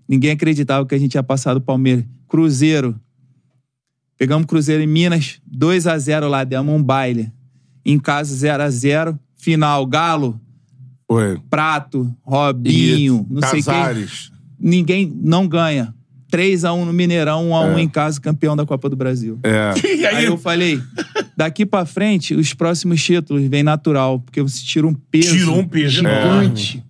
Ninguém 0.08 0.32
acreditava 0.32 0.86
que 0.86 0.95
a 0.95 0.97
gente 0.97 1.14
ia 1.16 1.24
passar 1.24 1.54
do 1.54 1.62
Palmeiras. 1.62 2.04
Cruzeiro. 2.28 3.00
Pegamos 4.18 4.47
Cruzeiro 4.47 4.82
em 4.84 4.88
Minas, 4.88 5.39
2x0 5.56 6.28
lá, 6.28 6.43
demos 6.43 6.74
um 6.74 6.82
baile. 6.82 7.32
Em 7.86 8.00
casa, 8.00 8.36
0x0. 8.36 9.18
Final, 9.36 9.86
Galo, 9.86 10.39
Foi. 11.08 11.39
Prato, 11.50 12.14
Robinho, 12.24 13.26
não 13.30 13.41
sei 13.41 13.64
quem. 13.64 13.74
Casares. 13.74 14.32
Ninguém 14.60 15.10
não 15.24 15.47
ganha. 15.47 15.95
3x1 16.32 16.86
no 16.86 16.94
Mineirão, 16.94 17.50
1x1 17.50 17.78
É. 17.78 17.82
em 17.82 17.90
casa, 17.90 18.22
campeão 18.22 18.56
da 18.56 18.66
Copa 18.66 18.90
do 18.90 18.96
Brasil. 18.96 19.40
É. 19.44 19.74
E 20.00 20.06
aí, 20.06 20.16
Aí 20.18 20.26
eu 20.26 20.38
falei, 20.38 20.82
daqui 21.36 21.66
pra 21.66 21.86
frente, 21.86 22.34
os 22.34 22.54
próximos 22.54 23.04
títulos 23.04 23.44
vem 23.48 23.64
natural, 23.64 24.20
porque 24.20 24.42
você 24.42 24.64
tira 24.64 24.88
um 24.88 24.94
peso 24.94 25.36
Tirou 25.38 25.60
um 25.60 25.68
peso 25.68 25.96
gigante, 25.96 26.84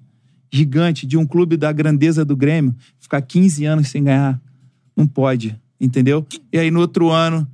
gigante 0.51 1.05
de 1.07 1.17
um 1.17 1.25
clube 1.25 1.57
da 1.57 1.71
grandeza 1.71 2.23
do 2.25 2.35
Grêmio, 2.35 2.75
ficar 2.99 3.21
15 3.21 3.65
anos 3.65 3.87
sem 3.89 4.03
ganhar, 4.03 4.39
não 4.95 5.07
pode, 5.07 5.55
entendeu? 5.79 6.25
E 6.51 6.57
aí 6.57 6.69
no 6.71 6.79
outro 6.79 7.09
ano, 7.09 7.47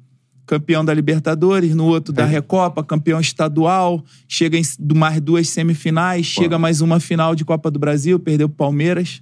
campeão 0.46 0.84
da 0.86 0.94
Libertadores, 0.94 1.74
no 1.76 1.86
outro 1.86 2.14
da 2.14 2.26
Recopa, 2.26 2.84
campeão 2.84 3.20
estadual, 3.20 4.04
chega 4.28 4.58
em 4.58 4.64
mais 4.96 5.20
duas 5.20 5.50
semifinais, 5.50 6.26
chega 6.26 6.58
mais 6.60 6.82
uma 6.82 7.00
final 7.00 7.36
de 7.36 7.44
Copa 7.44 7.70
do 7.72 7.80
Brasil, 7.80 8.20
perdeu 8.20 8.48
pro 8.48 8.58
Palmeiras. 8.58 9.22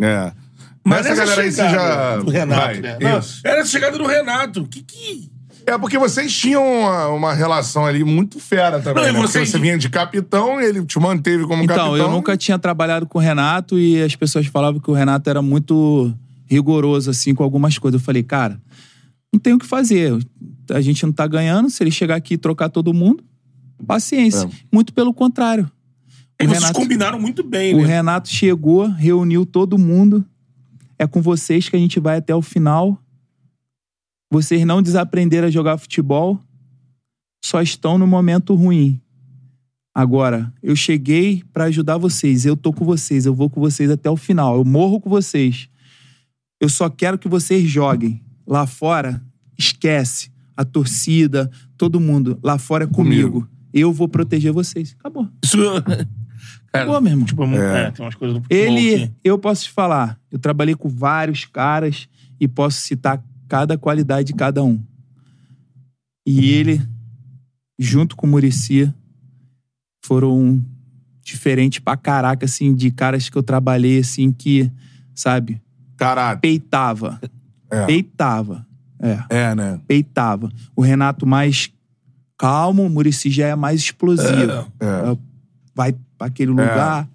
É. 0.00 0.32
Mas 0.84 1.06
Essa 1.06 1.10
essa 1.10 1.24
galera 1.24 1.42
aí 1.42 1.52
você 1.52 1.56
já. 1.62 1.70
chegada 1.70 2.22
do 2.24 2.30
Renato, 2.30 2.60
Vai, 2.66 2.80
né? 2.80 2.98
Não, 3.00 3.18
Isso. 3.18 3.40
Era 3.44 3.62
a 3.62 3.64
chegada 3.64 3.96
do 3.98 4.06
Renato. 4.06 4.66
Que 4.66 4.82
que... 4.82 5.30
É 5.64 5.78
porque 5.78 5.96
vocês 5.96 6.36
tinham 6.36 6.60
uma, 6.64 7.06
uma 7.08 7.32
relação 7.34 7.86
ali 7.86 8.02
muito 8.02 8.40
fera 8.40 8.80
também. 8.80 8.94
Não, 9.04 9.10
e 9.10 9.12
né? 9.12 9.18
Porque 9.20 9.32
vocês- 9.32 9.48
você 9.50 9.58
vinha 9.60 9.78
de 9.78 9.88
capitão, 9.88 10.60
ele 10.60 10.84
te 10.84 10.98
manteve 10.98 11.44
como 11.46 11.62
Então, 11.62 11.76
capitão. 11.76 11.96
eu 11.96 12.10
nunca 12.10 12.36
tinha 12.36 12.58
trabalhado 12.58 13.06
com 13.06 13.18
o 13.18 13.22
Renato 13.22 13.78
e 13.78 14.02
as 14.02 14.16
pessoas 14.16 14.46
falavam 14.46 14.80
que 14.80 14.90
o 14.90 14.94
Renato 14.94 15.30
era 15.30 15.40
muito 15.40 16.12
rigoroso, 16.46 17.10
assim, 17.10 17.32
com 17.32 17.44
algumas 17.44 17.78
coisas. 17.78 18.00
Eu 18.00 18.04
falei, 18.04 18.24
cara, 18.24 18.60
não 19.32 19.38
tem 19.38 19.52
o 19.54 19.58
que 19.58 19.66
fazer. 19.66 20.12
A 20.72 20.80
gente 20.80 21.06
não 21.06 21.12
tá 21.12 21.28
ganhando. 21.28 21.70
Se 21.70 21.80
ele 21.80 21.92
chegar 21.92 22.16
aqui 22.16 22.34
e 22.34 22.38
trocar 22.38 22.68
todo 22.68 22.92
mundo, 22.92 23.22
paciência. 23.86 24.50
Muito 24.72 24.92
pelo 24.92 25.14
contrário. 25.14 25.70
O 26.40 26.44
vocês 26.44 26.60
Renato- 26.60 26.78
combinaram 26.78 27.20
muito 27.20 27.42
bem, 27.42 27.74
O 27.74 27.82
né? 27.82 27.86
Renato 27.86 28.28
chegou, 28.28 28.86
reuniu 28.88 29.46
todo 29.46 29.78
mundo. 29.78 30.24
É 30.98 31.06
com 31.06 31.20
vocês 31.22 31.68
que 31.68 31.76
a 31.76 31.78
gente 31.78 31.98
vai 32.00 32.18
até 32.18 32.34
o 32.34 32.42
final. 32.42 32.98
Vocês 34.30 34.64
não 34.64 34.80
desaprenderam 34.82 35.48
a 35.48 35.50
jogar 35.50 35.76
futebol, 35.76 36.40
só 37.44 37.60
estão 37.60 37.98
no 37.98 38.06
momento 38.06 38.54
ruim. 38.54 39.00
Agora, 39.94 40.52
eu 40.62 40.74
cheguei 40.74 41.42
pra 41.52 41.64
ajudar 41.64 41.98
vocês, 41.98 42.46
eu 42.46 42.56
tô 42.56 42.72
com 42.72 42.84
vocês, 42.84 43.26
eu 43.26 43.34
vou 43.34 43.50
com 43.50 43.60
vocês 43.60 43.90
até 43.90 44.08
o 44.08 44.16
final, 44.16 44.56
eu 44.56 44.64
morro 44.64 44.98
com 45.00 45.10
vocês. 45.10 45.68
Eu 46.60 46.68
só 46.68 46.88
quero 46.88 47.18
que 47.18 47.28
vocês 47.28 47.68
joguem. 47.68 48.22
Lá 48.46 48.66
fora, 48.66 49.22
esquece. 49.58 50.30
A 50.56 50.64
torcida, 50.64 51.50
todo 51.76 51.98
mundo. 52.00 52.38
Lá 52.42 52.56
fora 52.58 52.84
é 52.84 52.86
comigo. 52.86 53.48
Eu 53.72 53.92
vou 53.92 54.06
proteger 54.06 54.52
vocês. 54.52 54.94
Acabou. 54.98 55.28
Isso... 55.42 55.58
Cara, 56.72 56.84
Acabou, 56.84 57.00
meu 57.02 57.12
irmão. 57.12 57.26
Tipo, 57.26 57.44
é. 57.44 57.90
tem 57.90 58.04
umas 58.04 58.14
coisas 58.14 58.36
do 58.38 58.42
futebol 58.42 58.58
Ele, 58.66 59.08
que- 59.08 59.12
eu 59.22 59.38
posso 59.38 59.64
te 59.64 59.70
falar, 59.70 60.18
eu 60.30 60.38
trabalhei 60.38 60.74
com 60.74 60.88
vários 60.88 61.44
caras 61.44 62.08
e 62.40 62.48
posso 62.48 62.80
citar 62.80 63.22
cada 63.46 63.76
qualidade 63.76 64.28
de 64.28 64.32
cada 64.34 64.62
um. 64.64 64.80
E 66.26 66.50
ele, 66.50 66.80
junto 67.78 68.16
com 68.16 68.26
o 68.26 68.30
Murici, 68.30 68.92
foram 70.04 70.64
diferentes 71.22 71.78
pra 71.78 71.96
caraca, 71.96 72.46
assim, 72.46 72.74
de 72.74 72.90
caras 72.90 73.28
que 73.28 73.36
eu 73.36 73.42
trabalhei, 73.42 73.98
assim, 74.00 74.32
que, 74.32 74.70
sabe, 75.14 75.60
Caralho. 75.96 76.40
peitava. 76.40 77.20
É. 77.70 77.86
Peitava. 77.86 78.66
É, 78.98 79.18
É, 79.28 79.54
né? 79.54 79.80
peitava. 79.86 80.50
O 80.76 80.80
Renato 80.82 81.26
mais 81.26 81.70
calmo, 82.38 82.84
o 82.84 82.90
Murici 82.90 83.30
já 83.30 83.48
é 83.48 83.54
mais 83.56 83.80
explosivo 83.80 84.66
É. 84.80 85.16
vai 85.74 85.94
pra 86.18 86.26
aquele 86.28 86.50
lugar. 86.50 87.08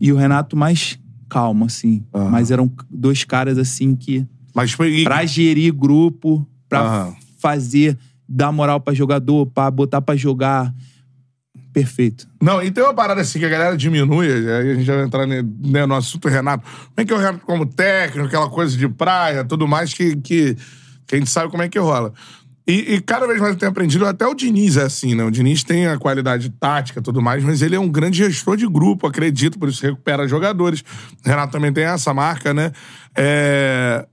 E 0.00 0.12
o 0.12 0.16
Renato 0.16 0.56
mais 0.56 0.98
calmo, 1.28 1.64
assim. 1.64 2.04
Aham. 2.14 2.30
Mas 2.30 2.50
eram 2.50 2.70
dois 2.90 3.24
caras, 3.24 3.58
assim, 3.58 3.94
que... 3.94 4.26
Mas 4.54 4.72
foi. 4.72 5.04
Pra 5.04 5.24
gerir 5.26 5.72
grupo, 5.72 6.46
pra 6.68 6.80
Aham. 6.80 7.16
fazer, 7.38 7.96
dar 8.28 8.50
moral 8.52 8.80
pra 8.80 8.94
jogador, 8.94 9.46
pra 9.46 9.70
botar 9.70 10.00
pra 10.00 10.16
jogar. 10.16 10.74
Perfeito. 11.72 12.26
Não, 12.40 12.62
e 12.62 12.70
tem 12.70 12.82
uma 12.82 12.94
parada 12.94 13.20
assim 13.20 13.38
que 13.38 13.44
a 13.44 13.50
galera 13.50 13.76
diminui, 13.76 14.32
aí 14.32 14.70
a 14.70 14.74
gente 14.74 14.84
já 14.84 14.96
vai 14.96 15.04
entrar 15.04 15.26
ne- 15.26 15.42
né, 15.42 15.84
no 15.84 15.94
assunto 15.94 16.26
Renato. 16.26 16.64
Como 16.64 16.94
é 16.96 17.04
que 17.04 17.12
é 17.12 17.16
o 17.16 17.18
Renato 17.18 17.44
como 17.44 17.66
técnico, 17.66 18.26
aquela 18.28 18.48
coisa 18.48 18.74
de 18.76 18.88
praia, 18.88 19.44
tudo 19.44 19.68
mais, 19.68 19.92
que, 19.92 20.16
que, 20.16 20.56
que 21.06 21.14
a 21.16 21.18
gente 21.18 21.28
sabe 21.28 21.50
como 21.50 21.62
é 21.62 21.68
que 21.68 21.78
rola. 21.78 22.14
E, 22.68 22.94
e 22.94 23.00
cada 23.00 23.26
vez 23.28 23.38
mais 23.40 23.52
eu 23.52 23.58
tenho 23.58 23.70
aprendido, 23.70 24.04
até 24.04 24.26
o 24.26 24.34
Diniz 24.34 24.76
é 24.76 24.82
assim, 24.82 25.14
né? 25.14 25.22
O 25.22 25.30
Diniz 25.30 25.62
tem 25.62 25.86
a 25.86 25.96
qualidade 25.96 26.50
tática 26.50 26.98
e 26.98 27.02
tudo 27.02 27.22
mais, 27.22 27.44
mas 27.44 27.62
ele 27.62 27.76
é 27.76 27.80
um 27.80 27.88
grande 27.88 28.18
gestor 28.18 28.56
de 28.56 28.66
grupo, 28.66 29.06
acredito, 29.06 29.56
por 29.58 29.68
isso 29.68 29.82
recupera 29.86 30.26
jogadores. 30.26 30.80
O 31.24 31.28
Renato 31.28 31.52
também 31.52 31.72
tem 31.72 31.84
essa 31.84 32.12
marca, 32.12 32.52
né? 32.52 32.72
É... 33.16 34.04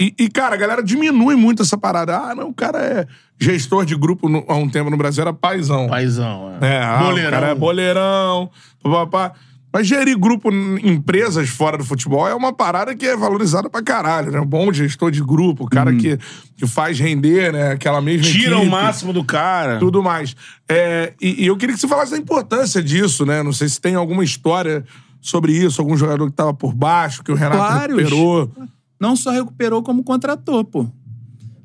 E, 0.00 0.12
e, 0.18 0.28
cara, 0.28 0.54
a 0.56 0.58
galera 0.58 0.82
diminui 0.82 1.36
muito 1.36 1.62
essa 1.62 1.78
parada. 1.78 2.16
Ah, 2.16 2.34
não, 2.34 2.48
o 2.48 2.54
cara 2.54 2.78
é 2.80 3.06
gestor 3.38 3.84
de 3.84 3.94
grupo 3.94 4.28
no- 4.28 4.44
há 4.48 4.54
um 4.56 4.68
tempo 4.68 4.90
no 4.90 4.96
Brasil, 4.96 5.22
era 5.22 5.32
paizão. 5.32 5.86
Paizão, 5.86 6.56
é. 6.60 6.74
É, 6.74 6.82
ah, 6.82 7.12
o 7.12 7.30
cara 7.30 7.48
é 7.50 7.54
boleirão, 7.54 8.50
papapá. 8.82 9.32
Mas 9.72 9.86
gerir 9.86 10.18
grupo 10.18 10.52
em 10.52 10.90
empresas 10.90 11.48
fora 11.48 11.78
do 11.78 11.84
futebol 11.84 12.28
é 12.28 12.34
uma 12.34 12.52
parada 12.52 12.94
que 12.94 13.06
é 13.06 13.16
valorizada 13.16 13.70
pra 13.70 13.82
caralho, 13.82 14.30
né? 14.30 14.38
Um 14.38 14.46
bom 14.46 14.70
gestor 14.70 15.10
de 15.10 15.22
grupo, 15.22 15.64
o 15.64 15.68
cara 15.68 15.94
que, 15.94 16.18
que 16.56 16.66
faz 16.66 16.98
render, 16.98 17.52
né? 17.52 17.72
Aquela 17.72 18.02
mesma 18.02 18.26
Tira 18.26 18.56
equipe, 18.56 18.66
o 18.66 18.70
máximo 18.70 19.14
do 19.14 19.24
cara. 19.24 19.78
Tudo 19.78 20.02
mais. 20.02 20.36
É, 20.68 21.14
e, 21.20 21.44
e 21.44 21.46
eu 21.46 21.56
queria 21.56 21.74
que 21.74 21.80
você 21.80 21.88
falasse 21.88 22.12
da 22.12 22.18
importância 22.18 22.82
disso, 22.82 23.24
né? 23.24 23.42
Não 23.42 23.52
sei 23.52 23.66
se 23.66 23.80
tem 23.80 23.94
alguma 23.94 24.22
história 24.22 24.84
sobre 25.22 25.52
isso, 25.52 25.80
algum 25.80 25.96
jogador 25.96 26.28
que 26.28 26.36
tava 26.36 26.52
por 26.52 26.74
baixo, 26.74 27.22
que 27.22 27.32
o 27.32 27.34
Renato 27.34 27.56
Vários. 27.56 27.98
recuperou. 27.98 28.52
Não 29.00 29.16
só 29.16 29.30
recuperou, 29.30 29.82
como 29.82 30.04
contratou, 30.04 30.64
pô. 30.64 30.84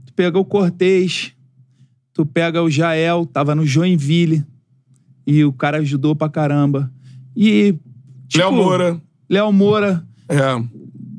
Tu 0.06 0.14
pega 0.14 0.40
o 0.40 0.46
Cortez, 0.46 1.34
tu 2.14 2.26
pega 2.26 2.64
o 2.64 2.70
Jael, 2.70 3.26
tava 3.26 3.54
no 3.54 3.66
Joinville. 3.66 4.46
E 5.26 5.44
o 5.44 5.52
cara 5.52 5.80
ajudou 5.80 6.16
pra 6.16 6.30
caramba. 6.30 6.90
E. 7.36 7.76
tipo, 8.28 8.44
Léo 8.44 8.52
Moura. 8.54 9.02
Léo 9.30 9.52
Moura. 9.52 10.04
É. 10.30 10.38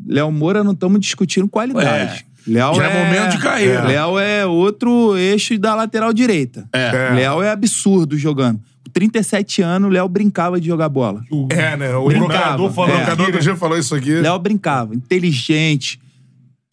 Léo 0.07 0.31
Moura 0.33 0.65
não 0.65 0.73
estamos 0.73 1.01
discutindo 1.01 1.49
qualidade. 1.49 2.25
Léo 2.47 2.75
Já 2.75 2.85
é 2.89 3.05
momento 3.05 3.33
de 3.37 3.43
carreira. 3.43 3.83
Léo 3.85 4.19
é 4.19 4.47
outro 4.47 5.17
eixo 5.19 5.59
da 5.59 5.75
lateral 5.75 6.13
direita. 6.15 6.67
É. 6.73 7.11
Léo 7.15 7.43
é 7.43 7.51
absurdo 7.51 8.17
jogando. 8.17 8.59
Com 8.85 8.91
37 8.91 9.61
anos, 9.61 9.93
Léo 9.93 10.09
brincava 10.09 10.59
de 10.59 10.67
jogar 10.67 10.89
bola. 10.89 11.23
É, 11.51 11.77
né? 11.77 11.95
O 11.95 12.07
Brincava, 12.07 12.71
falou, 12.71 12.91
é. 12.91 12.95
o 12.95 12.97
brocador 12.97 13.33
do 13.33 13.39
dia 13.39 13.55
falou 13.55 13.77
isso 13.79 13.95
aqui. 13.95 14.15
Léo 14.15 14.39
brincava, 14.39 14.95
inteligente, 14.95 16.01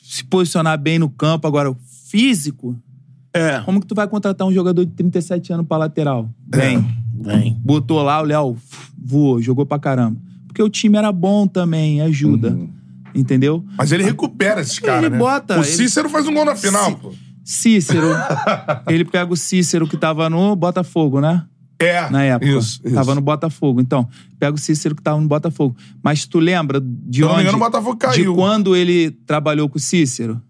se 0.02 0.24
posicionar 0.24 0.78
bem 0.80 0.98
no 0.98 1.10
campo. 1.10 1.46
Agora, 1.46 1.70
o 1.70 1.76
físico, 2.10 2.74
É. 3.34 3.60
como 3.66 3.82
que 3.82 3.88
tu 3.88 3.94
vai 3.94 4.08
contratar 4.08 4.48
um 4.48 4.54
jogador 4.54 4.86
de 4.86 4.92
37 4.94 5.52
anos 5.52 5.68
pra 5.68 5.76
lateral? 5.76 6.30
Vem. 6.48 6.86
Vem. 7.20 7.58
Botou 7.60 8.02
lá, 8.02 8.22
o 8.22 8.26
Léo 8.26 8.56
voou, 8.98 9.42
jogou 9.42 9.66
pra 9.66 9.80
caramba. 9.80 10.20
Porque 10.48 10.62
o 10.64 10.70
time 10.70 10.98
era 10.98 11.12
bom 11.12 11.48
também, 11.48 12.02
ajuda. 12.02 12.58
Entendeu? 13.14 13.64
Mas 13.78 13.92
ele 13.92 14.04
recupera 14.04 14.62
esses 14.62 14.80
caras, 14.80 15.04
Ele 15.04 15.10
né? 15.12 15.18
bota, 15.18 15.56
O 15.56 15.60
ele- 15.60 15.66
Cícero 15.66 16.10
faz 16.10 16.28
um 16.28 16.34
gol 16.34 16.46
na 16.46 16.56
final, 16.56 16.90
Cí- 16.92 16.96
pô. 16.98 17.14
Cícero. 17.44 18.08
ele 18.90 19.06
pega 19.06 19.32
o 19.32 19.38
Cícero 19.38 19.88
que 19.88 19.96
tava 19.98 20.30
no 20.30 20.56
Botafogo, 20.56 21.22
né? 21.22 21.44
É. 21.80 22.10
Na 22.10 22.24
época. 22.24 22.50
Isso, 22.52 22.82
isso. 22.86 22.96
Tava 22.96 23.14
no 23.16 23.22
Botafogo. 23.22 23.80
Então, 23.82 24.08
pega 24.40 24.56
o 24.56 24.58
Cícero 24.58 24.96
que 24.96 25.02
tava 25.02 25.20
no 25.20 25.28
Botafogo. 25.28 25.76
Mas 26.02 26.26
tu 26.26 26.40
lembra 26.40 26.80
de 26.82 27.18
Se 27.18 27.22
não 27.22 27.28
me 27.30 27.34
onde? 27.34 27.42
engano, 27.44 27.58
o 27.58 27.60
Botafogo 27.60 27.94
De 27.96 28.00
caiu. 28.00 28.34
quando 28.36 28.76
ele 28.76 29.12
trabalhou 29.26 29.68
com 29.70 29.78
o 29.78 29.82
Cícero? 29.82 30.42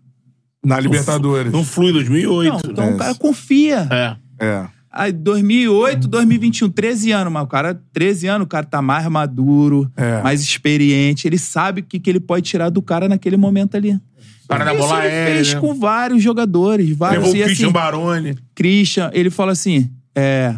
Na 0.63 0.79
Libertadores. 0.79 1.51
Não 1.51 1.63
flui 1.63 1.91
2008. 1.91 2.51
Não, 2.65 2.71
então 2.71 2.93
o 2.95 2.97
cara 2.97 3.13
confia. 3.15 3.87
É. 3.91 4.15
É. 4.39 4.67
Aí 4.95 5.11
2008, 5.11 6.07
2021, 6.07 6.69
13 6.69 7.11
anos, 7.11 7.33
mas 7.33 7.43
o 7.43 7.47
cara, 7.47 7.79
13 7.91 8.27
anos, 8.27 8.45
o 8.45 8.47
cara 8.47 8.65
tá 8.65 8.81
mais 8.81 9.05
maduro, 9.07 9.91
É. 9.97 10.21
mais 10.23 10.41
experiente, 10.41 11.27
ele 11.27 11.37
sabe 11.37 11.81
o 11.81 11.83
que, 11.83 11.99
que 11.99 12.09
ele 12.09 12.19
pode 12.21 12.43
tirar 12.49 12.69
do 12.69 12.81
cara 12.81 13.09
naquele 13.09 13.35
momento 13.35 13.75
ali. 13.75 13.99
Da 14.47 14.73
Isso 14.73 14.77
bola 14.77 15.05
ele 15.05 15.31
fez 15.33 15.53
né? 15.55 15.59
com 15.59 15.73
vários 15.73 16.23
jogadores, 16.23 16.89
vários. 16.95 17.23
Levou 17.25 17.33
o 17.33 17.37
E 17.37 17.43
Christian 17.45 17.65
assim, 17.65 17.73
Baroni. 17.73 18.35
Christian, 18.55 19.09
ele 19.13 19.29
fala 19.29 19.51
assim: 19.51 19.89
é. 20.15 20.55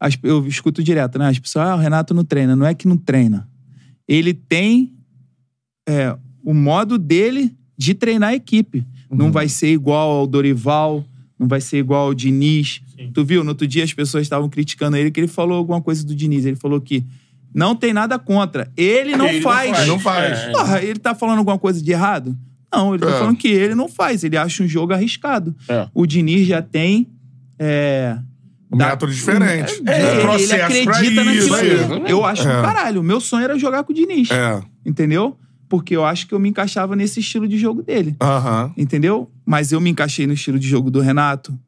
as- 0.00 0.16
eu 0.22 0.46
escuto 0.46 0.82
direto, 0.82 1.18
né? 1.18 1.28
As 1.28 1.38
pessoas, 1.38 1.66
ah, 1.68 1.74
o 1.74 1.78
Renato 1.78 2.14
não 2.14 2.24
treina. 2.24 2.54
Não 2.56 2.64
é 2.64 2.72
que 2.72 2.86
não 2.88 2.96
treina. 2.96 3.46
Ele 4.08 4.32
tem 4.32 4.92
é, 5.88 6.16
o 6.44 6.54
modo 6.54 6.96
dele 6.96 7.52
de 7.76 7.94
treinar 7.94 8.30
a 8.30 8.34
equipe. 8.34 8.86
Uhum. 9.10 9.16
Não 9.18 9.32
vai 9.32 9.48
ser 9.48 9.72
igual 9.72 10.08
ao 10.10 10.26
Dorival, 10.26 11.04
não 11.38 11.46
vai 11.48 11.60
ser 11.60 11.78
igual 11.78 12.06
ao 12.06 12.14
Diniz. 12.14 12.80
Tu 13.12 13.24
viu? 13.24 13.42
No 13.44 13.50
outro 13.50 13.66
dia 13.66 13.84
as 13.84 13.92
pessoas 13.92 14.22
estavam 14.22 14.48
criticando 14.48 14.96
ele 14.96 15.10
que 15.10 15.20
ele 15.20 15.28
falou 15.28 15.58
alguma 15.58 15.80
coisa 15.82 16.04
do 16.06 16.14
Diniz. 16.14 16.44
Ele 16.46 16.56
falou 16.56 16.80
que 16.80 17.04
não 17.54 17.74
tem 17.76 17.92
nada 17.92 18.18
contra. 18.18 18.70
Ele 18.76 19.16
não 19.16 19.28
Ele 19.28 19.40
faz. 19.40 19.86
Não 19.86 19.98
faz. 19.98 20.38
É. 20.38 20.50
Porra, 20.52 20.82
ele 20.82 20.98
tá 20.98 21.14
falando 21.14 21.38
alguma 21.38 21.58
coisa 21.58 21.82
de 21.82 21.90
errado? 21.92 22.36
Não, 22.72 22.94
ele 22.94 23.04
tá 23.04 23.10
É. 23.10 23.18
falando 23.18 23.36
que 23.36 23.48
ele 23.48 23.74
não 23.74 23.88
faz. 23.88 24.24
Ele 24.24 24.36
acha 24.36 24.62
um 24.62 24.68
jogo 24.68 24.92
arriscado. 24.92 25.54
É. 25.68 25.88
O 25.94 26.06
Diniz 26.06 26.46
já 26.46 26.60
tem. 26.60 27.06
É, 27.58 28.18
Um 28.70 28.76
método 28.76 29.12
diferente. 29.12 29.82
é, 29.86 30.00
ele- 30.00 30.10
ele, 30.12 30.20
processo 30.20 30.54
acredita 30.64 31.14
pra 31.14 31.24
naquilo 31.24 31.56
exatamente. 31.56 32.10
Eu 32.10 32.24
acho 32.24 32.42
É. 32.48 32.62
caralho. 32.62 33.00
O 33.00 33.04
meu 33.04 33.20
sonho 33.20 33.44
era 33.44 33.58
jogar 33.58 33.84
com 33.84 33.92
o 33.92 33.94
Diniz. 33.94 34.30
É. 34.30 34.60
Entendeu? 34.84 35.38
Porque 35.68 35.96
eu 35.96 36.04
acho 36.04 36.26
que 36.28 36.34
eu 36.34 36.38
me 36.38 36.48
encaixava 36.48 36.94
nesse 36.94 37.20
estilo 37.20 37.48
de 37.48 37.58
jogo 37.58 37.82
dele. 37.82 38.14
Aham. 38.20 38.72
Entendeu? 38.76 39.30
Mas 39.44 39.72
eu 39.72 39.80
me 39.80 39.90
encaixei 39.90 40.26
no 40.26 40.32
estilo 40.32 40.58
de 40.58 40.68
jogo 40.68 40.90
do 40.90 41.00
Renato, 41.00 41.58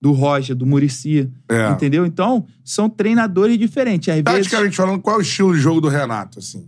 do 0.00 0.12
Roger, 0.12 0.54
do 0.54 0.66
Murici. 0.66 1.30
É. 1.48 1.70
Entendeu? 1.70 2.04
Então, 2.04 2.44
são 2.62 2.88
treinadores 2.90 3.58
diferentes. 3.58 4.08
Às 4.10 4.16
vezes. 4.16 4.24
Taticamente 4.50 4.76
falando, 4.76 5.00
qual 5.00 5.16
é 5.16 5.18
o 5.20 5.22
estilo 5.22 5.54
de 5.54 5.60
jogo 5.60 5.80
do 5.80 5.88
Renato, 5.88 6.38
assim? 6.38 6.66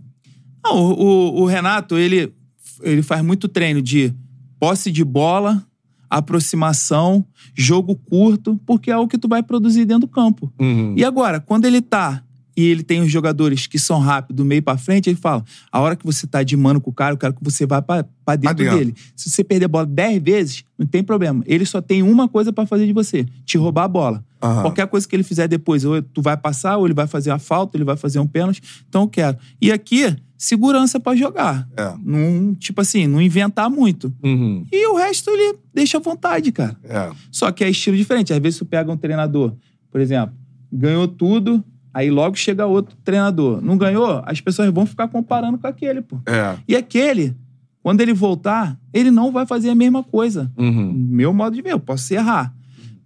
Não, 0.63 0.75
o, 0.75 0.93
o- 0.93 1.41
o 1.41 1.45
Renato, 1.45 1.95
ele, 1.97 2.33
ele 2.81 3.01
faz 3.03 3.21
muito 3.23 3.47
treino 3.47 3.81
de 3.81 4.13
posse 4.59 4.91
de 4.91 5.03
bola, 5.03 5.63
aproximação, 6.09 7.23
jogo 7.55 7.95
curto, 7.95 8.59
porque 8.65 8.91
é 8.91 8.97
o 8.97 9.07
que 9.07 9.17
tu 9.17 9.27
vai 9.27 9.43
produzir 9.43 9.85
dentro 9.85 10.01
do 10.01 10.07
campo. 10.07 10.51
Uhum. 10.59 10.93
E 10.97 11.03
agora, 11.05 11.39
quando 11.39 11.65
ele 11.65 11.81
tá 11.81 12.23
e 12.57 12.65
ele 12.65 12.81
tem 12.81 13.01
os 13.01 13.11
jogadores 13.11 13.67
que 13.67 13.77
são 13.77 13.99
rápidos 13.99 14.35
do 14.35 14.43
meio 14.43 14.63
pra 14.63 14.79
frente, 14.79 15.07
ele 15.07 15.17
fala: 15.17 15.45
a 15.71 15.79
hora 15.79 15.95
que 15.95 16.03
você 16.03 16.25
tá 16.25 16.41
de 16.41 16.57
mano 16.57 16.81
com 16.81 16.89
o 16.89 16.93
cara, 16.93 17.13
eu 17.13 17.17
quero 17.17 17.35
que 17.35 17.43
você 17.43 17.67
vá 17.67 17.83
pra, 17.83 18.03
pra 18.25 18.35
dentro, 18.35 18.55
dele. 18.57 18.95
Se 19.15 19.29
você 19.29 19.43
perder 19.43 19.65
a 19.65 19.67
bola 19.67 19.85
10 19.85 20.23
vezes, 20.23 20.63
não 20.75 20.87
tem 20.87 21.03
problema. 21.03 21.43
Ele 21.45 21.65
só 21.65 21.79
tem 21.79 22.01
uma 22.01 22.27
coisa 22.27 22.51
pra 22.51 22.65
fazer 22.65 22.87
de 22.87 22.93
você: 22.93 23.25
te 23.45 23.59
roubar 23.59 23.83
a 23.83 23.87
bola. 23.87 24.25
Aham. 24.41 24.63
Qualquer 24.63 24.87
coisa 24.87 25.07
que 25.07 25.15
ele 25.15 25.23
fizer 25.23 25.47
depois, 25.47 25.85
ou 25.85 26.01
tu 26.01 26.21
vai 26.21 26.35
passar, 26.35 26.77
ou 26.77 26.87
ele 26.87 26.95
vai 26.95 27.05
fazer 27.05 27.29
uma 27.29 27.39
falta, 27.39 27.77
ou 27.77 27.79
ele 27.79 27.85
vai 27.85 27.95
fazer 27.95 28.19
um 28.19 28.27
pênalti. 28.27 28.61
Então 28.89 29.03
eu 29.03 29.07
quero. 29.07 29.37
E 29.61 29.71
aqui, 29.71 30.15
segurança 30.35 30.99
pra 30.99 31.15
jogar. 31.15 31.67
É. 31.77 31.93
Não, 32.03 32.55
tipo 32.55 32.81
assim, 32.81 33.05
não 33.05 33.21
inventar 33.21 33.69
muito. 33.69 34.11
Uhum. 34.23 34.65
E 34.71 34.87
o 34.87 34.95
resto 34.95 35.29
ele 35.29 35.59
deixa 35.71 35.97
à 35.97 36.01
vontade, 36.01 36.51
cara. 36.51 36.75
É. 36.83 37.11
Só 37.31 37.51
que 37.51 37.63
é 37.63 37.69
estilo 37.69 37.95
diferente. 37.95 38.33
Às 38.33 38.39
vezes 38.39 38.57
tu 38.57 38.65
pega 38.65 38.91
um 38.91 38.97
treinador, 38.97 39.55
por 39.91 40.01
exemplo, 40.01 40.35
ganhou 40.71 41.07
tudo, 41.07 41.63
aí 41.93 42.09
logo 42.09 42.35
chega 42.35 42.65
outro 42.65 42.95
treinador. 43.03 43.61
Não 43.61 43.77
ganhou, 43.77 44.21
as 44.25 44.39
pessoas 44.41 44.69
vão 44.71 44.85
ficar 44.85 45.07
comparando 45.07 45.57
com 45.57 45.67
aquele, 45.67 46.01
pô. 46.01 46.17
É. 46.25 46.55
E 46.67 46.75
aquele, 46.75 47.35
quando 47.81 48.01
ele 48.01 48.13
voltar, 48.13 48.77
ele 48.93 49.11
não 49.11 49.31
vai 49.31 49.45
fazer 49.45 49.69
a 49.69 49.75
mesma 49.75 50.03
coisa. 50.03 50.51
Uhum. 50.57 50.93
Meu 51.09 51.33
modo 51.33 51.55
de 51.55 51.61
ver, 51.61 51.71
eu 51.73 51.79
posso 51.79 52.13
errar. 52.13 52.53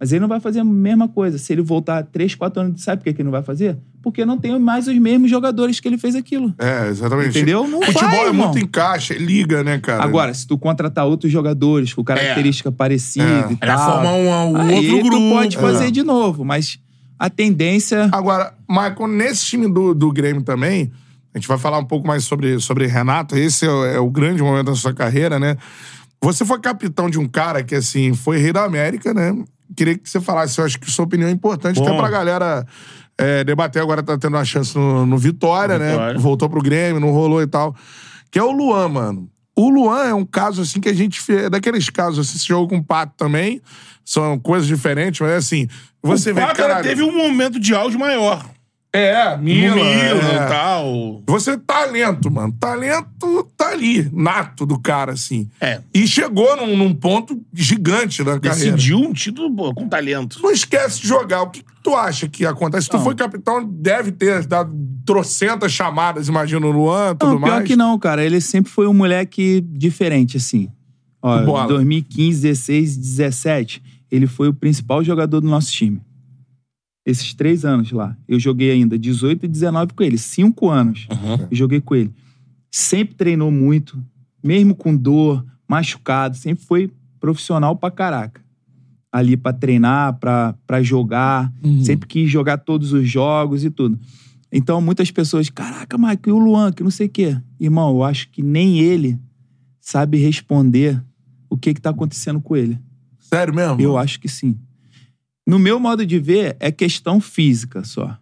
Mas 0.00 0.10
ele 0.10 0.18
não 0.18 0.26
vai 0.26 0.40
fazer 0.40 0.58
a 0.58 0.64
mesma 0.64 1.06
coisa. 1.06 1.38
Se 1.38 1.52
ele 1.52 1.62
voltar 1.62 2.02
3, 2.02 2.34
4 2.34 2.60
anos, 2.60 2.82
sabe 2.82 2.98
por 2.98 3.04
que 3.04 3.12
que 3.12 3.20
ele 3.22 3.26
não 3.26 3.30
vai 3.30 3.42
fazer? 3.44 3.78
Porque 4.02 4.24
não 4.24 4.36
tem 4.36 4.58
mais 4.58 4.88
os 4.88 4.98
mesmos 4.98 5.30
jogadores 5.30 5.78
que 5.78 5.86
ele 5.86 5.96
fez 5.96 6.16
aquilo. 6.16 6.52
É, 6.58 6.88
exatamente. 6.88 7.28
Entendeu? 7.28 7.68
Não 7.68 7.80
Futebol 7.80 8.10
vai, 8.10 8.18
é 8.18 8.26
irmão. 8.26 8.46
muito 8.48 8.58
encaixe, 8.58 9.14
liga, 9.14 9.62
né, 9.62 9.78
cara? 9.78 10.02
Agora, 10.02 10.34
se 10.34 10.44
tu 10.44 10.58
contratar 10.58 11.06
outros 11.06 11.30
jogadores 11.30 11.94
com 11.94 12.02
característica 12.02 12.72
parecida 12.72 13.46
É. 13.48 13.52
e 13.52 13.56
tal... 13.58 13.92
forma 13.92 14.12
um, 14.12 14.50
um 14.50 14.56
aí 14.56 14.90
outro 14.90 15.08
grupo. 15.08 15.28
tu 15.28 15.34
pode 15.36 15.56
fazer 15.56 15.86
É. 15.86 15.90
de 15.92 16.02
novo, 16.02 16.44
mas 16.44 16.80
a 17.24 17.30
tendência... 17.30 18.08
Agora, 18.12 18.52
Michael, 18.68 19.06
nesse 19.06 19.46
time 19.46 19.72
do, 19.72 19.94
do 19.94 20.10
Grêmio 20.12 20.42
também, 20.42 20.90
a 21.32 21.38
gente 21.38 21.46
vai 21.46 21.56
falar 21.56 21.78
um 21.78 21.84
pouco 21.84 22.06
mais 22.06 22.24
sobre, 22.24 22.58
sobre 22.58 22.86
Renato. 22.86 23.36
Esse 23.36 23.64
é, 23.64 23.70
o- 23.70 23.84
é 23.84 24.00
o 24.00 24.10
grande 24.10 24.42
momento 24.42 24.66
da 24.66 24.74
sua 24.74 24.92
carreira, 24.92 25.38
né? 25.38 25.56
Você 26.20 26.44
foi 26.44 26.58
capitão 26.60 27.08
de 27.08 27.18
um 27.18 27.28
cara 27.28 27.62
que, 27.62 27.74
assim, 27.76 28.12
foi 28.12 28.38
rei 28.38 28.52
da 28.52 28.64
América, 28.64 29.14
né? 29.14 29.36
Queria 29.76 29.96
que 29.96 30.08
você 30.10 30.20
falasse, 30.20 30.58
eu 30.58 30.64
acho 30.64 30.78
que 30.80 30.90
sua 30.90 31.04
opinião 31.04 31.28
é 31.28 31.32
importante, 31.32 31.78
Bom. 31.78 31.86
até 31.86 31.96
pra 31.96 32.10
galera 32.10 32.66
é, 33.16 33.44
debater. 33.44 33.80
Agora 33.80 34.02
tá 34.02 34.18
tendo 34.18 34.36
uma 34.36 34.44
chance 34.44 34.76
no, 34.76 35.06
no 35.06 35.16
Vitória, 35.16 35.78
né? 35.78 35.92
Vitória. 35.92 36.18
Voltou 36.18 36.50
pro 36.50 36.60
Grêmio, 36.60 37.00
não 37.00 37.10
rolou 37.12 37.40
e 37.40 37.46
tal. 37.46 37.74
Que 38.30 38.38
é 38.38 38.42
o 38.42 38.50
Luan, 38.50 38.88
mano. 38.88 39.28
O 39.56 39.70
Luan 39.70 40.04
é 40.04 40.14
um 40.14 40.24
caso, 40.24 40.62
assim, 40.62 40.80
que 40.80 40.88
a 40.88 40.94
gente... 40.94 41.20
fe- 41.20 41.48
Daqueles 41.48 41.88
casos, 41.88 42.26
assim, 42.26 42.36
esse 42.36 42.46
jogo 42.48 42.68
com 42.68 42.78
o 42.78 42.84
Pato 42.84 43.12
também, 43.16 43.60
são 44.04 44.38
coisas 44.38 44.66
diferentes, 44.66 45.20
mas, 45.20 45.30
assim... 45.32 45.68
Você 46.02 46.32
o 46.32 46.34
vê, 46.34 46.40
Pato 46.40 46.56
cara... 46.56 46.82
teve 46.82 47.02
um 47.02 47.16
momento 47.16 47.60
de 47.60 47.74
auge 47.74 47.96
maior. 47.96 48.44
É, 48.94 49.34
Mila, 49.38 49.80
é. 49.80 50.14
e 50.14 50.48
tal. 50.48 51.22
Você 51.26 51.56
talento, 51.56 52.30
mano. 52.30 52.54
Talento 52.60 53.48
tá 53.56 53.70
ali, 53.70 54.06
nato 54.12 54.66
do 54.66 54.78
cara, 54.78 55.12
assim. 55.12 55.48
É. 55.58 55.80
E 55.94 56.06
chegou 56.06 56.54
num, 56.58 56.76
num 56.76 56.94
ponto 56.94 57.40
gigante 57.54 58.22
da 58.22 58.38
carreira. 58.38 58.72
Decidiu 58.72 58.98
um 58.98 59.14
título 59.14 59.50
pô, 59.56 59.72
com 59.72 59.88
talento. 59.88 60.40
Não 60.42 60.50
esquece 60.50 61.00
de 61.00 61.08
jogar. 61.08 61.40
O 61.40 61.48
que, 61.48 61.62
que 61.62 61.72
tu 61.82 61.96
acha 61.96 62.28
que 62.28 62.44
acontece? 62.44 62.84
Se 62.84 62.90
tu 62.90 62.98
Não. 62.98 63.04
foi 63.04 63.14
capitão, 63.14 63.64
deve 63.64 64.12
ter 64.12 64.44
dado 64.44 64.76
trocentas 65.06 65.72
chamadas, 65.72 66.28
imagina, 66.28 66.66
o 66.66 66.70
Luan, 66.70 67.16
tudo 67.16 67.32
Não, 67.32 67.40
pior 67.40 67.50
mais. 67.50 67.66
que 67.66 67.74
não, 67.74 67.98
cara. 67.98 68.22
Ele 68.22 68.42
sempre 68.42 68.70
foi 68.70 68.86
um 68.86 68.94
moleque 68.94 69.62
diferente, 69.70 70.36
assim. 70.36 70.68
Ó, 71.22 71.42
Bola. 71.44 71.64
em 71.64 71.68
2015, 71.68 72.42
16, 72.42 72.96
17, 72.98 73.82
ele 74.12 74.26
foi 74.26 74.46
o 74.46 74.52
principal 74.52 75.02
jogador 75.02 75.40
do 75.40 75.48
nosso 75.48 75.72
time. 75.72 75.98
Esses 77.04 77.32
três 77.32 77.64
anos 77.64 77.90
lá. 77.90 78.14
Eu 78.28 78.38
joguei 78.38 78.70
ainda 78.70 78.98
18 78.98 79.46
e 79.46 79.48
19 79.48 79.94
com 79.94 80.02
ele. 80.04 80.18
Cinco 80.18 80.68
anos. 80.68 81.06
Eu 81.50 81.56
joguei 81.56 81.80
com 81.80 81.94
ele. 81.94 82.12
Sempre 82.70 83.14
treinou 83.14 83.50
muito. 83.50 84.04
Mesmo 84.44 84.74
com 84.74 84.94
dor, 84.94 85.42
machucado. 85.66 86.36
Sempre 86.36 86.62
foi 86.62 86.90
profissional 87.18 87.74
pra 87.74 87.90
caraca. 87.90 88.42
Ali 89.10 89.34
pra 89.34 89.52
treinar, 89.52 90.18
pra, 90.18 90.54
pra 90.66 90.82
jogar. 90.82 91.50
Sempre 91.82 92.06
quis 92.06 92.30
jogar 92.30 92.58
todos 92.58 92.92
os 92.92 93.08
jogos 93.08 93.64
e 93.64 93.70
tudo. 93.70 93.98
Então, 94.52 94.80
muitas 94.82 95.10
pessoas, 95.10 95.48
caraca, 95.48 95.96
Mike, 95.96 96.28
e 96.28 96.32
o 96.32 96.38
Luan, 96.38 96.70
que 96.70 96.82
não 96.82 96.90
sei 96.90 97.06
o 97.06 97.10
quê. 97.10 97.40
Irmão, 97.58 97.88
eu 97.90 98.04
acho 98.04 98.28
que 98.28 98.42
nem 98.42 98.78
ele 98.78 99.18
sabe 99.80 100.18
responder 100.18 101.02
o 101.48 101.56
que 101.56 101.72
que 101.72 101.80
tá 101.80 101.88
acontecendo 101.88 102.40
com 102.42 102.54
ele. 102.54 102.78
Sério 103.32 103.54
mesmo? 103.54 103.80
Eu 103.80 103.96
acho 103.96 104.20
que 104.20 104.28
sim. 104.28 104.58
No 105.46 105.58
meu 105.58 105.80
modo 105.80 106.04
de 106.04 106.18
ver, 106.18 106.56
é 106.60 106.70
questão 106.70 107.20
física 107.20 107.82
só. 107.82 108.18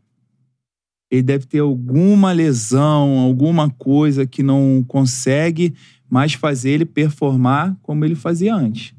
Ele 1.10 1.22
deve 1.22 1.46
ter 1.46 1.58
alguma 1.58 2.30
lesão, 2.30 3.18
alguma 3.18 3.68
coisa 3.68 4.24
que 4.24 4.42
não 4.42 4.84
consegue 4.86 5.74
mais 6.08 6.34
fazer 6.34 6.70
ele 6.70 6.84
performar 6.84 7.76
como 7.82 8.04
ele 8.04 8.14
fazia 8.14 8.54
antes. 8.54 8.94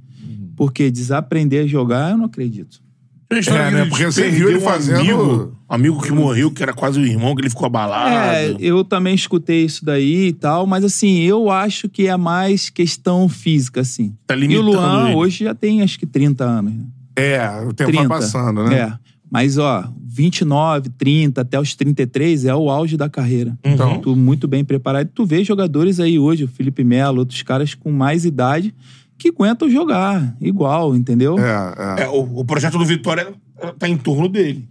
Porque 0.55 0.91
desaprender 0.91 1.63
a 1.63 1.67
jogar, 1.67 2.11
eu 2.11 2.17
não 2.17 2.25
acredito. 2.25 2.83
Tem 3.31 3.37
a 3.37 3.41
história 3.41 3.61
É, 3.63 3.69
que 3.69 3.75
né? 3.75 3.85
Porque 3.85 4.05
você 4.05 4.29
viu 4.29 4.49
ele 4.49 4.57
um 4.57 4.61
fazendo- 4.61 4.99
Amigo, 4.99 5.57
amigo 5.69 6.01
que 6.01 6.11
morreu, 6.11 6.51
que 6.51 6.61
era 6.61 6.73
quase 6.73 6.99
o 6.99 7.05
irmão, 7.05 7.33
que 7.33 7.41
ele 7.41 7.49
ficou 7.49 7.65
abalado. 7.65 8.09
É, 8.35 8.55
eu 8.59 8.83
também 8.83 9.15
escutei 9.15 9.63
isso 9.63 9.85
daí 9.85 10.27
e 10.27 10.33
tal, 10.33 10.67
mas 10.67 10.83
assim, 10.83 11.19
eu 11.21 11.49
acho 11.49 11.87
que 11.87 12.07
é 12.07 12.17
mais 12.17 12.69
questão 12.69 13.29
física, 13.29 13.79
assim. 13.81 14.13
Tá 14.27 14.35
e 14.35 14.37
o 14.39 14.41
limitando 14.41 14.69
Luan 14.71 15.07
ele. 15.07 15.15
hoje 15.15 15.45
já 15.45 15.55
tem 15.55 15.81
acho 15.81 15.97
que 15.97 16.05
30 16.05 16.43
anos. 16.43 16.73
né? 16.73 16.83
É, 17.15 17.39
o 17.65 17.73
tempo 17.73 17.91
30. 17.91 18.07
vai 18.07 18.19
passando, 18.19 18.63
né? 18.65 18.75
É. 18.79 18.93
Mas, 19.33 19.57
ó, 19.57 19.89
29, 20.05 20.89
30 20.89 21.39
até 21.39 21.57
os 21.57 21.73
33 21.73 22.43
é 22.43 22.53
o 22.53 22.69
auge 22.69 22.97
da 22.97 23.07
carreira. 23.09 23.57
Então. 23.63 23.99
Tu 24.01 24.13
muito 24.13 24.45
bem 24.45 24.61
preparado. 24.65 25.09
Tu 25.15 25.25
vê 25.25 25.41
jogadores 25.41 26.01
aí 26.01 26.19
hoje, 26.19 26.43
o 26.43 26.47
Felipe 26.49 26.83
Melo, 26.83 27.19
outros 27.19 27.41
caras 27.41 27.73
com 27.73 27.91
mais 27.93 28.25
idade, 28.25 28.73
que 29.21 29.29
aguentam 29.29 29.69
jogar 29.69 30.35
igual, 30.41 30.95
entendeu? 30.95 31.37
É, 31.39 32.01
é. 32.01 32.03
É, 32.03 32.07
o, 32.09 32.39
o 32.39 32.45
projeto 32.45 32.77
do 32.77 32.85
Vitória 32.85 33.33
tá 33.77 33.87
em 33.87 33.97
torno 33.97 34.27
dele. 34.27 34.67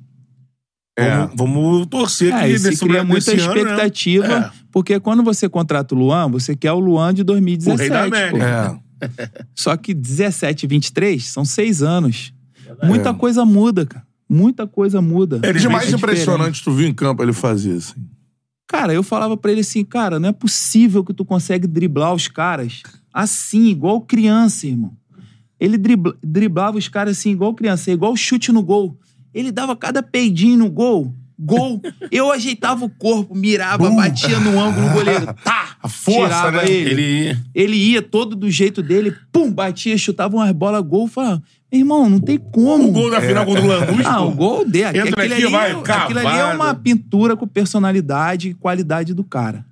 É. 0.99 1.11
Vamos, 1.35 1.37
vamos 1.37 1.87
torcer 1.87 2.33
É, 2.35 2.49
que 2.49 2.59
se 2.59 2.77
cria 2.85 3.05
muita 3.05 3.31
ano, 3.31 3.41
né? 3.41 3.47
expectativa, 3.47 4.27
É. 4.27 4.51
porque 4.71 4.99
quando 5.01 5.23
você 5.23 5.49
contrata 5.49 5.95
o 5.95 5.99
Luan, 5.99 6.29
você 6.31 6.55
quer 6.55 6.73
o 6.73 6.79
Luan 6.81 7.15
de 7.15 7.23
O 7.23 7.25
2017. 7.25 7.81
rei 7.81 7.89
da 7.89 8.01
pô. 8.01 8.05
América. 8.07 8.83
É. 9.01 9.41
Só 9.55 9.77
que 9.77 9.95
17 9.95 10.65
e 10.65 10.67
23 10.67 11.25
são 11.27 11.45
seis 11.45 11.83
anos. 11.83 12.35
É. 12.83 12.87
Muita 12.87 13.15
coisa 13.15 13.45
muda, 13.45 13.87
cara. 13.87 14.05
Muita 14.29 14.67
coisa 14.67 15.01
muda. 15.01 15.39
De 15.39 15.69
mais 15.69 15.93
É 15.93 15.97
impressionante 15.97 16.63
tu 16.63 16.73
viu 16.73 16.87
em 16.87 16.95
campo 16.95 17.23
ele 17.23 17.33
fazer, 17.33 17.77
assim? 17.77 17.95
Cara, 18.69 18.93
eu 18.93 19.03
falava 19.03 19.37
pra 19.37 19.51
ele 19.51 19.63
assim, 19.63 19.85
cara, 19.85 20.21
não 20.21 20.29
é 20.29 20.33
possível 20.33 21.03
que 21.03 21.13
tu 21.13 21.25
consegue 21.25 21.67
driblar 21.67 22.15
os 22.15 22.29
caras 22.29 22.83
assim, 23.13 23.67
igual 23.69 24.01
criança, 24.01 24.67
irmão. 24.67 24.93
Ele 25.59 25.77
dribla- 25.77 26.17
driblava 26.23 26.79
os 26.79 26.89
caras 26.89 27.19
assim, 27.19 27.31
igual 27.33 27.55
criança, 27.55 27.91
igual 27.91 28.17
chute 28.17 28.51
no 28.53 28.63
gol. 28.63 28.99
Ele 29.35 29.53
dava 29.53 29.77
cada 29.77 30.03
peidinho 30.03 30.57
no 30.59 30.71
gol. 30.71 31.15
Gol. 31.43 31.81
Eu 32.11 32.31
ajeitava 32.31 32.85
o 32.85 32.91
corpo, 32.91 33.35
mirava, 33.35 33.89
batia 33.91 34.39
no 34.41 34.61
ângulo 34.61 34.89
do 34.89 34.93
goleiro. 34.95 35.35
Tá! 35.43 35.77
A 35.83 35.89
força, 35.89 36.29
tirava 36.29 36.53
né? 36.59 36.71
ele. 36.71 36.91
Ele. 37.31 37.39
Ele 37.55 37.77
ia 37.77 38.03
todo 38.03 38.37
do 38.37 38.51
jeito 38.51 38.83
dele, 38.83 39.15
pum, 39.33 39.51
batia, 39.51 39.97
chutava 39.97 40.37
umas 40.37 40.53
bolas, 40.53 40.83
gol. 40.85 41.09
Falava, 41.09 41.43
irmão, 41.73 42.11
não 42.11 42.21
tem 42.21 42.37
como. 42.37 42.89
O 42.89 42.93
gol 42.93 43.11
da 43.11 43.19
final 43.23 43.47
contra 43.47 43.63
o 43.63 43.67
Lanús. 43.67 44.05
Ah, 44.05 44.21
o 44.21 44.33
gol 44.33 44.69
dele. 44.69 44.99
Entra 44.99 45.23
Aquilo, 45.23 45.23
aqui, 45.23 45.33
ali, 45.45 45.47
vai, 45.53 45.71
é- 45.73 45.93
aquilo 46.03 46.19
ali 46.19 46.39
é 46.39 46.45
uma 46.55 46.75
pintura 46.75 47.35
com 47.35 47.47
personalidade 47.47 48.51
e 48.51 48.55
qualidade 48.55 49.15
do 49.15 49.25
cara. 49.25 49.65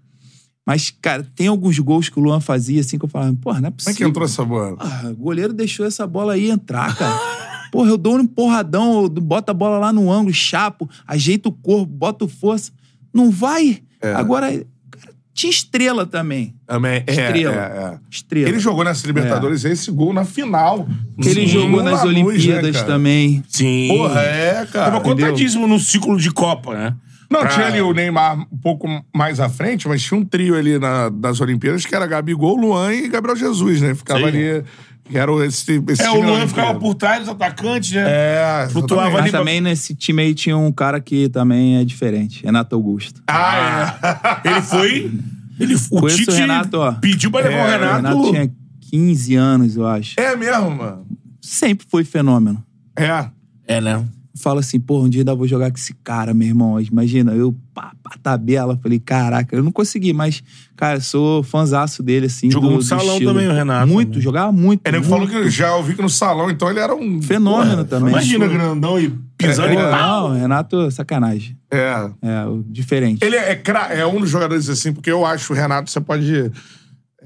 Mas, 0.69 0.91
cara, 1.01 1.27
tem 1.35 1.47
alguns 1.47 1.79
gols 1.79 2.11
que 2.11 2.19
o 2.19 2.23
Luan 2.23 2.41
fazia 2.41 2.83
assim 2.83 2.99
que 2.99 3.05
eu 3.07 3.09
falava, 3.09 3.35
porra, 3.41 3.59
não 3.59 3.69
é 3.69 3.71
Como 3.71 3.75
é 3.81 3.85
possível. 3.85 3.97
que 3.97 4.05
entrou 4.05 4.27
essa 4.27 4.45
bola? 4.45 4.77
Ah, 4.79 5.09
o 5.09 5.17
goleiro 5.17 5.55
deixou 5.55 5.87
essa 5.87 6.07
bola 6.07 6.35
aí 6.35 6.51
entrar, 6.51 6.95
cara. 6.95 7.19
Porra, 7.73 7.89
eu 7.89 7.97
dou 7.97 8.17
um 8.17 8.21
empurradão, 8.21 9.03
eu 9.03 9.09
boto 9.09 9.51
a 9.51 9.55
bola 9.55 9.79
lá 9.79 9.95
no 9.95 10.13
ângulo, 10.13 10.35
chapo, 10.35 10.87
ajeito 11.07 11.49
o 11.49 11.53
corpo, 11.53 11.87
boto 11.87 12.29
força. 12.29 12.71
Não 13.15 13.31
vai. 13.31 13.81
É. 14.03 14.13
Agora, 14.13 14.51
cara, 14.91 15.15
tinha 15.33 15.49
estrela 15.49 16.05
também. 16.05 16.55
Também. 16.67 17.03
É, 17.07 17.13
Estrela. 17.13 17.55
é, 17.55 17.59
é. 17.59 17.99
Estrela. 18.11 18.49
Ele 18.51 18.59
jogou 18.59 18.85
nessa 18.85 19.07
Libertadores 19.07 19.65
esse 19.65 19.91
gol 19.91 20.13
na 20.13 20.27
final. 20.27 20.87
Que 21.19 21.31
ele 21.31 21.47
Sim, 21.47 21.47
jogou 21.47 21.83
nas 21.83 22.03
né, 22.03 22.09
Olimpíadas 22.09 22.77
cara? 22.77 22.87
também. 22.87 23.43
Sim. 23.49 23.89
Porra, 23.89 24.21
é, 24.21 24.67
cara. 24.67 24.91
Tava 24.91 25.01
contadíssimo 25.01 25.67
no 25.67 25.81
ciclo 25.81 26.19
de 26.19 26.31
Copa, 26.31 26.75
né? 26.75 26.95
Não, 27.31 27.41
Pra- 27.41 27.49
tinha 27.51 27.67
ali 27.67 27.81
o 27.83 27.93
Neymar 27.93 28.39
um 28.41 28.57
pouco 28.57 28.87
mais 29.15 29.39
à 29.39 29.49
frente, 29.49 29.87
mas 29.87 30.03
tinha 30.03 30.19
um 30.19 30.25
trio 30.25 30.55
ali 30.57 30.79
na, 30.79 31.09
das 31.11 31.41
Olimpíadas 31.41 31.85
que 31.85 31.95
era 31.95 32.07
Gabigol, 32.07 32.57
Luan 32.57 32.93
e 32.95 33.09
Gabriel 33.09 33.37
Jesus, 33.37 33.81
né? 33.83 33.95
Ficava 33.95 34.21
Sim. 34.21 34.27
ali. 34.27 34.65
Que 35.05 35.17
era 35.17 35.33
esse, 35.47 35.83
esse 35.89 36.03
É, 36.03 36.11
o 36.11 36.21
Luan 36.21 36.47
ficava 36.47 36.79
por 36.79 36.95
trás 36.95 37.21
dos 37.21 37.31
atacantes, 37.31 37.93
né? 37.93 38.05
É, 38.07 38.69
Flutuava. 38.71 39.11
Mas 39.11 39.21
ali 39.23 39.31
pra- 39.31 39.39
também 39.41 39.59
nesse 39.61 39.95
time 39.95 40.21
aí 40.23 40.35
tinha 40.35 40.57
um 40.57 40.71
cara 40.71 41.01
que 41.01 41.29
também 41.31 41.79
é 41.79 41.85
diferente, 41.85 42.45
Renato 42.45 42.75
Augusto. 42.77 43.23
Ah, 43.27 43.97
é. 44.45 44.49
Ele 44.51 44.61
foi. 44.63 45.13
Ele, 45.59 45.75
o 45.91 46.01
Conheço 46.01 46.19
Tite 46.19 46.31
o 46.31 46.35
Renato, 46.35 46.77
ó. 46.79 46.93
pediu 46.93 47.31
pra 47.31 47.41
levar 47.41 47.55
É, 47.57 47.63
o 47.63 47.65
O 47.65 47.71
Renato. 47.71 47.97
Renato 47.97 48.31
tinha 48.31 48.51
15 48.91 49.35
anos, 49.35 49.77
eu 49.77 49.87
acho. 49.87 50.15
É 50.21 50.37
mesmo, 50.37 50.71
mano. 50.71 51.07
Sempre 51.41 51.87
foi 51.91 52.05
fenômeno. 52.05 52.63
É. 52.95 53.27
É, 53.67 53.81
né? 53.81 54.05
Fala 54.41 54.61
assim, 54.61 54.79
porra, 54.81 55.07
um 55.07 55.09
dia 55.09 55.21
ainda 55.23 55.35
vou 55.35 55.47
jogar 55.47 55.71
com 55.71 55.77
esse 55.77 55.95
cara, 56.05 56.33
meu 56.33 56.49
irmão. 56.49 56.81
Imagina, 56.81 57.33
eu, 57.33 57.55
pá, 57.75 57.93
pá, 58.03 58.13
tabela. 58.23 58.79
Falei, 58.83 58.99
caraca, 58.99 59.55
eu 59.57 59.63
não 59.63 59.73
consegui, 59.73 60.13
mas, 60.13 60.43
cara, 60.77 61.01
sou 61.01 61.43
fãzaço 61.43 62.03
dele, 62.03 62.27
assim. 62.27 62.51
Jogou 62.51 62.71
do, 62.71 62.77
do 62.79 62.83
salão 62.83 63.13
estilo. 63.15 63.33
também, 63.33 63.49
o 63.49 63.53
Renato, 63.53 63.87
Muito, 63.89 64.17
né? 64.17 64.21
jogava 64.23 64.53
muito. 64.53 64.81
Ele 64.87 64.99
muito. 64.99 65.09
falou 65.11 65.27
que 65.29 65.51
já 65.51 65.75
ouvi 65.77 65.95
que 65.95 66.03
no 66.03 66.09
salão, 66.11 66.51
então 66.51 66.71
ele 66.71 66.81
era 66.81 66.95
um. 66.95 67.21
Fenômeno 67.23 67.85
também. 67.85 68.11
Imagina, 68.11 68.47
grandão 68.47 68.99
e 69.01 69.11
pisando 69.37 69.69
Pô, 69.69 69.75
e 69.75 69.77
pau. 69.91 70.29
não, 70.31 70.39
Renato, 70.41 70.91
sacanagem. 70.91 71.57
É. 71.71 72.11
É, 72.23 72.45
diferente. 72.67 73.25
Ele 73.25 73.37
é, 73.37 73.55
cra- 73.55 73.89
é 73.93 74.05
um 74.07 74.21
dos 74.21 74.31
jogadores 74.31 74.69
assim, 74.69 74.93
porque 74.93 75.11
eu 75.11 75.25
acho 75.27 75.53
o 75.53 75.57
Renato, 75.57 75.91
você 75.91 76.01
pode. 76.01 76.51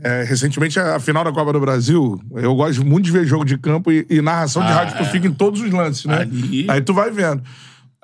É, 0.02 0.22
recentemente, 0.24 0.78
a 0.78 0.98
final 0.98 1.22
da 1.24 1.32
Copa 1.32 1.52
do 1.52 1.60
Brasil, 1.60 2.20
eu 2.34 2.54
gosto 2.54 2.84
muito 2.84 3.04
de 3.04 3.10
ver 3.12 3.26
jogo 3.26 3.44
de 3.44 3.58
campo 3.58 3.92
e, 3.92 4.06
e 4.08 4.22
narração 4.22 4.62
de 4.62 4.68
Ah, 4.68 4.74
rádio, 4.74 4.96
tu 4.96 5.02
é. 5.02 5.06
fica 5.06 5.26
em 5.26 5.32
todos 5.32 5.60
os 5.60 5.70
lances, 5.70 6.04
né? 6.06 6.20
Ali. 6.22 6.66
Aí 6.70 6.80
tu 6.80 6.94
vai 6.94 7.10
vendo. 7.10 7.42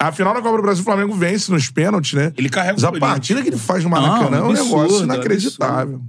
A 0.01 0.12
final 0.12 0.32
da 0.35 0.40
Copa 0.40 0.56
do 0.56 0.62
Brasil, 0.62 0.82
o 0.82 0.85
Flamengo 0.85 1.12
vence 1.15 1.51
nos 1.51 1.70
pênaltis, 1.70 2.12
né? 2.12 2.32
Ele 2.36 2.48
carrega 2.48 2.74
Mas 2.74 2.85
a 2.85 2.93
partida 2.93 3.43
que 3.43 3.48
ele 3.48 3.56
faz 3.59 3.82
no 3.82 3.90
Maracanã 3.90 4.36
é 4.39 4.43
um 4.43 4.51
absurdo, 4.51 4.74
negócio 4.77 5.05
inacreditável. 5.05 6.01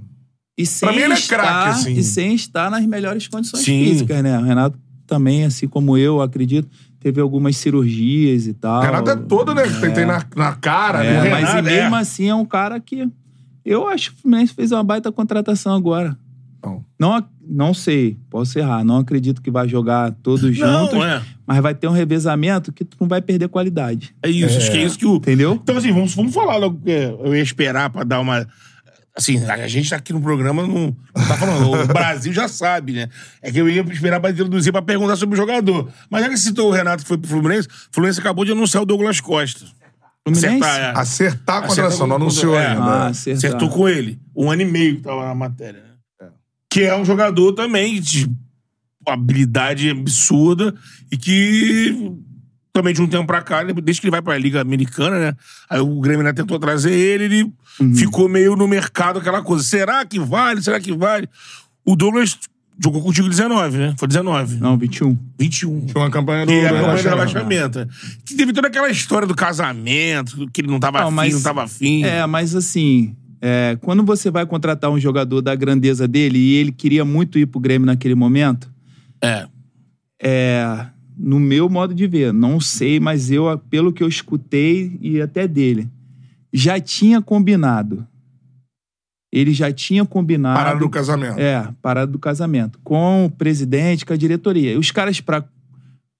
E 0.56 0.66
sem 0.66 0.86
Pra 0.88 0.96
mim, 0.96 1.02
ele 1.02 1.14
é 1.14 1.16
estar, 1.16 1.36
craque, 1.38 1.68
assim. 1.70 1.92
E 1.94 2.02
sem 2.04 2.34
estar 2.34 2.70
nas 2.70 2.84
melhores 2.86 3.26
condições 3.26 3.64
Sim. 3.64 3.84
físicas, 3.84 4.22
né? 4.22 4.38
O 4.38 4.42
Renato 4.42 4.78
também, 5.06 5.44
assim 5.44 5.66
como 5.66 5.96
eu, 5.98 6.20
acredito, 6.22 6.68
teve 7.00 7.20
algumas 7.20 7.56
cirurgias 7.56 8.46
e 8.46 8.52
tal. 8.52 8.78
O 8.80 8.84
Renato 8.84 9.10
é 9.10 9.16
todo, 9.16 9.54
né? 9.54 9.62
Tem, 9.80 9.92
tem 9.92 10.06
na, 10.06 10.24
na 10.36 10.52
cara, 10.52 11.02
É, 11.04 11.22
né? 11.22 11.30
mas 11.30 11.48
Renato, 11.48 11.64
mesmo 11.64 11.96
é. 11.96 11.98
assim 12.00 12.28
é 12.28 12.34
um 12.34 12.44
cara 12.44 12.78
que. 12.78 13.08
Eu 13.64 13.88
acho 13.88 14.10
que 14.12 14.18
o 14.18 14.20
Fluminense 14.22 14.54
fez 14.54 14.72
uma 14.72 14.82
baita 14.82 15.10
contratação 15.12 15.74
agora. 15.74 16.16
Não. 16.62 16.84
Não, 16.98 17.28
não 17.48 17.74
sei, 17.74 18.18
posso 18.28 18.58
errar. 18.58 18.84
Não 18.84 18.98
acredito 18.98 19.40
que 19.40 19.50
vai 19.50 19.68
jogar 19.68 20.12
todos 20.22 20.58
Não, 20.58 20.86
juntos. 20.86 21.04
é. 21.04 21.22
Mas 21.46 21.60
vai 21.60 21.74
ter 21.74 21.88
um 21.88 21.92
revezamento 21.92 22.72
que 22.72 22.84
tu 22.84 22.96
não 23.00 23.08
vai 23.08 23.20
perder 23.22 23.48
qualidade. 23.48 24.14
É 24.22 24.28
isso, 24.28 24.56
acho 24.58 24.70
que 24.70 24.78
é 24.78 24.84
isso 24.84 24.98
que 24.98 25.06
o. 25.06 25.16
Entendeu? 25.16 25.58
Então, 25.62 25.76
assim, 25.76 25.92
vamos, 25.92 26.14
vamos 26.14 26.34
falar 26.34 26.56
logo 26.56 26.78
que 26.84 26.90
eu 26.90 27.34
ia 27.34 27.42
esperar 27.42 27.90
pra 27.90 28.04
dar 28.04 28.20
uma. 28.20 28.46
Assim, 29.16 29.44
a 29.44 29.66
gente 29.66 29.90
tá 29.90 29.96
aqui 29.96 30.12
no 30.12 30.20
programa, 30.20 30.62
não, 30.62 30.96
não 31.16 31.26
tá 31.26 31.36
falando. 31.36 31.72
O 31.72 31.86
Brasil 31.88 32.32
já 32.32 32.46
sabe, 32.46 32.92
né? 32.92 33.08
É 33.42 33.50
que 33.50 33.58
eu 33.58 33.68
ia 33.68 33.82
esperar 33.82 34.20
pra 34.20 34.30
introduzir 34.30 34.72
pra 34.72 34.80
perguntar 34.82 35.16
sobre 35.16 35.34
o 35.34 35.36
jogador. 35.36 35.88
Mas 36.08 36.22
já 36.22 36.28
que 36.28 36.36
você 36.36 36.44
citou 36.48 36.68
o 36.68 36.72
Renato 36.72 37.02
que 37.02 37.08
foi 37.08 37.18
pro 37.18 37.28
Fluminense, 37.28 37.66
o 37.68 37.70
Fluminense 37.92 38.20
acabou 38.20 38.44
de 38.44 38.52
anunciar 38.52 38.82
o 38.82 38.86
Douglas 38.86 39.20
Costa. 39.20 39.64
Fluminense? 40.26 40.46
Acertar, 40.64 40.78
é. 40.80 40.98
Acertar 41.00 41.56
a 41.56 41.66
contratação, 41.66 42.06
não 42.06 42.16
com- 42.16 42.22
anunciou 42.22 42.54
é. 42.54 42.66
ainda. 42.66 42.82
Ah, 42.82 43.06
acertar. 43.08 43.38
Acertou 43.38 43.68
com 43.70 43.88
ele. 43.88 44.18
Um 44.36 44.50
ano 44.50 44.62
e 44.62 44.64
meio 44.66 44.96
que 44.96 45.02
tava 45.02 45.24
na 45.26 45.34
matéria, 45.34 45.82
né? 46.20 46.28
Que 46.68 46.82
é 46.82 46.96
um 46.96 47.04
jogador 47.04 47.52
também 47.52 48.00
de 48.00 48.30
habilidade 49.06 49.88
absurda 49.90 50.74
e 51.10 51.16
que 51.16 52.12
também 52.72 52.94
de 52.94 53.02
um 53.02 53.06
tempo 53.08 53.26
pra 53.26 53.42
cá, 53.42 53.64
desde 53.64 54.00
que 54.00 54.06
ele 54.06 54.12
vai 54.12 54.22
pra 54.22 54.38
Liga 54.38 54.60
Americana, 54.60 55.18
né? 55.18 55.34
Aí 55.68 55.80
o 55.80 56.00
Grêmio 56.00 56.22
né, 56.22 56.32
tentou 56.32 56.58
trazer 56.58 56.92
ele, 56.92 57.24
ele 57.24 57.52
Uhum. 57.80 57.94
ficou 57.94 58.28
meio 58.28 58.54
no 58.56 58.68
mercado, 58.68 59.18
aquela 59.18 59.42
coisa. 59.42 59.64
Será 59.64 60.04
que 60.04 60.20
vale? 60.20 60.62
Será 60.62 60.78
que 60.78 60.92
vale? 60.92 61.28
O 61.84 61.96
Douglas 61.96 62.38
jogou 62.82 63.02
contigo 63.02 63.28
19, 63.28 63.76
né? 63.78 63.94
Foi 63.98 64.08
19. 64.08 64.56
Não, 64.56 64.76
21. 64.78 65.16
21. 65.38 65.86
Tinha 65.86 66.02
uma 66.02 66.10
campanha 66.10 66.46
do, 66.46 66.52
é 66.52 66.66
a 66.66 66.68
do 66.72 66.74
campanha 66.78 67.02
do 67.02 67.08
rebaixamento. 67.08 67.48
relaxamento. 67.78 67.88
Que 68.24 68.34
teve 68.34 68.52
toda 68.52 68.68
aquela 68.68 68.88
história 68.90 69.26
do 69.28 69.34
casamento, 69.34 70.48
que 70.52 70.60
ele 70.62 70.68
não 70.68 70.80
tava 70.80 71.00
Não, 71.00 71.06
afim, 71.08 71.16
mas- 71.16 71.34
não 71.34 71.42
tava 71.42 71.62
afim. 71.64 72.04
É, 72.04 72.24
mas 72.26 72.54
assim, 72.54 73.14
é, 73.40 73.76
quando 73.82 74.02
você 74.04 74.30
vai 74.30 74.46
contratar 74.46 74.90
um 74.90 74.98
jogador 74.98 75.40
da 75.42 75.54
grandeza 75.54 76.08
dele 76.08 76.38
e 76.38 76.54
ele 76.54 76.72
queria 76.72 77.04
muito 77.04 77.38
ir 77.38 77.46
pro 77.46 77.60
Grêmio 77.60 77.86
naquele 77.86 78.14
momento, 78.14 78.70
É. 79.22 79.46
é, 80.22 80.86
no 81.16 81.38
meu 81.38 81.68
modo 81.68 81.94
de 81.94 82.06
ver, 82.06 82.32
não 82.32 82.58
sei, 82.60 82.98
mas 82.98 83.30
eu, 83.30 83.58
pelo 83.68 83.92
que 83.92 84.02
eu 84.02 84.08
escutei 84.08 84.98
e 85.02 85.20
até 85.20 85.46
dele, 85.46 85.88
já 86.52 86.80
tinha 86.80 87.20
combinado. 87.20 88.06
Ele 89.32 89.52
já 89.52 89.70
tinha 89.72 90.04
combinado. 90.04 90.58
Parada 90.58 90.78
do 90.80 90.88
casamento. 90.88 91.38
É, 91.38 91.68
parada 91.80 92.10
do 92.10 92.18
casamento. 92.18 92.78
Com 92.82 93.26
o 93.26 93.30
presidente, 93.30 94.04
com 94.04 94.12
a 94.12 94.16
diretoria. 94.16 94.72
E 94.72 94.76
os 94.76 94.90
caras, 94.90 95.20
pra, 95.20 95.44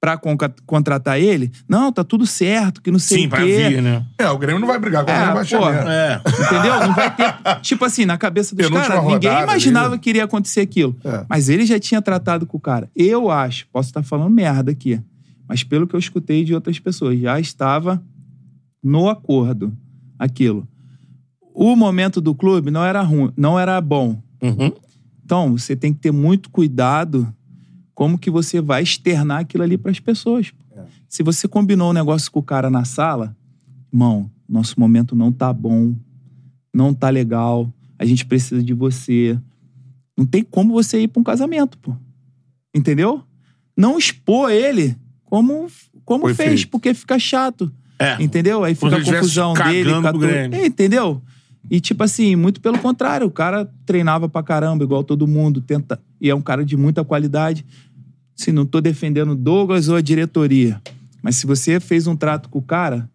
pra 0.01 0.16
conca- 0.16 0.55
contratar 0.65 1.19
ele, 1.20 1.51
não, 1.69 1.93
tá 1.93 2.05
tudo 2.05 2.24
certo, 2.24 2.81
que 2.81 2.89
não 2.91 3.01
sei 3.01 3.23
Sim, 3.23 3.27
o 3.27 3.31
pra 3.31 3.41
quê. 3.45 3.69
vir, 3.69 3.82
né? 3.82 4.07
É, 4.16 4.28
o 4.31 4.39
Grêmio 4.39 4.61
não 4.61 4.69
vai 4.69 4.78
brigar 4.78 5.05
com 5.05 5.11
o 5.11 5.15
É, 5.15 5.27
rebaixamento. 5.27 5.82
pô. 5.82 5.91
É. 5.91 6.23
Entendeu? 6.24 6.81
Não 6.87 6.95
vai 6.95 7.16
ter. 7.16 7.35
Tipo 7.62 7.85
assim, 7.85 8.05
na 8.07 8.16
cabeça 8.16 8.55
dos 8.55 8.69
caras, 8.70 9.05
ninguém 9.05 9.43
imaginava 9.43 9.95
ali. 9.95 9.99
que 9.99 10.11
iria 10.11 10.23
acontecer 10.24 10.61
aquilo. 10.61 10.97
É. 11.05 11.24
Mas 11.28 11.49
ele 11.49 11.66
já 11.66 11.81
tinha 11.81 12.01
tratado 12.01 12.47
com 12.47 12.57
o 12.59 12.61
cara. 12.61 12.89
Eu 12.95 13.28
acho, 13.28 13.66
posso 13.73 13.89
estar 13.89 14.05
falando 14.05 14.31
merda 14.31 14.70
aqui, 14.70 15.01
mas 15.49 15.65
pelo 15.65 15.85
que 15.87 15.97
eu 15.97 15.99
escutei 16.01 16.45
de 16.45 16.55
outras 16.55 16.78
pessoas, 16.78 17.19
já 17.19 17.41
estava 17.41 18.01
no 18.82 19.09
acordo 19.11 19.77
aquilo. 20.16 20.66
O 21.53 21.75
momento 21.77 22.21
do 22.21 22.35
clube 22.35 22.71
não 22.71 22.85
era 22.85 23.03
ruim, 23.03 23.33
não 23.37 23.59
era 23.59 23.81
bom. 23.81 24.23
Uhum. 24.43 24.73
Então, 25.25 25.57
você 25.57 25.77
tem 25.77 25.93
que 25.93 26.01
ter 26.01 26.13
muito 26.13 26.51
cuidado 26.51 27.33
como 27.95 28.19
que 28.19 28.31
você 28.31 28.61
vai 28.61 28.83
externar 28.83 29.41
aquilo 29.41 29.63
ali 29.63 29.77
para 29.77 29.91
as 29.91 30.01
pessoas. 30.01 30.53
Se 31.09 31.23
você 31.23 31.47
combinou 31.49 31.91
um 31.91 31.93
negócio 31.93 32.31
com 32.31 32.39
o 32.39 32.43
cara 32.43 32.71
na 32.71 32.85
sala, 32.85 33.37
irmão, 33.93 34.31
nosso 34.49 34.79
momento 34.79 35.15
não 35.15 35.31
tá 35.31 35.53
bom, 35.53 35.95
não 36.73 36.95
tá 36.95 37.11
legal, 37.11 37.73
a 37.99 38.05
gente 38.05 38.25
precisa 38.25 38.63
de 38.63 38.73
você. 38.73 39.39
Não 40.17 40.25
tem 40.25 40.43
como 40.43 40.73
você 40.73 41.03
ir 41.03 41.09
para 41.09 41.21
um 41.21 41.25
casamento, 41.25 41.77
pô. 41.79 41.95
Entendeu? 42.75 43.23
Não 43.77 43.99
expor 43.99 44.51
ele 44.51 44.97
como, 45.25 45.67
como 46.05 46.23
Foi 46.25 46.35
fez, 46.35 46.61
feito. 46.61 46.71
porque 46.71 46.95
fica 46.95 47.19
chato. 47.19 47.73
É. 47.99 48.23
Entendeu? 48.23 48.65
Aí 48.65 48.75
fica 48.75 48.97
a 48.97 49.05
confusão 49.05 49.53
dele. 49.53 49.91
Grêmio. 50.19 50.59
É, 50.59 50.67
entendeu? 50.67 51.21
E 51.69 51.81
tipo 51.81 52.03
assim, 52.03 52.37
muito 52.37 52.61
pelo 52.61 52.78
contrário, 52.78 53.27
o 53.27 53.31
cara 53.31 53.70
treinava 53.85 54.28
pra 54.28 54.43
caramba, 54.43 54.85
igual 54.85 55.05
todo 55.05 55.27
mundo, 55.27 55.61
tenta. 55.61 56.01
E 56.20 56.31
é 56.31 56.35
um 56.35 56.41
cara 56.41 56.65
de 56.65 56.77
muita 56.77 57.05
qualidade. 57.05 57.65
Se 58.35 58.51
não 58.53 58.65
tô 58.65 58.81
defendendo 58.81 59.35
Douglas 59.35 59.89
ou 59.89 59.97
a 59.97 60.01
diretoria. 60.01 60.81
Mas 61.23 61.37
se 61.37 61.47
você 61.47 61.78
fez 61.78 62.07
um 62.07 62.16
trato 62.16 62.49
com 62.49 62.59
o 62.59 62.62
cara, 62.62 63.09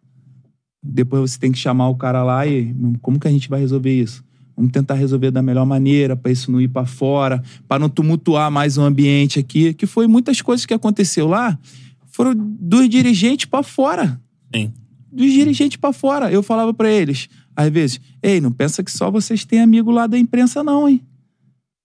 depois 0.83 1.31
você 1.31 1.39
tem 1.39 1.51
que 1.51 1.57
chamar 1.57 1.89
o 1.89 1.95
cara 1.95 2.23
lá 2.23 2.45
e 2.45 2.75
como 3.01 3.19
que 3.19 3.27
a 3.27 3.31
gente 3.31 3.49
vai 3.49 3.59
resolver 3.59 3.91
isso? 3.91 4.23
Vamos 4.55 4.71
tentar 4.71 4.93
resolver 4.93 5.31
da 5.31 5.41
melhor 5.41 5.65
maneira, 5.65 6.15
pra 6.15 6.31
isso 6.31 6.51
não 6.51 6.61
ir 6.61 6.67
pra 6.67 6.85
fora, 6.85 7.43
pra 7.67 7.79
não 7.79 7.89
tumultuar 7.89 8.49
mais 8.51 8.77
o 8.77 8.81
ambiente 8.83 9.39
aqui, 9.39 9.73
que 9.73 9.85
foi 9.85 10.07
muitas 10.07 10.41
coisas 10.41 10.65
que 10.65 10.73
aconteceu 10.73 11.27
lá, 11.27 11.57
foram 12.05 12.33
dos 12.35 12.87
dirigentes 12.87 13.45
pra 13.45 13.63
fora 13.63 14.21
Sim. 14.55 14.71
dos 15.11 15.29
dirigentes 15.33 15.75
pra 15.77 15.91
fora. 15.91 16.31
Eu 16.31 16.41
falava 16.41 16.73
pra 16.73 16.89
eles, 16.89 17.27
às 17.55 17.71
vezes, 17.71 18.01
ei, 18.21 18.41
não 18.41 18.51
pensa 18.51 18.83
que 18.83 18.91
só 18.91 19.09
vocês 19.09 19.45
têm 19.45 19.61
amigo 19.61 19.91
lá 19.91 20.07
da 20.07 20.17
imprensa 20.17 20.63
não, 20.63 20.89
hein? 20.89 21.01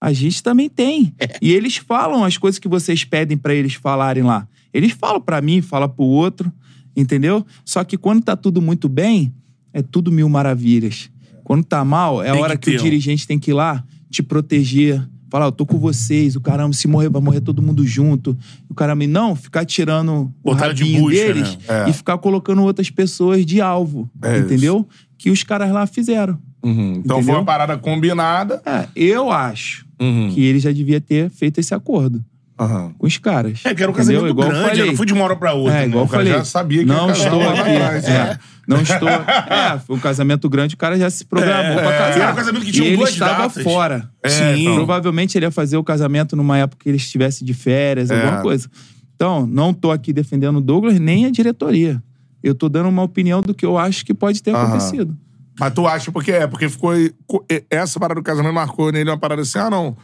A 0.00 0.12
gente 0.12 0.42
também 0.42 0.68
tem. 0.68 1.14
E 1.42 1.52
eles 1.52 1.76
falam 1.76 2.24
as 2.24 2.38
coisas 2.38 2.58
que 2.58 2.68
vocês 2.68 3.04
pedem 3.04 3.36
pra 3.36 3.54
eles 3.54 3.74
falarem 3.74 4.22
lá. 4.22 4.48
Eles 4.72 4.92
falam 4.92 5.20
pra 5.20 5.42
mim, 5.42 5.60
falam 5.60 5.88
pro 5.88 6.04
outro, 6.04 6.50
entendeu? 6.96 7.44
Só 7.64 7.84
que 7.84 7.98
quando 7.98 8.22
tá 8.22 8.34
tudo 8.34 8.62
muito 8.62 8.88
bem, 8.88 9.32
é 9.72 9.82
tudo 9.82 10.10
mil 10.10 10.28
maravilhas. 10.28 11.10
Quando 11.44 11.64
tá 11.64 11.84
mal, 11.84 12.22
é 12.22 12.30
a 12.30 12.36
hora 12.36 12.56
que 12.56 12.70
que, 12.70 12.76
o 12.76 12.82
dirigente 12.82 13.26
tem 13.26 13.38
que 13.38 13.50
ir 13.50 13.54
lá 13.54 13.84
te 14.08 14.22
proteger. 14.22 15.06
Falar, 15.30 15.46
eu 15.46 15.52
tô 15.52 15.64
com 15.64 15.78
vocês, 15.78 16.34
o 16.34 16.40
caramba, 16.40 16.72
se 16.74 16.88
morrer, 16.88 17.08
vai 17.08 17.22
morrer 17.22 17.40
todo 17.40 17.62
mundo 17.62 17.86
junto. 17.86 18.36
O 18.68 18.74
caramba, 18.74 19.06
não 19.06 19.36
ficar 19.36 19.64
tirando 19.64 20.32
o 20.42 20.50
Botaram 20.52 20.74
de 20.74 20.82
rabinho 20.82 21.02
bucha, 21.04 21.16
deles 21.16 21.58
né? 21.68 21.88
e 21.88 21.92
ficar 21.92 22.18
colocando 22.18 22.62
outras 22.62 22.90
pessoas 22.90 23.46
de 23.46 23.60
alvo, 23.60 24.10
É 24.22 24.38
entendeu? 24.38 24.86
Que 25.16 25.30
os 25.30 25.42
caras 25.44 25.70
lá 25.70 25.86
fizeram. 25.86 26.36
Uhum. 26.62 26.94
Então 26.96 27.16
foi 27.16 27.22
Entendeu? 27.22 27.34
uma 27.36 27.44
parada 27.44 27.78
combinada. 27.78 28.60
É, 28.66 28.86
eu 28.96 29.30
acho 29.30 29.86
Uhum. 30.00 30.30
que 30.34 30.42
ele 30.42 30.58
já 30.58 30.72
devia 30.72 31.00
ter 31.00 31.30
feito 31.30 31.58
esse 31.60 31.74
acordo 31.74 32.24
Aham. 32.60 32.92
com 32.98 33.06
os 33.06 33.16
caras. 33.18 33.60
É, 33.64 33.74
que 33.74 33.82
era 33.82 33.90
um 33.90 33.94
entendeu? 33.94 34.20
casamento 34.22 34.26
Igual 34.28 34.46
eu 34.48 34.52
grande, 34.54 34.68
falei. 34.70 34.86
não 34.90 34.96
foi 34.96 35.06
de 35.06 35.12
uma 35.14 35.24
hora 35.24 35.36
pra 35.36 35.52
outra. 35.54 35.74
É, 35.78 35.80
né? 35.82 35.86
igual 35.88 36.04
O 36.04 36.06
eu 36.06 36.10
cara 36.10 36.22
falei. 36.24 36.38
já 36.38 36.44
sabia 36.44 36.78
que 36.80 36.84
não 36.86 37.08
ia 37.08 37.14
casar 37.14 37.24
estou 37.24 37.38
lá 37.38 37.50
aqui. 37.50 37.60
atrás, 37.60 38.04
é, 38.04 38.08
né? 38.10 38.38
Não 38.68 38.80
estou. 38.82 39.08
É, 39.08 39.78
foi 39.86 39.96
um 39.96 39.98
casamento 40.00 40.48
grande, 40.48 40.74
o 40.74 40.78
cara 40.78 40.96
já 40.98 41.10
se 41.10 41.24
programou 41.24 41.78
É, 41.78 41.82
pra 41.82 41.92
é. 41.94 41.98
casar. 41.98 42.20
Era 42.20 42.32
um 42.32 42.36
casamento 42.36 42.64
que 42.64 42.72
tinha 42.72 42.84
e 42.84 42.88
ele 42.88 42.96
duas 42.98 43.10
estava 43.10 43.42
datas. 43.48 43.62
fora. 43.64 44.10
Sim. 44.26 44.60
então, 44.62 44.74
Provavelmente 44.76 45.36
ele 45.38 45.46
ia 45.46 45.50
fazer 45.50 45.76
o 45.76 45.82
casamento 45.84 46.36
numa 46.36 46.58
época 46.58 46.82
que 46.84 46.88
ele 46.90 46.96
estivesse 46.96 47.44
de 47.44 47.54
férias, 47.54 48.10
É. 48.10 48.14
alguma 48.22 48.42
coisa. 48.42 48.68
Então, 49.16 49.46
não 49.46 49.72
tô 49.74 49.90
aqui 49.90 50.12
defendendo 50.12 50.56
o 50.56 50.60
Douglas 50.60 50.98
nem 51.00 51.26
a 51.26 51.30
diretoria. 51.30 52.02
Eu 52.42 52.54
tô 52.54 52.68
dando 52.68 52.88
uma 52.88 53.02
opinião 53.02 53.40
do 53.42 53.52
que 53.52 53.66
eu 53.66 53.76
acho 53.76 54.04
que 54.04 54.14
pode 54.14 54.42
ter 54.42 54.54
Aham. 54.54 54.68
acontecido. 54.68 55.16
Mas 55.58 55.74
tu 55.74 55.86
acha 55.86 56.10
porque 56.10 56.32
é? 56.32 56.46
Porque 56.46 56.68
ficou. 56.70 56.92
co- 57.26 57.44
Essa 57.68 58.00
parada 58.00 58.18
do 58.20 58.24
casamento 58.24 58.54
marcou 58.54 58.90
nele 58.90 59.10
uma 59.10 59.18
parada 59.18 59.42
assim, 59.42 59.58
ah, 59.58 59.68
não. 59.68 59.94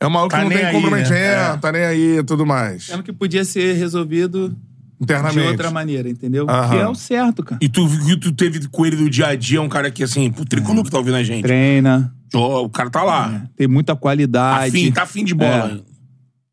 É 0.00 0.06
um 0.06 0.10
maluco 0.10 0.30
Tá 0.30 0.38
que 0.38 0.44
não 0.44 0.50
tem 0.50 0.64
aí, 0.64 0.72
comprometimento, 0.72 1.12
né? 1.14 1.52
É. 1.54 1.56
tá 1.56 1.72
nem 1.72 1.82
aí 1.84 2.18
e 2.18 2.22
tudo 2.22 2.46
mais. 2.46 2.84
Sendo 2.86 3.02
que 3.02 3.12
podia 3.12 3.44
ser 3.44 3.74
resolvido 3.74 4.50
de 4.50 4.56
Internamente. 5.04 5.48
outra 5.48 5.70
maneira, 5.70 6.08
entendeu? 6.08 6.46
Aham. 6.48 6.70
Que 6.70 6.76
é 6.82 6.88
o 6.88 6.94
certo, 6.94 7.42
cara. 7.42 7.58
E 7.62 7.68
tu, 7.68 7.86
que 8.06 8.16
tu 8.16 8.32
teve 8.32 8.66
com 8.68 8.86
ele 8.86 8.96
do 8.96 9.10
dia 9.10 9.28
a 9.28 9.34
dia, 9.34 9.60
um 9.60 9.68
cara 9.68 9.90
que, 9.90 10.02
assim, 10.04 10.30
pro 10.30 10.44
tricolor 10.44 10.84
que 10.84 10.90
tá 10.90 10.98
ouvindo 10.98 11.16
a 11.16 11.22
gente. 11.22 11.42
Treina, 11.42 12.12
Ó, 12.34 12.64
o 12.64 12.68
cara 12.70 12.90
tá 12.90 13.02
lá. 13.02 13.46
tem 13.56 13.66
muita 13.66 13.96
qualidade. 13.96 14.68
Afim, 14.76 14.92
tá 14.92 15.02
afim 15.02 15.24
de 15.24 15.34
bola. 15.34 15.80
É. 15.84 15.88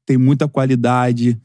tem 0.06 0.18
muita 0.18 0.48
qualidade. 0.48 1.38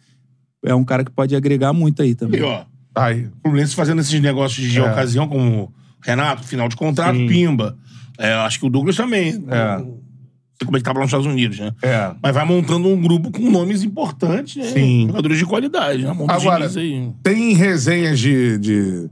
É 0.65 0.75
um 0.75 0.85
cara 0.85 1.05
que 1.05 1.11
pode 1.11 1.35
agregar 1.35 1.73
muito 1.73 2.01
aí 2.03 2.11
E, 2.11 2.15
também. 2.15 2.43
ó, 2.43 2.65
Aí. 2.95 3.25
o 3.27 3.33
Fluminense 3.43 3.75
fazendo 3.75 4.01
esses 4.01 4.21
negócios 4.21 4.67
de 4.71 4.79
É. 4.79 4.83
ocasião, 4.83 5.27
como 5.29 5.73
Renato, 6.03 6.45
final 6.47 6.69
de 6.69 6.77
contrato, 6.77 7.17
Sim. 7.17 7.27
pimba. 7.27 7.77
É, 8.19 8.35
acho 8.35 8.59
que 8.61 8.67
o 8.67 8.71
Douglas 8.71 8.97
também. 8.97 9.43
É. 9.49 9.83
Como 10.65 10.77
é 10.77 10.81
que 10.81 10.85
tá 10.85 10.93
lá 10.93 11.01
nos 11.01 11.09
Estados 11.09 11.27
Unidos, 11.27 11.59
né? 11.59 11.73
É. 11.83 12.13
Mas 12.23 12.35
vai 12.35 12.45
montando 12.45 12.89
um 12.89 13.01
grupo 13.01 13.31
com 13.31 13.51
nomes 13.51 13.83
importantes, 13.83 14.57
né? 14.57 14.71
Sim. 14.71 15.07
Jogadores 15.07 15.39
de 15.39 15.47
qualidade, 15.47 16.05
né? 16.05 16.13
Monta 16.13 16.35
Agora, 16.35 16.71
tem 17.23 17.55
resenhas 17.55 18.19
de, 18.19 18.59
de 18.59 19.11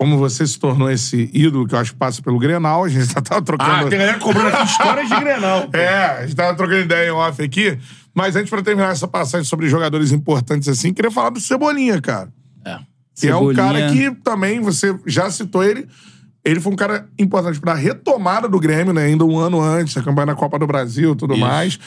como 0.00 0.16
você 0.16 0.46
se 0.46 0.58
tornou 0.58 0.90
esse 0.90 1.30
ídolo, 1.32 1.66
que 1.66 1.74
eu 1.74 1.78
acho 1.78 1.92
que 1.92 1.98
passa 1.98 2.22
pelo 2.22 2.38
Grenal. 2.38 2.84
A 2.84 2.88
gente 2.88 3.12
tá, 3.12 3.20
tava 3.20 3.42
trocando. 3.42 3.86
Ah, 3.86 3.88
tem 3.88 3.98
galera 3.98 4.18
cobrando 4.18 4.48
aqui 4.48 4.64
histórias 4.64 5.08
de 5.08 5.20
Grenal. 5.20 5.68
pô. 5.68 5.76
É, 5.78 6.04
a 6.18 6.22
gente 6.22 6.36
tava 6.36 6.56
trocando 6.56 6.80
ideia 6.80 7.08
em 7.08 7.12
off 7.12 7.42
aqui. 7.42 7.78
Mas 8.14 8.36
antes, 8.36 8.50
pra 8.50 8.62
terminar 8.62 8.92
essa 8.92 9.06
passagem 9.06 9.46
sobre 9.46 9.68
jogadores 9.68 10.10
importantes 10.10 10.68
assim, 10.68 10.92
queria 10.92 11.10
falar 11.10 11.30
do 11.30 11.40
Cebolinha, 11.40 12.00
cara. 12.00 12.28
É. 12.64 12.78
Que 13.14 13.28
é 13.28 13.36
um 13.36 13.50
Cebolinha. 13.50 13.54
cara 13.54 13.92
que 13.92 14.10
também, 14.22 14.60
você 14.60 14.98
já 15.06 15.30
citou 15.30 15.62
ele. 15.62 15.86
Ele 16.44 16.58
foi 16.58 16.72
um 16.72 16.76
cara 16.76 17.06
importante 17.18 17.60
pra 17.60 17.74
retomada 17.74 18.48
do 18.48 18.58
Grêmio, 18.58 18.92
né? 18.92 19.04
Ainda 19.04 19.24
um 19.24 19.38
ano 19.38 19.60
antes, 19.60 19.96
a 19.96 20.02
campanha 20.02 20.26
na 20.26 20.34
Copa 20.34 20.58
do 20.58 20.66
Brasil 20.66 21.12
e 21.12 21.16
tudo 21.16 21.34
Isso. 21.34 21.40
mais. 21.42 21.78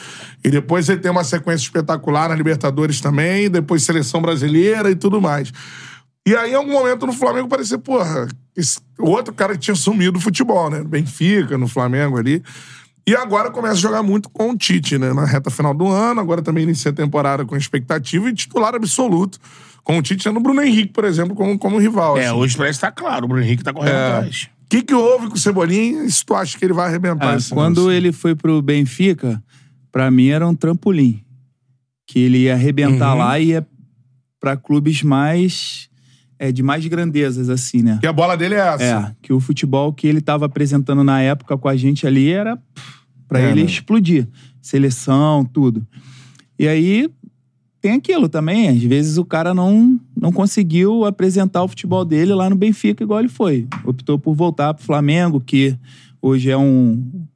E 0.44 0.50
depois 0.50 0.88
ele 0.88 1.00
tem 1.00 1.10
uma 1.10 1.24
sequência 1.24 1.64
espetacular 1.64 2.28
na 2.28 2.36
Libertadores 2.36 3.00
também, 3.00 3.50
depois 3.50 3.82
seleção 3.82 4.22
brasileira 4.22 4.90
e 4.90 4.94
tudo 4.94 5.20
mais. 5.20 5.52
E 6.26 6.34
aí, 6.34 6.52
em 6.52 6.54
algum 6.54 6.72
momento 6.72 7.04
no 7.04 7.12
Flamengo, 7.12 7.48
parecia, 7.48 7.78
porra, 7.78 8.28
esse 8.56 8.78
outro 8.98 9.34
cara 9.34 9.54
que 9.54 9.58
tinha 9.58 9.74
sumido 9.74 10.12
do 10.12 10.20
futebol, 10.20 10.70
né? 10.70 10.82
Benfica, 10.82 11.58
no 11.58 11.68
Flamengo 11.68 12.16
ali. 12.16 12.42
E 13.06 13.14
agora 13.14 13.50
começa 13.50 13.74
a 13.74 13.80
jogar 13.80 14.02
muito 14.02 14.30
com 14.30 14.50
o 14.50 14.56
Tite, 14.56 14.96
né? 14.96 15.12
Na 15.12 15.26
reta 15.26 15.50
final 15.50 15.74
do 15.74 15.86
ano, 15.86 16.20
agora 16.20 16.40
também 16.40 16.64
inicia 16.64 16.90
a 16.90 16.94
temporada 16.94 17.44
com 17.44 17.54
expectativa 17.54 18.30
e 18.30 18.34
titular 18.34 18.74
absoluto. 18.74 19.38
Com 19.84 19.98
o 19.98 20.02
Tite 20.02 20.22
sendo 20.22 20.38
o 20.38 20.42
Bruno 20.42 20.62
Henrique, 20.62 20.92
por 20.92 21.04
exemplo, 21.04 21.36
como, 21.36 21.58
como 21.58 21.78
rival. 21.78 22.16
É, 22.18 22.26
assim. 22.26 22.34
hoje 22.36 22.56
parece 22.56 22.78
que 22.80 22.86
tá 22.86 22.90
claro. 22.90 23.26
O 23.26 23.28
Bruno 23.28 23.42
Henrique 23.44 23.62
tá 23.62 23.72
correndo 23.72 23.94
É. 23.94 24.12
atrás. 24.16 24.48
O 24.64 24.68
que, 24.68 24.82
que 24.82 24.94
houve 24.94 25.28
com 25.28 25.34
o 25.34 25.38
Cebolinha 25.38 26.08
se 26.08 26.24
tu 26.24 26.34
acha 26.34 26.58
que 26.58 26.64
ele 26.64 26.72
vai 26.72 26.86
arrebentar 26.88 27.36
Ah, 27.36 27.38
quando 27.50 27.92
ele 27.92 28.10
foi 28.10 28.34
pro 28.34 28.60
Benfica, 28.62 29.40
pra 29.92 30.10
mim 30.10 30.28
era 30.28 30.48
um 30.48 30.54
trampolim. 30.54 31.20
Que 32.06 32.18
ele 32.20 32.38
ia 32.38 32.54
arrebentar 32.54 33.12
Uhum. 33.12 33.18
lá 33.18 33.38
e 33.38 33.48
ia 33.48 33.66
pra 34.40 34.56
clubes 34.56 35.02
mais. 35.02 35.88
É, 36.38 36.50
de 36.50 36.62
mais 36.64 36.84
grandezas, 36.86 37.48
assim, 37.48 37.80
né? 37.82 37.98
Que 38.00 38.06
a 38.08 38.12
bola 38.12 38.36
dele 38.36 38.54
é 38.56 38.58
essa. 38.58 38.82
É, 38.84 39.14
que 39.22 39.32
o 39.32 39.38
futebol 39.38 39.92
que 39.92 40.06
ele 40.06 40.20
tava 40.20 40.46
apresentando 40.46 41.04
na 41.04 41.20
época 41.20 41.56
com 41.56 41.68
a 41.68 41.76
gente 41.76 42.06
ali 42.08 42.28
era 42.32 42.56
pff, 42.56 42.92
pra 43.28 43.40
É, 43.40 43.50
ele 43.50 43.60
né? 43.62 43.70
explodir. 43.70 44.26
Seleção, 44.60 45.44
tudo. 45.44 45.86
E 46.58 46.66
aí 46.66 47.08
tem 47.84 47.92
aquilo 47.92 48.30
também, 48.30 48.70
às 48.70 48.82
vezes 48.82 49.18
o 49.18 49.26
cara 49.26 49.52
não, 49.52 50.00
não 50.18 50.32
conseguiu 50.32 51.04
apresentar 51.04 51.62
o 51.62 51.68
futebol 51.68 52.02
dele 52.02 52.32
lá 52.32 52.48
no 52.48 52.56
Benfica 52.56 53.04
igual 53.04 53.20
ele 53.20 53.28
foi. 53.28 53.68
Optou 53.84 54.18
por 54.18 54.34
voltar 54.34 54.72
pro 54.72 54.82
Flamengo, 54.82 55.38
que 55.38 55.76
hoje 56.22 56.50
é 56.50 56.56
um 56.56 57.26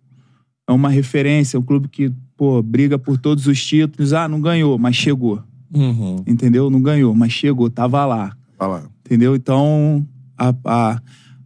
é 0.67 0.73
uma 0.73 0.89
referência, 0.89 1.59
um 1.59 1.63
clube 1.63 1.87
que, 1.89 2.11
pô, 2.35 2.63
briga 2.63 2.99
por 2.99 3.19
todos 3.19 3.47
os 3.47 3.63
títulos. 3.63 4.15
Ah, 4.15 4.27
não 4.27 4.41
ganhou, 4.41 4.79
mas 4.79 4.97
chegou. 4.97 5.43
Uhum. 5.75 6.23
Entendeu? 6.27 6.71
Não 6.71 6.81
ganhou, 6.81 7.15
mas 7.15 7.31
chegou, 7.31 7.69
tava 7.69 8.07
lá. 8.07 8.35
Vai 8.59 8.69
lá. 8.69 8.83
Entendeu? 9.05 9.37
Então, 9.37 10.07
a, 10.37 10.55
a, 10.65 11.03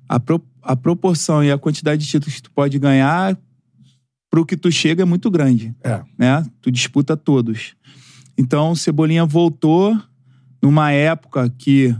a, 0.08 0.20
pro- 0.20 0.44
a 0.62 0.76
proporção 0.76 1.42
e 1.42 1.50
a 1.50 1.58
quantidade 1.58 2.04
de 2.04 2.08
títulos 2.08 2.36
que 2.36 2.42
tu 2.42 2.52
pode 2.52 2.78
ganhar 2.78 3.36
pro 4.30 4.46
que 4.46 4.56
tu 4.56 4.70
chega 4.70 5.02
é 5.02 5.04
muito 5.04 5.28
grande, 5.28 5.74
É. 5.82 6.02
né? 6.16 6.46
Tu 6.60 6.70
disputa 6.70 7.16
todos. 7.16 7.74
Então, 8.36 8.72
o 8.72 8.76
Cebolinha 8.76 9.24
voltou 9.24 9.98
numa 10.62 10.90
época 10.92 11.50
que 11.58 11.94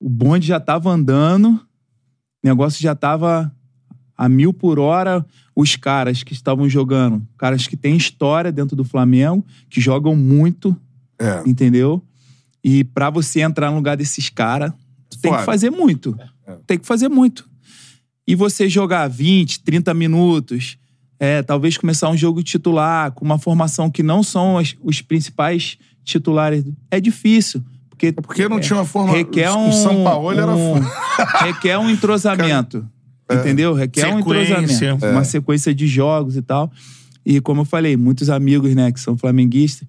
o 0.00 0.08
bonde 0.08 0.46
já 0.46 0.60
tava 0.60 0.90
andando, 0.90 1.48
o 1.52 2.46
negócio 2.46 2.80
já 2.82 2.94
tava 2.94 3.52
a 4.16 4.28
mil 4.28 4.52
por 4.52 4.78
hora. 4.78 5.24
Os 5.54 5.74
caras 5.74 6.22
que 6.22 6.34
estavam 6.34 6.68
jogando, 6.68 7.26
caras 7.38 7.66
que 7.66 7.76
têm 7.76 7.96
história 7.96 8.52
dentro 8.52 8.76
do 8.76 8.84
Flamengo, 8.84 9.44
que 9.70 9.80
jogam 9.80 10.14
muito, 10.14 10.76
É. 11.18 11.42
entendeu? 11.46 12.02
E 12.62 12.84
pra 12.84 13.08
você 13.08 13.40
entrar 13.40 13.70
no 13.70 13.76
lugar 13.76 13.96
desses 13.96 14.28
caras, 14.28 14.70
tem 15.22 15.34
que 15.34 15.44
fazer 15.44 15.70
muito. 15.70 16.16
Tem 16.66 16.78
que 16.78 16.86
fazer 16.86 17.08
muito. 17.08 17.48
E 18.26 18.34
você 18.34 18.68
jogar 18.68 19.08
20, 19.08 19.60
30 19.60 19.94
minutos, 19.94 20.76
é, 21.18 21.42
talvez 21.42 21.76
começar 21.78 22.08
um 22.10 22.16
jogo 22.16 22.42
titular 22.42 23.10
com 23.12 23.24
uma 23.24 23.38
formação 23.38 23.90
que 23.90 24.02
não 24.02 24.22
são 24.22 24.58
as- 24.58 24.74
os 24.82 25.00
principais 25.00 25.78
titulares, 26.04 26.64
é 26.90 27.00
difícil. 27.00 27.62
Porque, 27.88 28.12
Porque 28.12 28.46
não 28.48 28.60
tinha 28.60 28.78
uma 28.78 28.84
forma. 28.84 29.12
requer 29.14 29.50
o 29.50 29.56
um, 29.68 29.72
São 29.72 30.04
Paulo 30.04 30.30
era 30.30 30.54
um- 30.54 30.74
foda. 30.74 30.86
requer 31.44 31.78
um 31.78 31.88
entrosamento. 31.90 32.86
Entendeu? 33.30 33.72
Requer 33.74 34.06
um 34.14 34.20
entrosamento. 34.20 35.04
É. 35.04 35.10
Uma 35.10 35.24
sequência 35.24 35.74
de 35.74 35.86
jogos 35.86 36.36
e 36.36 36.42
tal. 36.42 36.70
E 37.24 37.40
como 37.40 37.62
eu 37.62 37.64
falei, 37.64 37.96
muitos 37.96 38.30
amigos, 38.30 38.72
né, 38.74 38.92
que 38.92 39.00
são 39.00 39.16
flamenguistas, 39.16 39.88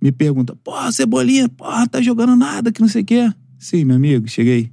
me 0.00 0.12
perguntam: 0.12 0.54
porra, 0.62 0.92
Cebolinha, 0.92 1.48
porra, 1.48 1.88
tá 1.88 2.00
jogando 2.02 2.36
nada, 2.36 2.70
que 2.70 2.80
não 2.80 2.86
sei 2.88 3.02
o 3.02 3.04
quê. 3.04 3.32
Sim, 3.58 3.84
meu 3.84 3.96
amigo, 3.96 4.28
cheguei. 4.28 4.70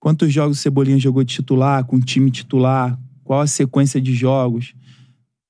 Quantos 0.00 0.32
jogos 0.32 0.58
o 0.58 0.62
Cebolinha 0.62 0.98
jogou 0.98 1.22
de 1.24 1.34
titular, 1.34 1.84
com 1.84 1.98
time 2.00 2.30
titular? 2.30 2.98
Qual 3.24 3.40
a 3.40 3.46
sequência 3.46 4.00
de 4.00 4.14
jogos? 4.14 4.72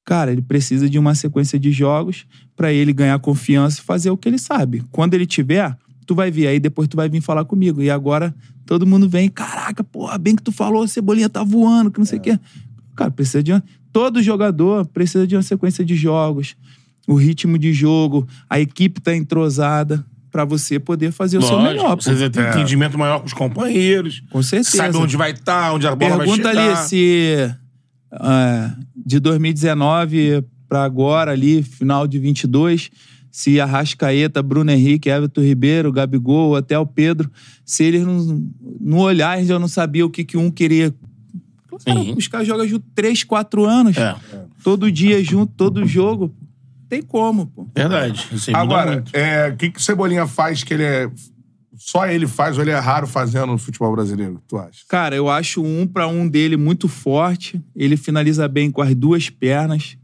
Cara, 0.08 0.32
ele 0.32 0.40
precisa 0.40 0.88
de 0.88 0.98
uma 0.98 1.14
sequência 1.14 1.58
de 1.58 1.70
jogos 1.70 2.24
pra 2.56 2.72
ele 2.72 2.94
ganhar 2.94 3.18
confiança 3.18 3.78
e 3.78 3.84
fazer 3.84 4.08
o 4.08 4.16
que 4.16 4.26
ele 4.26 4.38
sabe. 4.38 4.82
Quando 4.90 5.12
ele 5.12 5.26
tiver, 5.26 5.76
tu 6.06 6.14
vai 6.14 6.30
vir 6.30 6.46
aí, 6.46 6.58
depois 6.58 6.88
tu 6.88 6.96
vai 6.96 7.10
vir 7.10 7.20
falar 7.20 7.44
comigo. 7.44 7.82
E 7.82 7.90
agora 7.90 8.34
todo 8.64 8.86
mundo 8.86 9.06
vem, 9.06 9.28
caraca, 9.28 9.84
porra, 9.84 10.16
bem 10.16 10.34
que 10.34 10.42
tu 10.42 10.50
falou, 10.50 10.82
a 10.82 10.88
Cebolinha 10.88 11.28
tá 11.28 11.44
voando, 11.44 11.90
que 11.90 11.98
não 11.98 12.06
sei 12.06 12.18
o 12.18 12.22
quê. 12.22 12.40
Cara, 12.96 13.10
precisa 13.10 13.42
de 13.42 13.52
uma... 13.52 13.62
Todo 13.92 14.22
jogador 14.22 14.86
precisa 14.86 15.26
de 15.26 15.36
uma 15.36 15.42
sequência 15.42 15.84
de 15.84 15.94
jogos, 15.94 16.56
o 17.06 17.14
ritmo 17.14 17.58
de 17.58 17.74
jogo, 17.74 18.26
a 18.48 18.58
equipe 18.58 19.02
tá 19.02 19.14
entrosada 19.14 20.02
pra 20.30 20.42
você 20.42 20.78
poder 20.78 21.12
fazer 21.12 21.36
o 21.36 21.42
seu 21.42 21.56
Lógico, 21.56 21.74
melhor. 21.74 21.96
Você 21.96 22.30
tem 22.30 22.48
entendimento 22.48 22.98
maior 22.98 23.18
com 23.20 23.26
os 23.26 23.34
companheiros. 23.34 24.22
Com 24.30 24.42
certeza. 24.42 24.78
Sabe 24.78 24.96
onde 24.96 25.18
vai 25.18 25.32
estar, 25.32 25.74
onde 25.74 25.86
a 25.86 25.94
bola 25.94 26.16
Pergunta 26.16 26.44
vai 26.44 26.54
chegar. 26.54 26.78
ali 26.78 26.88
se 26.88 27.54
é, 28.12 28.72
de 28.94 29.20
2019 29.20 30.44
pra 30.68 30.84
agora, 30.84 31.32
ali, 31.32 31.62
final 31.62 32.06
de 32.06 32.18
22, 32.18 32.90
se 33.30 33.60
Arrascaeta, 33.60 34.42
Bruno 34.42 34.70
Henrique, 34.70 35.08
Everton 35.08 35.40
Ribeiro, 35.40 35.92
Gabigol, 35.92 36.56
até 36.56 36.78
o 36.78 36.86
Pedro, 36.86 37.30
se 37.64 37.84
eles 37.84 38.04
não, 38.04 38.46
no 38.80 38.98
olhar 38.98 39.42
já 39.44 39.58
não 39.58 39.68
sabia 39.68 40.04
o 40.04 40.10
que, 40.10 40.24
que 40.24 40.36
um 40.36 40.50
queria. 40.50 40.94
Claro, 41.68 42.02
Sim. 42.02 42.14
os 42.16 42.26
caras 42.26 42.46
jogam 42.46 42.66
junto 42.66 42.84
3, 42.94 43.24
4 43.24 43.64
anos. 43.64 43.96
É. 43.96 44.16
todo 44.64 44.90
dia 44.90 45.22
junto, 45.22 45.52
todo 45.54 45.86
jogo. 45.86 46.34
Tem 46.88 47.02
como, 47.02 47.46
pô. 47.46 47.68
Verdade. 47.74 48.26
Agora, 48.54 48.92
muito. 48.92 49.14
é, 49.14 49.50
o 49.50 49.56
que, 49.56 49.70
que 49.70 49.78
o 49.78 49.82
Cebolinha 49.82 50.26
faz 50.26 50.64
que 50.64 50.74
ele 50.74 50.84
é. 50.84 51.10
Só 51.78 52.06
ele 52.06 52.26
faz 52.26 52.56
ou 52.56 52.62
ele 52.64 52.70
é 52.70 52.78
raro 52.78 53.06
fazendo 53.06 53.46
no 53.46 53.58
futebol 53.58 53.92
brasileiro, 53.92 54.42
tu 54.48 54.58
acha? 54.58 54.80
Cara, 54.88 55.14
eu 55.16 55.28
acho 55.30 55.62
um 55.62 55.86
pra 55.86 56.06
um 56.08 56.28
dele 56.28 56.56
muito 56.56 56.88
forte. 56.88 57.60
Ele 57.74 57.96
finaliza 57.96 58.46
bem 58.48 58.70
com 58.70 58.82
as 58.82 58.94
duas 58.94 59.30
pernas. 59.30 59.96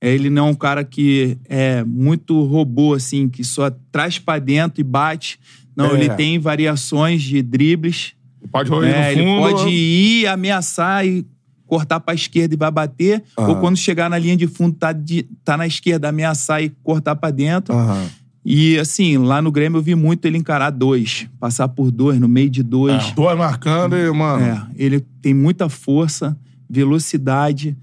É, 0.00 0.12
Ele 0.12 0.28
não 0.28 0.48
é 0.48 0.50
um 0.50 0.54
cara 0.54 0.84
que 0.84 1.38
é 1.48 1.82
muito 1.84 2.42
robô, 2.44 2.92
assim, 2.94 3.28
que 3.28 3.42
só 3.42 3.70
traz 3.90 4.18
pra 4.18 4.38
dentro 4.38 4.80
e 4.80 4.84
bate. 4.84 5.38
Não, 5.74 5.92
É. 5.92 5.94
ele 5.94 6.08
tem 6.10 6.38
variações 6.38 7.22
de 7.22 7.40
dribles. 7.42 8.12
Pode 8.52 8.68
rolar 8.70 8.86
É, 8.88 9.14
no 9.14 9.20
ele 9.22 9.24
fundo. 9.24 9.40
pode 9.56 9.70
ir, 9.70 10.26
ameaçar 10.26 11.06
e 11.06 11.26
cortar 11.66 11.98
pra 12.00 12.12
esquerda 12.14 12.54
e 12.54 12.58
vai 12.58 12.70
bater. 12.70 13.22
Aham. 13.38 13.48
Ou 13.48 13.56
quando 13.60 13.76
chegar 13.78 14.10
na 14.10 14.18
linha 14.18 14.36
de 14.36 14.46
fundo, 14.46 14.76
tá, 14.76 14.92
de- 14.92 15.22
tá 15.42 15.56
na 15.56 15.66
esquerda, 15.66 16.08
ameaçar 16.10 16.62
e 16.62 16.68
cortar 16.82 17.16
pra 17.16 17.30
dentro. 17.30 17.74
Aham. 17.74 18.06
E 18.44 18.78
assim, 18.78 19.16
lá 19.16 19.40
no 19.40 19.50
Grêmio 19.50 19.78
eu 19.78 19.82
vi 19.82 19.94
muito 19.94 20.26
ele 20.26 20.36
encarar 20.36 20.70
dois. 20.70 21.26
Passar 21.40 21.66
por 21.68 21.90
dois, 21.90 22.20
no 22.20 22.28
meio 22.28 22.50
de 22.50 22.62
dois. 22.62 23.10
Dois 23.12 23.38
marcando 23.38 23.96
e, 23.96 24.10
mano. 24.12 24.44
É, 24.44 24.66
ele 24.76 25.00
tem 25.22 25.32
muita 25.32 25.68
força, 25.68 26.36
velocidade. 26.68 27.76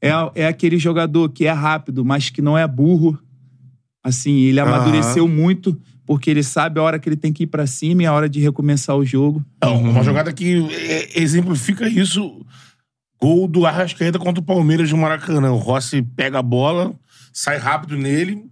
É, 0.00 0.10
é 0.34 0.46
aquele 0.46 0.78
jogador 0.78 1.28
que 1.30 1.46
é 1.46 1.50
rápido, 1.50 2.04
mas 2.04 2.30
que 2.30 2.40
não 2.40 2.56
é 2.56 2.66
burro. 2.68 3.18
Assim, 4.04 4.42
ele 4.42 4.60
amadureceu 4.60 5.26
muito, 5.26 5.76
porque 6.06 6.30
ele 6.30 6.44
sabe 6.44 6.78
a 6.78 6.82
hora 6.84 6.98
que 7.00 7.08
ele 7.08 7.16
tem 7.16 7.32
que 7.32 7.42
ir 7.42 7.48
pra 7.48 7.66
cima 7.66 8.04
e 8.04 8.06
a 8.06 8.12
hora 8.12 8.28
de 8.28 8.38
recomeçar 8.38 8.94
o 8.96 9.04
jogo. 9.04 9.44
Não, 9.60 9.82
uma 9.82 10.04
jogada 10.04 10.32
que 10.32 10.64
é, 10.70 11.20
exemplifica 11.20 11.88
isso. 11.88 12.46
Gol 13.20 13.48
do 13.48 13.66
Arrascaeta 13.66 14.20
contra 14.20 14.40
o 14.40 14.44
Palmeiras 14.44 14.88
de 14.88 14.94
Maracanã. 14.94 15.50
O 15.50 15.56
Rossi 15.56 16.02
pega 16.02 16.38
a 16.38 16.42
bola, 16.42 16.94
sai 17.32 17.58
rápido 17.58 17.96
nele. 17.96 18.44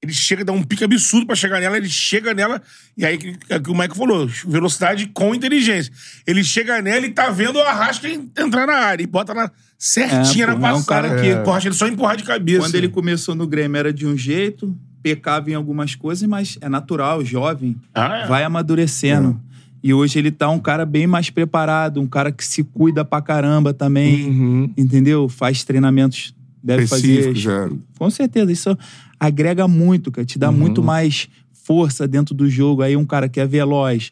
Ele 0.00 0.12
chega, 0.12 0.44
dá 0.44 0.52
um 0.52 0.62
pique 0.62 0.84
absurdo 0.84 1.26
pra 1.26 1.34
chegar 1.34 1.58
nela, 1.60 1.76
ele 1.76 1.88
chega 1.88 2.32
nela, 2.32 2.62
e 2.96 3.04
aí 3.04 3.18
que, 3.18 3.36
é 3.48 3.58
que 3.58 3.68
o 3.68 3.74
Mike 3.76 3.96
falou, 3.96 4.28
velocidade 4.46 5.06
com 5.12 5.34
inteligência. 5.34 5.92
Ele 6.24 6.44
chega 6.44 6.80
nela 6.80 7.04
e 7.04 7.10
tá 7.10 7.30
vendo 7.30 7.56
o 7.56 7.62
Arrasca 7.62 8.08
entrar 8.08 8.64
na 8.66 8.74
área, 8.74 9.02
e 9.02 9.06
bota 9.08 9.34
na 9.34 9.50
certinha 9.76 10.44
É, 10.44 10.46
na 10.46 10.56
pô, 10.56 10.66
é 10.66 10.72
um 10.72 10.82
passada. 10.84 11.08
cara 11.08 11.20
que 11.20 11.32
Arrasca 11.32 11.68
ele 11.68 11.74
só 11.74 11.88
empurrar 11.88 12.16
de 12.16 12.22
cabeça. 12.22 12.60
Quando 12.60 12.74
ele 12.76 12.88
começou 12.88 13.34
no 13.34 13.44
Grêmio 13.44 13.76
era 13.76 13.92
de 13.92 14.06
um 14.06 14.16
jeito, 14.16 14.72
pecava 15.02 15.50
em 15.50 15.54
algumas 15.54 15.96
coisas, 15.96 16.28
mas 16.28 16.56
é 16.60 16.68
natural, 16.68 17.24
jovem, 17.24 17.74
Ah, 17.92 18.18
é. 18.18 18.26
vai 18.28 18.44
amadurecendo. 18.44 19.40
E 19.82 19.92
hoje 19.92 20.16
ele 20.16 20.30
tá 20.30 20.48
um 20.48 20.60
cara 20.60 20.86
bem 20.86 21.08
mais 21.08 21.28
preparado, 21.28 22.00
um 22.00 22.06
cara 22.06 22.30
que 22.30 22.44
se 22.44 22.62
cuida 22.62 23.04
pra 23.04 23.20
caramba 23.20 23.74
também, 23.74 24.26
Uhum. 24.28 24.72
entendeu? 24.76 25.28
Faz 25.28 25.64
treinamentos, 25.64 26.34
deve 26.62 26.84
Específico, 26.84 27.22
fazer. 27.28 27.34
já. 27.36 27.68
Com 27.98 28.10
certeza, 28.10 28.50
isso 28.52 28.78
agrega 29.18 29.66
muito, 29.68 30.10
cara, 30.10 30.24
te 30.24 30.38
dá 30.38 30.50
Uhum. 30.50 30.56
muito 30.56 30.82
mais 30.82 31.28
força 31.64 32.06
dentro 32.08 32.34
do 32.34 32.48
jogo. 32.48 32.82
Aí 32.82 32.96
um 32.96 33.04
cara 33.04 33.28
que 33.28 33.40
é 33.40 33.46
veloz. 33.46 34.10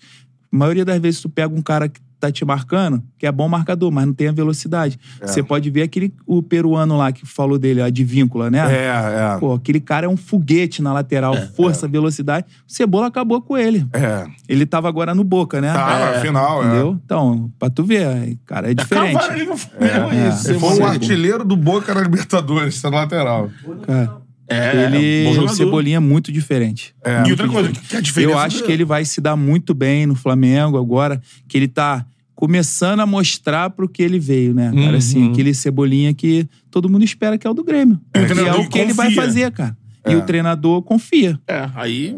A 0.53 0.57
maioria 0.57 0.85
das 0.85 1.01
vezes 1.01 1.21
tu 1.21 1.29
pega 1.29 1.55
um 1.55 1.63
cara 1.63 1.89
que 1.89 2.01
tá 2.19 2.33
te 2.33 2.47
marcando, 2.47 3.03
que 3.19 3.27
é 3.27 3.31
bom 3.33 3.47
marcador, 3.47 3.93
mas 3.93 4.07
não 4.07 4.15
tem 4.15 4.29
a 4.29 4.33
velocidade. 4.33 4.99
É. 5.21 5.27
Você 5.27 5.43
pode 5.43 5.69
ver 5.69 5.83
aquele 5.83 6.15
o 6.27 6.43
peruano 6.43 6.97
lá 6.97 7.13
que 7.13 7.27
falou 7.27 7.59
dele, 7.59 7.83
a 7.83 7.91
de 7.91 8.05
víncula, 8.05 8.51
né? 8.51 8.59
É, 8.75 8.87
é. 8.87 9.39
Pô, 9.39 9.53
aquele 9.53 9.79
cara 9.81 10.07
é 10.07 10.09
um 10.09 10.17
foguete 10.17 10.81
na 10.81 10.95
lateral, 10.95 11.35
força, 11.55 11.87
velocidade. 11.87 12.47
O 12.67 12.73
Cebola 12.73 13.09
acabou 13.09 13.43
com 13.43 13.55
ele. 13.57 13.87
É. 13.93 14.27
Ele 14.49 14.65
tava 14.65 14.89
agora 14.89 15.15
no 15.15 15.23
Boca, 15.25 15.61
né? 15.61 15.71
Tá, 15.75 16.17
afinal, 16.17 16.63
é. 16.63 16.67
Entendeu? 16.69 17.01
Então, 17.05 17.53
pra 17.59 17.69
tu 17.69 17.85
ver, 17.85 18.39
cara, 18.47 18.71
é 18.71 18.75
diferente. 18.75 19.13
No 19.45 19.57
Flamengo, 19.57 20.11
É, 20.15 20.29
isso. 20.31 20.51
Ele 20.51 20.59
foi 20.59 20.79
o 20.79 20.87
artilheiro 20.87 21.45
do 21.45 21.55
Boca 21.57 21.95
na 21.95 22.01
Libertadores, 22.01 22.81
tá 22.81 22.91
no 22.91 22.97
lateral. 22.97 23.51
Cara, 23.87 24.17
É, 24.49 24.85
ele, 24.85 25.25
bom 25.25 25.31
o 25.31 25.35
jogador. 25.35 25.55
Cebolinha 25.55 25.97
é 25.97 26.01
muito 26.01 26.31
diferente. 26.31 26.95
É. 27.05 27.27
E 27.27 27.31
outra 27.31 27.49
coisa, 27.49 27.73
que 27.73 27.97
a 27.97 28.01
diferença... 28.01 28.33
Eu 28.33 28.39
acho 28.39 28.63
que 28.63 28.71
ele 28.71 28.85
vai 28.85 29.05
se 29.05 29.21
dar 29.21 29.37
muito 29.37 29.75
bem 29.75 30.07
no 30.07 30.15
Flamengo 30.15 30.79
agora, 30.79 31.21
que 31.49 31.57
ele 31.57 31.69
tá 31.69 32.07
começando 32.35 33.01
a 33.01 33.07
mostrar 33.07 33.71
pro 33.71 33.89
que 33.89 34.03
ele 34.03 34.19
veio, 34.19 34.55
né, 34.55 34.71
cara? 34.71 34.91
Uhum. 34.91 34.97
Assim, 34.97 35.31
aquele 35.31 35.55
Cebolinha 35.55 36.15
que 36.15 36.49
todo 36.71 36.89
mundo 36.89 37.05
espera 37.05 37.37
que 37.37 37.47
é 37.47 37.51
o 37.51 37.55
do 37.55 37.65
Grêmio. 37.65 38.01
É. 38.15 38.25
que 38.25 38.33
é 38.33 38.35
treinador 38.35 38.61
o 38.61 38.69
que 38.69 38.79
ele 38.79 38.93
vai 38.93 39.09
confia. 39.09 39.23
fazer, 39.23 39.53
cara. 39.53 39.77
É. 40.05 40.13
E 40.13 40.17
o 40.17 40.23
treinador 40.23 40.83
confia. 40.83 41.41
É, 41.49 41.69
aí... 41.75 42.17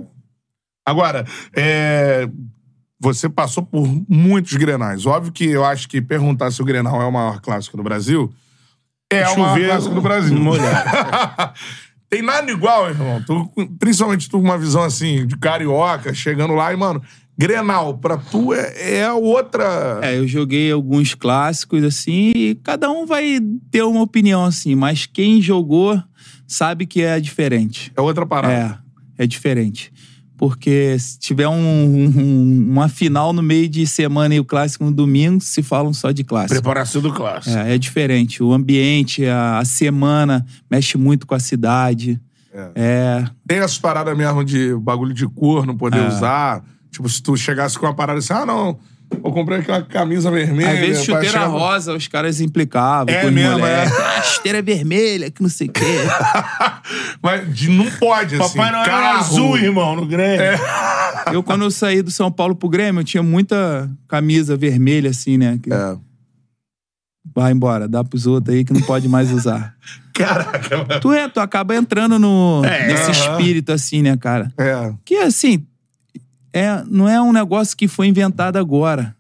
Agora, 0.85 1.27
é, 1.55 2.29
você 2.99 3.29
passou 3.29 3.63
por 3.63 3.87
muitos 4.09 4.55
grenais. 4.55 5.05
Óbvio 5.05 5.31
que 5.31 5.45
eu 5.45 5.63
acho 5.63 5.87
que 5.87 6.01
perguntar 6.01 6.51
se 6.51 6.63
o 6.63 6.65
Grenal 6.65 7.03
é 7.03 7.05
o 7.05 7.13
maior 7.13 7.43
clássico 7.43 7.77
do 7.77 7.83
Brasil 7.83 8.33
é 9.11 9.27
o 9.29 9.39
maior 9.39 9.59
clássico 9.59 9.95
do 9.95 10.01
Brasil. 10.01 10.37
Tem 12.11 12.23
nada 12.23 12.51
igual, 12.51 12.89
irmão. 12.89 13.23
Tu- 13.27 13.69
principalmente 13.79 14.29
tu 14.29 14.39
com 14.39 14.45
uma 14.45 14.59
visão 14.59 14.83
assim, 14.83 15.27
de 15.27 15.37
carioca, 15.37 16.15
chegando 16.15 16.55
lá 16.55 16.73
e, 16.73 16.77
mano, 16.77 17.03
Grenal, 17.37 17.97
pra 17.99 18.17
tu 18.17 18.53
é, 18.53 18.99
é 19.01 19.13
outra. 19.13 20.01
É, 20.03 20.19
eu 20.19 20.27
joguei 20.27 20.73
alguns 20.73 21.15
clássicos 21.15 21.85
assim 21.85 22.33
e 22.35 22.55
cada 22.65 22.91
um 22.91 23.07
vai 23.07 23.39
ter 23.71 23.83
uma 23.83 24.03
opinião 24.03 24.45
assim, 24.45 24.75
mas 24.75 25.07
quem 25.07 25.41
jogou 25.41 26.03
sabe 26.47 26.85
que 26.87 27.03
é 27.03 27.21
diferente. 27.21 27.93
É 27.97 28.01
outra 28.01 28.27
parada. 28.27 28.83
É, 29.17 29.23
é 29.23 29.27
diferente. 29.27 29.93
Porque 30.39 30.97
se 31.01 31.19
tiver 31.19 31.49
um- 31.49 31.53
um- 31.55 32.67
uma 32.71 32.89
final 32.89 33.33
no 33.33 33.43
meio 33.43 33.69
de 33.69 33.85
semana 33.87 34.35
e 34.37 34.41
o 34.41 34.45
clássico 34.45 34.85
no 34.85 34.93
domingo, 34.93 35.41
se 35.43 35.63
falam 35.65 35.93
só 35.93 36.13
de 36.13 36.23
clássico. 36.23 36.55
Preparação 36.55 37.03
do 37.03 37.13
clássico. 37.13 37.55
É, 37.59 37.75
é 37.75 37.79
diferente. 37.79 38.41
O 38.43 38.53
ambiente, 38.53 39.27
a, 39.27 39.59
a 39.59 39.65
semana 39.65 40.47
mexe 40.71 40.97
muito 40.97 41.27
com 41.27 41.35
a 41.35 41.41
cidade. 41.41 42.21
É. 42.75 43.25
Tem 43.47 43.59
essas 43.59 43.79
paradas 43.79 44.17
mesmo 44.17 44.45
de 44.45 44.75
bagulho 44.77 45.13
de 45.13 45.27
cor, 45.27 45.67
não 45.67 45.77
poder 45.77 45.99
É. 45.99 46.09
usar. 46.09 46.65
Tipo, 46.91 47.09
se 47.09 47.21
tu 47.23 47.37
chegasse 47.37 47.79
com 47.79 47.87
uma 47.87 47.95
parada 47.95 48.21
assim, 48.21 48.33
ah, 48.33 48.47
não, 48.47 48.79
eu 49.11 49.33
comprei 49.33 49.59
aquela 49.61 49.83
camisa 49.83 50.31
vermelha. 50.31 50.71
Às 50.73 50.79
vezes, 50.79 51.05
chuteira 51.05 51.29
chegar- 51.31 51.47
rosa, 51.47 51.95
os 51.95 52.07
caras 52.09 52.41
implicavam. 52.41 53.13
É 53.15 53.31
mesmo, 53.31 53.65
é. 53.67 53.85
Ah, 53.85 54.23
chuteira 54.23 54.61
vermelha, 54.63 55.31
que 55.31 55.43
não 55.43 55.49
sei 55.49 55.69
o 55.69 55.73
quê. 55.73 55.83
Mas 57.23 57.55
de- 57.55 57.71
não 57.71 57.91
pode, 57.93 58.37
assim. 58.37 58.57
Papai 58.59 58.73
não 58.73 58.81
era 58.83 58.91
carro. 58.91 59.19
azul, 59.19 59.57
irmão, 59.59 59.97
no 59.97 60.07
Grêmio. 60.07 60.59
Eu, 61.33 61.43
quando 61.43 61.63
eu 61.63 61.71
saí 61.71 62.01
do 62.01 62.11
São 62.11 62.33
Paulo 62.33 62.55
pro 62.55 62.71
Grêmio, 62.71 63.01
eu 63.01 63.05
tinha 63.05 63.23
muita 63.23 63.91
camisa 64.07 64.57
vermelha, 64.57 65.11
assim, 65.11 65.37
né? 65.37 65.59
Que 65.63 65.71
É. 65.71 65.97
Vai 67.35 67.53
embora, 67.53 67.87
dá 67.87 68.03
pros 68.03 68.27
outros 68.27 68.55
aí 68.57 68.65
que 68.65 68.73
não 68.73 68.81
pode 68.81 69.07
mais 69.09 69.31
usar. 69.31 69.75
Caraca, 70.15 70.79
mano. 70.79 71.01
tu 71.01 71.13
é, 71.13 71.29
tu 71.29 71.39
acaba 71.41 71.77
entrando 71.77 72.19
no, 72.19 72.63
É, 72.65 72.87
nesse 72.89 73.11
aham. 73.11 73.33
espírito, 73.39 73.71
assim, 73.73 74.01
né, 74.01 74.17
cara? 74.17 74.51
É. 74.59 74.91
Que, 75.05 75.17
assim, 75.17 75.67
é, 76.53 76.83
não 76.89 77.09
é 77.09 77.21
um 77.21 77.33
negócio 77.33 77.77
que 77.77 77.87
foi 77.89 78.07
inventado 78.07 78.57
agora. 78.57 79.15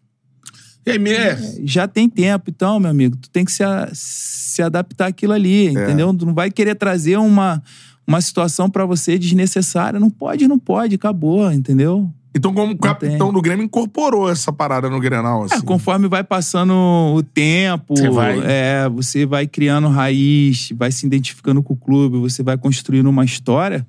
É 0.86 0.96
mesmo. 0.98 1.66
Já 1.66 1.86
tem 1.86 2.09
tempo, 2.09 2.48
então, 2.48 2.80
meu 2.80 2.90
amigo, 2.90 3.16
tu 3.16 3.28
tem 3.28 3.44
que 3.44 3.52
se, 3.52 3.62
a- 3.62 3.90
se 3.92 4.62
adaptar 4.62 5.09
àquilo 5.09 5.34
ali, 5.34 5.66
É. 5.68 5.70
entendeu? 5.70 6.12
Tu 6.14 6.24
não 6.24 6.32
vai 6.34 6.50
querer 6.50 6.74
trazer 6.76 7.18
uma, 7.18 7.62
uma 8.06 8.20
situação 8.22 8.70
pra 8.70 8.86
você 8.86 9.18
desnecessária. 9.18 10.00
Não 10.00 10.09
pode, 10.09 10.48
não 10.48 10.59
pode, 10.59 10.94
acabou, 10.94 11.52
entendeu? 11.52 12.10
Então, 12.34 12.55
como 12.55 12.76
capitão 12.78 13.26
tem. 13.26 13.32
do 13.32 13.42
Grêmio, 13.42 13.64
incorporou 13.64 14.30
essa 14.30 14.52
parada 14.52 14.88
no 14.88 15.00
Grenal, 15.00 15.44
assim. 15.44 15.56
É, 15.56 15.60
conforme 15.62 16.09
vai 16.09 16.22
passando 16.24 16.72
o 16.72 17.22
tempo, 17.22 17.96
Você 17.96 18.09
vai- 18.09 18.38
é, 18.44 18.88
você 18.88 19.26
vai 19.26 19.46
criando 19.46 19.88
raiz, 19.88 20.70
vai 20.76 20.90
se 20.92 21.05
identificando 21.06 21.62
com 21.62 21.74
o 21.74 21.76
clube, 21.76 22.16
você 22.18 22.42
vai 22.42 22.56
construindo 22.56 23.09
uma 23.09 23.24
história. 23.24 23.86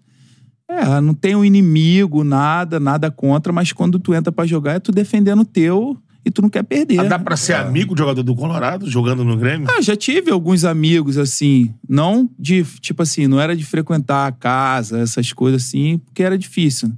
É, 0.70 1.02
não 1.02 1.16
tem 1.16 1.36
um 1.36 1.44
inimigo, 1.44 2.24
nada, 2.24 2.80
nada 2.80 3.10
contra, 3.10 3.52
mas 3.52 3.74
quando 3.74 3.98
tu 3.98 4.14
entra 4.14 4.32
pra 4.32 4.46
jogar 4.46 4.74
é 4.74 4.80
tu 4.80 4.92
defendendo 4.92 5.40
o 5.42 5.46
teu 5.46 5.98
e 6.24 6.30
tu 6.30 6.44
não 6.44 6.50
quer 6.50 6.64
perder. 6.64 7.00
Ah, 7.00 7.04
Dá 7.06 7.18
pra 7.18 7.36
ser 7.36 7.54
amigo 7.54 7.96
do 7.96 7.98
jogador 7.98 8.22
do 8.22 8.36
Colorado, 8.36 8.88
jogando 8.88 9.24
no 9.24 9.36
Grêmio? 9.36 9.68
Ah, 9.70 9.82
já 9.82 9.96
tive 9.96 10.30
alguns 10.30 10.64
amigos, 10.64 11.18
assim, 11.18 11.74
não 11.88 12.30
de, 12.38 12.64
tipo 12.82 13.02
assim, 13.02 13.26
não 13.26 13.40
era 13.40 13.56
de 13.56 13.66
frequentar 13.66 14.28
a 14.28 14.32
casa, 14.32 15.00
essas 15.00 15.34
coisas 15.34 15.64
assim, 15.64 15.98
porque 15.98 16.22
era 16.22 16.38
difícil. 16.38 16.92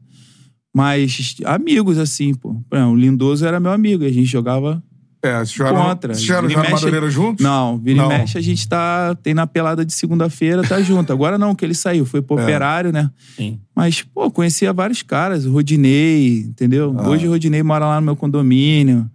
Mas 0.76 1.36
amigos, 1.46 1.98
assim, 1.98 2.34
pô. 2.34 2.56
O 2.90 2.96
Lindoso 2.96 3.46
era 3.46 3.60
meu 3.60 3.72
amigo, 3.72 4.04
a 4.04 4.10
gente 4.10 4.26
jogava 4.26 4.84
É, 5.24 5.36
vocês 5.38 5.52
jogaram, 5.52 5.84
contra. 5.86 6.14
vocês 6.16 6.26
jogaram, 6.26 6.48
e 6.48 6.50
jogaram 6.52 6.70
mexe- 6.72 6.84
Madureira 6.86 7.12
juntos? 7.12 7.44
Não, 7.44 7.78
vira 7.78 7.98
Não. 8.02 8.06
e 8.12 8.18
mexe 8.18 8.38
a 8.38 8.42
gente 8.42 8.68
tá. 8.68 9.16
Tem 9.22 9.34
na 9.36 9.46
pelada 9.46 9.86
de 9.86 9.94
segunda-feira, 9.94 10.64
tá 10.64 10.82
junto. 10.82 11.14
Agora 11.14 11.38
não, 11.38 11.54
que 11.54 11.64
ele 11.64 11.76
saiu, 11.76 12.06
foi 12.06 12.22
pro 12.24 12.40
É. 12.40 12.44
operário, 12.44 12.92
né? 12.92 13.10
Sim. 13.36 13.60
Mas, 13.76 14.02
pô, 14.02 14.32
conhecia 14.32 14.74
vários 14.74 15.04
caras, 15.04 15.46
o 15.46 15.52
Rodinei, 15.52 16.40
entendeu? 16.40 16.96
Hoje 17.06 17.28
o 17.28 17.32
Rodinei 17.32 17.62
mora 17.62 17.86
lá 17.86 18.00
no 18.02 18.06
meu 18.06 18.16
condomínio, 18.16 19.10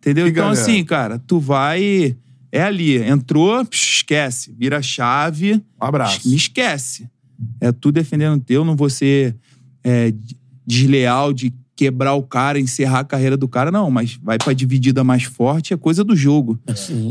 entendeu? 0.00 0.24
Ah. 0.24 0.26
Que 0.28 0.32
então, 0.32 0.44
galera. 0.48 0.60
assim, 0.62 0.82
cara, 0.84 1.18
tu 1.18 1.38
vai. 1.38 2.16
É 2.52 2.62
ali, 2.62 2.96
entrou, 2.96 3.64
esquece, 3.70 4.52
vira 4.58 4.78
a 4.78 4.82
chave. 4.82 5.54
Um 5.80 5.84
abraço. 5.84 6.28
Me 6.28 6.34
esquece. 6.36 7.08
É 7.60 7.70
tu 7.70 7.92
defendendo 7.92 8.36
o 8.38 8.40
teu, 8.40 8.64
não 8.64 8.74
vou 8.74 8.90
ser 8.90 9.36
é, 9.84 10.12
desleal 10.66 11.32
de 11.32 11.52
quebrar 11.80 12.12
o 12.12 12.22
cara, 12.22 12.60
encerrar 12.60 12.98
a 13.00 13.04
carreira 13.04 13.38
do 13.38 13.48
cara, 13.48 13.70
não, 13.70 13.90
mas 13.90 14.18
vai 14.22 14.36
pra 14.36 14.52
dividida 14.52 15.02
mais 15.02 15.22
forte, 15.22 15.72
é 15.72 15.78
coisa 15.78 16.04
do 16.04 16.14
jogo. 16.14 16.58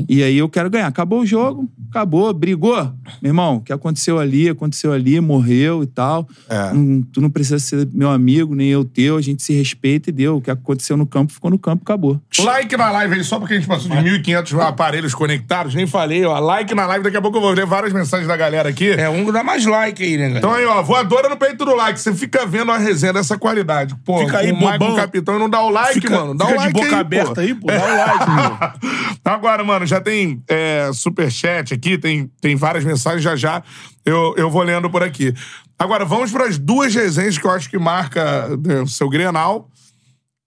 E 0.07 0.21
aí 0.21 0.37
eu 0.37 0.47
quero 0.47 0.69
ganhar. 0.69 0.85
Acabou 0.85 1.21
o 1.21 1.25
jogo, 1.25 1.67
acabou, 1.89 2.31
brigou. 2.31 2.75
Meu 3.19 3.31
irmão, 3.31 3.55
o 3.55 3.61
que 3.61 3.73
aconteceu 3.73 4.19
ali, 4.19 4.47
aconteceu 4.47 4.93
ali, 4.93 5.19
morreu 5.19 5.81
e 5.81 5.87
tal. 5.87 6.27
É. 6.47 6.71
Não- 6.71 7.01
tu 7.01 7.19
não 7.19 7.31
precisa 7.31 7.57
ser 7.57 7.87
meu 7.91 8.11
amigo, 8.11 8.53
nem 8.53 8.67
eu 8.67 8.85
teu, 8.85 9.17
a 9.17 9.21
gente 9.21 9.41
se 9.41 9.53
respeita 9.53 10.11
e 10.11 10.13
deu. 10.13 10.37
O 10.37 10.41
que 10.41 10.51
aconteceu 10.51 10.95
no 10.95 11.07
campo 11.07 11.33
ficou 11.33 11.49
no 11.49 11.57
campo, 11.57 11.81
acabou. 11.83 12.21
Like 12.37 12.77
na 12.77 12.91
live 12.91 13.15
aí, 13.15 13.23
só 13.23 13.39
porque 13.39 13.55
a 13.55 13.57
gente 13.57 13.67
passou 13.67 13.89
de 13.89 13.97
1.500 13.97 14.59
aparelhos 14.61 15.15
conectados, 15.15 15.73
nem 15.73 15.87
falei, 15.87 16.23
ó. 16.25 16.37
Like 16.37 16.75
na 16.75 16.85
live, 16.85 17.03
daqui 17.03 17.17
a 17.17 17.21
pouco 17.23 17.37
eu 17.37 17.41
vou 17.41 17.51
ler 17.53 17.65
várias 17.65 17.91
mensagens 17.91 18.27
da 18.27 18.37
galera 18.37 18.69
aqui. 18.69 18.91
É, 18.91 19.09
um 19.09 19.31
dá 19.31 19.43
mais 19.43 19.65
like 19.65 20.03
aí, 20.03 20.11
né, 20.15 20.27
galera? 20.27 20.37
Então 20.37 20.51
aí, 20.53 20.65
ó, 20.65 20.83
voadora 20.83 21.27
no 21.27 21.37
peito 21.37 21.65
do 21.65 21.75
like. 21.75 21.99
Você 21.99 22.13
fica 22.13 22.45
vendo 22.45 22.71
a 22.71 22.77
resenha 22.77 23.13
dessa 23.13 23.35
qualidade. 23.35 23.95
Pô, 24.05 24.19
Fica 24.19 24.39
aí, 24.39 24.51
bobão. 24.59 24.95
Capitão 24.95 25.35
e 25.35 25.39
não 25.39 25.49
dá 25.49 25.61
o 25.61 25.69
like, 25.69 26.01
Fica- 26.01 26.09
mano. 26.15 26.35
Dá 26.35 26.45
o 26.45 26.49
de 26.49 26.55
like 26.55 26.73
boca 26.73 26.87
aí, 26.87 26.93
aberta 26.95 27.33
pô. 27.35 27.41
aí, 27.41 27.55
pô. 27.55 27.67
Dá 27.67 27.85
o 27.85 27.97
like, 27.97 28.79
pô. 29.23 29.29
Agora, 29.29 29.63
mano, 29.63 29.85
já 29.85 30.01
tem 30.01 30.41
é, 30.47 30.89
superchat 30.93 31.73
aqui, 31.73 31.97
tem, 31.97 32.29
tem 32.41 32.55
várias 32.55 32.83
mensagens, 32.83 33.21
já 33.23 33.35
já 33.35 33.63
eu, 34.05 34.33
eu 34.37 34.49
vou 34.49 34.63
lendo 34.63 34.89
por 34.89 35.03
aqui. 35.03 35.33
Agora, 35.77 36.03
vamos 36.03 36.31
para 36.31 36.45
as 36.45 36.57
duas 36.57 36.93
resenhas 36.93 37.37
que 37.37 37.45
eu 37.45 37.51
acho 37.51 37.69
que 37.69 37.77
marca 37.77 38.49
né, 38.57 38.81
o 38.81 38.87
seu 38.87 39.07
Grenal. 39.09 39.69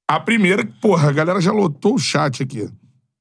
A 0.09 0.21
primeira, 0.21 0.67
porra, 0.81 1.09
a 1.09 1.13
galera 1.13 1.41
já 1.41 1.53
lotou 1.53 1.95
o 1.95 1.99
chat 1.99 2.43
aqui. 2.43 2.69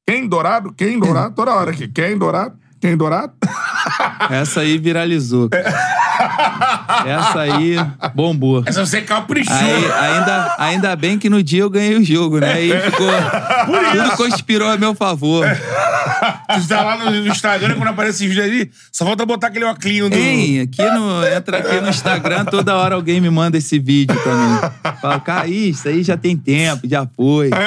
Quem 0.05 0.27
Dourado? 0.27 0.73
Quem 0.73 0.99
Dourado? 0.99 1.35
Toda 1.35 1.53
hora 1.53 1.72
aqui. 1.72 1.88
Quem 1.88 2.18
Dourado? 2.18 2.57
Quem 2.82 2.98
Dourado? 2.98 3.32
Essa 4.30 4.62
aí 4.62 4.78
viralizou. 4.78 5.49
cara. 5.49 5.70
Essa 7.06 7.40
aí 7.41 7.76
bombou. 8.14 8.64
Essa 8.66 8.86
você 8.86 9.02
caprichou. 9.02 9.53
Aí, 9.56 9.91
ainda, 9.91 10.56
ainda 10.60 10.95
bem 10.95 11.18
que 11.18 11.30
no 11.30 11.41
dia 11.44 11.62
eu 11.62 11.70
ganhei 11.70 11.95
o 11.95 12.03
jogo, 12.03 12.40
né? 12.40 12.53
Aí 12.53 12.72
ficou. 12.82 13.08
Tudo 13.91 14.18
conspirou 14.18 14.70
a 14.70 14.78
meu 14.78 14.94
favor. 14.95 15.45
Tu 16.60 16.68
tá 16.68 16.82
lá 16.84 16.98
no, 16.98 17.28
Instagram, 17.28 17.76
quando 17.76 17.88
aparece 17.90 18.18
esse 18.24 18.28
vídeo 18.28 18.44
ali, 18.44 18.72
só 18.91 19.06
falta 19.06 19.26
botar 19.26 19.48
aquele 19.48 19.66
óculos 19.66 20.10
do... 20.10 20.16
Hein, 20.16 20.62
aqui 20.62 20.84
no, 20.84 21.26
entra 21.26 21.58
aqui 21.60 21.80
no 21.82 21.90
Instagram, 21.90 22.45
toda 22.45 22.76
hora 22.76 22.95
alguém 22.95 23.20
me 23.22 23.30
manda 23.30 23.58
esse 23.58 23.80
vídeo 23.80 24.16
também. 24.24 24.72
Fala, 25.02 25.20
cara, 25.20 25.48
isso 25.48 25.88
aí 25.88 26.03
já 26.03 26.18
tem 26.18 26.36
tempo, 26.38 26.88
já 26.88 27.08
foi. 27.16 27.49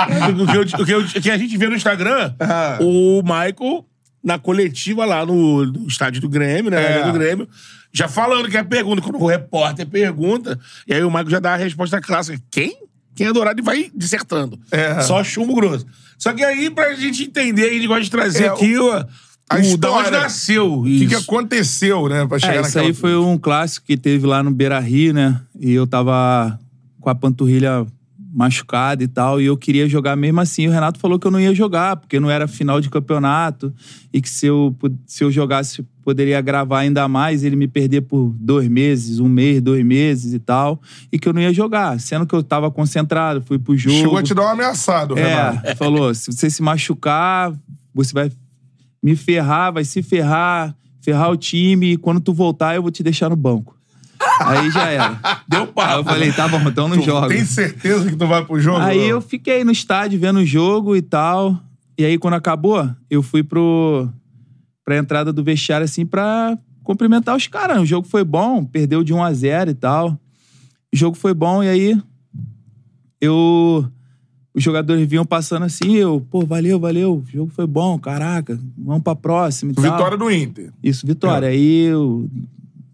O 0.00 0.46
que, 0.46 0.56
eu- 0.56 0.80
o 0.80 0.84
que 0.86 0.92
eu- 0.92 1.00
o 1.00 1.20
que 1.22 1.30
a 1.30 1.36
gente 1.38 1.56
vê 1.56 1.68
no 1.68 1.76
Instagram, 1.76 2.32
Ah. 2.40 2.78
o 2.80 3.22
Michael, 3.22 3.84
na 4.22 4.38
coletiva 4.38 5.04
lá 5.04 5.24
no, 5.24 5.64
no 5.64 5.86
estádio 5.86 6.20
do 6.20 6.28
Grêmio, 6.28 6.70
né? 6.70 6.76
na 6.76 6.82
É. 6.82 6.92
Arena 6.94 7.12
do 7.12 7.18
Grêmio, 7.18 7.48
já 7.92 8.06
falando 8.08 8.48
que 8.48 8.56
é 8.56 8.62
pergunta, 8.62 9.00
quando 9.02 9.16
o 9.20 9.26
repórter 9.26 9.86
pergunta, 9.86 10.58
e 10.86 10.94
aí 10.94 11.02
o 11.02 11.08
Michael 11.08 11.30
já 11.30 11.40
dá 11.40 11.54
a 11.54 11.56
resposta 11.56 12.00
clássica. 12.00 12.40
Quem? 12.50 12.76
Quem 13.14 13.26
é 13.26 13.32
dourado 13.32 13.60
e 13.60 13.64
vai 13.64 13.90
dissertando. 13.94 14.58
É. 14.70 15.00
Só 15.00 15.22
chumbo 15.24 15.54
grosso. 15.54 15.86
Só 16.18 16.32
que 16.32 16.44
aí, 16.44 16.70
pra 16.70 16.94
gente 16.94 17.24
entender, 17.24 17.68
a 17.70 17.72
gente 17.72 17.86
gosta 17.86 18.02
de 18.04 18.10
trazer 18.10 18.44
É, 18.44 18.48
aqui 18.48 18.78
o, 18.78 18.92
a 18.92 19.06
o 19.56 19.76
da 19.76 19.90
onde 19.90 20.10
nasceu. 20.10 20.80
O 20.80 20.84
que, 20.84 21.06
que 21.08 21.14
aconteceu, 21.14 22.08
né? 22.08 22.26
Pra 22.26 22.38
chegar 22.38 22.56
É, 22.56 22.60
isso 22.60 22.68
naquela... 22.68 22.86
aí 22.86 22.92
foi 22.94 23.16
um 23.16 23.36
clássico 23.36 23.86
que 23.86 23.96
teve 23.96 24.26
lá 24.26 24.42
no 24.42 24.50
Beira 24.50 24.78
Rio, 24.78 25.12
né? 25.12 25.40
E 25.58 25.72
eu 25.72 25.86
tava 25.86 26.58
com 27.00 27.10
a 27.10 27.14
panturrilha 27.14 27.86
machucada 28.32 29.02
e 29.02 29.08
tal, 29.08 29.40
e 29.40 29.46
eu 29.46 29.56
queria 29.56 29.88
jogar 29.88 30.14
mesmo 30.16 30.40
assim. 30.40 30.68
O 30.68 30.70
Renato 30.70 30.98
falou 30.98 31.18
que 31.18 31.26
eu 31.26 31.30
não 31.30 31.40
ia 31.40 31.54
jogar, 31.54 31.96
porque 31.96 32.20
não 32.20 32.30
era 32.30 32.46
final 32.46 32.80
de 32.80 32.88
campeonato, 32.88 33.74
e 34.12 34.20
que 34.20 34.30
se 34.30 34.46
eu, 34.46 34.74
se 35.06 35.24
eu 35.24 35.30
jogasse, 35.30 35.84
poderia 36.02 36.40
gravar 36.40 36.80
ainda 36.80 37.06
mais, 37.08 37.42
ele 37.42 37.56
me 37.56 37.66
perder 37.66 38.02
por 38.02 38.34
dois 38.38 38.68
meses, 38.68 39.18
um 39.18 39.28
mês, 39.28 39.60
dois 39.60 39.84
meses 39.84 40.32
e 40.32 40.38
tal, 40.38 40.80
e 41.12 41.18
que 41.18 41.28
eu 41.28 41.32
não 41.32 41.40
ia 41.40 41.52
jogar. 41.52 41.98
Sendo 41.98 42.26
que 42.26 42.34
eu 42.34 42.42
tava 42.42 42.70
concentrado, 42.70 43.42
fui 43.42 43.58
pro 43.58 43.76
jogo. 43.76 43.96
Chegou 43.96 44.18
a 44.18 44.22
te 44.22 44.34
dar 44.34 44.42
uma 44.42 44.52
ameaçada, 44.52 45.14
Renato. 45.14 45.66
É, 45.66 45.74
falou: 45.76 46.14
se 46.14 46.32
você 46.32 46.48
se 46.48 46.62
machucar, 46.62 47.52
você 47.94 48.12
vai 48.12 48.30
me 49.02 49.16
ferrar, 49.16 49.72
vai 49.72 49.84
se 49.84 50.02
ferrar, 50.02 50.74
ferrar 51.00 51.30
o 51.30 51.36
time, 51.36 51.92
e 51.92 51.96
quando 51.96 52.20
tu 52.20 52.32
voltar, 52.32 52.76
eu 52.76 52.82
vou 52.82 52.90
te 52.90 53.02
deixar 53.02 53.28
no 53.28 53.36
banco. 53.36 53.79
Aí 54.40 54.70
já 54.70 54.88
era. 54.88 55.20
Deu 55.46 55.62
Aí 55.62 55.66
papo. 55.66 55.98
eu 56.00 56.04
falei, 56.04 56.32
tá 56.32 56.48
bom, 56.48 56.60
então 56.66 56.88
não 56.88 56.96
Tu 56.96 57.04
joga. 57.04 57.28
Tem 57.28 57.44
certeza 57.44 58.08
que 58.08 58.16
tu 58.16 58.26
vai 58.26 58.44
pro 58.44 58.58
jogo? 58.58 58.78
Aí 58.78 59.08
eu 59.08 59.20
fiquei 59.20 59.62
no 59.64 59.70
estádio 59.70 60.18
vendo 60.18 60.40
o 60.40 60.46
jogo 60.46 60.96
e 60.96 61.02
tal. 61.02 61.58
E 61.98 62.04
aí, 62.04 62.16
quando 62.16 62.34
acabou, 62.34 62.88
eu 63.10 63.22
fui 63.22 63.42
pro, 63.42 64.08
pra 64.84 64.96
entrada 64.96 65.32
do 65.32 65.44
vestiário, 65.44 65.84
assim, 65.84 66.06
pra 66.06 66.56
cumprimentar 66.82 67.36
os 67.36 67.46
caras. 67.46 67.80
O 67.82 67.84
jogo 67.86 68.08
foi 68.08 68.24
bom, 68.24 68.64
perdeu 68.64 69.04
de 69.04 69.12
1 69.12 69.22
a 69.22 69.32
0 69.32 69.70
e 69.70 69.74
tal. 69.74 70.18
O 70.92 70.96
jogo 70.96 71.16
foi 71.16 71.34
bom, 71.34 71.62
e 71.62 71.68
aí 71.68 72.02
eu. 73.20 73.86
Os 74.52 74.64
jogadores 74.64 75.06
vinham 75.08 75.24
passando 75.24 75.64
assim, 75.64 75.94
eu, 75.94 76.26
pô, 76.28 76.44
valeu, 76.44 76.80
valeu, 76.80 77.18
o 77.18 77.24
jogo 77.30 77.52
foi 77.54 77.68
bom, 77.68 77.96
caraca, 78.00 78.58
vamos 78.76 79.02
pra 79.02 79.14
próxima 79.14 79.70
e 79.70 79.74
tal. 79.76 79.84
Vitória 79.84 80.18
do 80.18 80.28
Inter. 80.28 80.72
Isso, 80.82 81.06
Vitória. 81.06 81.48
Aí 81.48 81.82
eu, 81.84 82.28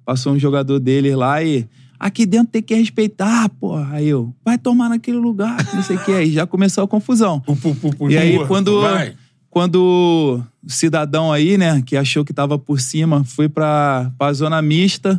passou 0.06 0.32
um 0.32 0.38
jogador 0.38 0.78
deles 0.78 1.14
lá 1.14 1.42
e. 1.42 1.66
Aqui 1.98 2.26
dentro 2.26 2.48
tem 2.52 2.62
que 2.62 2.74
respeitar, 2.74 3.48
porra. 3.48 3.88
Aí 3.92 4.06
eu, 4.08 4.30
vai 4.44 4.58
tomar 4.58 4.90
naquele 4.90 5.16
lugar, 5.16 5.56
não 5.74 5.82
sei 5.82 5.96
o 5.96 6.04
que. 6.04 6.12
Aí 6.12 6.30
já 6.30 6.46
começou 6.46 6.84
a 6.84 6.88
confusão. 6.88 7.40
Pu, 7.40 7.56
pu, 7.56 7.74
pu, 7.74 7.96
pu, 7.96 8.10
E 8.10 8.18
aí, 8.18 8.38
quando, 8.46 8.82
vai. 8.82 9.14
quando 9.48 10.44
o 10.62 10.70
cidadão 10.70 11.32
aí, 11.32 11.56
né, 11.56 11.80
que 11.80 11.96
achou 11.96 12.22
que 12.22 12.34
tava 12.34 12.58
por 12.58 12.80
cima, 12.80 13.24
foi 13.24 13.48
pra, 13.48 14.12
pra 14.18 14.30
zona 14.34 14.60
mista, 14.60 15.18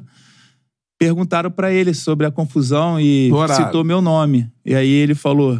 perguntaram 0.99 1.49
pra 1.49 1.73
ele 1.73 1.95
sobre 1.95 2.27
a 2.27 2.31
confusão 2.31 3.01
e 3.01 3.29
Dourado. 3.29 3.65
citou 3.65 3.83
meu 3.83 3.99
nome. 3.99 4.47
E 4.63 4.75
aí 4.75 4.87
ele 4.89 5.15
falou, 5.15 5.59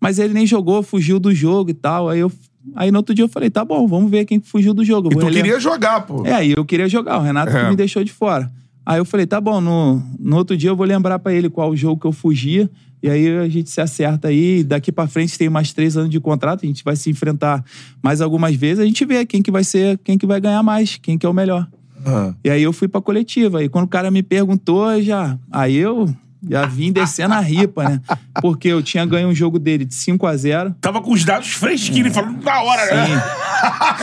mas 0.00 0.20
ele 0.20 0.32
nem 0.32 0.46
jogou, 0.46 0.80
fugiu 0.82 1.18
do 1.18 1.34
jogo 1.34 1.70
e 1.70 1.74
tal. 1.74 2.08
Aí 2.08 2.20
eu. 2.20 2.30
Aí 2.76 2.90
no 2.90 2.98
outro 2.98 3.14
dia 3.14 3.24
eu 3.24 3.28
falei, 3.28 3.50
tá 3.50 3.64
bom, 3.64 3.86
vamos 3.86 4.10
ver 4.10 4.24
quem 4.24 4.40
fugiu 4.40 4.72
do 4.72 4.84
jogo. 4.84 5.08
Eu 5.12 5.18
E 5.18 5.20
tu 5.20 5.26
queria 5.30 5.58
jogar, 5.60 6.00
pô. 6.02 6.24
é, 6.26 6.32
aí 6.32 6.52
eu 6.56 6.64
queria 6.64 6.88
jogar. 6.88 7.18
O 7.18 7.22
Renato 7.22 7.54
É. 7.56 7.64
que 7.64 7.70
me 7.70 7.76
deixou 7.76 8.02
de 8.04 8.12
fora. 8.12 8.50
Aí 8.84 8.98
eu 8.98 9.04
falei, 9.04 9.26
tá 9.26 9.40
bom, 9.40 9.60
no, 9.60 10.02
no 10.18 10.36
outro 10.36 10.56
dia 10.56 10.70
eu 10.70 10.76
vou 10.76 10.86
lembrar 10.86 11.18
pra 11.18 11.32
ele 11.32 11.48
qual 11.48 11.70
o 11.70 11.76
jogo 11.76 12.00
que 12.00 12.06
eu 12.06 12.12
fugia. 12.12 12.68
E 13.02 13.08
aí 13.10 13.36
a 13.38 13.48
gente 13.48 13.68
se 13.70 13.80
acerta 13.80 14.28
aí. 14.28 14.62
Daqui 14.62 14.90
pra 14.92 15.06
frente 15.08 15.36
tem 15.36 15.48
mais 15.48 15.72
três 15.72 15.96
anos 15.96 16.10
de 16.10 16.20
contrato. 16.20 16.64
A 16.64 16.66
gente 16.66 16.84
vai 16.84 16.94
se 16.96 17.10
enfrentar 17.10 17.64
mais 18.02 18.20
algumas 18.20 18.54
vezes. 18.54 18.78
A 18.80 18.84
gente 18.86 19.04
vê 19.04 19.26
quem 19.26 19.42
que 19.42 19.50
vai 19.50 19.64
ser, 19.64 19.98
quem 20.04 20.16
que 20.16 20.26
vai 20.26 20.40
ganhar 20.40 20.62
mais, 20.62 20.96
quem 21.02 21.18
que 21.18 21.26
é 21.26 21.28
o 21.28 21.32
melhor. 21.34 21.66
Ah. 22.06 22.32
E 22.44 22.50
aí 22.50 22.62
eu 22.62 22.72
fui 22.72 22.86
pra 22.88 23.00
coletiva. 23.00 23.58
Aí 23.58 23.68
quando 23.68 23.84
o 23.86 23.88
cara 23.88 24.10
me 24.10 24.22
perguntou, 24.22 25.00
já. 25.02 25.36
Aí 25.50 25.76
eu 25.76 26.08
já 26.48 26.66
vim 26.66 26.90
descendo 26.92 27.34
a 27.34 27.40
ripa, 27.40 27.84
né? 27.88 28.00
Porque 28.40 28.68
eu 28.68 28.82
tinha 28.82 29.04
ganho 29.06 29.28
um 29.28 29.34
jogo 29.34 29.58
dele 29.58 29.84
de 29.84 29.94
5 29.94 30.26
a 30.26 30.36
0 30.36 30.74
Tava 30.80 31.00
com 31.00 31.12
os 31.12 31.24
dados 31.24 31.52
fresquinhos, 31.52 32.14
falando 32.14 32.42
na 32.42 32.62
hora, 32.62 32.94
né? 32.94 33.22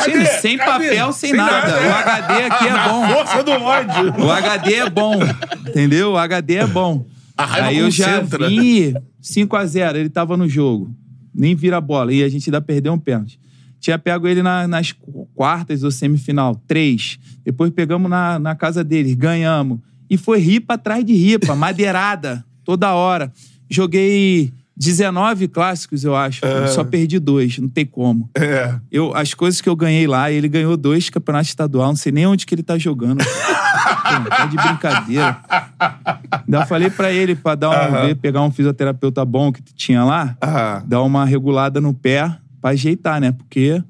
Sim, 0.06 0.26
sem 0.42 0.58
Cadê? 0.58 0.86
papel, 0.88 1.12
sem, 1.14 1.30
Sem 1.32 1.38
nada. 1.38 1.68
nada, 1.68 1.88
O 1.88 1.94
HD 1.94 2.34
aqui 2.46 2.68
é 2.68 2.88
bom. 2.90 3.08
Força 3.10 3.44
do 3.44 3.52
ódio. 3.52 4.26
O 4.26 4.32
HD 4.32 4.74
é 4.76 4.90
bom, 4.90 5.16
entendeu? 5.68 6.12
O 6.14 6.18
HD 6.18 6.56
é 6.56 6.68
bom. 6.68 7.06
A 7.38 7.66
Aí 7.66 7.78
eu 7.78 7.90
já 7.92 8.20
concentra. 8.22 8.48
vim 8.50 8.94
5x0, 9.22 9.96
ele 9.96 10.10
tava 10.10 10.36
no 10.38 10.48
jogo. 10.48 10.94
Nem 11.34 11.56
vira 11.56 11.78
a 11.78 11.82
bola. 11.82 12.12
E 12.14 12.24
a 12.24 12.30
gente 12.30 12.50
ainda 12.50 12.62
perdeu 12.62 12.94
um 12.94 12.98
pênalti. 13.00 13.40
Tinha 13.80 13.98
pego 13.98 14.28
ele 14.28 14.44
na- 14.44 14.68
nas 14.68 14.92
qu- 14.92 15.26
quartas 15.34 15.84
ou 15.84 15.92
semifinal, 15.92 16.56
três. 16.68 17.18
Depois 17.46 17.72
pegamos 17.72 18.10
na, 18.10 18.38
na 18.38 18.56
casa 18.56 18.84
dele, 18.84 19.16
ganhamos. 19.16 19.80
E 20.10 20.18
foi 20.18 20.40
ripa 20.40 20.74
atrás 20.76 21.04
de 21.06 21.14
ripa, 21.14 21.56
madeirada, 21.56 22.44
toda 22.64 22.94
hora. 22.94 23.32
Joguei 23.70 24.52
19 24.76 25.48
clássicos, 25.50 26.04
eu 26.04 26.16
acho. 26.16 26.42
Só 26.74 26.84
perdi 26.84 27.20
dois, 27.20 27.58
não 27.60 27.68
tem 27.70 27.86
como. 27.86 28.30
É. 28.36 28.76
Eu, 28.92 29.16
as 29.16 29.34
coisas 29.34 29.60
que 29.62 29.68
eu 29.70 29.76
ganhei 29.76 30.08
lá, 30.08 30.32
ele 30.32 30.48
ganhou 30.48 30.76
dois 30.78 31.10
campeonatos 31.10 31.50
estaduais, 31.50 31.90
não 31.90 31.96
sei 31.96 32.12
nem 32.12 32.26
onde 32.26 32.46
que 32.46 32.56
ele 32.56 32.64
tá 32.64 32.78
jogando. 32.78 33.20
Pô, 34.24 34.30
tá 34.30 34.46
de 34.48 34.56
brincadeira. 34.58 35.38
Ainda 36.46 36.66
falei 36.66 36.90
pra 36.90 37.12
ele 37.12 37.36
pra 37.36 37.56
dar 37.56 37.70
um, 37.70 38.08
ver, 38.08 38.16
pegar 38.16 38.42
um 38.42 38.52
fisioterapeuta 38.52 39.24
bom 39.24 39.52
que 39.52 39.62
tinha 39.76 40.04
lá, 40.04 40.36
Ah. 40.42 40.82
dar 40.86 41.04
uma 41.04 41.26
regulada 41.26 41.80
no 41.80 41.94
pé 41.94 42.36
pra 42.62 42.72
ajeitar, 42.72 43.22
né? 43.22 43.32
Porque 43.32 43.82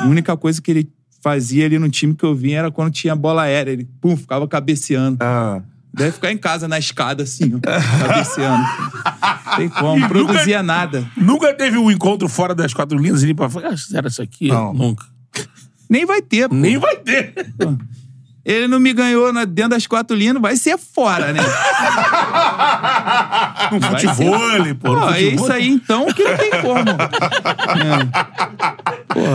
a 0.00 0.06
única 0.06 0.36
coisa 0.36 0.62
que 0.62 0.70
ele 0.70 0.88
fazia 1.20 1.66
ali 1.66 1.78
no 1.78 1.88
time 1.88 2.14
que 2.14 2.24
eu 2.24 2.34
vinha 2.34 2.58
era 2.58 2.70
quando 2.70 2.92
tinha 2.92 3.14
bola 3.14 3.42
aérea. 3.42 3.72
Ele, 3.72 3.88
pum, 4.00 4.16
ficava 4.16 4.46
cabeceando. 4.46 5.18
Ah. 5.20 5.62
Deve 5.92 6.12
ficar 6.12 6.30
em 6.30 6.38
casa 6.38 6.68
na 6.68 6.78
escada 6.78 7.22
assim, 7.22 7.54
ó, 7.54 7.60
cabeceando. 7.60 8.64
Tem 9.56 9.68
como, 9.68 9.98
não 9.98 10.08
produzia 10.08 10.62
nada. 10.62 11.04
Nunca 11.16 11.52
teve 11.54 11.78
um 11.78 11.90
encontro 11.90 12.28
fora 12.28 12.54
das 12.54 12.72
quatro 12.72 12.98
linhas 12.98 13.22
e 13.24 13.34
pra 13.34 13.48
falar, 13.48 13.70
ah, 13.70 13.96
era 13.96 14.08
isso 14.08 14.22
aqui? 14.22 14.48
Não. 14.48 14.72
Nunca. 14.72 15.06
Nem 15.88 16.04
vai 16.04 16.20
ter, 16.20 16.48
pô. 16.48 16.54
Nem 16.54 16.78
vai 16.78 16.96
ter. 16.96 17.34
Ele 18.50 18.66
não 18.66 18.80
me 18.80 18.94
ganhou 18.94 19.30
na- 19.30 19.44
dentro 19.44 19.72
das 19.72 19.86
quatro 19.86 20.16
linhas, 20.16 20.40
vai 20.40 20.56
ser 20.56 20.78
fora, 20.78 21.32
né? 21.34 21.40
No 23.70 23.78
Vai 23.80 23.90
futebol, 23.90 24.38
ser- 24.64 24.74
pô. 24.76 24.92
no 24.94 25.00
Pô, 25.00 25.08
é 25.10 25.12
futebol. 25.12 25.34
isso 25.44 25.52
aí 25.52 25.68
então 25.68 26.06
que 26.06 26.24
não 26.24 26.36
tem 26.38 26.50
como. 26.62 26.80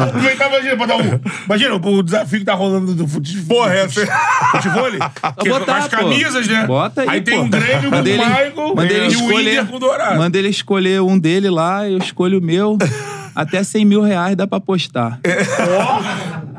Aproveitar, 0.03 0.48
imagina, 0.48 0.77
pra 0.77 0.85
dar 0.85 0.95
um. 0.98 1.19
Imagina 1.45 1.76
o 1.76 2.03
desafio 2.03 2.40
que 2.40 2.45
tá 2.45 2.53
rolando 2.53 2.94
do 2.95 3.07
futebol. 3.07 3.57
Porra, 3.64 3.73
essa 3.76 4.02
é... 4.02 4.07
Futebol? 4.52 4.85
Que 4.90 4.98
é 4.98 5.52
com 5.52 5.60
botar, 5.60 5.77
as 5.77 5.88
pô. 5.88 5.98
camisas, 5.98 6.48
né? 6.48 6.65
Bota 6.65 7.02
aí, 7.02 7.10
Aí 7.10 7.22
tem 7.22 7.38
pô. 7.38 7.44
um 7.44 7.49
Grêmio 7.49 7.81
com 7.81 7.88
o 7.88 7.91
Manda 7.91 8.10
ele- 8.10 8.26
Michael 8.26 8.76
manda 8.76 8.94
ele 8.94 9.03
e 9.03 9.07
o 9.07 9.11
escolher- 9.11 9.53
Inter 9.53 9.65
com 9.68 9.76
o 9.76 9.80
Dourado. 9.80 10.18
Manda 10.18 10.38
ele 10.38 10.49
escolher 10.49 11.02
um 11.02 11.19
dele 11.19 11.49
lá, 11.49 11.88
eu 11.88 11.98
escolho 11.98 12.40
o 12.40 12.41
meu. 12.41 12.77
Até 13.35 13.64
100 13.64 13.85
mil 13.85 14.02
reais 14.02 14.35
dá 14.35 14.45
pra 14.48 14.60
postar. 14.60 15.19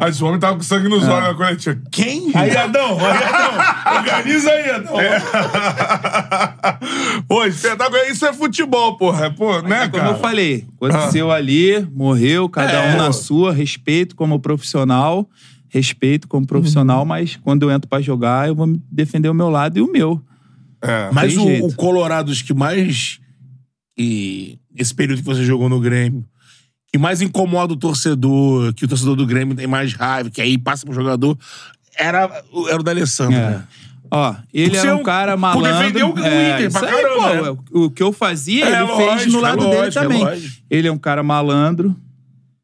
Mas 0.01 0.21
o 0.21 0.27
homem 0.27 0.41
tava 0.41 0.57
com 0.57 0.63
sangue 0.63 0.89
nos 0.89 1.07
olhos 1.09 1.29
na 1.29 1.35
coletiva. 1.35 1.81
Quem? 1.91 2.31
Aí, 2.35 2.57
Adão, 2.57 2.99
aí, 2.99 3.23
Adão. 3.23 3.97
Organiza 3.97 4.51
aí, 4.51 4.71
Adão. 4.71 4.95
Pô, 7.29 7.45
espetáculo. 7.45 7.99
Isso 8.11 8.27
é 8.27 8.33
futebol, 8.33 8.97
porra. 8.97 9.31
Pô, 9.31 9.61
né, 9.63 9.89
Como 9.89 10.03
cara? 10.03 10.17
eu 10.17 10.19
falei, 10.19 10.67
aconteceu 10.77 11.31
ali, 11.31 11.87
morreu, 11.93 12.49
cada 12.49 12.73
É. 12.73 12.95
um 12.95 12.99
na 12.99 13.13
sua, 13.13 13.53
respeito 13.53 14.17
como 14.17 14.39
profissional, 14.41 15.29
respeito 15.69 16.27
como 16.29 16.43
Uhum. 16.43 16.47
profissional, 16.47 17.05
mas 17.05 17.37
quando 17.37 17.63
eu 17.63 17.71
entro 17.71 17.89
pra 17.89 18.01
jogar, 18.01 18.49
eu 18.49 18.55
vou 18.55 18.67
me 18.67 18.81
defender 18.91 19.29
o 19.29 19.35
meu 19.35 19.49
lado 19.51 19.79
e 19.79 19.83
o 19.83 19.91
meu. 19.91 20.21
É. 20.83 21.11
Mas 21.13 21.37
o, 21.37 21.47
o 21.67 21.75
Colorado, 21.75 22.31
os 22.31 22.43
que 22.43 22.53
mais. 22.53 23.19
E 23.97 24.59
esse 24.77 24.95
período 24.95 25.19
que 25.21 25.25
você 25.25 25.45
jogou 25.45 25.69
no 25.69 25.81
Grêmio, 25.81 26.25
que 26.95 26.99
mais 26.99 27.21
incomoda 27.21 27.73
o 27.73 27.77
torcedor, 27.77 28.73
que 28.73 28.85
o 28.85 28.89
torcedor 28.89 29.17
do 29.17 29.27
Grêmio 29.27 29.57
tem 29.57 29.67
mais 29.67 29.93
raiva, 29.95 30.31
que 30.31 30.41
aí 30.41 30.57
passa 30.57 30.87
pro 30.87 30.95
jogador, 30.95 31.37
era, 31.99 32.31
o- 32.53 32.69
era 32.69 32.79
o 32.79 32.85
da 32.85 32.93
Alessandro, 32.93 33.35
É. 33.35 33.51
né? 33.51 33.65
Ó, 34.13 34.33
ele 34.55 34.71
Por 34.71 34.79
era 34.79 34.97
um 34.97 35.01
um- 35.01 35.03
cara 35.03 35.33
por 35.33 35.41
malandro. 35.41 35.73
defender 35.81 36.05
o- 36.05 36.15
o 36.15 36.19
é, 36.25 36.55
Inter 36.55 36.71
pra 36.71 36.81
isso 36.83 36.95
aí, 36.97 37.03
caramba, 37.03 37.17
pô, 37.27 37.53
né? 37.53 37.59
O 37.87 37.91
que 37.91 38.01
eu 38.01 38.13
fazia, 38.13 38.65
É, 38.65 38.69
ele 38.69 38.83
lógico, 38.93 39.19
fez 39.19 39.33
no 39.33 39.39
é 39.39 39.43
lado 39.43 39.57
lógico, 39.65 39.75
dele 39.75 39.89
é 39.89 39.91
também. 40.23 40.51
ele 40.71 40.87
é 40.87 40.93
um 40.93 40.97
cara 40.99 41.25
malandro, 41.25 41.97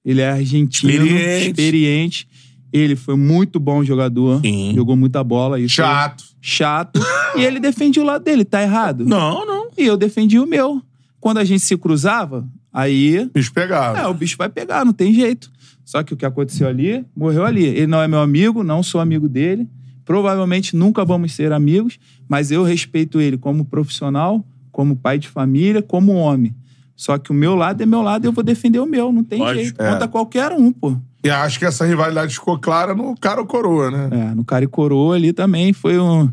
ele 0.04 0.20
é 0.20 0.30
argentino, 0.30 0.92
Experiente. 0.92 1.46
experiente. 1.48 2.28
Ele 2.72 2.94
foi 2.94 3.16
muito 3.16 3.58
bom 3.58 3.82
jogador, 3.82 4.40
Sim. 4.42 4.74
jogou 4.76 4.94
muita 4.94 5.24
bola. 5.24 5.58
Isso 5.58 5.74
Chato. 5.74 6.22
chato. 6.40 7.00
e 7.36 7.42
ele 7.42 7.58
defendia 7.58 8.00
o 8.00 8.06
lado 8.06 8.22
dele, 8.22 8.44
tá 8.44 8.62
errado? 8.62 9.04
Não, 9.04 9.44
não. 9.44 9.70
E 9.76 9.84
eu 9.84 9.96
defendi 9.96 10.38
o 10.38 10.46
meu. 10.46 10.80
Quando 11.18 11.38
a 11.38 11.44
gente 11.44 11.64
se 11.64 11.76
cruzava, 11.76 12.46
aí 12.72 13.28
Bicho 13.34 13.52
pegado. 13.52 13.98
é, 13.98 14.06
o 14.06 14.14
bicho 14.14 14.36
vai 14.36 14.48
pegar, 14.48 14.84
não 14.84 14.92
tem 14.92 15.12
jeito. 15.12 15.50
Só 15.84 16.02
que 16.02 16.14
o 16.14 16.16
que 16.16 16.24
aconteceu 16.24 16.68
ali, 16.68 17.04
morreu 17.16 17.44
ali. 17.44 17.64
Ele 17.64 17.86
não 17.86 18.00
é 18.00 18.06
meu 18.06 18.20
amigo, 18.20 18.62
não 18.62 18.82
sou 18.82 19.00
amigo 19.00 19.28
dele. 19.28 19.68
Provavelmente 20.04 20.76
nunca 20.76 21.04
vamos 21.04 21.32
ser 21.34 21.52
amigos, 21.52 21.98
mas 22.28 22.50
eu 22.50 22.62
respeito 22.62 23.20
ele 23.20 23.36
como 23.36 23.64
profissional, 23.64 24.44
como 24.72 24.96
pai 24.96 25.18
de 25.18 25.28
família, 25.28 25.82
como 25.82 26.12
homem. 26.14 26.54
Só 26.96 27.16
que 27.16 27.30
o 27.30 27.34
meu 27.34 27.54
lado 27.54 27.82
é 27.82 27.86
meu 27.86 28.02
lado 28.02 28.24
e 28.24 28.28
eu 28.28 28.32
vou 28.32 28.44
defender 28.44 28.78
o 28.78 28.86
meu, 28.86 29.10
não 29.10 29.24
tem 29.24 29.38
Lógico. 29.38 29.62
jeito. 29.62 29.82
É. 29.82 29.90
Contra 29.90 30.08
qualquer 30.08 30.52
um, 30.52 30.70
pô. 30.70 30.96
E 31.24 31.30
acho 31.30 31.58
que 31.58 31.64
essa 31.64 31.84
rivalidade 31.84 32.34
ficou 32.34 32.58
clara 32.58 32.94
no 32.94 33.14
cara 33.16 33.40
ou 33.40 33.46
coroa, 33.46 33.90
né? 33.90 34.08
É, 34.10 34.34
no 34.34 34.44
cara 34.44 34.64
e 34.64 34.68
coroa 34.68 35.16
ali 35.16 35.32
também 35.32 35.72
foi 35.72 35.98
um, 35.98 36.30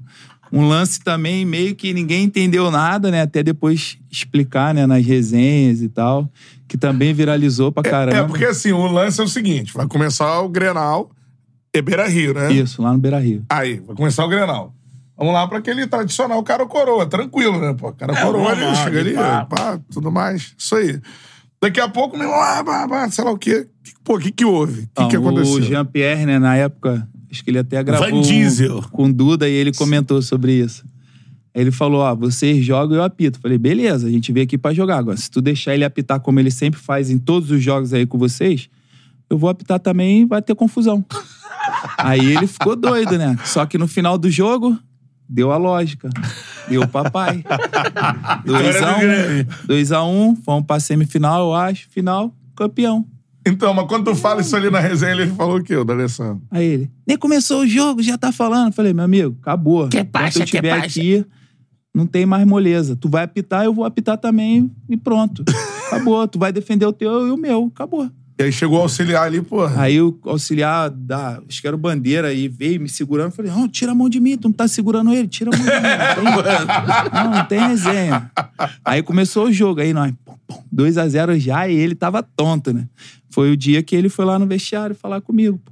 um 0.51 0.67
lance 0.67 0.99
também 0.99 1.45
meio 1.45 1.75
que 1.75 1.93
ninguém 1.93 2.23
entendeu 2.23 2.69
nada, 2.71 3.09
né? 3.11 3.21
Até 3.21 3.43
depois 3.43 3.97
explicar, 4.11 4.73
né, 4.73 4.85
nas 4.85 5.05
resenhas 5.05 5.81
e 5.81 5.89
tal, 5.89 6.29
que 6.67 6.77
também 6.77 7.13
viralizou 7.13 7.71
pra 7.71 7.83
caramba. 7.83 8.17
É, 8.17 8.23
porque 8.23 8.45
assim, 8.45 8.71
o 8.71 8.85
lance 8.87 9.19
é 9.19 9.23
o 9.23 9.27
seguinte: 9.27 9.73
vai 9.73 9.87
começar 9.87 10.39
o 10.41 10.49
Grenal 10.49 11.09
e 11.73 11.81
Beira 11.81 12.07
Rio, 12.07 12.33
né? 12.33 12.51
Isso, 12.51 12.81
lá 12.81 12.91
no 12.93 12.99
Beira 12.99 13.19
Rio. 13.19 13.43
Aí, 13.49 13.79
vai 13.85 13.95
começar 13.95 14.25
o 14.25 14.29
Grenal. 14.29 14.73
Vamos 15.17 15.33
lá 15.33 15.47
pra 15.47 15.57
aquele 15.57 15.87
tradicional 15.87 16.41
cara 16.43 16.65
coroa. 16.67 17.05
Tranquilo, 17.07 17.59
né? 17.59 17.73
Pô, 17.73 17.91
cara 17.91 18.13
É, 18.13 18.21
coroa 18.21 18.51
ali, 18.51 18.75
chega 18.75 18.99
ali, 18.99 19.13
pá. 19.15 19.45
pá, 19.45 19.79
tudo 19.91 20.11
mais. 20.11 20.53
Isso 20.57 20.75
aí. 20.75 20.99
Daqui 21.59 21.79
a 21.79 21.89
pouco, 21.89 22.15
meu, 22.15 22.31
ah, 22.31 22.63
pá, 22.63 22.87
pá, 22.87 23.09
sei 23.09 23.23
lá 23.23 23.31
o 23.31 23.37
quê. 23.37 23.67
Que- 23.83 23.93
Pô, 24.03 24.17
o 24.17 24.19
que 24.19 24.31
que 24.31 24.45
houve? 24.45 24.73
O 24.73 24.75
que 24.83 24.89
Então, 24.91 25.07
que 25.09 25.15
aconteceu? 25.15 25.55
O 25.55 25.61
Jean-Pierre, 25.61 26.25
né, 26.27 26.37
na 26.37 26.55
época, 26.55 27.07
acho 27.31 27.43
que 27.43 27.49
ele 27.49 27.59
até 27.59 27.81
gravou 27.83 28.09
Van 28.09 28.21
Diesel. 28.21 28.81
com 28.91 29.05
o 29.05 29.13
Duda 29.13 29.47
e 29.47 29.53
ele 29.53 29.73
comentou 29.73 30.21
sobre 30.21 30.53
isso. 30.53 30.85
Aí 31.53 31.61
Ele 31.61 31.71
falou, 31.71 32.01
ó, 32.01 32.15
vocês 32.15 32.63
jogam 32.63 32.95
e 32.95 32.99
eu 32.99 33.03
apito. 33.03 33.39
Falei, 33.39 33.57
beleza, 33.57 34.07
a 34.07 34.11
gente 34.11 34.31
veio 34.31 34.43
aqui 34.45 34.57
pra 34.57 34.73
jogar. 34.73 34.97
Agora, 34.97 35.17
se 35.17 35.29
tu 35.29 35.41
deixar 35.41 35.73
ele 35.73 35.83
apitar 35.83 36.19
como 36.19 36.39
ele 36.39 36.51
sempre 36.51 36.79
faz 36.79 37.09
em 37.09 37.17
todos 37.17 37.49
os 37.49 37.63
jogos 37.63 37.93
aí 37.93 38.05
com 38.05 38.17
vocês, 38.17 38.69
eu 39.29 39.37
vou 39.37 39.49
apitar 39.49 39.79
também 39.79 40.21
e 40.21 40.25
vai 40.25 40.41
ter 40.41 40.53
confusão. 40.53 41.03
aí 41.97 42.35
ele 42.35 42.45
ficou 42.45 42.75
doido, 42.75 43.17
né? 43.17 43.35
Só 43.43 43.65
que 43.65 43.77
no 43.77 43.87
final 43.87 44.17
do 44.17 44.29
jogo, 44.29 44.77
deu 45.27 45.51
a 45.51 45.57
lógica. 45.57 46.09
Deu 46.69 46.83
o 46.83 46.87
papai. 46.87 47.43
2x1. 48.45 49.47
2x1, 49.67 50.37
fomos 50.43 50.65
pra 50.67 50.79
semifinal, 50.79 51.47
eu 51.47 51.53
acho. 51.55 51.89
Final, 51.89 52.33
campeão. 52.55 53.05
Então, 53.47 53.73
mas 53.73 53.87
quando 53.87 54.11
tu 54.11 54.15
fala 54.15 54.41
isso 54.41 54.55
ali 54.55 54.69
na 54.69 54.79
resenha, 54.79 55.13
ele 55.13 55.27
falou 55.27 55.57
o 55.57 55.63
quê, 55.63 55.75
o 55.75 55.85
D'Alessandro? 55.85 56.41
Aí 56.51 56.65
ele, 56.65 56.91
nem 57.07 57.17
começou 57.17 57.61
o 57.61 57.67
jogo, 57.67 58.03
já 58.03 58.17
tá 58.17 58.31
falando. 58.31 58.73
Falei, 58.73 58.93
meu 58.93 59.05
amigo, 59.05 59.37
acabou. 59.41 59.87
Que 59.87 60.03
baixa, 60.03 60.39
eu 60.39 60.41
que 60.41 60.43
estiver 60.43 60.71
baixa. 60.71 60.99
aqui, 60.99 61.25
não 61.95 62.05
tem 62.05 62.25
mais 62.25 62.45
moleza. 62.45 62.95
Tu 62.95 63.07
vai 63.07 63.23
apitar, 63.23 63.63
eu 63.63 63.73
vou 63.73 63.85
apitar 63.85 64.17
também 64.17 64.69
e 64.89 64.97
pronto. 64.97 65.43
Acabou. 65.87 66.27
Tu 66.27 66.37
vai 66.37 66.51
defender 66.51 66.85
o 66.85 66.91
teu 66.91 67.27
e 67.27 67.31
o 67.31 67.37
meu. 67.37 67.71
Acabou. 67.73 68.11
E 68.39 68.43
aí 68.43 68.51
chegou 68.51 68.77
o 68.77 68.81
auxiliar 68.83 69.23
ali, 69.23 69.41
porra. 69.41 69.81
Aí 69.81 69.99
o 69.99 70.15
auxiliar 70.25 70.91
da, 70.91 71.41
acho 71.49 71.59
que 71.59 71.65
era 71.65 71.75
o 71.75 71.79
bandeira 71.79 72.27
aí, 72.27 72.47
veio 72.47 72.79
me 72.79 72.87
segurando. 72.87 73.31
Falei, 73.31 73.51
não, 73.51 73.67
tira 73.67 73.93
a 73.93 73.95
mão 73.95 74.07
de 74.07 74.19
mim, 74.19 74.37
tu 74.37 74.47
não 74.47 74.53
tá 74.53 74.67
segurando 74.67 75.11
ele, 75.11 75.27
tira 75.27 75.49
a 75.51 75.57
mão 75.57 75.65
de 75.65 75.71
mim. 75.71 76.31
Não 76.31 76.43
tem, 76.43 77.23
não, 77.23 77.31
não 77.31 77.45
tem 77.45 77.59
resenha. 77.67 78.29
Aí 78.85 79.01
começou 79.01 79.45
o 79.45 79.51
jogo, 79.51 79.81
aí 79.81 79.91
nós, 79.91 80.13
pum, 80.47 80.55
pum, 80.55 80.63
2x0 80.75 81.37
já, 81.39 81.67
e 81.67 81.75
ele 81.75 81.95
tava 81.95 82.23
tonto, 82.23 82.73
né? 82.73 82.87
Foi 83.29 83.51
o 83.51 83.57
dia 83.57 83.83
que 83.83 83.95
ele 83.95 84.09
foi 84.09 84.25
lá 84.25 84.39
no 84.39 84.45
vestiário 84.47 84.95
falar 84.95 85.21
comigo, 85.21 85.59
pô 85.63 85.71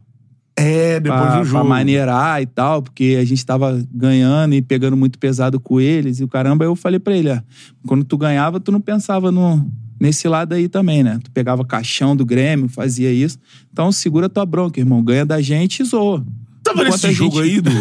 É, 0.57 0.99
depois 0.99 1.21
pra, 1.21 1.39
do 1.39 1.43
jogo. 1.45 1.59
pra 1.59 1.63
maneirar 1.69 2.41
e 2.41 2.45
tal, 2.45 2.81
porque 2.81 3.17
a 3.19 3.25
gente 3.25 3.45
tava 3.45 3.83
ganhando 3.91 4.53
e 4.55 4.61
pegando 4.61 4.95
muito 4.95 5.17
pesado 5.19 5.59
com 5.59 5.81
eles. 5.81 6.19
E 6.19 6.23
o 6.23 6.27
caramba, 6.27 6.63
eu 6.65 6.75
falei 6.75 6.99
pra 6.99 7.15
ele, 7.15 7.29
ó, 7.31 7.39
quando 7.87 8.03
tu 8.03 8.17
ganhava, 8.17 8.59
tu 8.59 8.71
não 8.71 8.79
pensava 8.79 9.31
no, 9.31 9.65
nesse 9.99 10.27
lado 10.27 10.53
aí 10.53 10.67
também, 10.69 11.03
né? 11.03 11.19
Tu 11.23 11.31
pegava 11.31 11.65
caixão 11.65 12.15
do 12.15 12.25
Grêmio, 12.25 12.69
fazia 12.69 13.11
isso. 13.11 13.37
Então 13.73 13.91
segura 13.91 14.29
tua 14.29 14.45
bronca, 14.45 14.79
irmão. 14.79 15.03
Ganha 15.03 15.25
da 15.25 15.41
gente 15.41 15.81
e 15.81 15.85
zoa. 15.85 16.25
Tava 16.63 16.79
Enquanto 16.83 16.91
nesse 16.93 17.07
a 17.07 17.11
jogo 17.11 17.43
gente- 17.43 17.55
aí 17.55 17.61
do. 17.61 17.71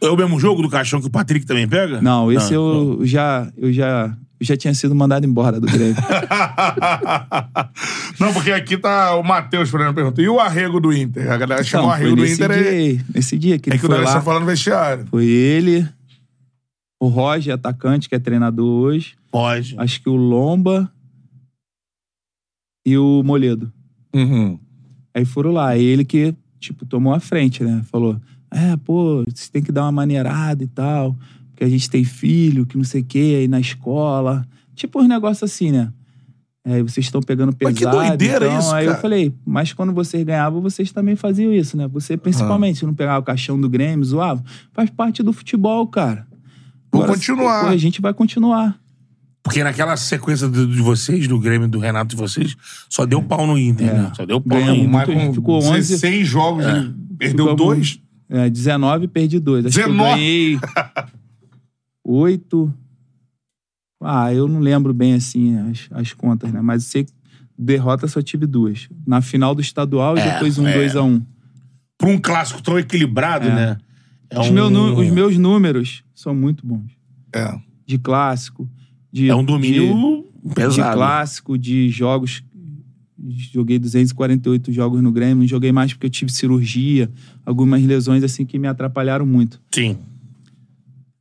É 0.00 0.08
o 0.10 0.16
mesmo 0.16 0.38
jogo 0.40 0.62
do 0.62 0.68
caixão 0.68 1.00
que 1.00 1.06
o 1.06 1.10
Patrick 1.10 1.46
também 1.46 1.68
pega? 1.68 2.00
Não, 2.02 2.30
esse 2.32 2.52
Não, 2.54 2.98
eu 3.00 3.06
já, 3.06 3.48
eu 3.56 3.72
já, 3.72 4.16
já 4.42 4.56
tinha 4.56 4.74
sido 4.74 4.94
mandado 4.94 5.26
embora 5.26 5.60
do 5.60 5.66
Grêmio. 5.66 5.96
Não, 8.18 8.32
porque 8.32 8.52
aqui 8.52 8.76
tá 8.76 9.16
o 9.16 9.22
Matheus 9.22 9.70
fazendo 9.70 9.94
pergunta. 9.94 10.20
E 10.20 10.28
o 10.28 10.38
arrego 10.40 10.80
do 10.80 10.92
Inter? 10.92 11.30
A 11.30 11.36
galera 11.36 11.62
chamou 11.64 11.90
o 11.90 11.94
Então, 11.94 12.04
arrego 12.04 12.16
do 12.16 12.26
Inter. 12.26 12.48
dia, 12.52 12.64
É, 12.64 12.68
aí, 12.68 13.00
nesse 13.14 13.38
dia 13.38 13.58
que 13.58 13.70
é 13.70 13.72
ele 13.72 13.78
que 13.80 13.86
o 13.86 13.88
foi 13.88 13.96
lá. 13.96 14.00
D'Alessandro 14.02 14.24
falando 14.24 14.40
no 14.42 14.46
vestiário. 14.48 15.06
Foi 15.10 15.26
ele, 15.26 15.88
o 17.00 17.08
Roger, 17.08 17.54
atacante, 17.54 18.08
que 18.08 18.14
é 18.14 18.18
treinador 18.18 18.66
hoje. 18.66 19.14
Pode. 19.30 19.74
Acho 19.78 20.02
que 20.02 20.08
o 20.08 20.16
Lomba 20.16 20.90
e 22.86 22.96
o 22.98 23.22
Moledo. 23.22 23.72
Uhum. 24.14 24.58
Aí 25.14 25.24
foram 25.24 25.52
lá. 25.52 25.76
Ele 25.76 26.04
que, 26.04 26.34
tipo, 26.60 26.84
tomou 26.86 27.14
a 27.14 27.20
frente, 27.20 27.62
né? 27.64 27.82
Falou: 27.90 28.20
É, 28.50 28.76
pô, 28.76 29.24
você 29.26 29.50
tem 29.50 29.62
que 29.62 29.72
dar 29.72 29.82
uma 29.82 29.92
maneirada 29.92 30.62
e 30.62 30.66
tal. 30.66 31.16
Porque 31.62 31.64
a 31.64 31.68
gente 31.78 31.88
tem 31.88 32.02
filho, 32.02 32.66
que 32.66 32.76
não 32.76 32.82
sei 32.82 33.02
o 33.02 33.04
quê, 33.04 33.36
aí 33.40 33.46
na 33.48 33.60
escola. 33.60 34.44
Tipo 34.74 35.00
uns 35.00 35.06
negócios 35.08 35.44
assim, 35.48 35.70
né? 35.70 35.92
Aí 36.64 36.82
vocês 36.82 37.06
estão 37.06 37.20
pegando 37.20 37.54
Mas 37.62 37.74
pesado. 37.78 37.96
que 38.00 38.04
doideira 38.08 38.46
então, 38.46 38.58
isso, 38.58 38.74
Aí 38.74 38.86
cara. 38.86 38.96
eu 38.96 39.00
falei, 39.00 39.32
mas 39.46 39.72
quando 39.72 39.92
vocês 39.92 40.24
ganhavam, 40.24 40.60
vocês 40.60 40.90
também 40.90 41.14
faziam 41.14 41.52
isso, 41.52 41.76
né? 41.76 41.86
Você, 41.88 42.16
principalmente, 42.16 42.80
se 42.80 42.84
não 42.86 42.94
pegava 42.94 43.20
o 43.20 43.22
caixão 43.22 43.60
do 43.60 43.68
Grêmio, 43.68 44.04
zoava. 44.04 44.42
Faz 44.72 44.90
parte 44.90 45.22
do 45.22 45.32
futebol, 45.32 45.86
cara. 45.86 46.26
Vou 46.90 47.02
Agora, 47.04 47.16
continuar. 47.16 47.60
pô, 47.62 47.66
a 47.68 47.76
gente 47.76 48.00
vai 48.00 48.12
continuar. 48.12 48.76
Porque 49.40 49.62
naquela 49.62 49.96
sequência 49.96 50.48
de 50.48 50.82
vocês, 50.82 51.28
do 51.28 51.38
Grêmio, 51.38 51.68
do 51.68 51.78
Renato 51.78 52.10
de 52.10 52.16
vocês, 52.16 52.56
só 52.88 53.06
deu 53.06 53.22
pau 53.22 53.46
no 53.46 53.56
Inter, 53.56 53.94
né? 53.94 54.12
Só 54.16 54.26
deu 54.26 54.40
pau 54.40 54.58
no 54.58 54.64
Ganhamos 54.64 54.78
Inter. 54.86 54.90
Mas 54.92 55.08
Muito, 55.08 55.34
ficou 55.34 55.58
11. 55.62 55.70
16 55.92 56.26
jogos, 56.26 56.64
ele 56.66 56.92
perdeu 57.16 57.46
Ficamos- 57.50 57.56
dois. 57.56 57.98
É, 58.34 58.48
19 58.48 59.08
perdi 59.08 59.38
dois. 59.38 59.66
Acho 59.66 59.76
que 59.76 59.82
eu 59.84 59.88
19? 59.88 60.10
ganhei 60.14 60.58
8. 62.04 62.72
Ah, 64.02 64.32
eu 64.34 64.48
não 64.48 64.60
lembro 64.60 64.92
bem 64.92 65.14
assim 65.14 65.56
as, 65.58 65.88
as 65.92 66.12
contas, 66.12 66.52
né? 66.52 66.60
Mas 66.60 66.84
sei 66.84 67.04
que 67.04 67.12
derrota 67.56 68.08
só 68.08 68.20
tive 68.20 68.46
duas. 68.46 68.88
Na 69.06 69.20
final 69.20 69.54
do 69.54 69.60
estadual 69.60 70.16
e 70.16 70.20
É, 70.20 70.32
depois 70.34 70.58
um 70.58 70.66
é. 70.66 70.74
2 70.74 70.96
a 70.96 71.02
1 71.02 71.06
um. 71.08 71.22
Pra 71.96 72.08
um 72.08 72.18
clássico 72.18 72.60
tão 72.62 72.78
equilibrado, 72.78 73.46
É. 73.46 73.54
né? 73.54 73.78
É 74.30 74.40
Os, 74.40 74.48
um, 74.48 74.52
meu 74.52 74.66
os 74.96 75.10
meus 75.10 75.36
números 75.38 76.02
são 76.14 76.34
muito 76.34 76.66
bons. 76.66 76.90
É. 77.32 77.54
De 77.86 77.98
clássico. 77.98 78.68
De, 79.12 79.28
É 79.28 79.34
um 79.34 79.44
domínio 79.44 80.24
de, 80.42 80.48
de 80.48 80.54
pesado. 80.54 80.96
clássico, 80.96 81.56
de 81.58 81.88
jogos 81.90 82.42
Joguei 83.52 83.78
248 83.78 84.72
jogos 84.72 85.00
no 85.00 85.12
Grêmio, 85.12 85.36
não 85.36 85.46
joguei 85.46 85.70
mais 85.70 85.92
porque 85.92 86.06
eu 86.06 86.10
tive 86.10 86.32
cirurgia, 86.32 87.08
algumas 87.46 87.80
lesões 87.84 88.24
assim 88.24 88.44
que 88.44 88.58
me 88.58 88.66
atrapalharam 88.66 89.24
muito. 89.24 89.60
Sim. 89.72 89.96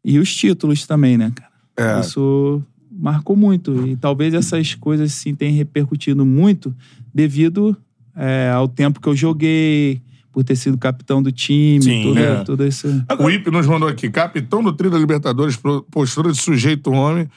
E 0.03 0.19
os 0.19 0.35
títulos 0.35 0.85
também, 0.87 1.17
né, 1.17 1.31
cara? 1.35 1.97
É. 1.97 2.01
Isso 2.01 2.63
marcou 2.91 3.35
muito. 3.35 3.87
E 3.87 3.95
talvez 3.95 4.33
essas 4.33 4.75
coisas 4.75 5.11
sim 5.13 5.33
tenham 5.33 5.55
repercutido 5.55 6.25
muito 6.25 6.75
devido 7.13 7.75
é, 8.15 8.51
ao 8.53 8.67
tempo 8.67 8.99
que 8.99 9.07
eu 9.07 9.15
joguei, 9.15 10.01
por 10.31 10.43
ter 10.43 10.55
sido 10.55 10.77
capitão 10.77 11.21
do 11.21 11.31
time, 11.31 11.81
Sim, 11.81 12.03
tudo, 12.03 12.19
é. 12.19 12.43
tudo 12.43 12.67
isso. 12.67 12.87
O 13.19 13.29
Ip 13.29 13.47
nos 13.51 13.67
mandou 13.67 13.89
aqui, 13.89 14.09
capitão 14.09 14.63
do 14.63 14.73
Tri 14.73 14.89
da 14.89 14.97
Libertadores, 14.97 15.59
postura 15.91 16.31
de 16.31 16.37
sujeito 16.37 16.91
homem, 16.91 17.29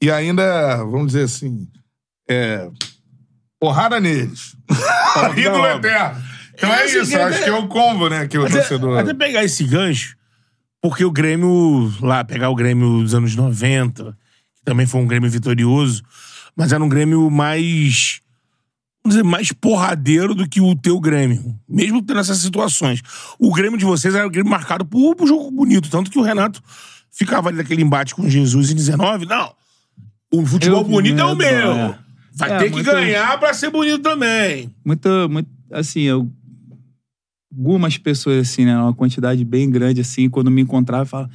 e 0.00 0.10
ainda, 0.10 0.78
vamos 0.78 1.08
dizer 1.08 1.24
assim, 1.24 1.68
é, 2.28 2.68
porrada 3.60 4.00
neles. 4.00 4.56
Ídolo 5.36 5.66
eterno. 5.66 6.22
Então 6.54 6.72
é, 6.72 6.80
É, 6.80 6.84
assim, 6.84 7.00
isso, 7.00 7.10
que 7.10 7.16
acho 7.16 7.44
que 7.44 7.50
é 7.50 7.52
o 7.52 7.68
combo, 7.68 8.08
né, 8.08 8.26
que 8.26 8.36
o 8.36 8.48
torcedor... 8.48 8.98
até 8.98 9.14
pegar 9.14 9.44
esse 9.44 9.64
gancho, 9.64 10.16
porque 10.82 11.04
o 11.04 11.10
Grêmio, 11.12 11.92
lá, 12.00 12.22
pegar 12.24 12.50
o 12.50 12.54
Grêmio 12.54 13.00
dos 13.02 13.14
anos 13.14 13.34
90, 13.36 14.12
que 14.56 14.64
também 14.64 14.84
foi 14.86 15.00
um 15.00 15.06
Grêmio 15.06 15.30
vitorioso, 15.30 16.02
mas 16.56 16.72
era 16.72 16.82
um 16.82 16.88
Grêmio 16.88 17.30
mais. 17.30 18.20
Vamos 19.04 19.16
dizer, 19.16 19.24
mais 19.24 19.50
porradeiro 19.52 20.34
do 20.34 20.48
que 20.48 20.60
o 20.60 20.76
teu 20.76 21.00
Grêmio. 21.00 21.58
Mesmo 21.68 22.02
tendo 22.02 22.20
essas 22.20 22.38
situações. 22.38 23.00
O 23.38 23.52
Grêmio 23.52 23.76
de 23.78 23.84
vocês 23.84 24.14
era 24.14 24.26
um 24.26 24.30
Grêmio 24.30 24.50
marcado 24.50 24.84
por, 24.84 25.16
por 25.16 25.26
jogo 25.26 25.50
bonito. 25.50 25.90
Tanto 25.90 26.08
que 26.10 26.18
o 26.18 26.22
Renato 26.22 26.62
ficava 27.10 27.48
ali 27.48 27.58
naquele 27.58 27.82
embate 27.82 28.14
com 28.14 28.28
Jesus 28.28 28.70
em 28.70 28.74
19. 28.76 29.26
Não. 29.26 29.52
O 30.32 30.46
futebol 30.46 30.82
Eu 30.82 30.84
bonito 30.88 31.18
é 31.20 31.24
o 31.24 31.34
meu. 31.34 31.72
é. 31.72 31.98
Vai 32.34 32.52
É, 32.52 32.58
ter 32.58 32.64
que 32.66 32.70
muito- 32.76 32.90
ganhar 32.90 33.38
pra 33.40 33.52
ser 33.52 33.70
bonito 33.70 33.98
também. 33.98 34.72
Muito, 34.84 35.08
muito, 35.28 35.50
assim, 35.72 36.00
eu, 36.02 36.30
algumas 37.56 37.98
pessoas, 37.98 38.48
assim, 38.48 38.64
né, 38.64 38.76
uma 38.76 38.94
quantidade 38.94 39.44
bem 39.44 39.70
grande, 39.70 40.00
assim, 40.00 40.28
quando 40.28 40.50
me 40.50 40.62
encontravam, 40.62 41.06
falavam, 41.06 41.30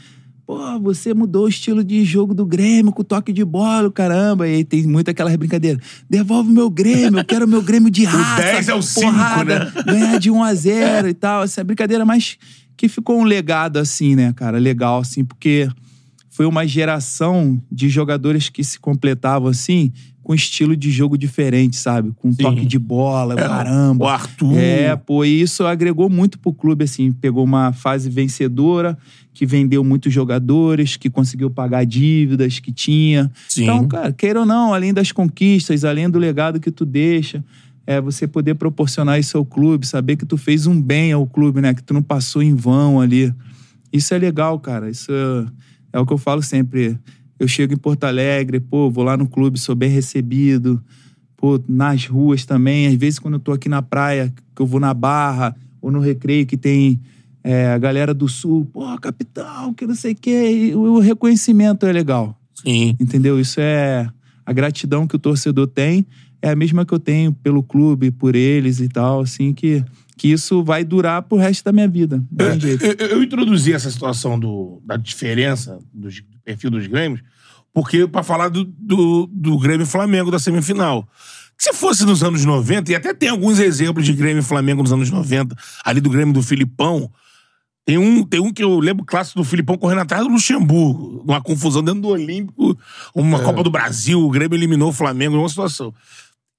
pô, 0.48 0.80
você 0.80 1.14
mudou 1.14 1.46
o 1.46 1.50
estilo 1.50 1.84
de 1.84 2.04
jogo 2.06 2.34
do 2.34 2.46
Grêmio 2.46 2.92
com 2.92 3.04
toque 3.04 3.34
de 3.34 3.44
bola, 3.44 3.92
caramba. 3.92 4.48
E 4.48 4.56
aí 4.56 4.64
tem 4.64 4.88
muito 4.88 5.12
aquelas 5.12 5.36
brincadeiras. 5.36 5.84
Devolve 6.10 6.50
o 6.50 6.54
meu 6.54 6.70
Grêmio, 6.70 7.20
eu 7.20 7.26
quero 7.26 7.46
o 7.46 7.48
meu 7.48 7.62
Grêmio 7.62 7.92
de 7.92 8.04
raça. 8.06 8.42
10 8.42 8.70
é 8.70 8.74
o 8.74 8.82
cinco, 8.82 9.08
porrada, 9.08 9.66
né? 9.66 9.72
Ganhar 9.86 10.20
de 10.20 10.32
1 10.32 10.44
a 10.44 10.54
0 10.54 11.10
e 11.10 11.14
tal. 11.14 11.44
Essa 11.44 11.64
brincadeira, 11.64 12.06
mas 12.06 12.38
que 12.78 12.88
ficou 12.88 13.20
um 13.20 13.24
legado, 13.24 13.78
assim, 13.78 14.16
né, 14.16 14.32
cara? 14.34 14.58
Legal, 14.58 15.02
assim, 15.02 15.26
porque 15.26 15.68
foi 16.30 16.46
uma 16.46 16.66
geração 16.66 17.62
de 17.72 17.90
jogadores 17.90 18.48
que 18.48 18.64
se 18.64 18.80
completavam, 18.80 19.50
assim, 19.50 19.92
com 20.28 20.36
estilo 20.36 20.76
de 20.76 20.92
jogo 20.92 21.18
diferente, 21.18 21.78
sabe? 21.78 22.12
Com 22.18 22.34
toque 22.34 22.66
de 22.66 22.78
bola, 22.78 23.34
caramba. 23.34 24.04
O 24.04 24.08
Arthur. 24.10 24.58
É, 24.58 24.94
pô, 24.94 25.24
e 25.24 25.40
isso 25.40 25.66
agregou 25.66 26.10
muito 26.10 26.38
pro 26.38 26.52
clube, 26.52 26.84
assim. 26.84 27.14
Pegou 27.14 27.46
uma 27.46 27.72
fase 27.72 28.10
vencedora, 28.10 28.98
que 29.34 29.46
vendeu 29.46 29.86
muitos 29.86 30.14
jogadores, 30.14 30.98
que 30.98 31.10
conseguiu 31.10 31.50
pagar 31.50 31.86
dívidas 31.86 32.60
que 32.60 32.74
tinha. 32.74 33.32
Sim. 33.48 33.64
Então, 33.64 33.88
cara, 33.88 34.12
queira 34.12 34.42
ou 34.42 34.46
não, 34.46 34.74
além 34.74 34.94
das 34.94 35.14
conquistas, 35.14 35.86
além 35.86 36.10
do 36.10 36.20
legado 36.20 36.60
que 36.60 36.72
tu 36.72 36.84
deixa, 36.84 37.42
é 37.86 38.02
você 38.02 38.28
poder 38.28 38.56
proporcionar 38.56 39.18
isso 39.18 39.38
ao 39.38 39.46
clube, 39.46 39.88
saber 39.88 40.18
que 40.18 40.26
tu 40.26 40.36
fez 40.36 40.68
um 40.68 40.82
bem 40.82 41.14
ao 41.14 41.26
clube, 41.26 41.62
né? 41.62 41.74
Que 41.74 41.82
tu 41.82 41.94
não 41.94 42.04
passou 42.04 42.44
em 42.44 42.54
vão 42.54 43.00
ali. 43.00 43.34
Isso 43.94 44.14
é 44.14 44.18
legal, 44.18 44.60
cara. 44.60 44.90
Isso 44.90 45.10
é, 45.10 45.46
é 45.94 46.00
o 46.02 46.06
que 46.06 46.12
eu 46.12 46.18
falo 46.18 46.44
sempre. 46.44 47.00
Eu 47.40 47.48
chego 47.48 47.74
em 47.74 47.78
Porto 47.78 48.04
Alegre, 48.06 48.60
pô, 48.60 48.90
vou 48.90 49.04
lá 49.04 49.16
no 49.16 49.28
clube, 49.28 49.60
sou 49.60 49.76
bem 49.76 49.90
recebido. 49.90 50.82
Pô, 51.36 51.62
nas 51.68 52.06
ruas 52.06 52.46
também. 52.46 52.88
Às 52.88 52.96
vezes, 52.96 53.20
quando 53.20 53.36
eu 53.36 53.40
tô 53.40 53.52
aqui 53.52 53.70
na 53.70 53.82
praia, 53.82 54.34
que 54.56 54.62
eu 54.62 54.66
vou 54.66 54.80
na 54.80 54.94
Barra 54.94 55.56
ou 55.82 55.92
no 55.92 56.00
Recreio, 56.00 56.46
que 56.46 56.58
tem 56.58 57.00
é, 57.44 57.68
a 57.68 57.78
galera 57.78 58.14
do 58.14 58.28
Sul, 58.28 58.66
pô, 58.66 58.84
capitão, 59.00 59.74
que 59.74 59.86
não 59.86 59.96
sei 59.96 60.14
o 60.14 60.16
quê. 60.16 60.74
O 60.76 61.00
reconhecimento 61.00 61.86
é 61.86 61.92
legal. 61.92 62.36
Sim. 62.56 62.96
Entendeu? 63.00 63.40
Isso 63.40 63.60
é 63.60 64.10
a 64.46 64.52
gratidão 64.52 65.06
que 65.06 65.16
o 65.16 65.20
torcedor 65.20 65.68
tem 65.68 66.06
é 66.42 66.50
a 66.50 66.56
mesma 66.56 66.86
que 66.86 66.94
eu 66.94 67.00
tenho 67.00 67.34
pelo 67.34 67.64
clube, 67.64 68.12
por 68.12 68.36
eles 68.36 68.80
e 68.80 68.88
tal, 68.88 69.22
assim 69.22 69.54
que 69.54 69.84
que 70.18 70.30
isso 70.32 70.64
vai 70.64 70.84
durar 70.84 71.22
pro 71.22 71.38
resto 71.38 71.64
da 71.64 71.72
minha 71.72 71.88
vida. 71.88 72.24
É. 72.40 72.44
Eu, 72.86 72.96
eu- 73.00 73.08
eu 73.18 73.24
introduzi 73.24 73.72
essa 73.74 73.90
situação 73.92 74.40
do, 74.40 74.82
da 74.86 74.98
diferença 74.98 75.80
do 75.94 76.10
perfil 76.44 76.72
dos 76.72 76.88
Grêmios, 76.88 77.22
porque 77.74 78.08
para 78.08 78.24
falar 78.24 78.50
do, 78.50 78.64
do, 78.66 79.30
do 79.32 79.58
Grêmio 79.60 79.86
Flamengo 79.86 80.32
da 80.32 80.40
semifinal. 80.40 81.08
Se 81.60 81.74
fosse 81.74 82.06
nos 82.06 82.22
anos 82.24 82.46
90, 82.46 82.92
e 82.92 82.96
até 82.96 83.14
tem 83.14 83.30
alguns 83.30 83.60
exemplos 83.60 84.06
de 84.06 84.14
Grêmio 84.14 84.42
e 84.42 84.44
Flamengo 84.44 84.82
nos 84.84 84.92
anos 84.94 85.10
90, 85.10 85.56
ali 85.84 86.00
do 86.02 86.10
Grêmio 86.10 86.34
do 86.34 86.44
Filipão. 86.44 87.10
Tem 87.84 87.98
um, 87.98 88.22
tem 88.24 88.40
um 88.40 88.52
que 88.54 88.62
eu 88.64 88.78
lembro 88.80 89.06
clássico 89.06 89.40
do 89.40 89.46
Filipão 89.46 89.78
correndo 89.78 90.02
atrás 90.02 90.22
do 90.24 90.30
Luxemburgo, 90.30 91.24
uma 91.26 91.42
confusão 91.42 91.82
dentro 91.82 92.02
do 92.02 92.10
Olímpico, 92.10 92.78
uma 93.16 93.40
Copa 93.42 93.64
do 93.64 93.72
Brasil, 93.72 94.20
o 94.22 94.30
Grêmio 94.30 94.56
eliminou 94.58 94.90
o 94.90 94.94
Flamengo, 94.94 95.38
uma 95.38 95.48
situação. 95.50 95.94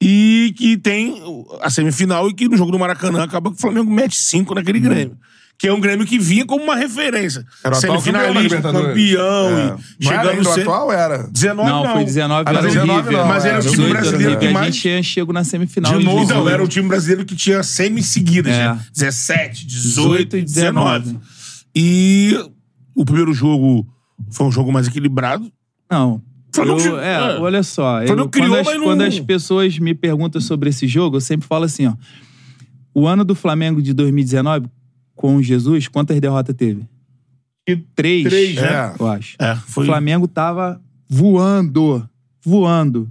E 0.01 0.55
que 0.57 0.77
tem 0.77 1.21
a 1.61 1.69
semifinal 1.71 2.29
e 2.29 2.35
que 2.35 2.49
no 2.49 2.57
jogo 2.57 2.71
do 2.71 2.79
Maracanã 2.79 3.25
acaba 3.25 3.51
que 3.51 3.57
o 3.57 3.61
Flamengo 3.61 3.91
mete 3.91 4.17
cinco 4.17 4.55
naquele 4.55 4.79
Grêmio. 4.79 5.17
Que 5.61 5.67
é 5.67 5.73
um 5.73 5.81
Grêmio 5.81 6.07
que 6.07 6.21
vinha 6.21 6.47
como 6.47 6.63
uma 6.63 6.77
referência. 6.77 7.45
Era 7.65 7.75
o 7.75 7.79
atual 7.79 7.97
campeão 7.97 8.13
da 8.13 8.21
Semifinalista, 8.21 8.57
Libertadores. 8.57 8.89
campeão, 8.89 9.49
É. 9.49 9.51
e 9.51 9.57
Não 9.59 9.73
era 9.73 9.77
chegando 9.99 10.29
ainda 10.29 10.41
o 10.43 10.45
sempre- 10.45 10.61
atual, 10.63 10.93
era? 10.93 11.29
19 11.33 11.69
não. 11.71 11.83
Não, 11.85 11.93
foi 11.95 12.05
19 12.05 12.45
Ah, 12.47 12.51
era 12.53 12.59
o 12.61 12.63
19 12.71 13.01
River. 13.01 13.13
não, 13.19 13.27
Mas 13.29 13.45
era 13.45 13.59
o 13.59 13.61
time 13.63 13.71
18 13.73 13.91
era 13.91 14.01
brasileiro 14.01 14.39
que 14.39 14.47
A 14.47 14.51
mais- 14.53 14.67
gente 14.67 14.83
tinha- 14.83 15.03
chegou 15.03 15.35
na 15.35 15.43
semifinal 15.43 15.99
De 15.99 16.05
novo, 16.05 16.21
18. 16.21 16.39
Não, 16.45 16.49
era 16.49 16.63
o 16.63 16.69
time 16.69 16.87
brasileiro 16.89 17.25
que 17.25 17.35
tinha 17.35 17.61
semi 17.65 18.05
seguidas, 18.05 18.53
É. 18.55 18.69
né? 18.69 18.81
17, 18.95 19.67
18 19.67 20.29
18 20.29 20.37
e 20.37 20.41
e 20.41 20.45
19. 20.45 21.05
19. 21.07 21.21
E 21.75 22.39
o 22.95 23.05
primeiro 23.05 23.33
jogo 23.35 23.85
foi 24.31 24.47
um 24.47 24.53
jogo 24.53 24.71
mais 24.73 24.87
equilibrado. 24.87 25.51
Não. 25.91 26.23
Eu- 26.65 26.79
jogou- 26.79 27.01
é, 27.01 27.15
é. 27.37 27.39
olha 27.41 27.63
só. 27.63 28.03
Eu- 28.03 28.29
criou, 28.29 28.49
quando, 28.51 28.55
as, 28.61 28.67
mas 28.67 28.77
não- 28.79 28.85
quando 28.85 29.03
as 29.03 29.21
pessoas 29.21 29.79
me 29.79 29.95
perguntam 29.95 30.41
sobre 30.41 30.69
esse 30.71 30.87
jogo, 30.87 31.17
eu 31.17 31.21
sempre 31.21 31.47
falo 31.47 31.65
assim, 31.65 31.87
ó. 31.87 31.95
O 32.95 33.07
ano 33.07 33.25
do 33.25 33.35
Flamengo 33.35 33.81
de 33.81 33.93
2019, 33.93 34.67
com 35.15 35.37
o 35.37 35.43
Jesus, 35.43 35.87
quantas 35.89 36.19
derrotas 36.21 36.55
teve? 36.57 36.83
Três. 37.95 38.25
Três, 38.25 38.55
né? 38.57 38.63
É. 38.63 38.95
Eu 38.99 39.07
acho. 39.07 39.37
É, 39.39 39.53
O 39.53 39.57
foi. 39.57 39.87
Flamengo 39.87 40.27
tava 40.27 40.81
voando. 41.09 42.09
Voando. 42.45 43.11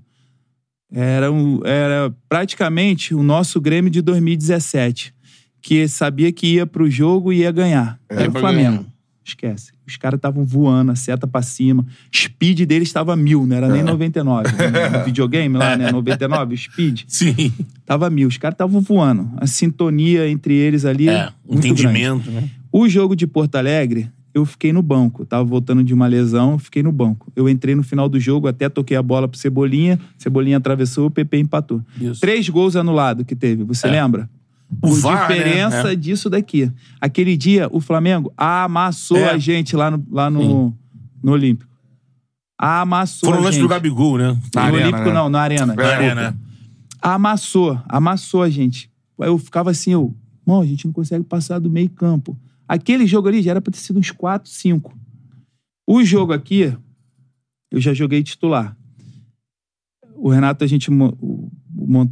Era, 0.92 1.32
um- 1.32 1.62
era 1.66 2.14
praticamente 2.30 3.14
o 3.14 3.22
nosso 3.22 3.60
Grêmio 3.62 3.92
de 3.92 4.02
2017. 4.02 5.14
Que 5.62 5.88
sabia 5.88 6.32
que 6.32 6.48
ia 6.56 6.66
pro 6.66 6.90
jogo 6.90 7.32
e 7.34 7.40
ia 7.40 7.52
ganhar. 7.52 8.00
Era 8.10 8.30
o 8.30 8.32
Flamengo. 8.32 8.78
ganhar. 8.78 8.86
Esquece. 9.28 9.72
Os 9.86 9.98
caras 9.98 10.18
estavam 10.18 10.46
voando, 10.46 10.92
a 10.92 10.96
seta 10.96 11.28
pra 11.28 11.42
cima. 11.42 11.86
Speed 12.16 12.62
deles 12.62 12.88
estava 12.88 13.16
mil, 13.16 13.46
não 13.46 13.56
era 13.56 13.68
nem 13.68 13.84
99. 13.84 14.50
No 14.52 15.04
videogame 15.06 15.58
lá, 15.58 15.76
né? 15.76 15.92
99, 15.92 16.54
o 16.54 16.58
speed. 16.58 17.04
Sim. 17.08 17.52
Tava 17.86 18.10
mil. 18.10 18.28
Os 18.28 18.38
caras 18.38 18.56
estavam 18.56 18.80
voando. 18.80 19.30
A 19.38 19.46
sintonia 19.46 20.30
entre 20.30 20.54
eles 20.54 20.86
ali. 20.86 21.10
É, 21.10 21.30
muito 21.46 21.62
grande. 21.62 21.68
entendimento, 21.68 22.32
né? 22.32 22.50
O 22.72 22.88
jogo 22.88 23.16
de 23.16 23.28
Porto 23.28 23.56
Alegre, 23.56 24.10
eu 24.34 24.46
fiquei 24.46 24.72
no 24.72 24.82
banco. 24.82 25.26
Tava 25.26 25.44
voltando 25.44 25.84
de 25.84 25.94
uma 25.94 26.08
lesão, 26.08 26.58
fiquei 26.58 26.82
no 26.84 26.92
banco. 26.92 27.32
Eu 27.36 27.50
entrei 27.50 27.76
no 27.76 27.84
final 27.84 28.08
do 28.08 28.20
jogo, 28.20 28.48
até 28.48 28.70
toquei 28.70 28.96
a 28.96 29.02
bola 29.04 29.28
pro 29.28 29.38
Cebolinha. 29.38 30.00
Cebolinha 30.18 30.58
atravessou, 30.58 31.08
o 31.08 31.12
PP 31.12 31.40
empatou. 31.40 31.82
Isso. 32.00 32.22
Três 32.22 32.48
gols 32.48 32.76
anulados 32.76 33.26
que 33.26 33.36
teve, 33.36 33.64
você 33.64 33.88
lembra? 33.88 34.30
O 34.70 34.90
Por 34.90 35.00
VAR, 35.00 35.30
né? 35.30 35.36
diferença 35.36 35.94
É. 35.94 35.96
disso 35.96 36.30
daqui. 36.30 36.72
Aquele 37.00 37.38
dia, 37.38 37.70
o 37.72 37.80
Flamengo 37.80 38.32
amassou 38.36 39.18
É. 39.18 39.30
a 39.32 39.38
gente 39.38 39.76
lá 39.76 39.90
no, 39.90 40.06
lá 40.12 40.30
no, 40.30 40.74
no 41.24 41.32
Olímpico. 41.32 41.72
Amassou 42.60 43.30
Foram 43.30 43.42
a 43.42 43.46
lance 43.46 43.58
gente. 43.58 43.64
do 43.64 43.70
Gabigol, 43.70 44.18
né? 44.18 44.30
No 44.34 44.40
Na 44.56 44.62
arena, 44.64 44.84
Olímpico 44.84 45.08
né? 45.08 45.14
não, 45.14 45.30
na 45.30 45.42
Arena. 45.42 45.76
Na 45.76 45.88
arena. 45.88 46.38
Amassou, 47.02 47.80
amassou 47.88 48.42
a 48.42 48.50
gente. 48.50 48.92
Aí 49.22 49.28
eu 49.30 49.38
ficava 49.38 49.70
assim, 49.72 49.92
eu, 49.94 50.14
mano, 50.46 50.62
a 50.62 50.66
gente 50.66 50.86
não 50.86 50.92
consegue 50.94 51.24
passar 51.24 51.60
do 51.60 51.70
meio 51.70 51.90
campo. 51.90 52.38
Aquele 52.68 53.06
jogo 53.08 53.28
ali 53.28 53.42
já 53.42 53.52
era 53.52 53.62
pra 53.62 53.72
ter 53.72 53.78
sido 53.80 54.00
uns 54.00 54.12
4, 54.12 54.50
5. 54.50 54.98
O 55.88 56.04
jogo 56.04 56.34
aqui, 56.34 56.76
eu 57.72 57.80
já 57.80 57.94
joguei 57.94 58.22
titular. 58.24 58.76
O 60.16 60.30
Renato, 60.30 60.64
a 60.64 60.68
gente. 60.68 60.92
O, 60.92 61.50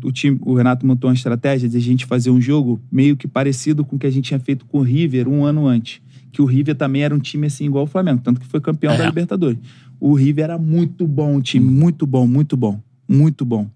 o 0.03 0.11
time, 0.11 0.37
o 0.41 0.53
Renato 0.55 0.85
montou 0.85 1.09
uma 1.09 1.13
estratégia 1.13 1.67
de 1.67 1.77
a 1.77 1.81
gente 1.81 2.05
fazer 2.05 2.29
um 2.29 2.39
jogo 2.39 2.79
meio 2.91 3.17
que 3.17 3.27
parecido 3.27 3.83
com 3.83 3.95
o 3.95 3.99
que 3.99 4.07
a 4.07 4.11
gente 4.11 4.25
tinha 4.25 4.39
feito 4.39 4.65
com 4.65 4.79
o 4.79 4.81
River 4.81 5.27
um 5.27 5.43
ano 5.43 5.67
antes. 5.67 6.01
Que 6.31 6.41
o 6.41 6.45
River 6.45 6.75
também 6.75 7.03
era 7.03 7.13
um 7.15 7.19
time 7.19 7.47
assim 7.47 7.65
igual 7.65 7.83
o 7.85 7.87
Flamengo, 7.87 8.21
tanto 8.23 8.39
que 8.39 8.47
foi 8.47 8.59
campeão 8.61 8.93
É. 8.93 8.97
da 8.97 9.05
Libertadores. 9.05 9.57
O 9.99 10.13
River 10.13 10.43
era 10.45 10.57
muito 10.57 11.07
bom, 11.07 11.37
o 11.37 11.41
time, 11.41 11.65
muito 11.69 12.05
bom, 12.05 12.27
muito 12.27 12.57
bom, 12.57 12.79
muito 13.07 13.45
bom. 13.45 13.69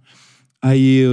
Aí, 0.62 1.04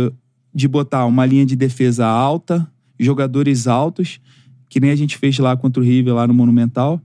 de 0.55 0.67
botar 0.67 1.07
uma 1.07 1.25
linha 1.25 1.47
de 1.47 1.55
defesa 1.55 2.07
alta, 2.07 2.67
jogadores 2.99 3.67
altos, 3.67 4.21
que 4.69 4.81
nem 4.81 4.91
a 4.91 4.97
gente 4.97 5.17
fez 5.17 5.39
lá 5.39 5.57
contra 5.57 5.81
o 5.81 5.85
River, 5.85 6.15
lá 6.15 6.27
no 6.27 6.35
Monumental, 6.35 7.01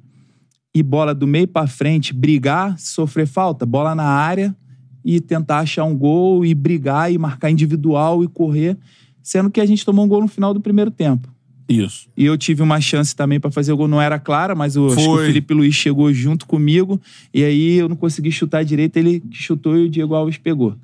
e 0.73 0.81
bola 0.81 1.13
do 1.13 1.27
meio 1.27 1.47
pra 1.47 1.67
frente, 1.67 2.13
brigar, 2.13 2.79
sofrer 2.79 3.27
falta, 3.27 3.65
bola 3.65 3.93
na 3.93 4.05
área, 4.05 4.55
e 5.03 5.19
tentar 5.19 5.59
achar 5.59 5.83
um 5.85 5.95
gol 5.95 6.45
e 6.45 6.53
brigar 6.53 7.11
e 7.11 7.17
marcar 7.17 7.49
individual 7.49 8.23
e 8.23 8.27
correr, 8.27 8.77
sendo 9.23 9.49
que 9.49 9.59
a 9.61 9.65
gente 9.65 9.83
tomou 9.85 10.05
um 10.05 10.07
gol 10.07 10.21
no 10.21 10.27
final 10.27 10.53
do 10.53 10.61
primeiro 10.61 10.91
tempo. 10.91 11.27
Isso. 11.69 12.09
E 12.17 12.25
eu 12.25 12.37
tive 12.37 12.61
uma 12.61 12.81
chance 12.81 13.15
também 13.15 13.39
pra 13.39 13.49
fazer 13.49 13.71
o 13.71 13.77
gol, 13.77 13.87
não 13.87 14.01
era 14.01 14.19
clara, 14.19 14.53
mas 14.53 14.75
o, 14.75 14.87
acho 14.87 14.95
que 14.97 15.07
o. 15.07 15.17
Felipe 15.25 15.53
Luiz 15.53 15.73
chegou 15.73 16.11
junto 16.11 16.45
comigo 16.45 16.99
e 17.33 17.43
aí 17.43 17.75
eu 17.77 17.87
não 17.87 17.95
consegui 17.95 18.31
chutar 18.31 18.63
direito, 18.65 18.97
ele 18.97 19.23
chutou 19.31 19.77
e 19.77 19.85
o 19.85 19.89
Diego 19.89 20.13
Alves 20.13 20.37
pegou. 20.37 20.75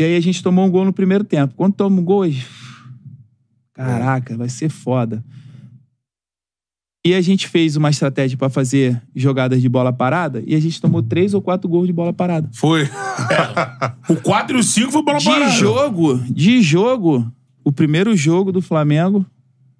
E 0.00 0.04
aí 0.04 0.16
a 0.16 0.20
gente 0.20 0.42
tomou 0.42 0.64
um 0.66 0.70
gol 0.70 0.84
no 0.84 0.92
primeiro 0.92 1.22
tempo. 1.24 1.54
Quando 1.54 1.74
toma 1.74 2.00
um 2.00 2.04
gol, 2.04 2.24
eu- 2.26 2.32
caraca, 3.74 4.36
vai 4.36 4.48
ser 4.48 4.68
foda. 4.68 5.22
E 7.06 7.14
a 7.14 7.20
gente 7.20 7.46
fez 7.46 7.76
uma 7.76 7.88
estratégia 7.90 8.36
pra 8.36 8.48
fazer 8.50 9.00
jogadas 9.14 9.62
de 9.62 9.68
bola 9.68 9.92
parada 9.92 10.42
e 10.46 10.54
a 10.54 10.60
gente 10.60 10.80
tomou 10.80 11.02
três 11.02 11.34
ou 11.34 11.40
quatro 11.40 11.68
gols 11.68 11.86
de 11.86 11.92
bola 11.92 12.12
parada. 12.12 12.48
Foi. 12.52 12.88
O 14.08 14.16
4 14.16 14.56
e 14.56 14.60
o 14.60 14.62
5 14.62 14.92
foi 14.92 15.02
bola 15.02 15.18
De 15.18 15.24
parada. 15.24 15.50
jogo, 15.50 16.16
de 16.30 16.60
jogo, 16.62 17.30
o 17.64 17.72
primeiro 17.72 18.14
jogo 18.16 18.52
do 18.52 18.60
Flamengo 18.62 19.24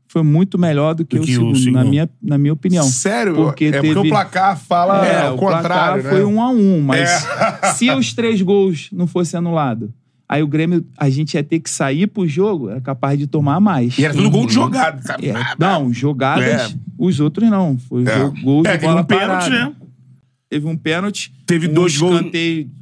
foi 0.09 0.23
muito 0.23 0.59
melhor 0.59 0.95
do 0.95 1.05
que, 1.05 1.17
Do 1.17 1.23
o, 1.23 1.25
que 1.27 1.33
o 1.33 1.35
segundo, 1.35 1.59
segundo. 1.59 1.75
na 1.75 1.85
minha, 1.85 2.09
na 2.23 2.39
minha 2.39 2.53
opinião. 2.53 2.85
Sério? 2.85 3.35
Porque 3.35 3.67
é 3.67 3.73
porque 3.73 3.89
teve- 3.95 4.01
o 4.01 4.09
placar 4.09 4.57
fala 4.59 5.07
É, 5.07 5.31
o 5.31 5.35
o 5.35 5.37
contrário, 5.37 5.67
placar 5.69 5.97
né? 6.03 6.11
foi 6.11 6.25
um 6.25 6.41
a 6.41 6.49
um, 6.51 6.81
mas 6.81 7.27
se 7.77 7.91
os 7.91 8.15
três 8.15 8.41
gols 8.43 8.89
não 8.93 9.07
fossem 9.07 9.37
anulados, 9.39 9.91
aí 10.29 10.43
o 10.43 10.47
Grêmio, 10.47 10.85
a 10.97 11.09
gente 11.11 11.35
ia 11.35 11.43
ter 11.45 11.61
que 11.61 11.71
sair 11.71 12.07
pro 12.07 12.27
jogo, 12.27 12.71
era 12.71 12.81
capaz 12.81 13.19
de 13.19 13.27
tomar 13.27 13.61
mais. 13.61 13.99
E 13.99 14.05
era 14.05 14.15
tudo 14.15 14.31
gol 14.31 14.47
de 14.47 14.55
jogada, 14.55 15.01
sabe? 15.03 15.29
É, 15.29 15.35
não, 15.59 15.93
jogadas, 15.93 16.73
É. 16.73 16.75
os 16.99 17.21
outros 17.21 17.49
não. 17.51 17.79
Foi 17.79 18.03
É. 18.05 18.19
jogo- 18.19 18.41
gol 18.43 18.63
de 18.63 18.69
É, 18.69 18.73
teve 18.73 18.87
bola 18.87 19.01
um 19.01 19.05
pênalti, 19.05 19.51
né? 19.51 19.73
Teve 20.49 20.67
um 20.69 20.77
pênalti. 20.77 21.33
Teve 21.45 21.69
um 21.69 21.73
dois 21.75 21.97
gols- 21.99 22.23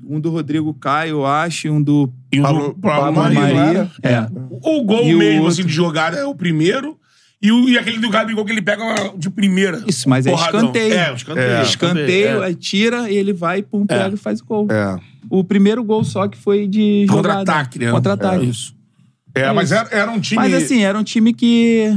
Um 0.07 0.21
do 0.21 0.29
Rodrigo 0.31 0.75
Caio, 0.75 1.11
eu 1.13 1.27
acho, 1.27 1.67
e 1.67 1.71
um 1.71 1.81
do 1.83 2.13
E 2.31 2.39
o 2.39 2.43
do 2.43 2.49
Pablo 2.49 2.75
Pablo 2.83 3.13
Maria. 3.23 3.41
Maria. 3.41 3.91
É. 4.03 4.21
O 4.63 4.85
gol 4.85 5.03
E 5.05 5.15
o 5.15 5.19
mesmo, 5.19 5.45
outro? 5.45 5.49
assim, 5.53 5.65
de 5.67 5.73
jogada 5.73 6.19
é 6.19 6.25
o 6.27 6.35
primeiro. 6.35 6.99
E, 7.45 7.53
o, 7.53 7.69
e 7.69 7.77
aquele 7.77 7.99
do 7.99 8.09
Gabigol 8.09 8.43
que 8.43 8.53
ele 8.53 8.63
pega 8.63 8.83
de 9.19 9.29
primeira. 9.29 9.85
Isso, 9.87 10.09
mas 10.09 10.27
é 10.27 10.31
Porradão. 10.31 10.61
escanteio. 10.61 10.95
É, 10.95 11.13
o 11.13 11.15
escanteio. 11.15 11.47
É. 11.47 11.63
escanteio, 11.63 12.43
é. 12.43 12.47
aí 12.47 12.55
tira, 12.55 13.11
e 13.11 13.15
ele 13.15 13.35
vai, 13.35 13.61
pum, 13.61 13.85
pega 13.85 14.15
e 14.15 14.17
faz 14.17 14.41
o 14.41 14.47
gol. 14.47 14.67
É. 14.71 14.99
O 15.29 15.45
primeiro 15.45 15.85
gol 15.85 16.03
só 16.05 16.27
que 16.27 16.39
foi 16.39 16.67
de. 16.67 17.05
Contra-ataque, 17.07 17.79
né? 17.79 17.91
Contra-ataque. 17.91 18.47
É 18.47 18.49
isso. 18.49 18.75
É, 19.35 19.53
mas 19.53 19.73
era, 19.73 19.91
era 19.91 20.11
um 20.11 20.19
time. 20.19 20.41
Mas 20.41 20.55
assim, 20.55 20.85
era 20.85 20.99
um 20.99 21.05
time 21.05 21.35
que 21.35 21.95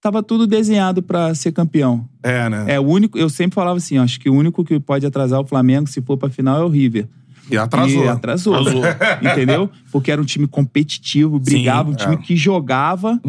tava 0.00 0.24
tudo 0.24 0.44
desenhado 0.44 1.04
pra 1.04 1.32
ser 1.32 1.52
campeão. 1.52 2.04
É, 2.20 2.48
né? 2.48 2.64
É 2.66 2.80
o 2.80 2.84
único, 2.84 3.16
eu 3.16 3.28
sempre 3.28 3.54
falava 3.54 3.76
assim, 3.76 3.96
ó, 3.96 4.02
acho 4.02 4.18
que 4.18 4.28
o 4.28 4.34
único 4.34 4.64
que 4.64 4.80
pode 4.80 5.06
atrasar 5.06 5.38
o 5.38 5.46
Flamengo 5.46 5.88
se 5.88 6.02
for 6.02 6.16
pra 6.16 6.28
final 6.28 6.60
é 6.60 6.64
o 6.64 6.68
River. 6.68 7.06
E 7.54 7.58
atrasou. 7.58 8.04
E 8.04 8.08
atrasou. 8.08 8.54
Atrasou. 8.54 8.82
Entendeu? 9.32 9.70
Porque 9.92 10.10
era 10.10 10.20
um 10.20 10.24
time 10.24 10.46
competitivo, 10.46 11.38
brigava, 11.38 11.90
um 11.90 11.94
time 11.94 12.16
que 12.18 12.36
jogava 12.36 13.20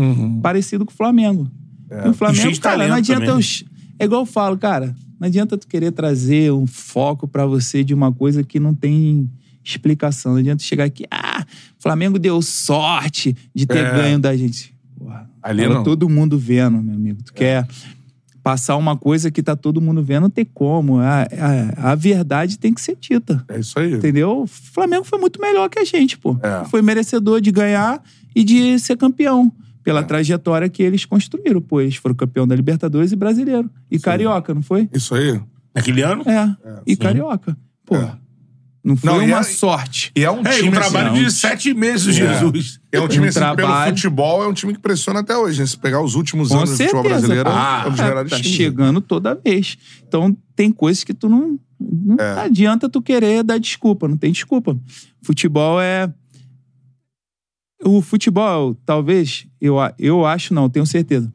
parecido 0.42 0.86
com 0.86 0.92
o 0.92 0.96
Flamengo. 0.96 1.50
E 1.90 1.94
o 1.94 1.98
E 1.98 2.02
cheio 2.04 2.14
Flamengo, 2.14 2.60
cara, 2.60 2.88
não 2.88 2.96
adianta. 2.96 3.36
os- 3.36 3.64
É 4.00 4.06
igual 4.06 4.22
eu 4.22 4.26
falo, 4.26 4.58
cara, 4.58 4.96
não 5.20 5.28
adianta 5.28 5.58
tu 5.58 5.68
querer 5.68 5.92
trazer 5.92 6.52
um 6.52 6.66
foco 6.66 7.28
pra 7.28 7.46
você 7.46 7.84
de 7.84 7.94
uma 7.94 8.12
coisa 8.12 8.44
que 8.44 8.60
não 8.60 8.74
tem 8.74 9.30
explicação. 9.64 10.32
Não 10.34 10.40
adianta 10.40 10.64
chegar 10.64 10.86
aqui, 10.86 11.06
ah, 11.12 11.46
o 11.78 11.82
Flamengo 11.84 12.18
deu 12.18 12.42
sorte 12.42 13.36
de 13.54 13.66
ter 13.66 13.86
É. 13.86 13.92
ganho 13.94 14.20
da 14.20 14.36
gente. 14.36 14.74
Porra, 14.98 15.30
Ali 15.44 15.68
não. 15.68 15.84
todo 15.84 16.08
mundo 16.10 16.38
vendo, 16.38 16.82
meu 16.82 16.96
amigo. 16.96 17.22
Tu 17.24 17.34
quer 17.34 17.68
passar 18.44 18.76
uma 18.76 18.98
coisa 18.98 19.30
que 19.30 19.44
tá 19.44 19.56
todo 19.56 19.82
mundo 19.82 20.04
vendo, 20.04 20.24
não 20.24 20.30
tem 20.30 20.46
como. 20.46 21.00
A, 21.00 21.22
a, 21.22 21.92
a 21.92 21.96
verdade 21.96 22.58
tem 22.58 22.74
que 22.74 22.82
ser 22.82 22.98
dita. 23.00 23.44
É 23.48 23.60
isso 23.60 23.78
aí. 23.78 23.94
Entendeu? 23.94 24.42
O 24.42 24.48
Flamengo 24.48 25.04
foi 25.04 25.20
muito 25.20 25.40
melhor 25.40 25.70
que 25.70 25.80
a 25.80 25.86
gente, 25.86 26.18
pô. 26.18 26.38
É. 26.42 26.66
Foi 26.66 26.82
merecedor 26.82 27.40
de 27.42 27.52
ganhar 27.52 28.02
e 28.36 28.44
de 28.44 28.80
ser 28.80 28.98
campeão. 28.98 29.52
Pela 29.84 30.04
trajetória 30.04 30.70
que 30.70 30.84
eles 30.84 31.06
construíram, 31.06 31.60
pô. 31.60 31.82
Eles 31.82 31.96
foram 31.96 32.14
campeão 32.16 32.48
da 32.48 32.56
Libertadores 32.56 33.12
e 33.12 33.16
brasileiro. 33.16 33.70
E 33.90 33.98
carioca, 33.98 34.54
não 34.54 34.62
foi? 34.62 34.88
Isso 34.94 35.16
aí. 35.16 35.42
Naquele 35.74 36.02
ano? 36.04 36.24
É. 36.28 36.56
e 36.86 36.96
carioca. 36.96 37.58
Pô. 37.86 37.96
É. 38.84 38.88
Não 38.88 38.96
foi 38.98 39.10
Não, 39.12 39.22
e 39.22 39.28
uma 39.28 39.40
é- 39.40 39.44
sorte. 39.44 40.12
E 40.16 40.24
é 40.24 40.32
um 40.32 40.46
É, 40.46 40.54
e 40.54 40.58
time. 40.58 40.70
um 40.70 40.72
trabalho 40.72 41.12
assim, 41.12 41.24
de 41.24 41.32
sete 41.32 41.74
meses, 41.74 42.06
do 42.06 42.12
Jesus. 42.14 42.80
É 42.92 43.00
um 43.00 43.08
time 43.08 43.26
Um 43.26 43.30
assim, 43.30 43.40
que 43.40 43.46
pelo 43.46 43.56
trabalho. 43.58 43.96
futebol, 43.96 44.44
é 44.44 44.48
um 44.48 44.54
time 44.54 44.74
que 44.74 44.80
pressiona 44.80 45.20
até 45.20 45.38
hoje. 45.38 45.60
né? 45.60 45.66
Se 45.68 45.78
pegar 45.78 46.02
os 46.02 46.16
últimos 46.16 46.50
Com 46.50 46.58
anos 46.58 46.72
do 46.72 46.78
futebol 46.78 47.04
certeza. 47.04 47.20
brasileiro, 47.28 47.50
Ah, 47.52 47.82
é 47.84 47.88
um 47.88 47.90
dos 47.92 47.98
tá, 48.00 48.06
melhores 48.08 48.30
tá 48.32 48.38
times. 48.38 48.52
chegando 48.58 49.00
toda 49.02 49.36
vez. 49.36 49.78
Então 50.08 50.36
tem 50.56 50.72
coisas 50.72 51.04
que 51.04 51.14
tu 51.14 51.30
não. 51.30 51.60
Não 51.80 52.16
É. 52.20 52.42
adianta 52.42 52.88
tu 52.90 53.02
querer 53.02 53.44
dar 53.44 53.60
desculpa, 53.60 54.08
não 54.08 54.16
tem 54.18 54.32
desculpa. 54.32 54.78
Futebol 55.24 55.80
é. 55.82 56.12
O 57.84 58.02
futebol, 58.02 58.76
talvez, 58.86 59.48
eu, 59.60 59.80
a- 59.80 59.94
eu 59.98 60.24
acho, 60.26 60.54
não, 60.54 60.70
tenho 60.70 60.86
certeza, 60.86 61.32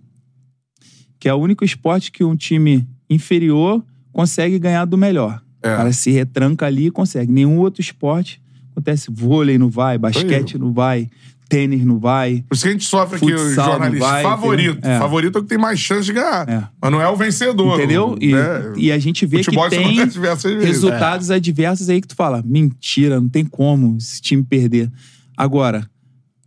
que 1.18 1.28
é 1.28 1.35
o 1.35 1.39
único 1.39 1.64
esporte 1.64 2.12
que 2.12 2.23
um 2.23 2.36
time 2.36 2.89
inferior 3.10 3.85
consegue 4.12 4.56
ganhar 4.59 4.85
do 4.85 4.97
melhor. 4.97 5.43
É. 5.67 5.75
O 5.75 5.77
cara 5.77 5.93
se 5.93 6.11
retranca 6.11 6.67
ali 6.67 6.87
e 6.87 6.91
consegue. 6.91 7.33
Nenhum 7.33 7.59
outro 7.59 7.81
esporte 7.81 8.41
acontece. 8.73 9.11
Vôlei 9.11 9.59
não 9.59 9.69
vai, 9.69 9.99
basquete 9.99 10.59
não 10.59 10.73
vai, 10.73 11.09
tênis 11.49 11.85
não 11.85 11.99
vai. 11.99 12.45
Por 12.49 12.55
isso 12.55 12.65
que 12.65 12.69
a 12.69 12.73
gente 12.73 12.85
sofre 12.85 13.17
aqui, 13.17 13.33
o 13.33 13.55
jornalista 13.55 14.07
vai, 14.07 14.23
favorito. 14.23 14.87
É. 14.87 14.99
Favorito 14.99 15.37
é 15.37 15.41
o 15.41 15.43
que 15.43 15.49
tem 15.49 15.59
mais 15.59 15.79
chance 15.79 16.05
de 16.05 16.13
ganhar. 16.13 16.49
É. 16.49 16.69
Mas 16.81 16.93
não 16.93 17.01
é 17.01 17.09
o 17.09 17.17
vencedor. 17.17 17.79
Entendeu? 17.79 18.17
E, 18.21 18.33
né? 18.33 18.73
e 18.77 18.93
a 18.93 18.99
gente 18.99 19.25
vê 19.27 19.39
Futebol 19.39 19.69
que 19.69 19.77
isso 19.77 20.43
tem 20.43 20.61
resultados 20.61 21.31
adversos 21.31 21.89
aí 21.89 22.01
que 22.01 22.09
tu 22.09 22.15
fala, 22.15 22.43
mentira, 22.45 23.21
não 23.21 23.29
tem 23.29 23.45
como 23.45 23.97
esse 23.97 24.21
time 24.21 24.43
perder. 24.43 24.91
Agora, 25.37 25.89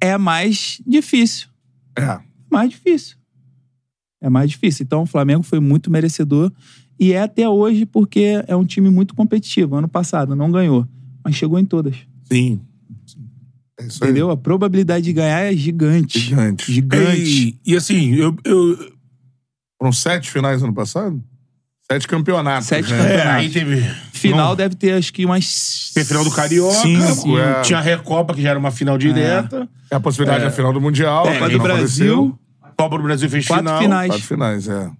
é 0.01 0.17
mais 0.17 0.81
difícil. 0.85 1.47
É. 1.95 2.19
Mais 2.49 2.69
difícil. 2.69 3.17
É 4.21 4.29
mais 4.29 4.49
difícil. 4.49 4.83
Então, 4.83 5.03
o 5.03 5.05
Flamengo 5.05 5.43
foi 5.43 5.59
muito 5.59 5.89
merecedor 5.89 6.51
e 6.99 7.13
é 7.13 7.21
até 7.21 7.47
hoje 7.47 7.85
porque 7.85 8.43
é 8.47 8.55
um 8.55 8.65
time 8.65 8.89
muito 8.89 9.15
competitivo. 9.15 9.75
Ano 9.75 9.87
passado 9.87 10.35
não 10.35 10.51
ganhou, 10.51 10.87
mas 11.23 11.35
chegou 11.35 11.57
em 11.57 11.65
todas. 11.65 11.95
Sim. 12.25 12.59
É 13.79 13.85
isso 13.85 14.03
aí. 14.03 14.09
Entendeu? 14.09 14.29
A 14.29 14.37
probabilidade 14.37 15.05
de 15.05 15.13
ganhar 15.13 15.39
é 15.39 15.55
gigante. 15.55 16.19
Gigante. 16.19 16.71
Gigante. 16.71 17.59
E, 17.65 17.73
e 17.73 17.75
assim, 17.75 18.13
eu, 18.15 18.35
eu, 18.43 18.77
Foram 19.77 19.93
sete 19.93 20.29
finais 20.29 20.61
ano 20.61 20.73
passado? 20.73 21.23
Sete 21.89 22.07
campeonatos. 22.07 22.67
Sete 22.67 22.91
né? 22.91 22.99
É, 22.99 23.01
campeonatos. 23.01 23.31
aí 23.31 23.49
teve. 23.49 24.09
Final 24.11 24.55
deve 24.55 24.75
ter 24.75 24.91
acho 24.91 25.13
que 25.13 25.25
umas. 25.25 25.91
Teve 25.93 26.05
final 26.05 26.25
do 26.25 26.31
Carioca, 26.31 26.75
Cinco, 26.81 27.39
é. 27.39 27.61
tinha 27.61 27.79
a 27.79 27.81
Recopa, 27.81 28.33
que 28.35 28.41
já 28.41 28.49
era 28.49 28.59
uma 28.59 28.69
final 28.69 28.97
direta. 28.97 29.67
É 29.89 29.95
a 29.95 29.99
possibilidade 29.99 30.43
da 30.43 30.51
final 30.51 30.73
do 30.73 30.81
Mundial. 30.81 31.25
É, 31.25 31.33
Copa 31.33 31.47
não 31.49 31.57
do 31.57 31.63
Brasil, 31.63 32.13
aconteceu. 32.13 32.39
Copa 32.77 32.97
do 32.97 33.03
Brasil 33.03 33.29
fez 33.29 33.47
quatro 33.47 33.65
final. 33.65 33.81
finais. 33.81 34.07
Quatro 34.09 34.25
finais, 34.25 34.67
é. 34.67 34.91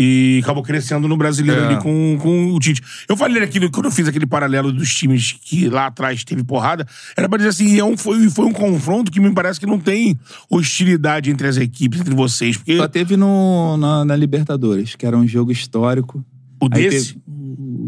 E 0.00 0.38
acabou 0.44 0.62
crescendo 0.62 1.08
no 1.08 1.16
brasileiro 1.16 1.60
É. 1.60 1.66
ali 1.66 1.76
com, 1.82 2.16
com 2.20 2.52
o 2.54 2.58
Tite. 2.60 2.80
Eu 3.08 3.16
falei 3.16 3.42
aqui, 3.42 3.58
quando 3.68 3.86
eu 3.86 3.90
fiz 3.90 4.06
aquele 4.06 4.26
paralelo 4.26 4.70
dos 4.70 4.94
times 4.94 5.32
que 5.32 5.68
lá 5.68 5.86
atrás 5.86 6.22
teve 6.22 6.44
porrada, 6.44 6.86
era 7.16 7.28
pra 7.28 7.36
dizer 7.36 7.48
assim, 7.50 7.78
é 7.80 7.84
um, 7.84 7.96
foi, 7.96 8.30
foi 8.30 8.46
um 8.46 8.52
confronto 8.52 9.10
que 9.10 9.18
me 9.18 9.32
parece 9.34 9.58
que 9.58 9.66
não 9.66 9.78
tem 9.80 10.16
hostilidade 10.48 11.30
entre 11.30 11.48
as 11.48 11.56
equipes, 11.56 12.00
entre 12.00 12.14
vocês. 12.14 12.56
Porque 12.56 12.76
Só 12.76 12.86
teve 12.86 13.16
no, 13.16 13.76
na, 13.76 14.04
na 14.04 14.14
Libertadores, 14.14 14.94
que 14.94 15.04
era 15.04 15.16
um 15.16 15.26
jogo 15.26 15.50
histórico. 15.50 16.24
o 16.62 16.66
Aí 16.72 16.88
desse. 16.90 17.14
teve 17.14 17.28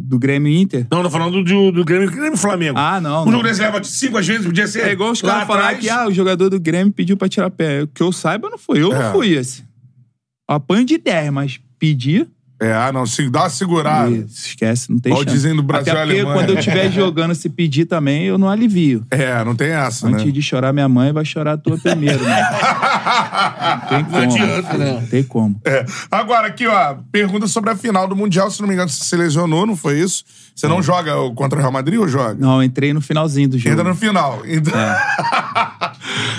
do 0.03 0.19
Grêmio 0.19 0.51
Inter. 0.53 0.87
Não, 0.91 1.03
tô 1.05 1.11
falando 1.11 1.45
do, 1.45 1.71
do 1.71 1.85
Grêmio, 1.85 2.11
Grêmio 2.11 2.37
Flamengo. 2.37 2.77
Ah, 2.77 3.01
não. 3.01 3.23
o 3.23 3.25
não. 3.27 3.33
jogo 3.33 3.45
desse 3.45 3.61
leva 3.61 3.81
de 3.81 3.87
cinco 3.87 4.19
às 4.19 4.27
vezes, 4.27 4.45
podia 4.45 4.67
ser. 4.67 4.81
É 4.89 4.93
igual 4.93 5.13
os 5.13 5.23
caras 5.23 5.47
falar 5.47 5.77
que 5.77 5.89
ah, 5.89 6.09
o 6.09 6.13
jogador 6.13 6.49
do 6.51 6.59
Grêmio 6.59 6.93
pediu 6.93 7.17
pra 7.17 7.29
tirar 7.29 7.51
pé. 7.51 7.87
Que 7.95 8.03
eu 8.03 8.11
saiba, 8.11 8.51
não 8.51 8.59
foi. 8.59 8.83
Eu 8.83 8.93
É. 8.93 8.99
não 9.05 9.13
fui 9.13 9.29
esse. 9.35 9.63
Apanho 10.49 10.85
de 10.85 10.99
10, 10.99 11.31
mas 11.31 11.61
pedir. 11.81 12.29
É, 12.63 12.75
ah, 12.75 12.93
não, 12.93 13.07
se 13.07 13.27
dá 13.31 13.45
uma 13.45 13.49
segurada. 13.49 14.15
Esquece, 14.15 14.93
não 14.93 14.99
tem 14.99 15.15
chance. 15.15 15.25
dizem 15.25 15.55
no 15.55 15.63
Brasil 15.63 15.93
Até 15.93 16.03
porque 16.03 16.13
Alemanha. 16.13 16.37
quando 16.37 16.51
eu 16.51 16.59
estiver 16.59 16.93
jogando, 16.93 17.35
se 17.35 17.49
pedir 17.49 17.87
também, 17.87 18.27
eu 18.27 18.37
não 18.37 18.51
alivio. 18.51 19.03
É, 19.11 19.43
não 19.43 19.57
tem 19.57 19.71
essa, 19.71 20.07
Antes 20.07 20.27
né? 20.27 20.31
de 20.31 20.43
chorar 20.43 20.71
minha 20.71 20.87
mãe, 20.87 21.11
vai 21.11 21.25
chorar 21.25 21.55
a 21.55 21.57
tua 21.57 21.79
primeiro, 21.79 22.23
né? 22.23 22.43
Não 23.71 23.89
tem 23.89 24.05
como. 24.05 24.17
adianta, 24.19 24.79
né? 24.79 24.93
Não 24.93 25.07
tem 25.07 25.23
como. 25.25 25.61
É. 25.65 25.85
Agora, 26.11 26.49
aqui, 26.49 26.67
ó, 26.67 26.97
pergunta 27.11 27.47
sobre 27.47 27.71
a 27.71 27.77
final 27.77 28.07
do 28.07 28.15
Mundial. 28.15 28.51
Se 28.51 28.61
não 28.61 28.69
me 28.69 28.75
engano, 28.75 28.89
você 28.89 29.05
se 29.05 29.17
lesionou, 29.17 29.67
não 29.67 29.77
foi 29.77 29.99
isso? 29.99 30.25
Você 30.55 30.69
não 30.69 30.83
joga 30.83 31.13
contra 31.35 31.59
o 31.59 31.61
Real 31.61 31.73
Madrid 31.73 31.99
ou 31.99 32.07
joga? 32.07 32.35
Não, 32.35 32.57
eu 32.57 32.63
entrei 32.63 32.93
no 32.93 33.01
finalzinho 33.01 33.49
do 33.49 33.59
jogo. 33.59 33.71
Ainda 33.71 33.85
no 33.85 33.95
final. 33.95 34.43
Então... 34.45 34.79
É. 34.79 35.01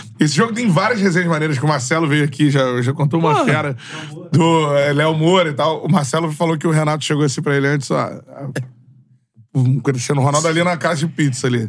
Esse 0.22 0.36
jogo 0.36 0.54
tem 0.54 0.70
várias 0.70 1.02
resenhas 1.02 1.28
maneiras 1.28 1.58
que 1.58 1.66
o 1.66 1.68
Marcelo 1.68 2.08
veio 2.08 2.24
aqui, 2.24 2.52
já, 2.52 2.80
já 2.84 2.94
contou 2.94 3.20
uma 3.20 3.34
Porra. 3.34 3.46
fera 3.46 3.78
do 4.32 4.78
é, 4.78 4.94
Léo 4.94 5.16
Moura 5.16 5.50
e 5.50 5.54
tal. 5.54 5.84
O 5.84 5.92
Marcelo 5.92 6.32
falou 6.32 6.56
que 6.60 6.68
o 6.68 6.70
Renato 6.70 7.04
chegou 7.04 7.24
assim 7.24 7.42
pra 7.42 7.58
ele 7.58 7.68
antes, 7.68 7.90
ó. 7.90 8.08
O 9.52 9.82
Cristiano 9.82 10.22
Ronaldo 10.22 10.48
ali 10.48 10.64
na 10.64 10.78
casa 10.78 11.00
de 11.00 11.08
pizza 11.08 11.48
ali. 11.48 11.68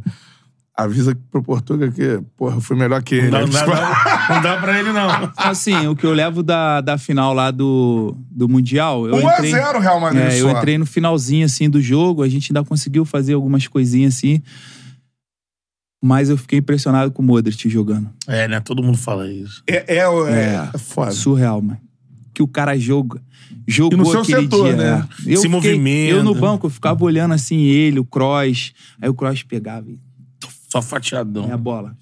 Avisa 0.76 1.16
pro 1.30 1.42
Portuga 1.42 1.90
que, 1.90 2.20
porra, 2.36 2.56
eu 2.56 2.60
fui 2.60 2.76
melhor 2.76 3.02
que 3.02 3.14
ele. 3.14 3.30
Não, 3.30 3.40
não, 3.40 3.48
dá, 3.48 4.26
não, 4.28 4.42
dá 4.42 4.56
pra 4.58 4.78
ele, 4.78 4.92
não. 4.92 5.32
Assim, 5.34 5.86
o 5.86 5.96
que 5.96 6.04
eu 6.04 6.12
levo 6.12 6.42
da, 6.42 6.82
da 6.82 6.98
final 6.98 7.32
lá 7.32 7.50
do, 7.50 8.14
do 8.30 8.50
Mundial. 8.50 9.06
Eu 9.06 9.14
1 9.14 9.28
a 9.28 9.32
entrei, 9.32 9.50
0 9.50 9.78
Real 9.80 9.98
Madrid 9.98 10.22
É, 10.24 10.40
eu 10.40 10.50
entrei 10.50 10.76
no 10.76 10.84
finalzinho, 10.84 11.46
assim, 11.46 11.70
do 11.70 11.80
jogo. 11.80 12.22
A 12.22 12.28
gente 12.28 12.52
ainda 12.52 12.62
conseguiu 12.62 13.06
fazer 13.06 13.32
algumas 13.32 13.66
coisinhas 13.66 14.14
assim. 14.14 14.42
Mas 16.04 16.28
eu 16.28 16.36
fiquei 16.36 16.58
impressionado 16.58 17.12
com 17.12 17.22
o 17.22 17.24
Modric 17.24 17.68
jogando. 17.68 18.10
É, 18.26 18.48
né? 18.48 18.58
Todo 18.60 18.82
mundo 18.82 18.98
fala 18.98 19.30
isso. 19.32 19.62
É, 19.68 19.98
é, 19.98 19.98
é, 20.00 20.70
é 20.74 20.78
foda. 20.78 21.12
Surreal, 21.12 21.62
mano. 21.62 21.78
Que 22.34 22.42
o 22.42 22.48
cara 22.48 22.76
joga. 22.76 23.22
Jogou 23.68 23.96
E 23.96 24.02
no 24.02 24.06
seu 24.06 24.20
aquele 24.22 24.42
setor, 24.42 24.64
dia. 24.68 24.76
né? 24.76 24.84
é. 25.26 25.32
Eu 25.32 25.36
Se 25.36 25.42
fiquei- 25.42 25.48
movimenta. 25.48 26.10
Eu 26.16 26.24
no 26.24 26.34
banco, 26.34 26.66
eu 26.66 26.70
ficava 26.70 27.04
olhando 27.04 27.34
assim 27.34 27.60
ele, 27.60 28.00
o 28.00 28.04
Kroos. 28.04 28.72
Aí 29.00 29.08
o 29.08 29.14
Kroos 29.14 29.42
pegava 29.44 29.88
e 29.88 29.96
Só 30.68 30.82
fatiadão. 30.82 31.44
Aí 31.44 31.52
a 31.52 31.56
bola 31.56 31.96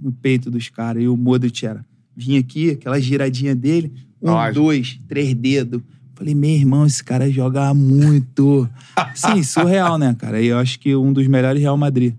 no 0.00 0.12
peito 0.12 0.50
dos 0.50 0.68
caras. 0.68 1.02
E 1.02 1.08
o 1.08 1.16
Modric 1.16 1.66
era. 1.66 1.84
Vinha 2.16 2.38
aqui, 2.38 2.70
aquela 2.70 3.00
giradinha 3.00 3.54
dele. 3.56 3.92
Um, 4.22 4.30
Lógico. 4.30 4.54
dois, 4.62 5.00
três 5.08 5.34
dedos. 5.34 5.82
Falei, 6.14 6.34
meu 6.34 6.50
irmão, 6.50 6.84
esse 6.86 7.02
cara 7.02 7.30
joga 7.30 7.72
muito. 7.74 8.68
Sim, 9.14 9.42
surreal, 9.42 9.98
né, 9.98 10.14
cara? 10.18 10.40
E 10.40 10.46
eu 10.48 10.58
acho 10.58 10.78
que 10.78 10.94
um 10.94 11.12
dos 11.12 11.26
melhores 11.26 11.60
Real 11.60 11.76
Madrid. 11.76 12.14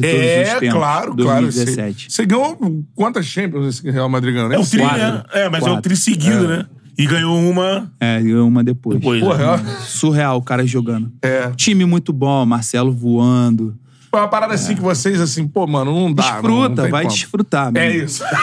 De 0.00 0.10
todos 0.10 0.26
É, 0.26 0.42
os 0.54 0.60
tempos. 0.60 0.78
claro, 0.78 1.16
claro. 1.16 1.42
2017. 1.42 2.04
Você, 2.04 2.10
você 2.16 2.26
ganhou 2.26 2.84
quantas 2.94 3.26
Champions 3.26 3.66
esse 3.76 3.90
Real 3.90 4.08
Madrid 4.08 4.34
ganhou? 4.34 4.52
É 4.52 4.58
o 4.58 4.66
tri, 4.66 4.78
sei. 4.80 4.86
né? 4.86 5.22
É, 5.32 5.48
mas 5.48 5.60
é 5.62 5.66
o 5.66 5.68
Quatro. 5.74 5.82
tri 5.82 5.96
seguido, 5.96 6.48
né? 6.48 6.66
E 6.98 7.06
ganhou 7.06 7.38
uma 7.50 7.90
É, 7.98 8.20
ganhou 8.20 8.46
uma 8.46 8.62
depois. 8.62 8.98
depois. 8.98 9.20
Porra, 9.20 9.56
né? 9.56 9.72
é 9.78 9.80
Surreal 9.86 10.36
o 10.36 10.42
cara 10.42 10.66
jogando. 10.66 11.10
É. 11.22 11.50
Time 11.56 11.84
muito 11.84 12.12
bom, 12.12 12.44
Marcelo 12.44 12.92
voando. 12.92 13.74
uma 14.12 14.26
parada 14.28 14.52
assim 14.54 14.74
que 14.74 14.80
vocês, 14.82 15.20
assim, 15.20 15.46
pô, 15.46 15.66
mano, 15.68 15.94
não 15.94 16.12
dá. 16.12 16.24
não- 16.24 16.42
não 16.42 16.42
Desfruta, 16.42 16.82
tem 16.82 16.90
vai 16.90 17.04
como. 17.04 17.14
desfrutar, 17.14 17.68
É 17.68 17.70
meu. 17.92 18.04
isso. 18.04 18.22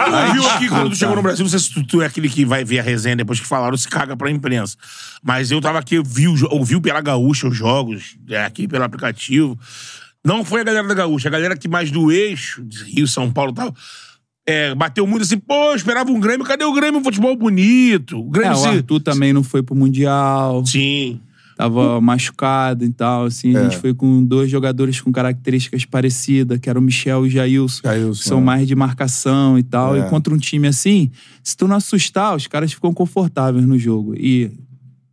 Tu 0.00 0.32
viu 0.32 0.48
aqui 0.50 0.68
quando 0.68 0.90
tu 0.90 0.96
chegou 0.96 1.14
no 1.14 1.22
Brasil, 1.22 1.44
não 1.44 1.50
sei 1.50 1.58
se 1.60 1.72
tu, 1.72 1.86
tu 1.86 2.02
é 2.02 2.06
aquele 2.06 2.28
que 2.28 2.44
vai 2.44 2.64
ver 2.64 2.80
a 2.80 2.82
resenha 2.82 3.14
depois 3.14 3.38
que 3.38 3.46
falaram, 3.46 3.76
se 3.76 3.86
caga 3.86 4.16
pra 4.16 4.30
imprensa. 4.30 4.76
Mas 5.22 5.50
eu 5.50 5.60
tava 5.60 5.78
aqui, 5.78 5.94
eu 5.96 6.02
vi, 6.02 6.26
ouvi 6.26 6.80
pela 6.80 7.00
Gaúcha 7.02 7.46
os 7.46 7.56
jogos, 7.56 8.16
é, 8.28 8.42
aqui 8.44 8.66
pelo 8.66 8.82
aplicativo. 8.82 9.56
Não 10.24 10.44
foi 10.44 10.60
a 10.60 10.64
galera 10.64 10.86
da 10.86 10.94
Gaúcha, 10.94 11.28
a 11.28 11.32
galera 11.32 11.56
que 11.56 11.68
mais 11.68 11.90
do 11.90 12.10
eixo, 12.12 12.62
de 12.64 12.84
Rio, 12.84 13.06
São 13.08 13.30
Paulo 13.32 13.52
e 13.52 13.54
tal. 13.54 13.74
é, 14.46 14.74
bateu 14.74 15.06
muito 15.06 15.22
assim, 15.22 15.38
pô, 15.38 15.74
esperava 15.74 16.10
um 16.10 16.18
Grêmio, 16.20 16.44
cadê 16.44 16.64
o 16.64 16.72
Grêmio? 16.72 17.00
Um 17.00 17.04
futebol 17.04 17.34
bonito. 17.36 18.20
O 18.20 18.28
É, 18.28 18.30
Grêmio 18.30 18.52
o 18.56 18.60
se... 18.60 18.68
Arthur 18.68 19.00
também 19.00 19.32
não 19.32 19.42
foi 19.42 19.62
pro 19.62 19.74
Mundial. 19.74 20.64
Sim. 20.66 21.20
Tava 21.56 22.00
machucado 22.00 22.84
e 22.86 22.90
tal, 22.90 23.26
assim. 23.26 23.54
A 23.54 23.64
gente 23.64 23.76
foi 23.76 23.92
com 23.92 24.24
dois 24.24 24.50
jogadores 24.50 24.98
com 24.98 25.12
características 25.12 25.84
parecidas, 25.84 26.58
que 26.58 26.70
eram 26.70 26.80
o 26.80 26.84
Michel 26.84 27.26
e 27.26 27.28
o 27.28 27.30
Jailson. 27.30 27.80
Jailson, 27.84 28.22
são 28.28 28.38
é. 28.38 28.42
mais 28.42 28.66
de 28.66 28.74
marcação 28.74 29.58
e 29.58 29.62
tal. 29.62 29.94
É. 29.94 30.00
E 30.00 30.08
contra 30.08 30.32
um 30.32 30.38
time 30.38 30.66
assim, 30.66 31.10
se 31.42 31.54
tu 31.54 31.68
não 31.68 31.76
assustar, 31.76 32.34
os 32.34 32.46
caras 32.46 32.72
ficam 32.72 32.94
confortáveis 32.94 33.66
no 33.66 33.78
jogo. 33.78 34.14
E 34.16 34.50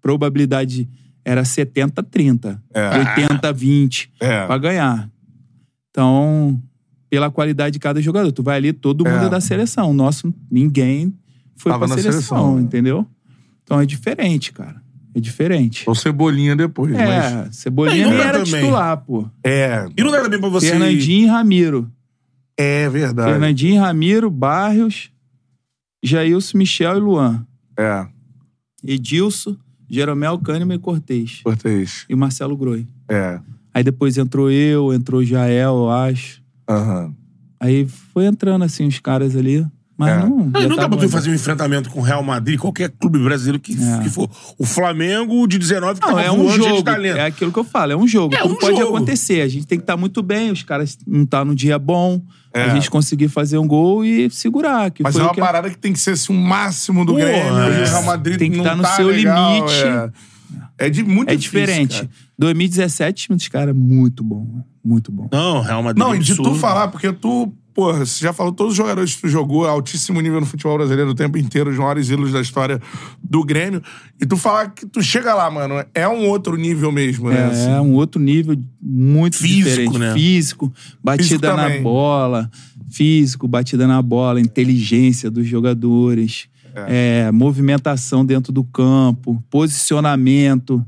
probabilidade 0.01 0.88
era 1.27 1.43
70-30, 1.43 2.57
É. 2.73 2.89
80-20 2.99 4.09
É. 4.19 4.45
pra 4.45 4.57
ganhar. 4.57 5.09
Então, 5.89 6.61
pela 7.09 7.29
qualidade 7.29 7.73
de 7.73 7.79
cada 7.79 8.01
jogador, 8.01 8.31
tu 8.31 8.41
vai 8.41 8.57
ali, 8.57 8.71
todo 8.71 9.03
mundo 9.03 9.23
É. 9.23 9.25
é 9.25 9.29
da 9.29 9.41
seleção. 9.41 9.91
O 9.91 9.93
nosso, 9.93 10.33
ninguém 10.49 11.13
foi 11.57 11.71
Tava 11.73 11.85
pra 11.87 11.95
seleção, 11.97 12.11
seleção. 12.21 12.59
entendeu? 12.59 13.05
Então 13.63 13.79
é 13.81 13.85
diferente, 13.85 14.53
cara. 14.53 14.81
É 15.13 15.19
diferente. 15.19 15.83
Ou 15.87 15.95
Cebolinha 15.95 16.55
depois, 16.55 16.91
mas... 16.93 17.01
É, 17.09 17.47
Cebolinha 17.51 18.05
Não 18.05 18.13
nem 18.13 18.21
era 18.21 18.43
também. 18.43 18.61
titular, 18.61 18.97
pô. 18.97 19.27
É, 19.43 19.85
E 19.97 20.03
não 20.03 20.11
dá 20.11 20.21
também 20.21 20.39
pra 20.39 20.47
você... 20.49 20.69
Fernandinho 20.69 21.23
e 21.25 21.27
Ramiro. 21.27 21.91
é 22.55 22.87
verdade. 22.89 23.31
Fernandinho 23.31 23.73
e 23.75 23.77
Ramiro, 23.77 24.29
Barrios, 24.29 25.11
Jailson, 26.03 26.57
Michel 26.59 26.97
e 26.97 26.99
Luan. 26.99 27.45
É, 27.77 28.05
Edilson, 28.85 29.57
Jeromel, 29.89 30.38
Kahneman 30.39 30.76
e 30.76 30.80
Cortez. 30.80 31.41
Cortez. 31.43 32.05
E 32.09 32.15
Marcelo 32.15 32.57
Groi. 32.57 32.85
É. 33.09 33.39
Aí 33.73 33.84
depois 33.84 34.18
entrou 34.18 34.49
eu, 34.51 34.93
entrou 34.93 35.23
Jael, 35.23 35.76
eu 35.76 35.89
acho. 35.89 36.41
Aham. 36.68 37.14
Aí 37.59 37.88
foi 37.88 38.26
entrando 38.26 38.64
assim 38.64 38.88
os 38.88 38.99
caras 38.99 39.35
ali. 39.35 39.65
Mas 39.97 40.09
É. 40.11 40.17
não. 40.19 40.51
Já 40.53 40.67
não 40.67 40.75
dá 40.75 40.75
tava- 40.83 40.89
pra 40.97 41.05
tu 41.07 41.09
fazer 41.09 41.31
um 41.31 41.33
enfrentamento 41.33 41.89
com 41.89 41.99
o 41.99 42.03
Real 42.03 42.21
Madrid, 42.21 42.59
qualquer 42.59 42.89
clube 42.89 43.17
brasileiro 43.17 43.59
que, 43.59 43.73
É. 43.73 44.03
que 44.03 44.09
for. 44.09 44.29
O 44.57 44.63
Flamengo 44.65 45.47
de 45.47 45.57
19 45.57 45.99
que 45.99 46.05
Não, 46.05 46.13
tava 46.15 46.27
é 46.27 46.31
um 46.31 46.47
cheio 46.49 46.61
de 46.61 46.69
jogo. 46.69 46.83
talento. 46.83 47.17
É 47.17 47.25
aquilo 47.25 47.51
que 47.51 47.57
eu 47.57 47.63
falo, 47.63 47.91
é 47.93 47.97
um 47.97 48.07
jogo. 48.07 48.35
É 48.35 48.43
um 48.43 48.55
pode 48.55 48.77
jogo. 48.77 48.95
acontecer. 48.95 49.41
A 49.41 49.47
gente 49.47 49.65
tem 49.65 49.77
que 49.79 49.83
estar 49.83 49.97
muito 49.97 50.21
bem, 50.21 50.51
os 50.51 50.61
caras 50.61 50.95
não 51.07 51.25
tá 51.25 51.43
no 51.43 51.55
dia 51.55 51.79
bom. 51.79 52.21
É. 52.53 52.61
A 52.63 52.69
gente 52.75 52.89
conseguir 52.91 53.27
fazer 53.27 53.57
um 53.57 53.67
gol 53.67 54.05
e 54.05 54.29
segurar. 54.29 54.89
Que 54.91 55.01
Mas 55.03 55.13
foi 55.13 55.21
é 55.21 55.25
uma 55.25 55.33
que 55.33 55.39
parada 55.39 55.69
que 55.69 55.77
tem 55.77 55.93
que 55.93 55.99
ser 55.99 56.11
assim, 56.11 56.31
o 56.31 56.35
máximo 56.39 57.03
do 57.03 57.13
Pô, 57.13 57.17
Grêmio. 57.19 57.35
é. 57.59 57.79
E 57.79 57.83
o 57.83 57.85
Real 57.87 58.03
Madrid 58.03 58.37
Tem 58.37 58.51
que 58.51 58.57
não 58.57 58.63
tá 58.63 58.75
no 58.75 58.83
tá 58.83 58.95
seu 58.95 59.07
legal, 59.07 59.53
limite. 59.55 59.73
É, 60.77 60.85
é 60.85 60.89
de 60.89 61.03
muito 61.03 61.29
É 61.29 61.35
difícil, 61.35 61.59
diferente. 61.65 61.95
cara. 61.97 62.09
2017, 62.37 63.11
o 63.11 63.27
time 63.27 63.37
dos 63.37 63.47
caras 63.47 63.69
é 63.69 63.73
muito 63.73 64.23
bom. 64.23 64.63
Muito 64.83 65.11
bom. 65.11 65.27
Não, 65.31 65.61
Real 65.61 65.83
Madrid. 65.83 66.03
Não, 66.03 66.15
e 66.15 66.19
de 66.19 66.35
tu 66.35 66.55
falar, 66.55 66.87
porque 66.87 67.11
tu, 67.11 67.51
porra, 67.77 68.03
você 68.03 68.25
já 68.25 68.33
falou 68.33 68.51
todos 68.51 68.71
os 68.71 68.77
jogadores 68.77 69.13
que 69.13 69.21
tu 69.21 69.27
jogou, 69.29 69.67
altíssimo 69.67 70.19
nível 70.19 70.39
no 70.39 70.47
futebol 70.47 70.79
brasileiro 70.79 71.11
o 71.11 71.13
tempo 71.13 71.37
inteiro, 71.37 71.69
os 71.69 71.77
maiores 71.77 72.09
ídolos 72.09 72.31
da 72.31 72.41
história 72.41 72.81
do 73.23 73.43
Grêmio. 73.43 73.83
E 74.19 74.25
tu 74.25 74.35
falar 74.35 74.71
que 74.71 74.87
tu 74.87 74.99
chega 74.99 75.31
lá, 75.35 75.51
mano, 75.51 75.85
é 75.93 76.07
um 76.07 76.27
outro 76.27 76.57
nível 76.57 76.91
mesmo, 76.91 77.29
né? 77.29 77.37
É, 77.39 77.43
assim. 77.43 77.69
um 77.69 77.93
outro 77.93 78.19
nível 78.19 78.57
muito 78.81 79.37
Físico, 79.37 79.63
diferente. 79.63 79.97
né? 79.99 80.11
Físico, 80.11 80.73
batida 81.03 81.23
Físico 81.23 81.45
na 81.45 81.55
também. 81.55 81.83
bola, 81.83 82.49
físico, 82.89 83.47
batida 83.47 83.85
na 83.85 84.01
bola, 84.01 84.41
inteligência 84.41 85.29
dos 85.29 85.45
jogadores, 85.45 86.47
é, 86.87 87.31
movimentação 87.31 88.25
dentro 88.25 88.51
do 88.51 88.63
campo, 88.63 89.39
posicionamento. 89.51 90.83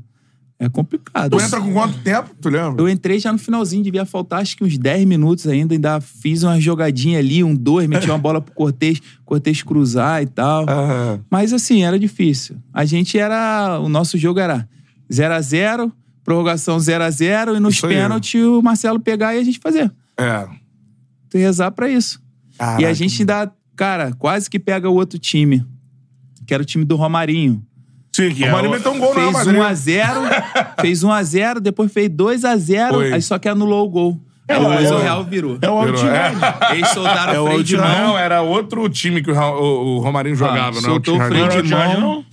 É 0.62 0.68
complicado. 0.68 1.38
Tu 1.38 1.42
entra 1.42 1.58
com 1.58 1.72
quanto 1.72 1.98
tempo, 2.00 2.30
tu 2.38 2.50
lembra? 2.50 2.82
Eu 2.82 2.86
entrei 2.86 3.18
já 3.18 3.32
no 3.32 3.38
finalzinho, 3.38 3.82
devia 3.82 4.04
faltar 4.04 4.42
acho 4.42 4.54
que 4.54 4.62
uns 4.62 4.76
10 4.76 5.06
minutos 5.06 5.46
ainda, 5.46 5.72
ainda 5.72 6.02
fiz 6.02 6.42
uma 6.42 6.60
jogadinha 6.60 7.18
ali, 7.18 7.42
um 7.42 7.54
dois, 7.54 7.88
meti 7.88 8.06
uma 8.06 8.18
bola 8.18 8.42
pro 8.42 8.54
Cortez, 8.54 9.00
Cortez 9.24 9.62
cruzar 9.62 10.22
e 10.22 10.26
tal. 10.26 10.66
Ah, 10.68 11.18
Mas 11.30 11.54
assim, 11.54 11.82
era 11.82 11.98
difícil. 11.98 12.56
A 12.74 12.84
gente 12.84 13.18
era. 13.18 13.80
O 13.80 13.88
nosso 13.88 14.18
jogo 14.18 14.38
era 14.38 14.68
0 15.10 15.32
a 15.34 15.40
0 15.40 15.92
prorrogação 16.22 16.78
0 16.78 17.04
a 17.04 17.10
0 17.10 17.56
e 17.56 17.60
nos 17.60 17.80
pênaltis 17.80 18.44
o 18.44 18.60
Marcelo 18.60 19.00
pegar 19.00 19.34
e 19.34 19.38
a 19.38 19.44
gente 19.44 19.58
fazer. 19.58 19.90
é. 20.18 20.46
Tu 21.30 21.38
rezar 21.38 21.70
pra 21.70 21.88
isso. 21.88 22.20
Caraca. 22.58 22.82
E 22.82 22.84
a 22.84 22.92
gente 22.92 23.22
ainda, 23.22 23.50
cara, 23.74 24.12
quase 24.18 24.50
que 24.50 24.58
pega 24.58 24.90
o 24.90 24.94
outro 24.94 25.18
time, 25.18 25.64
que 26.46 26.52
era 26.52 26.62
o 26.62 26.66
time 26.66 26.84
do 26.84 26.96
Romarinho. 26.96 27.64
Sim, 28.12 28.30
que 28.34 28.42
O 28.42 28.46
é 28.46 28.50
Marinho 28.52 28.72
meteu 28.72 28.92
um 28.92 28.98
gol 28.98 29.14
Fez 29.14 29.32
Madrid. 29.32 29.54
1 29.56 29.62
a 29.62 29.74
0 29.74 30.20
fez 30.80 31.02
1 31.04 31.12
a 31.12 31.22
0 31.22 31.60
depois 31.60 31.92
fez 31.92 32.08
2 32.08 32.44
a 32.44 32.56
0 32.56 32.94
Foi. 32.94 33.12
aí 33.12 33.22
só 33.22 33.38
que 33.38 33.48
anulou 33.48 33.86
o 33.86 33.88
gol. 33.88 34.20
Aí 34.48 34.58
depois 34.58 34.90
o 34.90 34.98
Real 34.98 35.24
virou. 35.24 35.58
É 35.62 35.70
o 35.70 35.78
Altidade. 35.78 36.36
Eles 36.72 36.88
soltaram 36.88 37.32
É 37.34 37.40
o 37.40 37.46
freio 37.46 37.62
de 37.64 37.76
mão. 37.76 37.88
Não, 38.08 38.18
era 38.18 38.42
outro 38.42 38.88
time 38.88 39.22
que 39.22 39.30
o, 39.30 39.34
o- 39.38 39.96
o 39.96 39.98
Romarinho 40.00 40.34
jogava, 40.34 40.70
Ah, 40.78 40.80
né? 40.80 40.80
soltou 40.80 41.16
o 41.16 41.24
freio 41.24 41.48
de 41.62 41.62
mão. 41.74 42.00
não? 42.00 42.24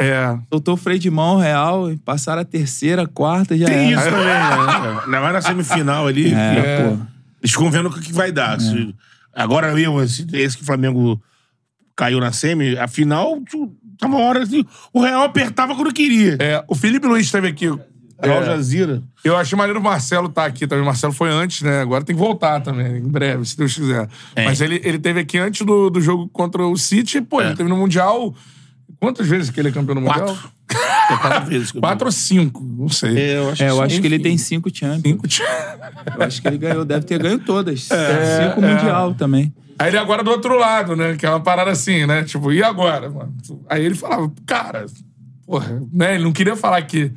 É. 0.00 0.38
Soltou 0.50 0.74
o 0.74 0.76
freio 0.78 0.98
de 0.98 1.10
mão 1.10 1.36
real, 1.36 1.90
passaram 2.04 2.40
a 2.40 2.44
terceira, 2.44 3.06
quarta, 3.06 3.54
já 3.58 3.66
Tem 3.66 3.92
era. 3.92 4.00
isso 4.00 4.10
também, 4.10 4.24
né? 4.24 5.00
Ainda 5.04 5.20
mais 5.20 5.32
na 5.34 5.40
semifinal 5.42 6.06
ali. 6.06 6.32
É, 6.32 6.82
pô. 6.88 6.96
Eles 7.42 7.50
ficam 7.52 7.70
vendo 7.70 7.88
o 7.88 7.92
que 7.92 8.12
vai 8.14 8.32
dar. 8.32 8.58
Se- 8.60 8.94
Agora 9.34 9.72
mesmo, 9.74 10.00
esse, 10.02 10.26
esse 10.32 10.56
que 10.56 10.62
o 10.62 10.66
Flamengo 10.66 11.20
caiu 11.94 12.18
na 12.18 12.32
semi, 12.32 12.78
a 12.78 12.88
final, 12.88 13.38
tu- 13.50 13.70
tava 13.98 14.16
uma 14.16 14.24
hora 14.24 14.42
assim, 14.42 14.64
o 14.92 15.00
Real 15.00 15.22
apertava 15.22 15.74
quando 15.74 15.92
queria. 15.92 16.36
É, 16.40 16.64
o 16.68 16.74
Felipe 16.74 17.06
Luiz 17.06 17.26
esteve 17.26 17.48
aqui. 17.48 17.66
É, 18.20 18.44
Jazira. 18.44 19.00
eu 19.22 19.36
achei 19.36 19.56
maneiro 19.56 19.78
o 19.78 19.82
Marcelo 19.82 20.28
tá 20.28 20.44
aqui 20.44 20.66
também. 20.66 20.82
O 20.82 20.86
Marcelo 20.86 21.12
foi 21.12 21.30
antes, 21.30 21.62
né? 21.62 21.80
Agora 21.80 22.02
tem 22.02 22.16
que 22.16 22.20
voltar 22.20 22.60
também, 22.60 22.96
em 22.96 23.08
breve, 23.08 23.44
se 23.44 23.56
Deus 23.56 23.74
quiser. 23.74 24.08
É. 24.34 24.44
Mas 24.44 24.60
ele, 24.60 24.80
ele 24.84 24.98
teve 24.98 25.20
aqui 25.20 25.38
antes 25.38 25.64
do, 25.64 25.88
do 25.88 26.00
jogo 26.00 26.28
contra 26.28 26.66
o 26.66 26.76
City. 26.76 27.20
Pô, 27.20 27.40
ele 27.40 27.54
teve 27.54 27.68
no 27.68 27.76
Mundial. 27.76 28.34
Quantas 28.98 29.28
vezes 29.28 29.50
que 29.50 29.60
ele 29.60 29.68
é 29.68 29.72
campeão 29.72 29.94
no 29.94 30.00
Mundial? 30.00 30.26
Quatro. 30.26 30.58
É 31.08 31.16
quatro 31.16 31.46
vezes. 31.48 31.72
Quatro 31.72 32.06
ou 32.06 32.12
cinco, 32.12 32.62
não 32.62 32.90
sei. 32.90 33.16
É, 33.16 33.38
eu 33.38 33.50
acho 33.50 33.62
É, 33.62 33.70
eu 33.70 33.80
acho 33.80 33.98
que 33.98 34.06
ele 34.06 34.18
tem 34.18 34.36
cinco 34.36 34.68
Champions. 34.70 35.00
Cinco. 35.02 35.26
Eu 36.14 36.22
acho 36.22 36.42
que 36.42 36.48
ele 36.48 36.58
ganhou, 36.58 36.84
deve 36.84 37.06
ter 37.06 37.18
ganho 37.18 37.38
todas. 37.38 37.90
É, 37.90 38.44
cinco 38.44 38.60
Mundial 38.60 39.14
também. 39.14 39.50
Aí 39.78 39.88
ele 39.88 39.98
agora 39.98 40.22
do 40.24 40.30
outro 40.30 40.58
lado, 40.58 40.96
né? 40.96 41.16
Que 41.16 41.24
é 41.26 41.30
uma 41.30 41.40
parada 41.40 41.70
assim, 41.70 42.04
né? 42.06 42.24
Tipo, 42.24 42.52
e 42.52 42.62
agora, 42.62 43.08
mano? 43.08 43.34
Aí 43.68 43.84
ele 43.84 43.94
falava, 43.94 44.30
cara, 44.46 44.86
porra, 45.46 45.80
né? 45.92 46.14
Ele 46.16 46.24
não 46.24 46.32
queria 46.32 46.56
falar 46.56 46.82
que, 46.82 47.12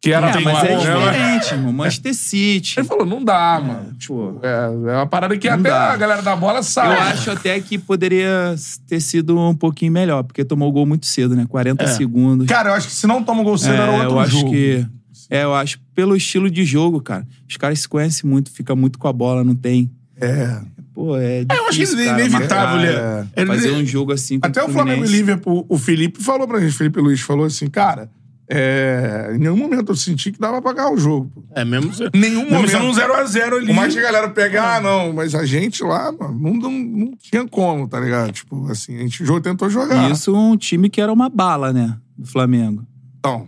que 0.00 0.12
era 0.12 0.30
É, 0.30 0.40
mas 0.40 0.64
é 0.64 0.74
né? 0.74 0.76
diferente, 0.78 1.54
irmão. 1.54 1.72
Manchester 1.72 2.14
City. 2.14 2.80
Ele 2.80 2.86
falou, 2.88 3.06
não 3.06 3.22
dá, 3.24 3.62
mano. 3.64 3.94
Tipo, 3.98 4.40
é, 4.42 4.48
é 4.92 4.96
uma 4.96 5.06
parada 5.06 5.38
que 5.38 5.46
até 5.48 5.70
dá. 5.70 5.92
a 5.92 5.96
galera 5.96 6.22
da 6.22 6.34
bola 6.34 6.58
Eu 6.58 6.62
sabe. 6.64 6.94
acho 6.94 7.30
até 7.30 7.60
que 7.60 7.78
poderia 7.78 8.54
ter 8.88 9.00
sido 9.00 9.38
um 9.38 9.54
pouquinho 9.54 9.92
melhor, 9.92 10.24
porque 10.24 10.44
tomou 10.44 10.68
o 10.68 10.72
gol 10.72 10.84
muito 10.86 11.06
cedo, 11.06 11.36
né? 11.36 11.46
40 11.48 11.86
segundos. 11.88 12.46
Cara, 12.48 12.70
eu 12.70 12.74
acho 12.74 12.88
que 12.88 12.94
se 12.94 13.06
não 13.06 13.22
toma 13.22 13.42
o 13.42 13.44
gol 13.44 13.56
cedo, 13.56 13.74
É, 13.74 13.76
era 13.78 13.92
outro 13.92 14.10
eu 14.10 14.18
acho 14.20 14.38
jogo. 14.38 14.50
que 14.50 14.84
É, 15.30 15.44
eu 15.44 15.54
acho 15.54 15.78
pelo 15.94 16.16
estilo 16.16 16.50
de 16.50 16.64
jogo, 16.64 17.00
cara. 17.00 17.24
Os 17.48 17.56
caras 17.56 17.78
se 17.78 17.88
conhecem 17.88 18.28
muito, 18.28 18.50
fica 18.50 18.74
muito 18.74 18.98
com 18.98 19.06
a 19.06 19.12
bola, 19.12 19.44
não 19.44 19.54
tem. 19.54 19.88
É. 20.20 20.60
Pô, 20.94 21.16
é 21.16 21.40
eu 21.42 21.62
acho 21.68 21.72
difícil, 21.72 21.96
que 21.96 22.02
é 22.02 22.06
cara, 22.06 22.20
inevitável, 22.20 22.76
marcar, 22.76 23.02
né? 23.22 23.28
é, 23.34 23.40
Ele- 23.40 23.46
Fazer 23.46 23.70
um 23.72 23.86
jogo 23.86 24.12
assim 24.12 24.38
com 24.38 24.46
Até 24.46 24.62
o 24.62 24.68
Flamengo 24.68 25.04
e 25.04 25.08
Liverpool, 25.08 25.64
o 25.68 25.78
Felipe 25.78 26.22
falou 26.22 26.46
pra 26.46 26.60
gente, 26.60 26.72
Felipe 26.74 27.00
Luiz 27.00 27.20
falou 27.20 27.46
assim, 27.46 27.68
cara, 27.70 28.10
é, 28.54 29.30
em 29.34 29.38
nenhum 29.38 29.56
momento 29.56 29.92
eu 29.92 29.96
senti 29.96 30.30
que 30.30 30.38
dava 30.38 30.60
pra 30.60 30.74
ganhar 30.74 30.90
o 30.90 30.98
jogo. 30.98 31.30
pô. 31.34 31.42
É, 31.54 31.64
mesmo. 31.64 31.90
Nenhum 32.12 32.42
mesmo 32.42 32.50
momento. 32.56 32.70
sendo 32.70 32.84
um 32.84 32.92
0x0 32.92 33.56
ali. 33.56 33.66
Por 33.68 33.74
mais 33.74 33.94
que 33.94 34.00
a 34.00 34.02
galera 34.02 34.28
pega, 34.28 34.76
ah, 34.76 34.80
não, 34.80 35.12
mas 35.14 35.34
a 35.34 35.46
gente 35.46 35.82
lá, 35.82 36.12
mano, 36.12 36.38
não, 36.38 36.54
não, 36.54 36.70
não 36.70 37.12
tinha 37.18 37.46
como, 37.48 37.88
tá 37.88 37.98
ligado? 37.98 38.30
Tipo, 38.32 38.70
assim, 38.70 38.96
a 38.96 39.00
gente 39.00 39.24
tentou 39.40 39.70
jogar. 39.70 40.10
Isso 40.10 40.34
um 40.36 40.56
time 40.58 40.90
que 40.90 41.00
era 41.00 41.10
uma 41.12 41.30
bala, 41.30 41.72
né? 41.72 41.96
Do 42.18 42.26
Flamengo. 42.26 42.84
Então, 43.18 43.46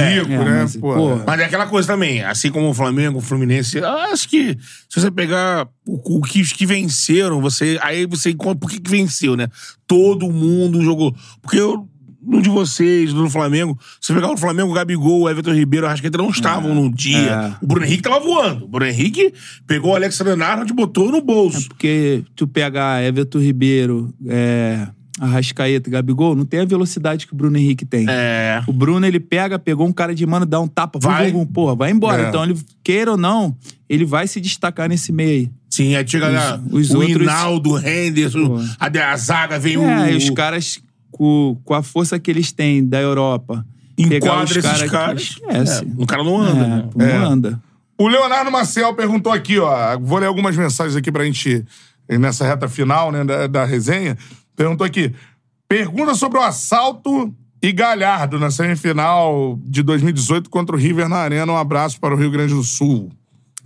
rico, 0.00 0.32
É, 0.32 0.38
né? 0.44 0.60
mas, 0.62 0.76
pô, 0.76 1.16
Mas 1.26 1.40
é 1.40 1.44
aquela 1.44 1.66
coisa 1.66 1.86
também, 1.88 2.22
assim 2.22 2.50
como 2.50 2.68
o 2.70 2.74
Flamengo, 2.74 3.18
o 3.18 3.22
Fluminense, 3.22 3.78
acho 3.78 4.28
que 4.28 4.56
se 4.88 5.00
você 5.00 5.10
pegar 5.10 5.66
o, 5.86 6.18
o 6.18 6.22
que, 6.22 6.40
os 6.40 6.52
que 6.52 6.66
venceram, 6.66 7.40
você, 7.40 7.78
aí 7.82 8.06
você 8.06 8.30
encontra 8.30 8.58
por 8.58 8.70
que, 8.70 8.80
que 8.80 8.90
venceu, 8.90 9.36
né? 9.36 9.48
Todo 9.86 10.30
mundo 10.30 10.82
jogou. 10.82 11.14
Porque 11.42 11.58
eu, 11.58 11.88
no 12.20 12.42
de 12.42 12.48
vocês, 12.48 13.12
no 13.12 13.30
Flamengo, 13.30 13.78
se 14.00 14.08
você 14.08 14.14
pegar 14.14 14.30
o 14.30 14.36
Flamengo, 14.36 14.70
o 14.70 14.74
Gabigol, 14.74 15.22
o 15.22 15.30
Everton 15.30 15.52
Ribeiro, 15.54 15.86
o 15.86 15.88
Arrascaeta 15.88 16.18
não 16.18 16.28
estavam 16.30 16.74
no 16.74 16.92
dia. 16.92 17.16
é. 17.60 17.64
O 17.64 17.66
Bruno 17.66 17.86
Henrique 17.86 18.02
tava 18.02 18.20
voando. 18.20 18.64
O 18.64 18.68
Bruno 18.68 18.90
Henrique 18.90 19.32
pegou 19.66 19.92
o 19.92 19.96
Alexandre 19.96 20.42
Arnold 20.42 20.70
e 20.70 20.74
botou 20.74 21.10
no 21.10 21.22
bolso. 21.22 21.68
Porque 21.68 22.22
tu 22.36 22.46
pegar 22.46 23.02
Everton 23.02 23.38
Ribeiro, 23.38 24.12
é, 24.26 24.88
Arrascaeta, 25.20 25.90
Gabigol, 25.90 26.34
não 26.36 26.44
tem 26.44 26.60
a 26.60 26.64
velocidade 26.64 27.26
que 27.26 27.32
o 27.32 27.36
Bruno 27.36 27.56
Henrique 27.56 27.84
tem. 27.84 28.06
É. 28.08 28.62
O 28.66 28.72
Bruno, 28.72 29.04
ele 29.06 29.18
pega, 29.20 29.58
pegou 29.58 29.86
um 29.86 29.92
cara 29.92 30.14
de 30.14 30.24
mano, 30.26 30.46
dá 30.46 30.60
um 30.60 30.68
tapa, 30.68 30.98
Vai. 31.00 31.32
vum, 31.32 31.40
vum, 31.40 31.46
porra, 31.46 31.74
vai 31.74 31.90
embora. 31.90 32.24
É. 32.24 32.28
Então, 32.28 32.44
ele, 32.44 32.56
queira 32.84 33.12
ou 33.12 33.16
não, 33.16 33.56
ele 33.88 34.04
vai 34.04 34.26
se 34.28 34.40
destacar 34.40 34.88
nesse 34.88 35.10
meio 35.12 35.30
aí. 35.30 35.50
Sim, 35.70 35.94
aí 35.96 36.06
chega 36.08 36.28
lá 36.28 36.60
os 36.70 36.90
o 36.90 36.98
outros- 37.00 37.22
Hinaldo, 37.22 37.70
o 37.72 37.78
Henderson, 37.78 38.46
Pô. 38.48 38.60
a, 38.80 39.12
a 39.12 39.16
zaga 39.16 39.58
vem 39.58 39.74
É, 39.74 39.78
o. 39.78 40.10
e 40.10 40.16
os 40.16 40.30
caras, 40.30 40.80
com, 41.10 41.56
com 41.64 41.74
a 41.74 41.82
força 41.82 42.18
que 42.18 42.30
eles 42.30 42.52
têm 42.52 42.84
da 42.84 43.00
Europa, 43.00 43.64
Enquadra 43.96 44.44
os 44.44 44.50
esses 44.56 44.90
caras. 44.90 45.28
que. 45.28 45.40
Esquece. 45.44 45.84
É, 45.84 45.86
o 46.02 46.06
cara 46.06 46.22
não 46.24 46.38
anda, 46.40 46.64
É, 46.64 47.04
né? 47.06 47.18
não 47.18 47.30
anda. 47.30 47.60
O 48.00 48.06
Leonardo 48.06 48.50
Marcel 48.50 48.94
perguntou 48.94 49.32
aqui, 49.32 49.58
ó. 49.58 49.98
Vou 49.98 50.18
ler 50.18 50.26
algumas 50.26 50.56
mensagens 50.56 50.94
aqui 50.94 51.10
pra 51.10 51.24
gente, 51.24 51.64
nessa 52.08 52.46
reta 52.46 52.68
final, 52.68 53.10
né, 53.10 53.24
da, 53.24 53.46
da 53.48 53.64
resenha. 53.64 54.16
Perguntou 54.58 54.84
aqui. 54.84 55.14
Pergunta 55.68 56.16
sobre 56.16 56.36
o 56.38 56.42
assalto 56.42 57.32
e 57.62 57.70
Galhardo 57.70 58.40
na 58.40 58.50
semifinal 58.50 59.56
de 59.64 59.84
2018 59.84 60.50
contra 60.50 60.74
o 60.74 60.78
River 60.78 61.08
na 61.08 61.16
Arena. 61.18 61.52
Um 61.52 61.56
abraço 61.56 62.00
para 62.00 62.12
o 62.12 62.18
Rio 62.18 62.30
Grande 62.32 62.52
do 62.54 62.64
Sul. 62.64 63.12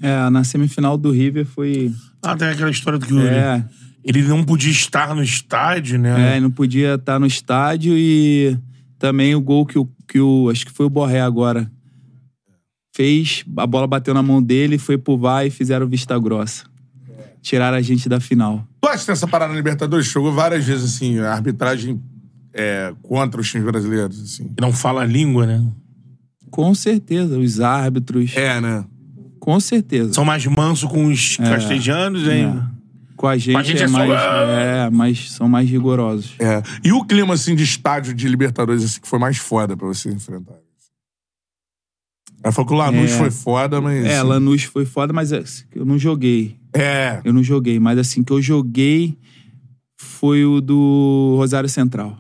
É, 0.02 0.28
na 0.28 0.44
semifinal 0.44 0.98
do 0.98 1.10
River 1.10 1.46
foi. 1.46 1.90
Ah, 2.22 2.36
tem 2.36 2.48
aquela 2.48 2.70
história 2.70 2.98
do 2.98 3.06
que 3.06 3.14
o- 3.14 3.20
É. 3.26 3.64
ele 4.04 4.22
não 4.24 4.44
podia 4.44 4.70
estar 4.70 5.14
no 5.14 5.22
estádio, 5.22 5.98
né? 5.98 6.36
É, 6.36 6.40
não 6.40 6.50
podia 6.50 6.96
estar 6.96 7.18
no 7.18 7.26
estádio 7.26 7.94
e 7.96 8.54
também 8.98 9.34
o 9.34 9.40
gol 9.40 9.64
que 9.64 9.78
o, 9.78 9.88
que 10.06 10.20
o. 10.20 10.50
Acho 10.50 10.66
que 10.66 10.72
foi 10.72 10.84
o 10.84 10.90
Borré 10.90 11.22
agora. 11.22 11.70
Fez, 12.94 13.44
a 13.56 13.66
bola 13.66 13.86
bateu 13.86 14.12
na 14.12 14.22
mão 14.22 14.42
dele, 14.42 14.76
foi 14.76 14.98
pro 14.98 15.16
VAR 15.16 15.46
e 15.46 15.50
fizeram 15.50 15.86
vista 15.88 16.18
grossa. 16.18 16.64
Tiraram 17.42 17.76
a 17.76 17.82
gente 17.82 18.08
da 18.08 18.20
final. 18.20 18.64
Tu 18.80 18.88
acha 18.88 18.98
que 19.00 19.06
tem 19.06 19.12
essa 19.12 19.26
parada 19.26 19.52
na 19.52 19.56
Libertadores? 19.58 20.06
Jogou 20.06 20.32
várias 20.32 20.64
vezes, 20.64 20.94
assim, 20.94 21.18
a 21.18 21.32
arbitragem 21.32 22.00
é, 22.54 22.94
contra 23.02 23.40
os 23.40 23.50
times 23.50 23.66
brasileiros, 23.66 24.22
assim. 24.22 24.48
Que 24.48 24.60
não 24.62 24.72
fala 24.72 25.02
a 25.02 25.04
língua, 25.04 25.44
né? 25.44 25.66
Com 26.50 26.72
certeza, 26.74 27.36
os 27.38 27.60
árbitros. 27.60 28.36
É, 28.36 28.60
né? 28.60 28.84
Com 29.40 29.58
certeza. 29.58 30.12
São 30.12 30.24
mais 30.24 30.46
mansos 30.46 30.88
com 30.88 31.06
os 31.06 31.36
castelhanos, 31.36 32.28
hein? 32.28 32.44
É. 32.68 32.72
Com 33.16 33.26
a 33.26 33.36
gente, 33.36 33.64
gente 33.64 33.80
é, 33.82 33.84
é 33.84 33.88
só- 33.88 33.98
mais. 33.98 34.10
É, 34.10 34.90
mas 34.90 35.32
são 35.32 35.48
mais 35.48 35.68
rigorosos. 35.68 36.34
É. 36.38 36.62
E 36.84 36.92
o 36.92 37.04
clima, 37.04 37.34
assim, 37.34 37.56
de 37.56 37.64
estádio 37.64 38.14
de 38.14 38.28
Libertadores, 38.28 38.84
assim, 38.84 39.00
que 39.00 39.08
foi 39.08 39.18
mais 39.18 39.36
foda 39.38 39.76
pra 39.76 39.86
vocês 39.86 40.14
enfrentarem? 40.14 40.62
Ela 42.44 42.52
falou 42.52 42.66
que 42.68 42.74
o 42.74 42.76
Lanús 42.76 43.10
É. 43.12 43.18
foi 43.18 43.30
foda, 43.30 43.80
mas... 43.80 44.04
É, 44.04 44.18
assim, 44.18 44.28
Lanús 44.28 44.62
foi 44.64 44.84
foda, 44.84 45.12
mas 45.12 45.32
é, 45.32 45.42
eu 45.74 45.84
não 45.84 45.98
joguei. 45.98 46.56
É. 46.74 47.20
Eu 47.24 47.32
não 47.32 47.42
joguei, 47.42 47.78
mas 47.78 47.98
assim, 47.98 48.22
que 48.22 48.32
eu 48.32 48.40
joguei 48.40 49.16
foi 49.96 50.44
o 50.44 50.60
do 50.60 51.34
Rosário 51.36 51.68
Central. 51.68 52.18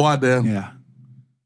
Foda, 0.00 0.42
é. 0.44 0.48
É. 0.48 0.64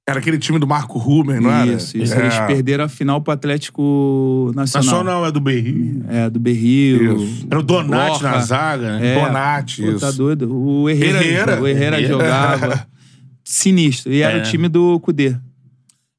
Era 0.09 0.21
aquele 0.21 0.39
time 0.39 0.59
do 0.61 0.69
Marco 0.69 0.99
Ruben, 1.01 1.41
não 1.41 1.51
era? 1.51 1.73
Isso, 1.73 1.97
isso. 1.99 2.15
É. 2.15 2.21
Eles 2.21 2.39
perderam 2.47 2.85
a 2.85 2.89
final 2.89 3.21
pro 3.21 3.33
Atlético 3.33 4.53
Nacional. 4.55 4.85
Nacional 4.87 5.27
é 5.27 5.33
do 5.33 5.41
Berrio. 5.41 6.05
É, 6.09 6.31
do 6.31 6.39
Berrio. 6.39 7.17
Isso. 7.17 7.47
Era 7.51 7.59
o 7.59 7.63
Donati 7.63 8.11
Borja. 8.23 8.31
na 8.31 8.39
zaga, 8.41 8.99
né? 9.01 9.07
É, 9.17 9.21
Bonatti, 9.21 9.83
pô, 9.83 9.89
isso. 9.89 9.99
Tá 10.01 10.13
doido. 10.13 10.55
O 10.57 10.89
Herrera, 10.89 11.25
Herrera. 11.25 11.61
O 11.61 11.67
Herrera 11.67 11.97
Herrera. 12.01 12.07
jogava. 12.13 12.87
Sinistro. 13.43 14.13
E 14.13 14.23
era 14.23 14.39
É. 14.39 14.41
o 14.43 14.45
time 14.45 14.69
do 14.69 15.01
Cudê. 15.01 15.37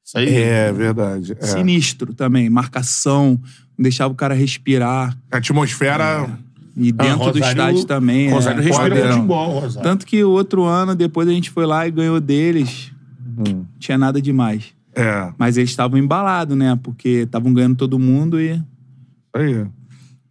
Isso 0.05 0.17
aí. 0.17 0.35
É, 0.35 0.71
verdade. 0.73 1.37
é. 1.39 1.45
Sinistro 1.45 2.13
também. 2.13 2.49
Marcação, 2.49 3.39
deixava 3.77 4.13
o 4.13 4.15
cara 4.15 4.33
respirar. 4.33 5.17
A 5.31 5.37
atmosfera... 5.37 6.27
E 6.79 6.91
dentro 6.91 7.17
do 7.17 7.23
Rosário- 7.23 7.43
estádio 7.43 7.85
também. 7.85 8.29
Rosário 8.29 8.61
é, 8.61 8.63
respira 8.63 9.11
futebol, 9.11 9.59
Rosário. 9.61 9.89
Tanto 9.89 10.05
que 10.05 10.23
o 10.23 10.29
outro 10.29 10.63
ano, 10.63 10.93
depois 10.93 11.27
a 11.27 11.31
gente 11.31 11.49
foi 11.49 11.65
lá 11.65 11.87
e 11.87 11.91
ganhou 11.91 12.21
deles. 12.21 12.91
Uhum. 13.19 13.43
Não 13.47 13.67
tinha 13.79 13.97
nada 13.97 14.21
demais. 14.21 14.75
É, 14.95 15.31
Mas 15.39 15.57
eles 15.57 15.71
estavam 15.71 15.97
embalados, 15.97 16.55
né? 16.55 16.77
Porque 16.83 17.23
estavam 17.23 17.51
ganhando 17.51 17.75
todo 17.75 17.97
mundo 17.97 18.39
e. 18.39 18.61
aí. 19.33 19.65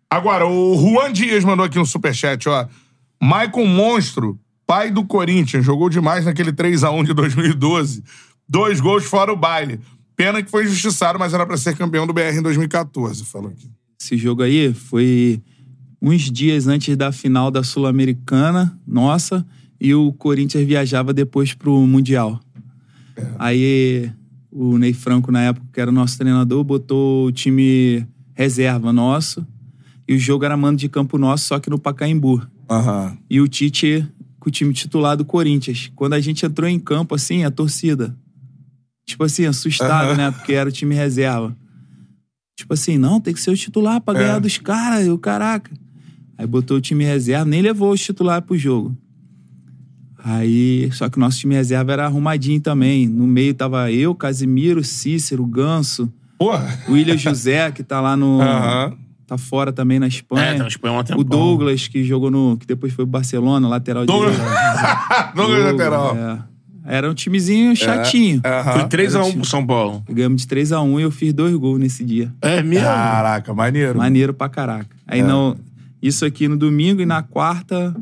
Agora, 0.09 0.47
o 0.47 0.77
Juan 0.77 1.13
Dias 1.13 1.45
mandou 1.45 1.67
aqui 1.67 1.81
um 1.81 1.85
superchat, 1.85 2.49
ó. 2.49 2.67
Maicon 3.21 3.67
Monstro, 3.67 4.39
pai 4.65 4.91
do 4.91 5.05
Corinthians, 5.05 5.65
jogou 5.65 5.89
demais 5.89 6.25
naquele 6.27 6.53
3x1 6.53 7.07
de 7.07 7.13
2012. 7.13 8.05
Dois 8.49 8.81
gols 8.81 9.05
fora 9.05 9.33
o 9.33 9.37
baile. 9.37 9.81
Pena 10.17 10.43
que 10.43 10.51
foi 10.51 10.65
injustiçado, 10.65 11.19
mas 11.19 11.35
era 11.35 11.45
pra 11.47 11.57
ser 11.57 11.77
campeão 11.77 12.07
do 12.07 12.13
BR 12.13 12.39
em 12.39 12.43
2014, 12.43 13.25
falou 13.25 13.51
aqui. 13.51 13.69
Esse 14.01 14.17
jogo 14.17 14.43
aí 14.43 14.73
foi 14.73 15.43
uns 16.01 16.31
dias 16.31 16.67
antes 16.67 16.97
da 16.97 17.13
final 17.13 17.51
da 17.51 17.63
Sul-Americana, 17.63 18.79
nossa, 18.87 19.47
e 19.81 19.95
o 19.95 20.13
Corinthians 20.13 20.67
viajava 20.67 21.13
depois 21.13 21.53
pro 21.53 21.87
Mundial. 21.87 22.41
Aí 23.39 24.11
o 24.51 24.79
Ney 24.79 24.93
Franco, 24.93 25.31
na 25.31 25.43
época, 25.43 25.67
que 25.73 25.81
era 25.81 25.91
o 25.91 25.95
nosso 25.95 26.17
treinador, 26.17 26.65
botou 26.65 27.27
o 27.27 27.33
time 27.33 28.07
reserva 28.35 28.93
nosso. 28.93 29.47
E 30.09 30.15
o 30.15 30.19
jogo 30.19 30.45
era 30.45 30.57
mando 30.57 30.79
de 30.79 30.89
campo 30.89 31.19
nosso, 31.19 31.47
só 31.47 31.59
que 31.59 31.69
no 31.69 31.79
Pacaembu. 31.79 32.41
Aham. 32.71 33.19
E 33.29 33.41
o 33.41 33.49
Tite 33.49 34.07
com 34.39 34.49
o 34.49 34.53
time 34.53 34.73
titular 34.73 35.17
do 35.17 35.25
Corinthians. 35.25 35.91
Quando 35.95 36.13
a 36.13 36.21
gente 36.21 36.47
entrou 36.47 36.69
em 36.69 36.79
campo, 36.79 37.15
assim, 37.15 37.45
a 37.45 37.51
torcida. 37.51 38.17
Tipo 39.07 39.25
assim, 39.25 39.47
assustado, 39.47 40.09
Aham. 40.11 40.17
né? 40.17 40.31
Porque 40.33 40.53
era 40.53 40.69
o 40.69 40.73
time 40.73 40.95
reserva. 40.95 41.57
Tipo 42.59 42.75
assim, 42.75 42.99
não, 42.99 43.21
tem 43.21 43.33
que 43.33 43.41
ser 43.41 43.51
o 43.51 43.57
titular 43.57 44.01
pra 44.01 44.15
ganhar 44.15 44.37
É. 44.37 44.41
dos 44.41 44.59
caras. 44.59 45.07
Eu, 45.07 45.17
caraca. 45.19 45.71
Aí 46.39 46.47
botou 46.47 46.77
o 46.79 46.81
time 46.81 47.05
reserva, 47.05 47.45
nem 47.45 47.63
levou 47.63 47.93
os 47.93 48.01
titular 48.01 48.43
pro 48.43 48.57
jogo. 48.59 48.97
Aí, 50.25 50.91
só 50.93 51.09
que 51.09 51.19
o 51.19 51.21
nosso 51.21 51.39
time 51.39 51.55
reserva 51.55 51.93
era 51.93 52.05
arrumadinho 52.07 52.61
também. 52.61 53.07
No 53.07 53.27
meio 53.27 53.55
tava 53.55 53.93
eu, 53.93 54.15
Casimiro, 54.15 54.83
Cícero, 54.83 55.47
Ganso, 55.47 56.13
Porra. 56.39 56.67
William 56.89 57.17
José, 57.17 57.71
que 57.71 57.83
tá 57.83 58.01
lá 58.01 58.17
no. 58.17 58.41
Aham. 58.41 58.95
Tá 59.27 59.37
fora 59.39 59.73
também 59.73 59.99
na 59.99 60.07
Espanha. 60.07 60.47
É, 60.47 60.55
tá 60.55 60.63
na 60.63 60.69
Espanha 60.69 60.95
um 60.99 61.03
tempão. 61.03 61.21
O 61.21 61.25
Douglas, 61.25 61.89
que 61.89 62.03
jogou 62.05 62.31
no. 62.31 62.57
que 62.57 62.67
depois 62.67 62.93
foi 62.93 63.05
pro 63.05 63.11
Barcelona, 63.13 63.67
lateral 63.69 64.05
Douglas- 64.07 64.35
direito. 64.37 64.53
Douglas 65.35 65.65
lateral. 65.65 66.17
É. 66.17 66.39
Era 66.87 67.11
um 67.11 67.15
timezinho 67.15 67.75
chatinho. 67.75 68.41
Aham. 68.45 68.73
Foi 68.73 68.85
3x1 68.89 69.33
pro 69.35 69.45
São 69.45 69.67
Paulo. 69.67 70.05
Ganhamos 70.09 70.43
de 70.43 70.49
3x1 70.49 70.99
e 71.01 71.03
eu 71.03 71.11
fiz 71.11 71.33
dois 71.33 71.55
gols 71.57 71.81
nesse 71.81 72.05
dia. 72.05 72.33
É 72.41 72.63
mesmo? 72.63 72.85
Caraca, 72.87 73.53
maneiro. 73.53 73.99
Maneiro 73.99 74.33
pra 74.33 74.49
caraca. 74.49 74.89
Aí 75.07 75.21
É. 75.21 75.23
não. 75.23 75.57
Isso 76.01 76.25
aqui 76.25 76.47
no 76.47 76.57
domingo 76.57 77.01
e 77.01 77.07
na 77.07 77.23
quarta 77.23 77.95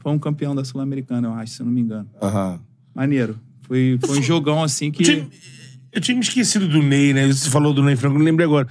foi 0.00 0.10
um 0.12 0.18
campeão 0.18 0.54
da 0.54 0.64
Sul-Americana, 0.64 1.28
eu 1.28 1.34
acho, 1.34 1.52
se 1.54 1.60
eu 1.62 1.66
não 1.66 1.72
me 1.72 1.80
engano. 1.80 2.08
Maneiro. 2.94 3.38
Foi, 3.62 3.98
foi 4.04 4.18
um 4.18 4.22
jogão 4.22 4.62
assim 4.62 4.90
que. 4.90 5.02
Eu 5.02 5.06
tinha, 5.06 5.28
eu 5.92 6.00
tinha 6.00 6.16
me 6.16 6.22
esquecido 6.22 6.66
do 6.66 6.82
Ney, 6.82 7.12
né? 7.14 7.26
Você 7.28 7.48
falou 7.48 7.72
do 7.72 7.82
Ney 7.82 7.94
Franco, 7.96 8.18
não 8.18 8.24
lembrei 8.24 8.46
agora. 8.46 8.66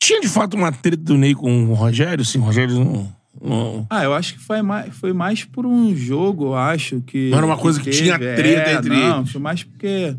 Tinha 0.00 0.20
de 0.20 0.28
fato 0.28 0.56
uma 0.56 0.72
treta 0.72 1.02
do 1.02 1.16
Ney 1.18 1.34
com 1.34 1.64
o 1.66 1.74
Rogério? 1.74 2.24
Sim, 2.24 2.38
o 2.38 2.42
Rogério 2.42 2.74
não. 2.82 3.12
Não- 3.42 3.86
Ah, 3.90 4.04
eu 4.04 4.14
acho 4.14 4.34
que 4.34 4.40
foi 4.40 4.62
mais, 4.62 4.94
foi 4.96 5.12
mais 5.12 5.44
por 5.44 5.66
um 5.66 5.94
jogo, 5.94 6.46
eu 6.46 6.54
acho. 6.54 7.00
Que, 7.02 7.30
Não 7.30 7.38
era 7.38 7.46
uma 7.46 7.56
coisa 7.56 7.80
que 7.80 7.90
tinha 7.90 8.18
treta 8.18 8.70
é, 8.70 8.74
entre 8.74 8.88
Não, 8.90 9.18
eles. 9.20 9.30
foi 9.32 9.40
mais 9.40 9.62
porque 9.62 10.14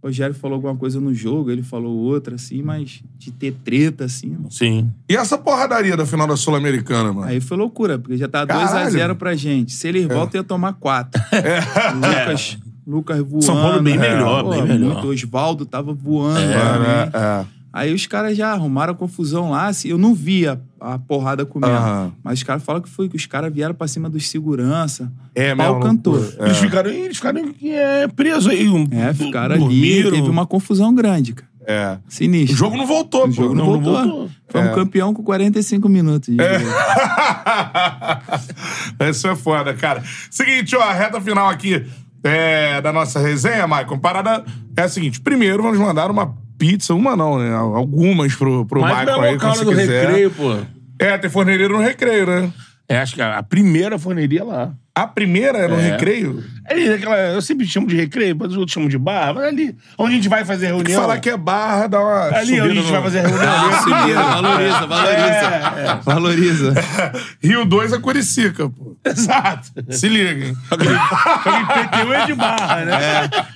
o 0.00 0.06
Rogério 0.06 0.34
falou 0.34 0.54
alguma 0.56 0.76
coisa 0.76 1.00
no 1.00 1.12
jogo, 1.12 1.50
ele 1.50 1.62
falou 1.62 1.92
outra, 1.96 2.36
assim, 2.36 2.62
mas 2.62 3.02
de 3.18 3.30
ter 3.32 3.52
treta, 3.64 4.04
assim. 4.04 4.36
não. 4.40 4.50
Sim. 4.50 4.90
E 5.08 5.16
essa 5.16 5.36
porradaria 5.36 5.96
da 5.96 6.06
final 6.06 6.26
da 6.26 6.36
Sul-Americana, 6.36 7.12
mano? 7.12 7.26
Aí 7.26 7.40
foi 7.40 7.56
loucura, 7.56 7.98
porque 7.98 8.16
já 8.16 8.28
tá 8.28 8.46
Caralho. 8.46 8.90
2x0 8.90 9.14
pra 9.16 9.34
gente. 9.34 9.72
Se 9.72 9.88
eles 9.88 10.06
voltam, 10.06 10.40
ia 10.40 10.44
tomar 10.44 10.74
4. 10.74 11.20
É. 11.32 11.58
O 11.92 11.96
Lucas, 11.96 12.58
Lucas 12.86 13.18
voando. 13.20 13.44
São 13.44 13.54
Paulo 13.56 13.82
bem 13.82 13.94
é, 13.94 13.98
melhor, 13.98 14.44
pô, 14.44 14.50
bem 14.50 14.62
melhor. 14.62 14.92
muito. 14.94 15.08
Osvaldo 15.08 15.66
tava 15.66 15.92
voando 15.92 16.38
É, 16.40 16.52
também. 16.52 17.20
é. 17.22 17.57
Aí 17.78 17.94
os 17.94 18.06
caras 18.06 18.36
já 18.36 18.52
arrumaram 18.52 18.94
confusão 18.94 19.50
lá. 19.50 19.66
assim, 19.68 19.88
eu 19.88 19.98
não 19.98 20.14
vi 20.14 20.46
a, 20.46 20.58
a 20.80 20.98
porrada 20.98 21.46
comendo. 21.46 21.72
Aham. 21.72 22.12
Mas 22.22 22.38
os 22.38 22.42
caras 22.44 22.62
falam 22.62 22.82
que 22.82 22.88
foi 22.88 23.08
que 23.08 23.16
os 23.16 23.26
caras 23.26 23.52
vieram 23.52 23.74
pra 23.74 23.88
cima 23.88 24.08
dos 24.10 24.28
segurança. 24.28 25.10
É, 25.34 25.54
pau 25.54 25.74
mesmo, 25.76 25.80
cantou. 25.88 26.14
loucura. 26.16 26.44
Eles 26.46 26.58
ficaram, 26.58 26.90
eles 26.90 27.16
ficaram 27.16 27.54
é, 27.62 28.08
presos 28.08 28.46
aí. 28.48 28.68
Um, 28.68 28.86
É, 28.90 29.12
ficaram 29.14 29.58
dormiram. 29.58 30.08
ali. 30.08 30.16
Teve 30.18 30.30
uma 30.30 30.46
confusão 30.46 30.94
grande, 30.94 31.32
cara. 31.34 31.48
É. 31.70 31.98
Sinistro. 32.08 32.54
O 32.54 32.58
jogo 32.58 32.76
não 32.78 32.86
voltou, 32.86 33.24
O 33.24 33.26
pô. 33.26 33.32
jogo 33.32 33.54
não, 33.54 33.64
não 33.66 33.72
voltou. 33.82 33.92
voltou. 34.02 34.30
Fomos 34.48 34.68
É. 34.70 34.74
campeão 34.74 35.12
com 35.12 35.22
45 35.22 35.86
minutos. 35.88 36.34
de 36.34 36.42
jogo. 36.42 36.48
Isso 39.10 39.28
é 39.28 39.36
foda, 39.36 39.74
cara. 39.74 40.02
Seguinte, 40.30 40.74
ó, 40.76 40.82
a 40.82 40.92
reta 40.92 41.20
final 41.20 41.48
aqui 41.48 41.84
é, 42.24 42.80
da 42.80 42.92
nossa 42.92 43.20
resenha, 43.20 43.66
Maicon. 43.66 43.98
Parada 43.98 44.44
é 44.76 44.82
a 44.82 44.88
seguinte: 44.88 45.20
primeiro 45.20 45.62
vamos 45.62 45.78
mandar 45.78 46.10
uma 46.10 46.34
pizza, 46.58 46.92
uma 46.94 47.16
não, 47.16 47.38
né? 47.38 47.54
Algumas 47.54 48.34
pro, 48.34 48.66
pro 48.66 48.80
Mas 48.80 49.08
é 49.08 49.12
aí, 49.12 49.38
quando 49.38 49.54
você 49.56 49.64
do 49.64 49.70
quiser. 49.70 50.06
recreio, 50.06 50.30
pô. 50.32 50.56
É, 50.98 51.16
tem 51.16 51.30
forneria 51.30 51.68
no 51.68 51.78
recreio, 51.78 52.26
né? 52.26 52.52
É, 52.88 52.98
acho 52.98 53.14
que 53.14 53.22
a 53.22 53.38
a 53.38 53.42
primeira 53.42 53.98
forneria 53.98 54.42
lá. 54.44 54.74
A 55.02 55.06
primeira 55.06 55.58
é 55.58 55.68
no 55.68 55.78
É. 55.78 55.90
recreio? 55.90 56.42
É 56.70 56.74
ali, 56.74 56.88
naquela, 56.90 57.16
eu 57.16 57.40
sempre 57.40 57.66
chamo 57.66 57.86
de 57.86 57.96
recreio, 57.96 58.36
mas 58.38 58.50
os 58.50 58.56
outros 58.58 58.74
chamam 58.74 58.88
de 58.90 58.98
barra. 58.98 59.32
Mas 59.34 59.44
ali, 59.44 59.74
onde 59.96 60.12
a 60.12 60.16
gente 60.16 60.28
vai 60.28 60.44
fazer 60.44 60.66
reunião. 60.66 61.00
falar 61.00 61.18
que 61.18 61.30
é 61.30 61.36
barra, 61.36 61.86
dá 61.86 61.98
uma. 62.00 62.24
Ali 62.36 62.46
subida 62.58 62.62
onde 62.64 62.72
a 62.72 62.74
gente 62.74 62.84
no- 62.86 62.92
vai 62.92 63.02
fazer 63.02 63.20
reunião. 63.20 63.50
ali, 63.50 63.74
Ah, 63.74 63.82
Primeiro, 63.82 64.20
valoriza, 64.20 64.86
valoriza. 64.86 66.00
Valoriza. 66.04 66.74
Rio 67.42 67.64
2 67.64 67.92
é 67.94 67.98
Curicica, 67.98 68.68
pô. 68.68 68.96
Exato. 69.04 69.68
Se 69.90 70.08
liga, 70.08 70.46
hein? 70.46 70.56
Só 70.68 70.76
que 70.76 70.84
IPTU 70.84 72.12
é 72.12 72.26
de 72.26 72.34
barra, 72.34 72.84
né? 72.84 72.98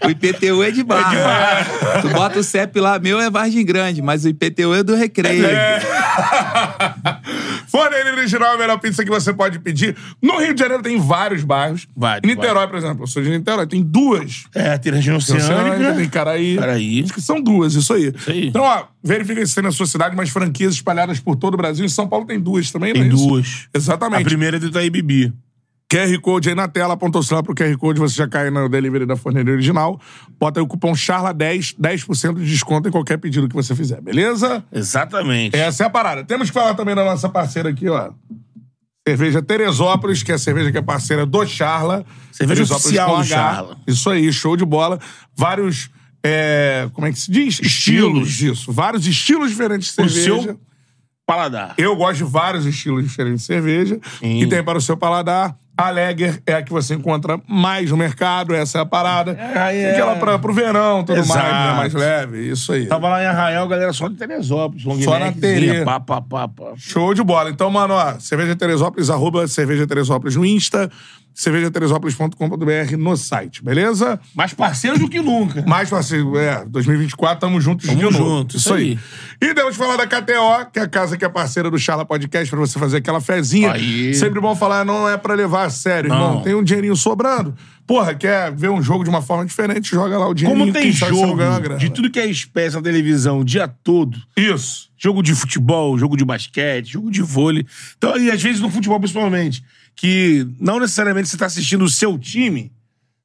É, 0.01 0.07
o 0.07 0.11
IPTU 0.11 0.63
é 0.63 0.71
de 0.71 0.83
barra. 0.83 1.67
Tu 2.01 2.09
bota 2.09 2.39
o 2.39 2.43
CEP 2.43 2.81
lá, 2.81 2.99
meu 2.99 3.21
é 3.21 3.29
Vargem 3.29 3.65
Grande, 3.67 4.01
mas 4.01 4.25
o 4.25 4.29
IPTU 4.29 4.75
é 4.75 4.83
do 4.83 4.95
recreio. 4.95 5.45
Forneria 7.73 8.13
Original 8.13 8.51
é 8.51 8.55
a 8.55 8.59
melhor 8.59 8.79
pizza 8.79 9.03
que 9.03 9.09
você 9.09 9.33
pode 9.33 9.59
pedir. 9.59 9.97
No 10.21 10.39
Rio 10.39 10.53
de 10.53 10.61
Janeiro 10.61 10.83
tem 10.83 11.01
vários 11.01 11.43
bairros. 11.43 11.89
Vários, 11.97 12.31
Em 12.31 12.35
Niterói, 12.37 12.69
por 12.69 12.77
exemplo, 12.77 13.05
eu 13.05 13.07
sou 13.07 13.23
de 13.23 13.31
Niterói, 13.31 13.67
tem 13.67 13.83
duas. 13.83 14.45
É, 14.55 14.77
tiragem 14.77 15.15
Oceânica, 15.15 15.95
tem 15.95 16.07
Caraí. 16.07 16.59
Caraí. 16.59 17.03
Acho 17.03 17.15
que 17.15 17.23
são 17.23 17.41
duas, 17.41 17.73
isso 17.75 17.95
aí. 17.95 18.13
aí. 18.29 18.49
Então, 18.49 18.61
ó, 18.61 18.85
verifica 19.03 19.45
se 19.47 19.55
tem 19.55 19.65
na 19.65 19.73
sua 19.73 19.87
cidade 19.87 20.15
umas 20.15 20.29
franquias 20.29 20.75
espalhadas 20.75 21.19
por 21.19 21.35
todo 21.35 21.55
o 21.55 21.57
Brasil. 21.57 21.83
Em 21.83 21.89
São 21.89 22.07
Paulo 22.07 22.27
tem 22.27 22.39
duas 22.39 22.71
também, 22.71 22.93
Tem 22.93 23.05
é 23.05 23.07
isso? 23.07 23.27
duas. 23.27 23.67
A 23.73 23.79
Exatamente. 23.79 24.25
primeira 24.25 24.59
é 24.59 24.61
do 24.61 24.67
Itaí 24.67 24.91
Bibi. 24.91 25.33
QR 25.93 26.19
Code 26.21 26.49
aí 26.49 26.55
na 26.55 26.69
tela, 26.69 26.95
apontou 26.95 27.21
o 27.21 27.23
celular 27.25 27.43
pro 27.43 27.55
QR 27.55 27.77
Code, 27.77 28.01
você 28.01 28.15
já 28.15 28.27
cai 28.27 28.49
no 28.49 28.67
delivery 28.67 29.05
da 29.05 29.15
forneria 29.15 29.53
original. 29.53 30.01
Bota 30.41 30.59
aí 30.59 30.65
o 30.65 30.67
cupom 30.67 30.93
CHARLA10, 30.93 31.77
10% 31.79 32.37
de 32.37 32.47
desconto 32.47 32.89
em 32.89 32.93
qualquer 32.93 33.19
pedido 33.19 33.47
que 33.47 33.55
você 33.55 33.77
fizer, 33.77 34.01
beleza? 34.01 34.65
Exatamente. 34.73 35.55
Essa 35.55 35.85
é 35.85 35.87
a 35.87 35.91
parada. 35.91 36.25
Temos 36.25 36.49
que 36.49 36.55
falar 36.55 36.75
também 36.75 36.95
da 36.95 37.05
nossa 37.05 37.29
parceira 37.29 37.69
aqui, 37.69 37.89
ó. 37.91 38.11
Cerveja 39.07 39.43
Teresópolis, 39.43 40.23
que 40.23 40.33
é 40.33 40.37
a 40.37 40.39
cerveja 40.39 40.71
que 40.73 40.79
é 40.79 40.83
parceira 40.83 41.27
do 41.27 41.45
Charla. 41.45 42.07
Cerveja 42.31 42.63
Teresópolis 42.63 42.87
oficial 42.87 43.17
do. 43.19 43.25
Charla. 43.25 43.77
Isso 43.87 44.09
aí, 44.09 44.33
show 44.33 44.57
de 44.57 44.65
bola. 44.65 44.99
Vários. 45.37 45.91
é, 46.25 46.89
como 46.95 47.07
é 47.07 47.13
que 47.13 47.19
se 47.19 47.31
diz? 47.31 47.61
Estilos. 47.61 48.41
Isso. 48.41 48.73
Vários 48.73 49.07
estilos 49.07 49.51
diferentes 49.51 49.89
de 49.89 50.03
O 50.03 50.09
cerveja. 50.09 50.43
seu 50.45 50.61
paladar. 51.27 51.75
Eu 51.77 51.97
gosto 51.97 52.19
de 52.19 52.25
vários 52.25 52.65
estilos 52.65 53.03
diferentes 53.05 53.41
de 53.41 53.47
cerveja. 53.47 54.01
Sim. 54.21 54.41
E 54.41 54.47
tem 54.47 54.63
para 54.63 54.79
o 54.79 54.81
seu 54.81 54.97
paladar. 54.97 55.57
A 55.77 55.91
Lager 55.91 56.43
é 56.47 56.55
a 56.55 56.63
que 56.63 56.71
você 56.71 56.95
encontra 56.95 57.41
mais 57.49 57.91
no 57.91 57.97
mercado, 57.97 58.55
essa 58.55 58.79
é 58.79 58.81
a 58.83 58.87
parada. 58.87 59.37
aí 59.55 59.79
é. 59.79 59.93
Aquela 59.93 60.17
pra, 60.17 60.39
pro 60.39 60.53
verão, 60.53 61.03
tudo 61.03 61.19
Exato. 61.19 61.39
mais, 61.39 61.53
né? 61.53 61.73
mais 61.73 61.95
leve. 61.95 62.51
Isso 62.51 62.73
aí. 62.73 62.87
Tava 62.87 63.09
lá 63.09 63.23
em 63.23 63.27
Arraial, 63.27 63.67
galera 63.67 63.93
só 63.93 64.07
de 64.07 64.17
Teresópolis. 64.17 64.85
long 64.85 65.01
Só 65.01 65.19
na 65.19 65.33
Tere. 65.33 65.83
Pá, 65.85 65.99
pá, 65.99 66.21
pá, 66.21 66.47
pá. 66.47 66.73
Show 66.77 67.15
de 67.15 67.23
bola. 67.23 67.49
Então, 67.49 67.71
mano, 67.71 67.95
ó, 67.95 68.19
Cerveja 68.19 68.55
Teresópolis, 68.55 69.09
arroba 69.09 69.49
Cerveja 69.49 69.87
Teresópolis 69.87 70.37
no 70.37 70.45
Insta, 70.45 70.91
cervejateresópolis.com.br 71.35 72.97
no 72.99 73.17
site, 73.17 73.63
beleza? 73.63 74.21
Mais 74.35 74.53
parceiro 74.55 74.99
do 74.99 75.09
que 75.09 75.21
nunca. 75.21 75.63
Mais 75.67 75.89
fácil, 75.89 76.39
é, 76.39 76.65
2024, 76.67 77.41
tamo 77.41 77.61
juntos 77.61 77.87
Tamo 77.87 77.99
de 77.99 78.05
novo. 78.05 78.17
junto, 78.17 78.57
isso 78.57 78.73
aí. 78.75 78.99
aí. 79.41 79.49
E 79.51 79.55
temos 79.55 79.77
falar 79.77 79.97
da 79.97 80.07
KTO, 80.07 80.71
que 80.73 80.79
é 80.79 80.83
a 80.83 80.89
casa 80.89 81.17
que 81.17 81.25
é 81.25 81.29
parceira 81.29 81.71
do 81.71 81.79
Charla 81.79 82.05
Podcast, 82.05 82.49
pra 82.51 82.61
você 82.61 82.79
fazer 82.79 82.99
aquela 82.99 83.21
fezinha. 83.21 83.73
Aí. 83.73 84.15
Sempre 84.15 84.41
bom 84.41 84.55
falar, 84.55 84.85
não 84.85 85.09
é 85.09 85.17
pra 85.17 85.35
levar 85.35 85.65
a 85.65 85.71
sério, 85.71 86.09
Não. 86.09 86.17
irmão. 86.17 86.43
Tem 86.43 86.55
um 86.55 86.63
dinheirinho 86.63 86.97
sobrando. 86.97 87.55
Porra, 87.87 88.15
quer 88.15 88.53
ver 88.55 88.71
um 88.71 88.81
jogo 88.81 89.03
de 89.03 89.11
uma 89.11 89.21
forma 89.21 89.45
diferente, 89.45 89.91
joga 89.91 90.17
lá 90.17 90.29
o 90.29 90.35
dinheirinho. 90.35 90.67
Como 90.67 90.73
tem 90.73 90.93
jogo 90.93 91.37
de 91.77 91.91
tudo 91.91 92.11
que 92.11 92.21
é 92.21 92.27
espécie 92.27 92.77
na 92.77 92.83
televisão 92.83 93.41
o 93.41 93.45
dia 93.45 93.67
todo. 93.67 94.17
Isso. 94.37 94.89
Jogo 94.97 95.21
de 95.21 95.35
futebol, 95.35 95.99
jogo 95.99 96.17
de 96.17 96.25
basquete, 96.25 96.93
jogo 96.93 97.11
de 97.11 97.21
vôlei. 97.23 97.67
Então, 97.99 98.17
e 98.17 98.31
às 98.31 98.41
vezes 98.41 98.61
no 98.61 98.71
futebol 98.71 99.01
principalmente, 99.01 99.65
que 99.97 100.47
não 100.59 100.81
necessariamente 100.81 101.29
você 101.29 101.37
tá 101.37 101.47
assistindo 101.47 101.85
o 101.85 101.89
seu 101.89 102.19
time, 102.19 102.73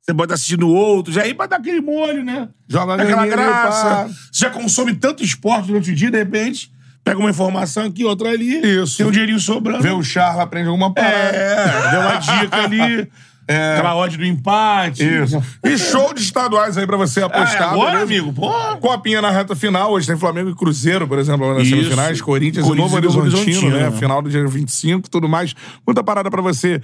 você 0.02 0.14
pode 0.14 0.26
estar 0.26 0.36
assistindo 0.36 0.70
outros, 0.70 1.18
aí 1.18 1.34
pra 1.34 1.48
dar 1.48 1.58
aquele 1.58 1.82
molho, 1.82 2.24
né? 2.24 2.48
Joga 2.68 2.96
Dá 2.96 3.04
aquela 3.04 3.28
graça. 3.28 4.08
Você 4.32 4.46
já 4.46 4.50
consome 4.50 4.96
tanto 4.96 5.24
esporte 5.24 5.68
durante 5.68 5.92
o 5.92 5.96
dia, 5.96 6.10
de 6.10 6.18
repente, 6.18 6.72
pega 7.04 7.20
uma 7.20 7.30
informação 7.30 7.84
aqui, 7.86 8.06
outra 8.06 8.30
ali. 8.30 8.58
Isso. 8.66 8.98
Tem 8.98 9.06
um 9.06 9.12
dinheirinho 9.12 9.40
sobrando. 9.40 9.84
Vê 9.84 9.92
o 9.92 10.02
Charla, 10.02 10.44
aprende 10.44 10.70
alguma 10.70 10.94
parada. 10.94 11.16
É, 11.16 11.92
deu 11.92 12.00
uma 12.00 12.16
dica 12.16 12.64
ali. 12.64 13.12
Aquela 13.54 13.96
odd 13.96 14.18
do 14.18 14.26
empate. 14.26 15.04
Isso. 15.04 15.42
E 15.64 15.78
show 15.78 16.14
de 16.14 16.22
estaduais 16.22 16.78
aí 16.78 16.86
pra 16.86 16.98
você 16.98 17.22
apostar. 17.22 17.72
agora, 17.72 17.92
beleza? 17.92 18.04
amigo, 18.04 18.34
pô. 18.34 18.50
Copinha 18.78 19.22
na 19.22 19.32
reta 19.32 19.56
final. 19.56 19.92
Hoje 19.92 20.08
tem 20.08 20.18
Flamengo 20.18 20.50
e 20.50 20.56
Cruzeiro, 20.56 21.08
por 21.08 21.18
exemplo, 21.18 21.54
nas 21.54 21.64
Isso. 21.64 21.76
semifinais. 21.76 22.22
Corinthians, 22.22 22.66
Corinthians 22.66 22.92
Novo 22.92 22.98
e 22.98 23.02
Novo 23.02 23.20
Horizontino, 23.20 23.58
Horizontino, 23.58 23.78
né? 23.78 23.90
né? 23.90 23.98
Final 23.98 24.22
do 24.22 24.30
dia 24.30 24.46
25 24.46 25.10
tudo 25.10 25.30
mais. 25.30 25.56
Muita 25.86 26.04
parada 26.04 26.30
pra 26.30 26.42
você 26.42 26.82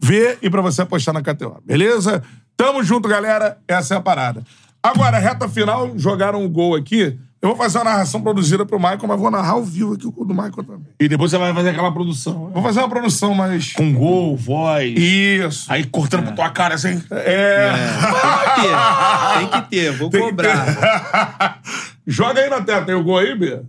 ver 0.00 0.38
e 0.42 0.48
pra 0.48 0.62
você 0.62 0.82
apostar 0.82 1.12
na 1.12 1.22
KTO. 1.22 1.58
Beleza? 1.64 2.22
Tamo 2.56 2.82
junto, 2.82 3.08
galera. 3.08 3.58
Essa 3.68 3.94
é 3.94 3.96
a 3.98 4.00
parada. 4.00 4.42
Agora, 4.82 5.18
reta 5.18 5.48
final, 5.48 5.92
jogaram 5.96 6.42
um 6.42 6.48
gol 6.48 6.74
aqui. 6.74 7.18
Eu 7.46 7.54
vou 7.54 7.56
fazer 7.56 7.78
uma 7.78 7.84
narração 7.84 8.20
produzida 8.20 8.66
pro 8.66 8.76
Michael, 8.78 9.06
mas 9.06 9.20
vou 9.20 9.30
narrar 9.30 9.52
ao 9.52 9.62
vivo 9.62 9.94
aqui 9.94 10.06
o 10.06 10.24
do 10.24 10.34
Michael 10.34 10.52
também. 10.64 10.86
E 10.98 11.08
depois 11.08 11.30
você 11.30 11.38
vai 11.38 11.54
fazer 11.54 11.68
aquela 11.70 11.92
produção. 11.92 12.46
né? 12.46 12.50
Vou 12.54 12.62
fazer 12.62 12.80
uma 12.80 12.88
produção 12.88 13.34
mais. 13.34 13.72
Com 13.72 13.94
gol, 13.94 14.36
voz. 14.36 14.92
Isso. 14.98 15.72
Aí 15.72 15.84
cortando 15.84 16.24
pra 16.24 16.32
tua 16.32 16.50
cara 16.50 16.74
assim. 16.74 17.00
É. 17.10 17.70
Tem 19.38 19.48
que 19.62 19.70
ter, 19.70 19.92
vou 19.92 20.10
Tem 20.10 20.20
que 20.22 20.26
cobrar. 20.30 20.66
ter. 20.66 21.70
Joga 22.10 22.40
aí 22.40 22.50
na 22.50 22.60
tela. 22.62 22.84
Tem 22.84 22.94
o 22.96 23.04
gol 23.04 23.18
aí, 23.18 23.38
Bia? 23.38 23.64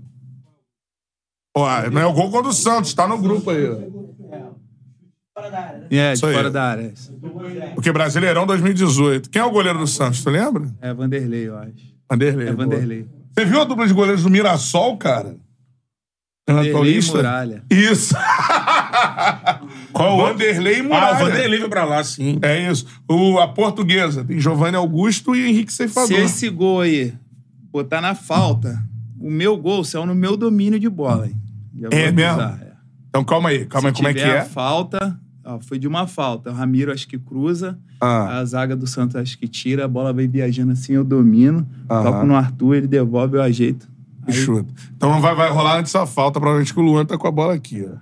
Ó, 1.56 1.90
não 1.92 2.02
é 2.02 2.06
o 2.06 2.14
gol 2.14 2.32
contra 2.32 2.50
o 2.50 2.54
Santos, 2.54 2.94
tá 2.94 3.08
no 3.08 3.18
grupo 3.20 3.50
aí. 3.52 3.70
ó. 3.70 3.78
É, 5.92 6.12
de 6.12 6.18
Isso 6.18 6.26
aí. 6.26 6.34
fora 6.34 6.50
da 6.50 6.64
área. 6.64 6.94
Porque 7.76 7.92
Brasileirão 7.92 8.48
2018. 8.48 9.30
Quem 9.30 9.40
é 9.42 9.46
o 9.46 9.52
goleiro 9.52 9.78
do 9.78 9.86
Santos, 9.88 10.24
tu 10.24 10.30
lembra? 10.32 10.66
É 10.82 10.92
Vanderlei, 10.94 11.48
eu 11.48 11.58
acho. 11.58 11.96
Vanderlei. 12.10 12.48
É 12.48 12.54
boa. 12.54 13.06
Você 13.38 13.46
viu 13.46 13.62
a 13.62 13.66
dupla 13.66 13.86
de 13.88 13.94
goleiros 13.94 14.24
do 14.24 14.30
Mirassol, 14.32 14.98
cara? 14.98 15.36
Renato 16.50 16.72
Paulista? 16.72 17.18
Muralha. 17.18 17.64
Isso. 17.70 18.16
Qual 19.94 20.16
o? 20.18 20.22
Vanderlei 20.26 20.78
e 20.78 20.80
Ah, 20.80 20.84
Muralha. 20.84 21.16
o 21.16 21.20
Vanderlei 21.20 21.60
foi 21.60 21.70
pra 21.70 21.84
lá, 21.86 22.04
sim. 22.04 22.40
É 22.42 22.72
isso. 22.72 22.88
O, 23.08 23.38
a 23.40 23.48
portuguesa 23.48 24.24
tem 24.24 24.40
Giovanni 24.40 24.76
Augusto 24.78 25.36
e 25.36 25.48
Henrique 25.48 25.72
Ceifador. 25.74 26.08
Se 26.08 26.14
esse 26.16 26.50
gol 26.50 26.82
aí 26.82 27.14
botar 27.72 28.02
na 28.02 28.16
falta, 28.16 28.82
o 29.20 29.30
meu 29.30 29.56
gol 29.58 29.84
saiu 29.84 30.06
no 30.06 30.16
meu 30.16 30.36
domínio 30.38 30.80
de 30.80 30.90
bola. 30.90 31.28
Hein? 31.28 31.36
É 31.92 32.12
mesmo? 32.12 32.42
é. 32.42 32.68
Então 33.10 33.24
calma 33.24 33.50
aí, 33.50 33.66
calma 33.66 33.90
aí, 33.90 33.94
Se 33.96 33.98
como 33.98 34.08
é 34.08 34.14
que 34.14 34.22
é? 34.22 34.42
falta, 34.46 35.20
ó, 35.48 35.60
foi 35.60 35.80
de 35.80 35.88
uma 35.88 36.06
falta. 36.08 36.52
O 36.52 36.54
Ramiro 36.54 36.92
acho 36.92 37.08
que 37.08 37.18
cruza, 37.18 37.78
Ah. 38.02 38.38
a 38.40 38.46
zaga 38.46 38.76
do 38.76 38.86
Santos 38.86 39.16
acho 39.16 39.38
que 39.38 39.48
tira, 39.48 39.86
a 39.86 39.88
bola 39.88 40.14
vai 40.14 40.28
viajando 40.28 40.72
assim, 40.74 40.94
eu 40.94 41.04
domino, 41.04 41.68
Aham. 41.90 42.04
toco 42.04 42.26
no 42.26 42.36
Arthur, 42.36 42.76
ele 42.76 42.88
devolve, 42.88 43.38
eu 43.38 43.42
ajeito. 43.42 43.88
E 44.28 44.34
chuta. 44.34 44.72
Então 44.96 45.20
vai, 45.22 45.34
vai 45.34 45.50
rolar 45.50 45.80
antes 45.80 45.94
da 45.94 46.06
falta, 46.06 46.40
provavelmente 46.40 46.74
que 46.74 46.80
o 46.80 46.84
Luan 46.84 47.06
tá 47.06 47.18
com 47.18 47.28
a 47.28 47.32
bola 47.32 47.54
aqui, 47.54 47.88
ó. 47.90 47.96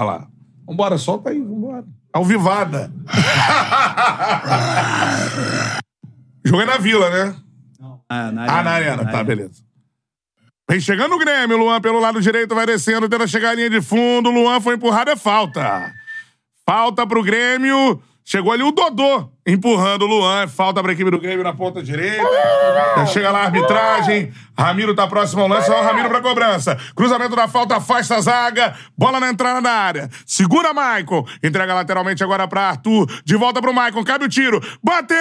Olha 0.00 0.06
lá. 0.06 0.26
Vambora, 0.66 0.96
solta 0.98 1.30
aí, 1.30 1.40
vambora. 1.40 1.84
Alvivada. 2.12 2.90
Jogo 6.44 6.62
é 6.62 6.66
na 6.66 6.78
Vila, 6.78 7.10
né? 7.10 7.34
Ah, 8.08 8.32
na 8.32 8.44
Ah, 8.44 8.62
na 8.62 8.70
arena, 8.70 9.04
tá, 9.04 9.22
beleza. 9.22 9.62
Vem 10.70 10.80
chegando 10.80 11.14
o 11.14 11.18
Grêmio, 11.18 11.56
Luan 11.56 11.80
pelo 11.80 11.98
lado 12.00 12.20
direito 12.20 12.54
vai 12.54 12.66
descendo, 12.66 13.08
tenta 13.08 13.26
chegar 13.26 13.50
à 13.50 13.54
linha 13.54 13.70
de 13.70 13.80
fundo, 13.80 14.30
Luan 14.30 14.60
foi 14.60 14.74
empurrado, 14.74 15.10
é 15.10 15.16
falta. 15.16 15.92
Falta 16.68 17.06
pro 17.06 17.22
Grêmio, 17.22 17.98
chegou 18.22 18.52
ali 18.52 18.62
o 18.62 18.70
Dodô, 18.70 19.30
empurrando 19.46 20.02
o 20.02 20.06
Luan. 20.06 20.46
Falta 20.46 20.82
pra 20.82 20.92
equipe 20.92 21.10
do 21.10 21.18
Grêmio 21.18 21.42
na 21.42 21.54
ponta 21.54 21.82
direita. 21.82 22.22
Chega 23.06 23.30
lá 23.30 23.38
a 23.38 23.44
arbitragem. 23.44 24.30
Ramiro 24.54 24.94
tá 24.94 25.06
próximo 25.06 25.40
ao 25.40 25.48
lance. 25.48 25.70
Ó, 25.70 25.80
o 25.80 25.82
Ramiro 25.82 26.10
pra 26.10 26.20
cobrança. 26.20 26.76
Cruzamento 26.94 27.34
da 27.34 27.48
falta, 27.48 27.76
afasta 27.76 28.16
a 28.16 28.20
zaga. 28.20 28.76
Bola 28.98 29.18
na 29.18 29.30
entrada 29.30 29.62
da 29.62 29.70
área. 29.70 30.10
Segura 30.26 30.74
Maicon. 30.74 31.24
Entrega 31.42 31.72
lateralmente 31.72 32.22
agora 32.22 32.46
pra 32.46 32.68
Arthur. 32.68 33.06
De 33.24 33.34
volta 33.34 33.62
pro 33.62 33.72
Maicon. 33.72 34.04
Cabe 34.04 34.26
o 34.26 34.28
tiro. 34.28 34.60
Bateu! 34.84 35.16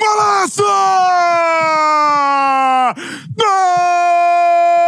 Golaço! 0.00 0.64
Golaço! 3.36 4.87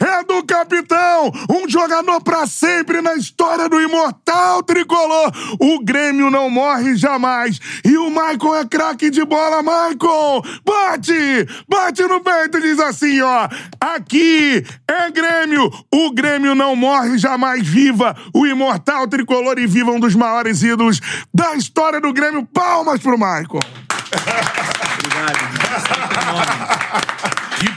É 0.00 0.24
do 0.24 0.42
capitão! 0.44 1.32
Um 1.50 1.68
jogador 1.68 2.20
pra 2.22 2.46
sempre 2.46 3.00
na 3.00 3.14
história 3.14 3.68
do 3.68 3.80
imortal 3.80 4.62
tricolor! 4.62 5.32
O 5.60 5.82
Grêmio 5.82 6.30
não 6.30 6.48
morre 6.48 6.96
jamais! 6.96 7.58
E 7.84 7.96
o 7.96 8.10
Maicon 8.10 8.54
é 8.54 8.64
craque 8.64 9.10
de 9.10 9.24
bola, 9.24 9.62
Maicon! 9.62 10.42
Bate! 10.64 11.46
Bate 11.68 12.02
no 12.02 12.20
peito, 12.20 12.60
diz 12.60 12.78
assim, 12.78 13.20
ó! 13.20 13.48
Aqui 13.80 14.64
é 14.88 15.10
Grêmio! 15.10 15.70
O 15.92 16.12
Grêmio 16.12 16.54
não 16.54 16.76
morre 16.76 17.18
jamais! 17.18 17.66
Viva 17.66 18.16
o 18.32 18.46
imortal 18.46 19.08
tricolor 19.08 19.58
e 19.58 19.66
viva 19.66 19.90
um 19.90 19.98
dos 19.98 20.14
maiores 20.14 20.62
ídolos 20.62 21.00
da 21.32 21.54
história 21.54 22.00
do 22.00 22.12
Grêmio! 22.12 22.46
Palmas 22.46 23.00
pro 23.00 23.18
Maicon! 23.18 23.60
Que 26.78 26.83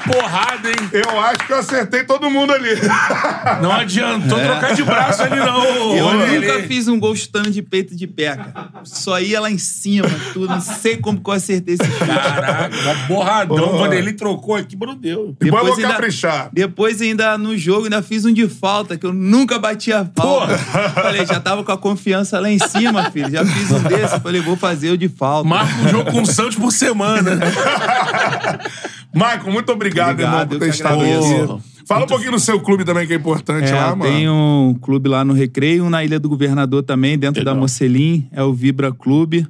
porrada, 0.08 0.70
hein? 0.70 0.76
Eu 0.92 1.20
acho 1.20 1.46
que 1.46 1.52
eu 1.54 1.58
acertei 1.58 2.04
todo 2.04 2.30
mundo 2.30 2.54
ali. 2.54 2.70
Não 3.62 3.72
adiantou 3.72 4.40
trocar 4.40 4.74
de 4.74 4.84
braço 4.84 5.22
ali, 5.24 5.36
não. 5.38 5.64
Eu 5.96 6.06
Olha 6.06 6.28
nunca 6.28 6.54
ele. 6.54 6.68
fiz 6.68 6.88
um 6.88 7.00
gol 7.00 7.16
chutando 7.16 7.50
de 7.52 7.62
peito 7.62 7.96
de 7.96 8.06
pé, 8.08 8.36
cara. 8.36 8.70
Só 8.84 9.20
ia 9.20 9.40
lá 9.40 9.50
em 9.50 9.58
cima, 9.58 10.08
tudo. 10.34 10.48
Não 10.48 10.62
sei 10.62 10.98
como 10.98 11.20
que 11.22 11.30
eu 11.30 11.34
acertei 11.34 11.76
esse 11.76 11.84
chute. 11.86 12.06
Caraca, 12.06 12.70
um 13.04 13.08
borradão. 13.08 13.58
Boa. 13.58 13.74
O 13.76 13.78
Vanderlei 13.80 14.14
trocou 14.14 14.56
aqui, 14.56 14.76
mas 14.80 14.90
não 14.90 14.96
deu. 14.96 15.36
Depois 15.40 15.62
eu 15.62 15.68
vou 15.70 15.76
ainda- 15.78 15.94
caprichar. 15.96 16.50
Depois 16.54 17.02
ainda 17.02 17.38
no 17.38 17.58
jogo 17.58 17.84
ainda 17.86 18.02
fiz 18.02 18.26
um 18.26 18.34
de 18.34 18.48
falta, 18.48 18.98
que 18.98 19.06
eu 19.06 19.14
nunca 19.14 19.58
bati 19.60 19.92
a 19.94 20.06
falta. 20.16 20.58
Falei, 20.58 21.26
já 21.26 21.40
tava 21.40 21.64
com 21.64 21.72
a 21.72 21.78
confiança 21.78 22.40
lá 22.40 22.50
em 22.50 22.60
cima, 22.60 23.10
filho. 23.12 23.30
Já 23.32 23.46
fiz 23.46 23.72
um 23.72 23.80
desse. 23.84 24.20
Falei, 24.20 24.42
vou 24.42 24.56
fazer 24.58 24.92
o 24.92 24.98
de 24.98 25.08
falta. 25.10 25.48
Marca 25.48 25.74
um 25.82 25.88
jogo 25.90 26.12
com 26.12 26.22
o 26.22 26.26
Santos 26.26 26.56
por 26.56 26.72
semana. 26.72 27.40
Michael, 29.14 29.52
muito 29.52 29.72
obrigado, 29.72 30.12
Obrigado, 30.12 30.34
irmão, 30.34 30.48
por 30.48 30.60
ter 30.60 30.70
estado 30.70 31.02
aqui. 31.02 31.64
Fala 31.88 32.04
um 32.04 32.08
pouquinho 32.08 32.32
do 32.32 32.40
seu 32.40 32.60
clube 32.60 32.84
também, 32.84 33.08
que 33.08 33.14
é 33.14 33.16
importante 33.16 33.70
É, 33.70 33.74
lá, 33.74 33.96
mano. 33.96 34.12
tem 34.12 34.30
um 34.30 34.78
clube 34.82 35.08
lá 35.08 35.24
no 35.24 35.34
Recreio, 35.34 35.86
um 35.86 35.90
na 35.90 36.04
Ilha 36.04 36.20
do 36.20 36.28
Governador 36.28 36.84
também, 36.84 37.18
dentro 37.18 37.40
Legal. 37.40 37.56
da 37.56 37.60
Mocelim, 37.60 38.28
é 38.32 38.44
o 38.44 38.54
Vibra 38.54 38.92
Clube, 38.94 39.48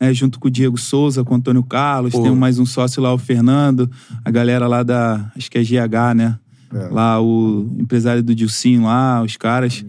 né, 0.00 0.14
junto 0.14 0.38
com 0.38 0.46
o 0.46 0.50
Diego 0.50 0.78
Souza, 0.78 1.24
com 1.24 1.34
o 1.34 1.36
Antônio 1.36 1.62
Carlos, 1.64 2.12
tem 2.12 2.34
mais 2.34 2.58
um 2.60 2.64
sócio 2.66 3.02
lá, 3.02 3.12
o 3.12 3.18
Fernando, 3.18 3.90
a 4.24 4.30
galera 4.30 4.68
lá 4.68 4.82
da, 4.84 5.30
acho 5.36 5.50
que 5.50 5.58
é 5.58 5.62
GH, 5.62 6.14
né? 6.14 6.38
Lá 6.90 7.20
o 7.20 7.68
empresário 7.78 8.22
do 8.22 8.34
Dilcinho 8.34 8.84
lá, 8.84 9.20
os 9.22 9.36
caras 9.36 9.84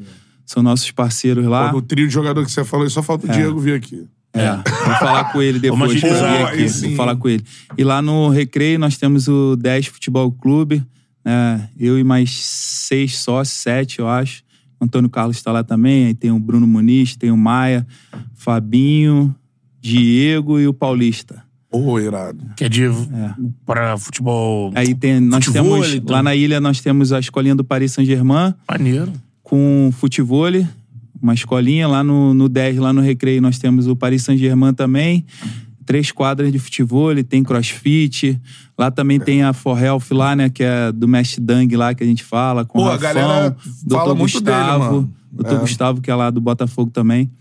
são 0.46 0.62
nossos 0.62 0.92
parceiros 0.92 1.46
lá. 1.46 1.70
Pô, 1.70 1.76
no 1.76 1.82
trio 1.82 2.08
de 2.08 2.14
jogador 2.14 2.44
que 2.44 2.52
você 2.52 2.64
falou, 2.66 2.90
só 2.90 3.02
falta 3.02 3.26
o 3.26 3.30
Diego 3.30 3.58
vir 3.60 3.76
aqui. 3.76 4.06
É, 4.34 4.56
vou 4.56 4.96
falar 4.96 5.32
com 5.32 5.42
ele 5.42 5.60
depois. 5.60 5.80
Vamos 5.80 5.96
agilizar, 5.96 6.46
aqui, 6.48 6.70
sim. 6.70 6.88
vou 6.88 6.96
falar 6.98 7.16
com 7.16 7.30
ele. 7.30 7.44
E 7.78 7.84
lá 7.84 8.02
no 8.02 8.30
Recreio 8.30 8.80
nós 8.80 8.98
temos 8.98 9.28
o 9.28 9.56
10 9.56 9.88
Futebol 9.88 10.32
Clube, 10.32 10.84
né? 11.24 11.70
Eu 11.80 12.00
e 12.00 12.04
mais 12.04 12.32
seis 12.32 13.18
sócios, 13.18 13.58
sete, 13.58 14.00
eu 14.00 14.08
acho. 14.08 14.44
Antônio 14.82 15.10
Carlos 15.10 15.38
está 15.38 15.52
lá 15.52 15.64
também, 15.64 16.08
aí 16.08 16.14
tem 16.14 16.32
o 16.32 16.40
Bruno 16.40 16.68
Muniz, 16.68 17.16
tem 17.16 17.32
o 17.32 17.38
Maia, 17.38 17.88
Fabinho, 18.34 19.34
Diego 19.80 20.60
e 20.60 20.68
o 20.68 20.74
Paulista. 20.74 21.44
Ô, 21.72 22.00
irado. 22.00 22.38
Que 22.56 22.66
é 22.66 22.70
de 22.70 22.84
pra 23.66 23.98
futebol 23.98 24.72
Aí 24.76 24.94
tem, 24.94 25.20
nós 25.20 25.44
Futevôlei, 25.46 25.82
temos, 25.82 25.96
então. 25.96 26.16
lá 26.16 26.22
na 26.22 26.36
ilha 26.36 26.60
nós 26.62 26.82
temos 26.82 27.12
a 27.12 27.20
escolinha 27.20 27.56
do 27.56 27.64
Paris 27.64 27.94
Saint-Germain, 27.94 28.54
maneiro. 28.70 29.12
com 29.42 29.90
futevôlei, 29.92 30.68
uma 31.24 31.34
escolinha. 31.34 31.88
Lá 31.88 32.04
no, 32.04 32.34
no 32.34 32.50
10, 32.50 32.78
lá 32.78 32.92
no 32.92 33.02
Recreio, 33.02 33.42
nós 33.42 33.58
temos 33.58 33.88
o 33.88 33.96
Paris 33.96 34.24
Saint-Germain 34.24 34.74
também. 34.74 35.26
Três 35.86 36.12
quadras 36.12 36.52
de 36.52 36.60
futevôlei, 36.60 37.24
tem 37.24 37.44
crossfit. 37.44 38.40
Lá 38.78 38.92
também 38.92 39.20
tem 39.20 39.44
a 39.44 39.54
For 39.54 39.82
Health 39.82 40.12
lá, 40.12 40.36
né? 40.36 40.50
Que 40.50 40.64
é 40.64 40.92
do 40.92 41.08
Mestre 41.08 41.42
Dang 41.42 41.76
lá, 41.76 41.94
que 41.94 42.04
a 42.04 42.08
gente 42.08 42.24
fala. 42.24 42.66
Com 42.66 42.80
Pô, 42.80 42.86
o 42.86 42.90
a 42.90 42.92
Rafão, 42.94 43.14
galera 43.14 43.58
Dr. 43.84 43.96
fala 43.96 44.16
muito 44.16 44.42
dele, 44.42 44.58
Gustavo. 44.58 44.84
mano. 44.84 45.14
Dr. 45.32 45.54
É. 45.54 45.60
Gustavo, 45.60 46.02
que 46.02 46.12
é 46.12 46.16
lá 46.16 46.30
do 46.30 46.40
Botafogo 46.40 46.92
também. 46.92 47.32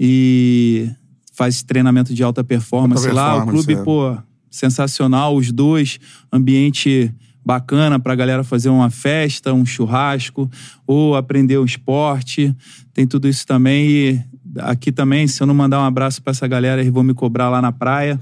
E 0.00 0.90
faz 1.32 1.62
treinamento 1.62 2.12
de 2.12 2.22
alta 2.22 2.42
performance, 2.42 3.06
Alta 3.06 3.14
lá. 3.14 3.28
O 3.28 3.36
performance, 3.36 3.66
clube, 3.66 3.80
é. 3.80 3.84
pô, 3.84 4.16
sensacional. 4.50 5.36
Os 5.36 5.52
dois, 5.52 5.98
ambiente 6.32 7.14
bacana 7.48 7.98
pra 7.98 8.14
galera 8.14 8.44
fazer 8.44 8.68
uma 8.68 8.90
festa, 8.90 9.54
um 9.54 9.64
churrasco, 9.64 10.50
ou 10.86 11.16
aprender 11.16 11.56
o 11.56 11.64
esporte. 11.64 12.54
Tem 12.98 13.06
tudo 13.06 13.28
isso 13.28 13.46
também. 13.46 13.88
E 13.88 14.20
aqui 14.58 14.90
também, 14.90 15.28
se 15.28 15.40
eu 15.40 15.46
não 15.46 15.54
mandar 15.54 15.78
um 15.78 15.84
abraço 15.84 16.20
pra 16.20 16.32
essa 16.32 16.48
galera, 16.48 16.80
eles 16.80 16.92
vão 16.92 17.04
me 17.04 17.14
cobrar 17.14 17.48
lá 17.48 17.62
na 17.62 17.70
praia. 17.70 18.18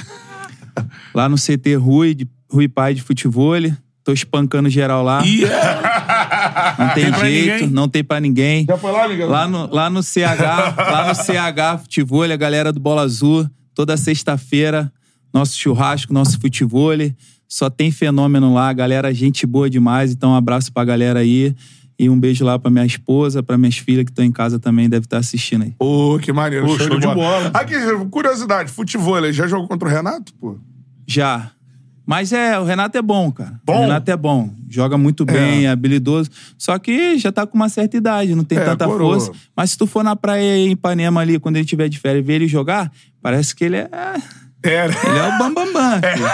lá 1.14 1.30
no 1.30 1.36
CT 1.36 1.76
Rui, 1.76 2.14
de, 2.14 2.28
Rui 2.52 2.68
Pai 2.68 2.92
de 2.92 3.00
Futevôlei. 3.00 3.72
Tô 4.04 4.12
espancando 4.12 4.68
geral 4.68 5.02
lá. 5.02 5.24
E 5.24 5.46
é. 5.46 6.76
Não 6.78 6.88
tem, 6.90 7.10
Tem 7.10 7.20
jeito, 7.20 7.66
não 7.72 7.88
tem 7.88 8.04
pra 8.04 8.20
ninguém. 8.20 8.66
Já 8.68 8.76
foi 8.76 8.92
lá? 8.92 9.06
Lá 9.06 9.48
no, 9.48 9.74
lá 9.74 9.88
no 9.88 10.02
CH, 10.02 10.76
lá 10.76 11.08
no 11.08 11.14
CH 11.14 11.80
Futevôlei, 11.84 12.34
a 12.34 12.36
galera 12.36 12.70
do 12.70 12.78
Bola 12.78 13.00
Azul, 13.00 13.48
toda 13.74 13.96
sexta-feira, 13.96 14.92
nosso 15.32 15.58
churrasco, 15.58 16.12
nosso 16.12 16.38
futevôlei. 16.38 17.16
Só 17.48 17.70
tem 17.70 17.90
fenômeno 17.90 18.52
lá, 18.52 18.70
galera, 18.74 19.14
gente 19.14 19.46
boa 19.46 19.70
demais. 19.70 20.12
Então, 20.12 20.32
um 20.32 20.36
abraço 20.36 20.70
pra 20.70 20.84
galera 20.84 21.20
aí. 21.20 21.54
E 21.98 22.10
um 22.10 22.18
beijo 22.18 22.44
lá 22.44 22.58
pra 22.58 22.70
minha 22.70 22.84
esposa, 22.84 23.42
pra 23.42 23.56
minhas 23.56 23.78
filhas 23.78 24.04
que 24.04 24.10
estão 24.10 24.24
em 24.24 24.30
casa 24.32 24.58
também, 24.58 24.88
deve 24.88 25.06
estar 25.06 25.18
assistindo 25.18 25.62
aí. 25.64 25.74
Ô, 25.78 26.18
que 26.20 26.32
maneiro. 26.32 26.66
Show, 26.68 26.78
show 26.78 26.88
de 26.90 27.00
de 27.00 27.06
bola. 27.06 27.14
bola. 27.14 27.50
Aqui, 27.54 27.74
curiosidade, 28.10 28.70
futebol, 28.70 29.32
já 29.32 29.46
jogou 29.46 29.66
contra 29.66 29.88
o 29.88 29.90
Renato, 29.90 30.32
pô? 30.34 30.58
Já. 31.06 31.50
Mas 32.04 32.32
é, 32.32 32.56
o 32.58 32.64
Renato 32.64 32.96
é 32.96 33.02
bom, 33.02 33.32
cara. 33.32 33.58
Bom? 33.64 33.78
O 33.78 33.80
Renato 33.80 34.10
é 34.10 34.16
bom. 34.16 34.50
Joga 34.68 34.96
muito 34.96 35.24
bem, 35.24 35.64
é, 35.66 35.70
habilidoso. 35.70 36.30
Só 36.56 36.78
que 36.78 37.18
já 37.18 37.32
tá 37.32 37.44
com 37.46 37.56
uma 37.56 37.68
certa 37.68 37.96
idade, 37.96 38.34
não 38.34 38.44
tem 38.44 38.58
É, 38.58 38.64
tanta 38.64 38.84
coroa. 38.86 39.18
força. 39.18 39.32
Mas 39.56 39.70
se 39.70 39.78
tu 39.78 39.86
for 39.86 40.04
na 40.04 40.14
praia 40.14 40.56
em 40.58 40.72
Ipanema 40.72 41.20
ali, 41.20 41.38
quando 41.40 41.56
ele 41.56 41.64
tiver 41.64 41.88
de 41.88 41.98
férias 41.98 42.22
e 42.22 42.26
ver 42.26 42.34
ele 42.34 42.46
jogar, 42.46 42.92
parece 43.20 43.56
que 43.56 43.64
ele 43.64 43.76
é. 43.76 43.88
É, 44.68 44.88
né? 44.88 44.94
Ele 45.04 45.18
é 45.18 45.22
o 45.28 45.38
Bambambam. 45.38 45.72
Bam, 45.72 46.00
Bam, 46.00 46.12
filho. 46.12 46.26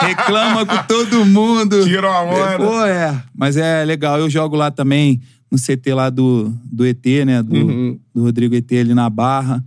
Reclama 0.00 0.66
com 0.66 0.76
todo 0.84 1.24
mundo. 1.24 1.84
Tira 1.84 2.08
uma 2.08 2.22
onda. 2.22 2.40
É, 2.52 2.56
Pô, 2.58 2.84
é. 2.84 3.22
Mas 3.36 3.56
é 3.56 3.84
legal. 3.84 4.18
Eu 4.18 4.28
jogo 4.30 4.56
lá 4.56 4.70
também, 4.70 5.20
no 5.50 5.58
CT 5.58 5.94
lá 5.94 6.10
do, 6.10 6.52
do 6.64 6.86
ET, 6.86 7.04
né? 7.26 7.42
Do, 7.42 7.54
Uhum. 7.56 7.98
do 8.14 8.22
Rodrigo 8.24 8.54
ET 8.54 8.70
ali 8.72 8.94
na 8.94 9.08
Barra. 9.08 9.64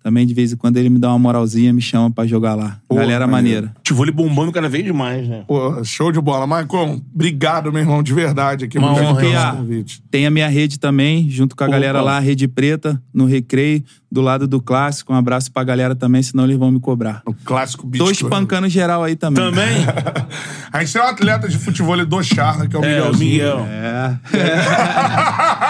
Também, 0.00 0.24
de 0.26 0.32
vez 0.32 0.52
em 0.52 0.56
quando, 0.56 0.76
ele 0.78 0.88
me 0.88 0.98
dá 0.98 1.08
uma 1.10 1.18
moralzinha, 1.18 1.70
me 1.72 1.82
chama 1.82 2.10
pra 2.10 2.24
jogar 2.24 2.54
lá. 2.54 2.78
Pô, 2.88 2.94
Galera 2.94 3.26
maneiro. 3.26 3.66
maneira. 3.66 3.74
Futebol 3.86 4.26
bombando 4.26 4.52
cada 4.52 4.68
vez 4.68 4.82
demais, 4.84 5.28
né? 5.28 5.42
Pô, 5.46 5.84
show 5.84 6.10
de 6.10 6.18
bola. 6.20 6.46
Maicon, 6.46 7.00
obrigado, 7.12 7.70
meu 7.70 7.82
irmão, 7.82 8.02
de 8.02 8.14
verdade 8.14 8.64
aqui. 8.64 8.78
Uma 8.78 8.92
honra, 8.92 9.16
pelo 9.16 9.56
convite. 9.56 10.00
Tem 10.10 10.24
a 10.24 10.30
minha 10.30 10.48
rede 10.48 10.78
também, 10.78 11.28
junto 11.28 11.54
com 11.54 11.64
a 11.64 11.66
Opa. 11.66 11.76
galera 11.76 12.00
lá, 12.00 12.16
a 12.16 12.20
Rede 12.20 12.48
Preta, 12.48 13.02
no 13.12 13.26
Recreio, 13.26 13.82
do 14.10 14.20
lado 14.20 14.46
do 14.48 14.60
Clássico. 14.60 15.12
Um 15.12 15.16
abraço 15.16 15.50
pra 15.52 15.62
galera 15.64 15.94
também, 15.94 16.22
senão 16.22 16.44
eles 16.44 16.56
vão 16.56 16.70
me 16.70 16.80
cobrar. 16.80 17.22
O 17.26 17.34
clássico 17.34 17.86
beat. 17.86 18.04
Tô 18.04 18.10
espancando 18.10 18.68
geral 18.68 19.04
aí 19.04 19.14
também. 19.16 19.44
Também? 19.44 19.86
A 20.72 20.80
gente 20.80 20.92
tem 20.92 21.02
um 21.02 21.06
atleta 21.06 21.48
de 21.48 21.58
futebol 21.58 22.04
do 22.04 22.22
Charla, 22.22 22.66
que 22.68 22.76
é 22.76 22.78
o 22.78 22.84
É, 22.84 23.02
o 23.02 23.16
Miguelzinho. 23.16 23.28
Miguel. 23.28 23.66
É. 23.70 24.16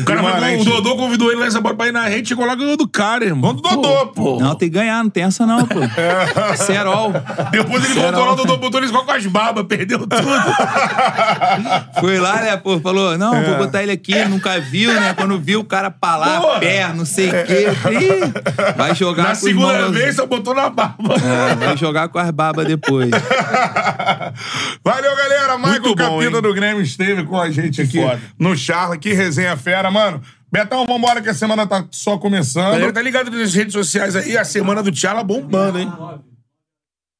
O 0.00 0.04
cara 0.04 0.22
vai, 0.22 0.32
Guimarães. 0.34 0.62
o 0.62 0.64
Dodô 0.64 0.96
convidou 0.96 1.30
ele 1.30 1.40
nessa 1.40 1.60
bola 1.60 1.74
pra 1.76 1.86
ir 1.88 1.92
na 1.92 2.06
rede, 2.08 2.28
chegou 2.28 2.44
lá 2.46 2.54
e 2.54 2.56
ganhou 2.56 2.76
do 2.76 2.88
cara, 2.88 3.24
irmão. 3.24 3.54
Vamos 3.54 3.62
do 3.62 3.68
Dodô, 3.68 4.06
pô. 4.08 4.40
Não, 4.40 4.54
tem 4.54 4.68
que 4.68 4.74
ganhar, 4.74 5.02
não 5.02 5.10
tem 5.10 5.24
essa 5.24 5.46
não, 5.46 5.64
pô. 5.66 5.78
Serol. 6.56 7.12
Depois 7.50 7.84
ele 7.84 7.94
voltou 7.94 8.24
lá, 8.24 8.32
o 8.32 8.36
Dodô 8.36 8.56
botou 8.56 8.80
ele 8.80 8.88
só 8.88 9.02
com 9.04 9.12
as 9.12 9.26
barbas, 9.26 9.64
perdeu 9.66 9.98
tudo. 10.00 10.08
Foi 12.00 12.18
lá, 12.18 12.40
né, 12.40 12.56
pô, 12.56 12.80
falou, 12.80 13.16
não, 13.18 13.42
vou 13.44 13.58
botar 13.58 13.82
ele 13.82 13.92
aqui, 13.92 14.24
nunca 14.24 14.58
viu, 14.60 14.92
né? 14.92 15.14
Quando 15.14 15.38
viu 15.38 15.60
o 15.60 15.64
cara 15.64 15.90
pra 15.90 16.16
lá, 16.16 16.40
Porra. 16.40 16.60
pé, 16.60 16.92
não 16.94 17.04
sei 17.04 17.28
o 17.28 17.46
quê. 17.46 17.47
"Ih, 17.48 18.32
Vai 18.76 18.94
jogar 18.94 19.22
Na 19.22 19.28
com 19.30 19.34
os 19.34 19.38
segunda 19.40 19.78
mãos- 19.80 19.92
vez, 19.94 20.14
só 20.16 20.26
botou 20.26 20.54
na 20.54 20.68
barba. 20.70 21.14
É, 21.14 21.54
vai 21.56 21.76
jogar 21.76 22.08
com 22.08 22.18
as 22.18 22.30
babas 22.30 22.66
depois. 22.66 23.10
Valeu, 24.84 25.16
galera. 25.16 25.56
Michael 25.58 25.72
Muito 25.82 25.94
bom, 25.96 26.18
Capita 26.20 26.42
do 26.42 26.54
Grêmio 26.54 26.82
esteve 26.82 27.24
com 27.24 27.40
a 27.40 27.50
gente 27.50 27.80
aqui 27.82 28.00
foda. 28.00 28.20
no 28.38 28.56
Charla. 28.56 28.96
Que 28.96 29.12
resenha 29.12 29.56
fera, 29.56 29.90
mano. 29.90 30.20
Betão, 30.50 30.86
vambora 30.86 31.20
que 31.20 31.28
a 31.28 31.34
semana 31.34 31.66
tá 31.66 31.84
só 31.90 32.16
começando. 32.16 32.72
galera 32.72 32.92
tá 32.92 33.02
ligado 33.02 33.30
nas 33.30 33.52
redes 33.54 33.72
sociais 33.74 34.16
aí, 34.16 34.36
a 34.36 34.44
semana 34.44 34.82
do 34.82 34.90
Tchala 34.90 35.22
bombando, 35.22 35.78
hein? 35.78 35.92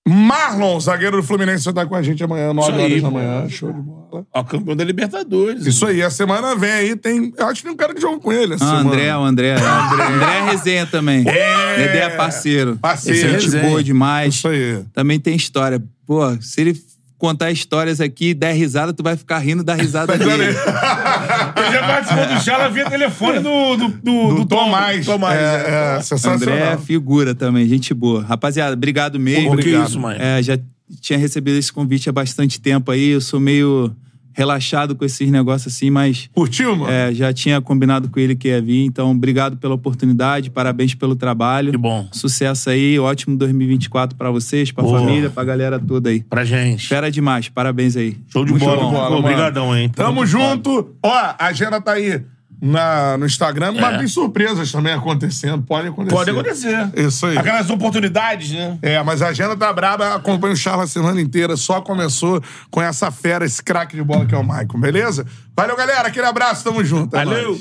Marlon, 0.08 0.80
zagueiro 0.80 1.16
do 1.18 1.22
Fluminense, 1.22 1.64
vai 1.64 1.72
estar 1.72 1.86
com 1.86 1.94
a 1.94 2.02
gente 2.02 2.22
amanhã, 2.24 2.52
9 2.52 2.70
Isso 2.70 2.78
aí, 2.80 2.84
horas 2.90 3.02
da 3.02 3.10
manhã. 3.10 3.48
Show 3.48 3.72
de 3.72 3.80
bola. 3.80 4.26
Ó, 4.32 4.42
campeão 4.44 4.74
da 4.76 4.84
Libertadores. 4.84 5.66
Isso 5.66 5.86
aí, 5.86 6.02
a 6.02 6.10
semana 6.10 6.56
vem 6.56 6.70
aí, 6.70 6.96
tem. 6.96 7.32
Eu 7.36 7.46
acho 7.46 7.56
que 7.56 7.62
tem 7.64 7.72
um 7.72 7.76
cara 7.76 7.94
que 7.94 8.00
jogou 8.00 8.18
com 8.20 8.32
ele 8.32 8.54
essa 8.54 8.64
Ah, 8.64 8.78
semana. 8.78 8.90
André, 8.90 9.16
o 9.16 9.22
André. 9.22 9.52
André. 9.54 10.04
André 10.14 10.38
é 10.38 10.50
resenha 10.50 10.86
também. 10.86 11.28
É. 11.28 11.76
Dedé 11.76 11.98
é 12.04 12.10
parceiro. 12.10 12.76
Parceiro. 12.76 13.32
Gente 13.32 13.44
Resenha. 13.44 13.64
boa 13.68 13.82
demais. 13.82 14.34
Isso 14.34 14.48
aí. 14.48 14.82
Também 14.94 15.20
tem 15.20 15.36
história. 15.36 15.82
Pô, 16.06 16.20
se 16.40 16.60
ele 16.60 16.80
contar 17.18 17.50
histórias 17.50 18.00
aqui, 18.00 18.32
der 18.32 18.52
risada, 18.52 18.92
tu 18.92 19.02
vai 19.02 19.16
ficar 19.16 19.38
rindo 19.40 19.64
da 19.64 19.74
risada 19.74 20.16
dele. 20.16 20.44
Ele 20.44 20.52
já 20.54 21.86
participou 21.86 22.26
do 22.26 22.40
Chala 22.40 22.70
via 22.70 22.88
telefone 22.88 23.40
do, 23.40 23.76
do, 23.76 23.88
do, 23.88 24.34
Do 24.36 24.46
Tomás. 24.46 25.04
Tomás. 25.04 25.38
é, 25.38 25.96
é, 25.96 26.00
sensacional. 26.00 26.36
André 26.36 26.72
é 26.72 26.78
figura 26.78 27.34
também, 27.34 27.68
gente 27.68 27.92
boa. 27.92 28.22
Rapaziada, 28.22 28.74
obrigado 28.74 29.18
mesmo. 29.18 29.50
Pô, 29.50 29.56
que 29.56 29.60
Obrigado. 29.62 29.88
isso, 29.88 29.98
mãe. 29.98 30.16
É, 30.20 30.42
já 30.42 30.58
tinha 31.00 31.18
recebido 31.18 31.58
esse 31.58 31.72
convite 31.72 32.08
há 32.08 32.12
bastante 32.12 32.60
tempo 32.60 32.90
aí. 32.92 33.10
Eu 33.10 33.20
sou 33.20 33.40
meio 33.40 33.94
relaxado 34.38 34.94
com 34.94 35.04
esses 35.04 35.28
negócios 35.32 35.74
assim, 35.74 35.90
mas 35.90 36.30
Curtiu, 36.32 36.76
mano? 36.76 36.90
é, 36.92 37.12
já 37.12 37.32
tinha 37.32 37.60
combinado 37.60 38.08
com 38.08 38.20
ele 38.20 38.36
que 38.36 38.46
ia 38.46 38.62
vir. 38.62 38.84
Então, 38.84 39.10
obrigado 39.10 39.56
pela 39.56 39.74
oportunidade, 39.74 40.48
parabéns 40.48 40.94
pelo 40.94 41.16
trabalho. 41.16 41.72
Que 41.72 41.76
bom. 41.76 42.06
Sucesso 42.12 42.70
aí, 42.70 42.96
ótimo 43.00 43.36
2024 43.36 44.16
pra 44.16 44.30
vocês, 44.30 44.70
pra 44.70 44.84
Boa. 44.84 45.00
família, 45.00 45.28
pra 45.28 45.42
galera 45.42 45.76
toda 45.78 46.10
aí. 46.10 46.22
Pra 46.22 46.44
gente. 46.44 46.86
Fera 46.86 47.10
demais, 47.10 47.48
parabéns 47.48 47.96
aí. 47.96 48.16
Show 48.28 48.44
de 48.44 48.52
Muito 48.52 48.64
bola. 48.64 48.80
bola. 48.90 49.16
Obrigadão, 49.16 49.76
hein. 49.76 49.88
Tamo 49.88 50.24
junto. 50.24 50.94
Ó, 51.02 51.12
a 51.12 51.36
agenda 51.46 51.80
tá 51.80 51.92
aí 51.94 52.22
na, 52.60 53.16
no 53.16 53.26
Instagram, 53.26 53.72
mas 53.72 53.98
tem 53.98 54.08
surpresas 54.08 54.70
também 54.72 54.92
acontecendo. 54.92 55.62
Pode 55.62 55.88
acontecer. 55.88 56.14
Pode 56.14 56.30
acontecer. 56.30 56.90
Isso 56.96 57.26
aí. 57.26 57.38
Aquelas 57.38 57.70
oportunidades, 57.70 58.50
né? 58.50 58.78
É, 58.82 59.02
mas 59.02 59.22
a 59.22 59.28
agenda 59.28 59.56
tá 59.56 59.72
braba, 59.72 60.14
acompanha 60.14 60.54
o 60.54 60.56
Charla 60.56 60.84
a 60.84 60.88
semana 60.88 61.20
inteira, 61.20 61.56
só 61.56 61.80
começou 61.80 62.42
com 62.70 62.82
essa 62.82 63.10
fera, 63.10 63.44
esse 63.44 63.62
craque 63.62 63.96
de 63.96 64.02
bola 64.02 64.26
que 64.26 64.34
é 64.34 64.38
o 64.38 64.44
Maicon, 64.44 64.80
beleza? 64.80 65.24
Valeu, 65.56 65.76
galera, 65.76 66.08
aquele 66.08 66.26
abraço, 66.26 66.64
tamo 66.64 66.84
junto. 66.84 67.16
é 67.16 67.24
Valeu. 67.24 67.60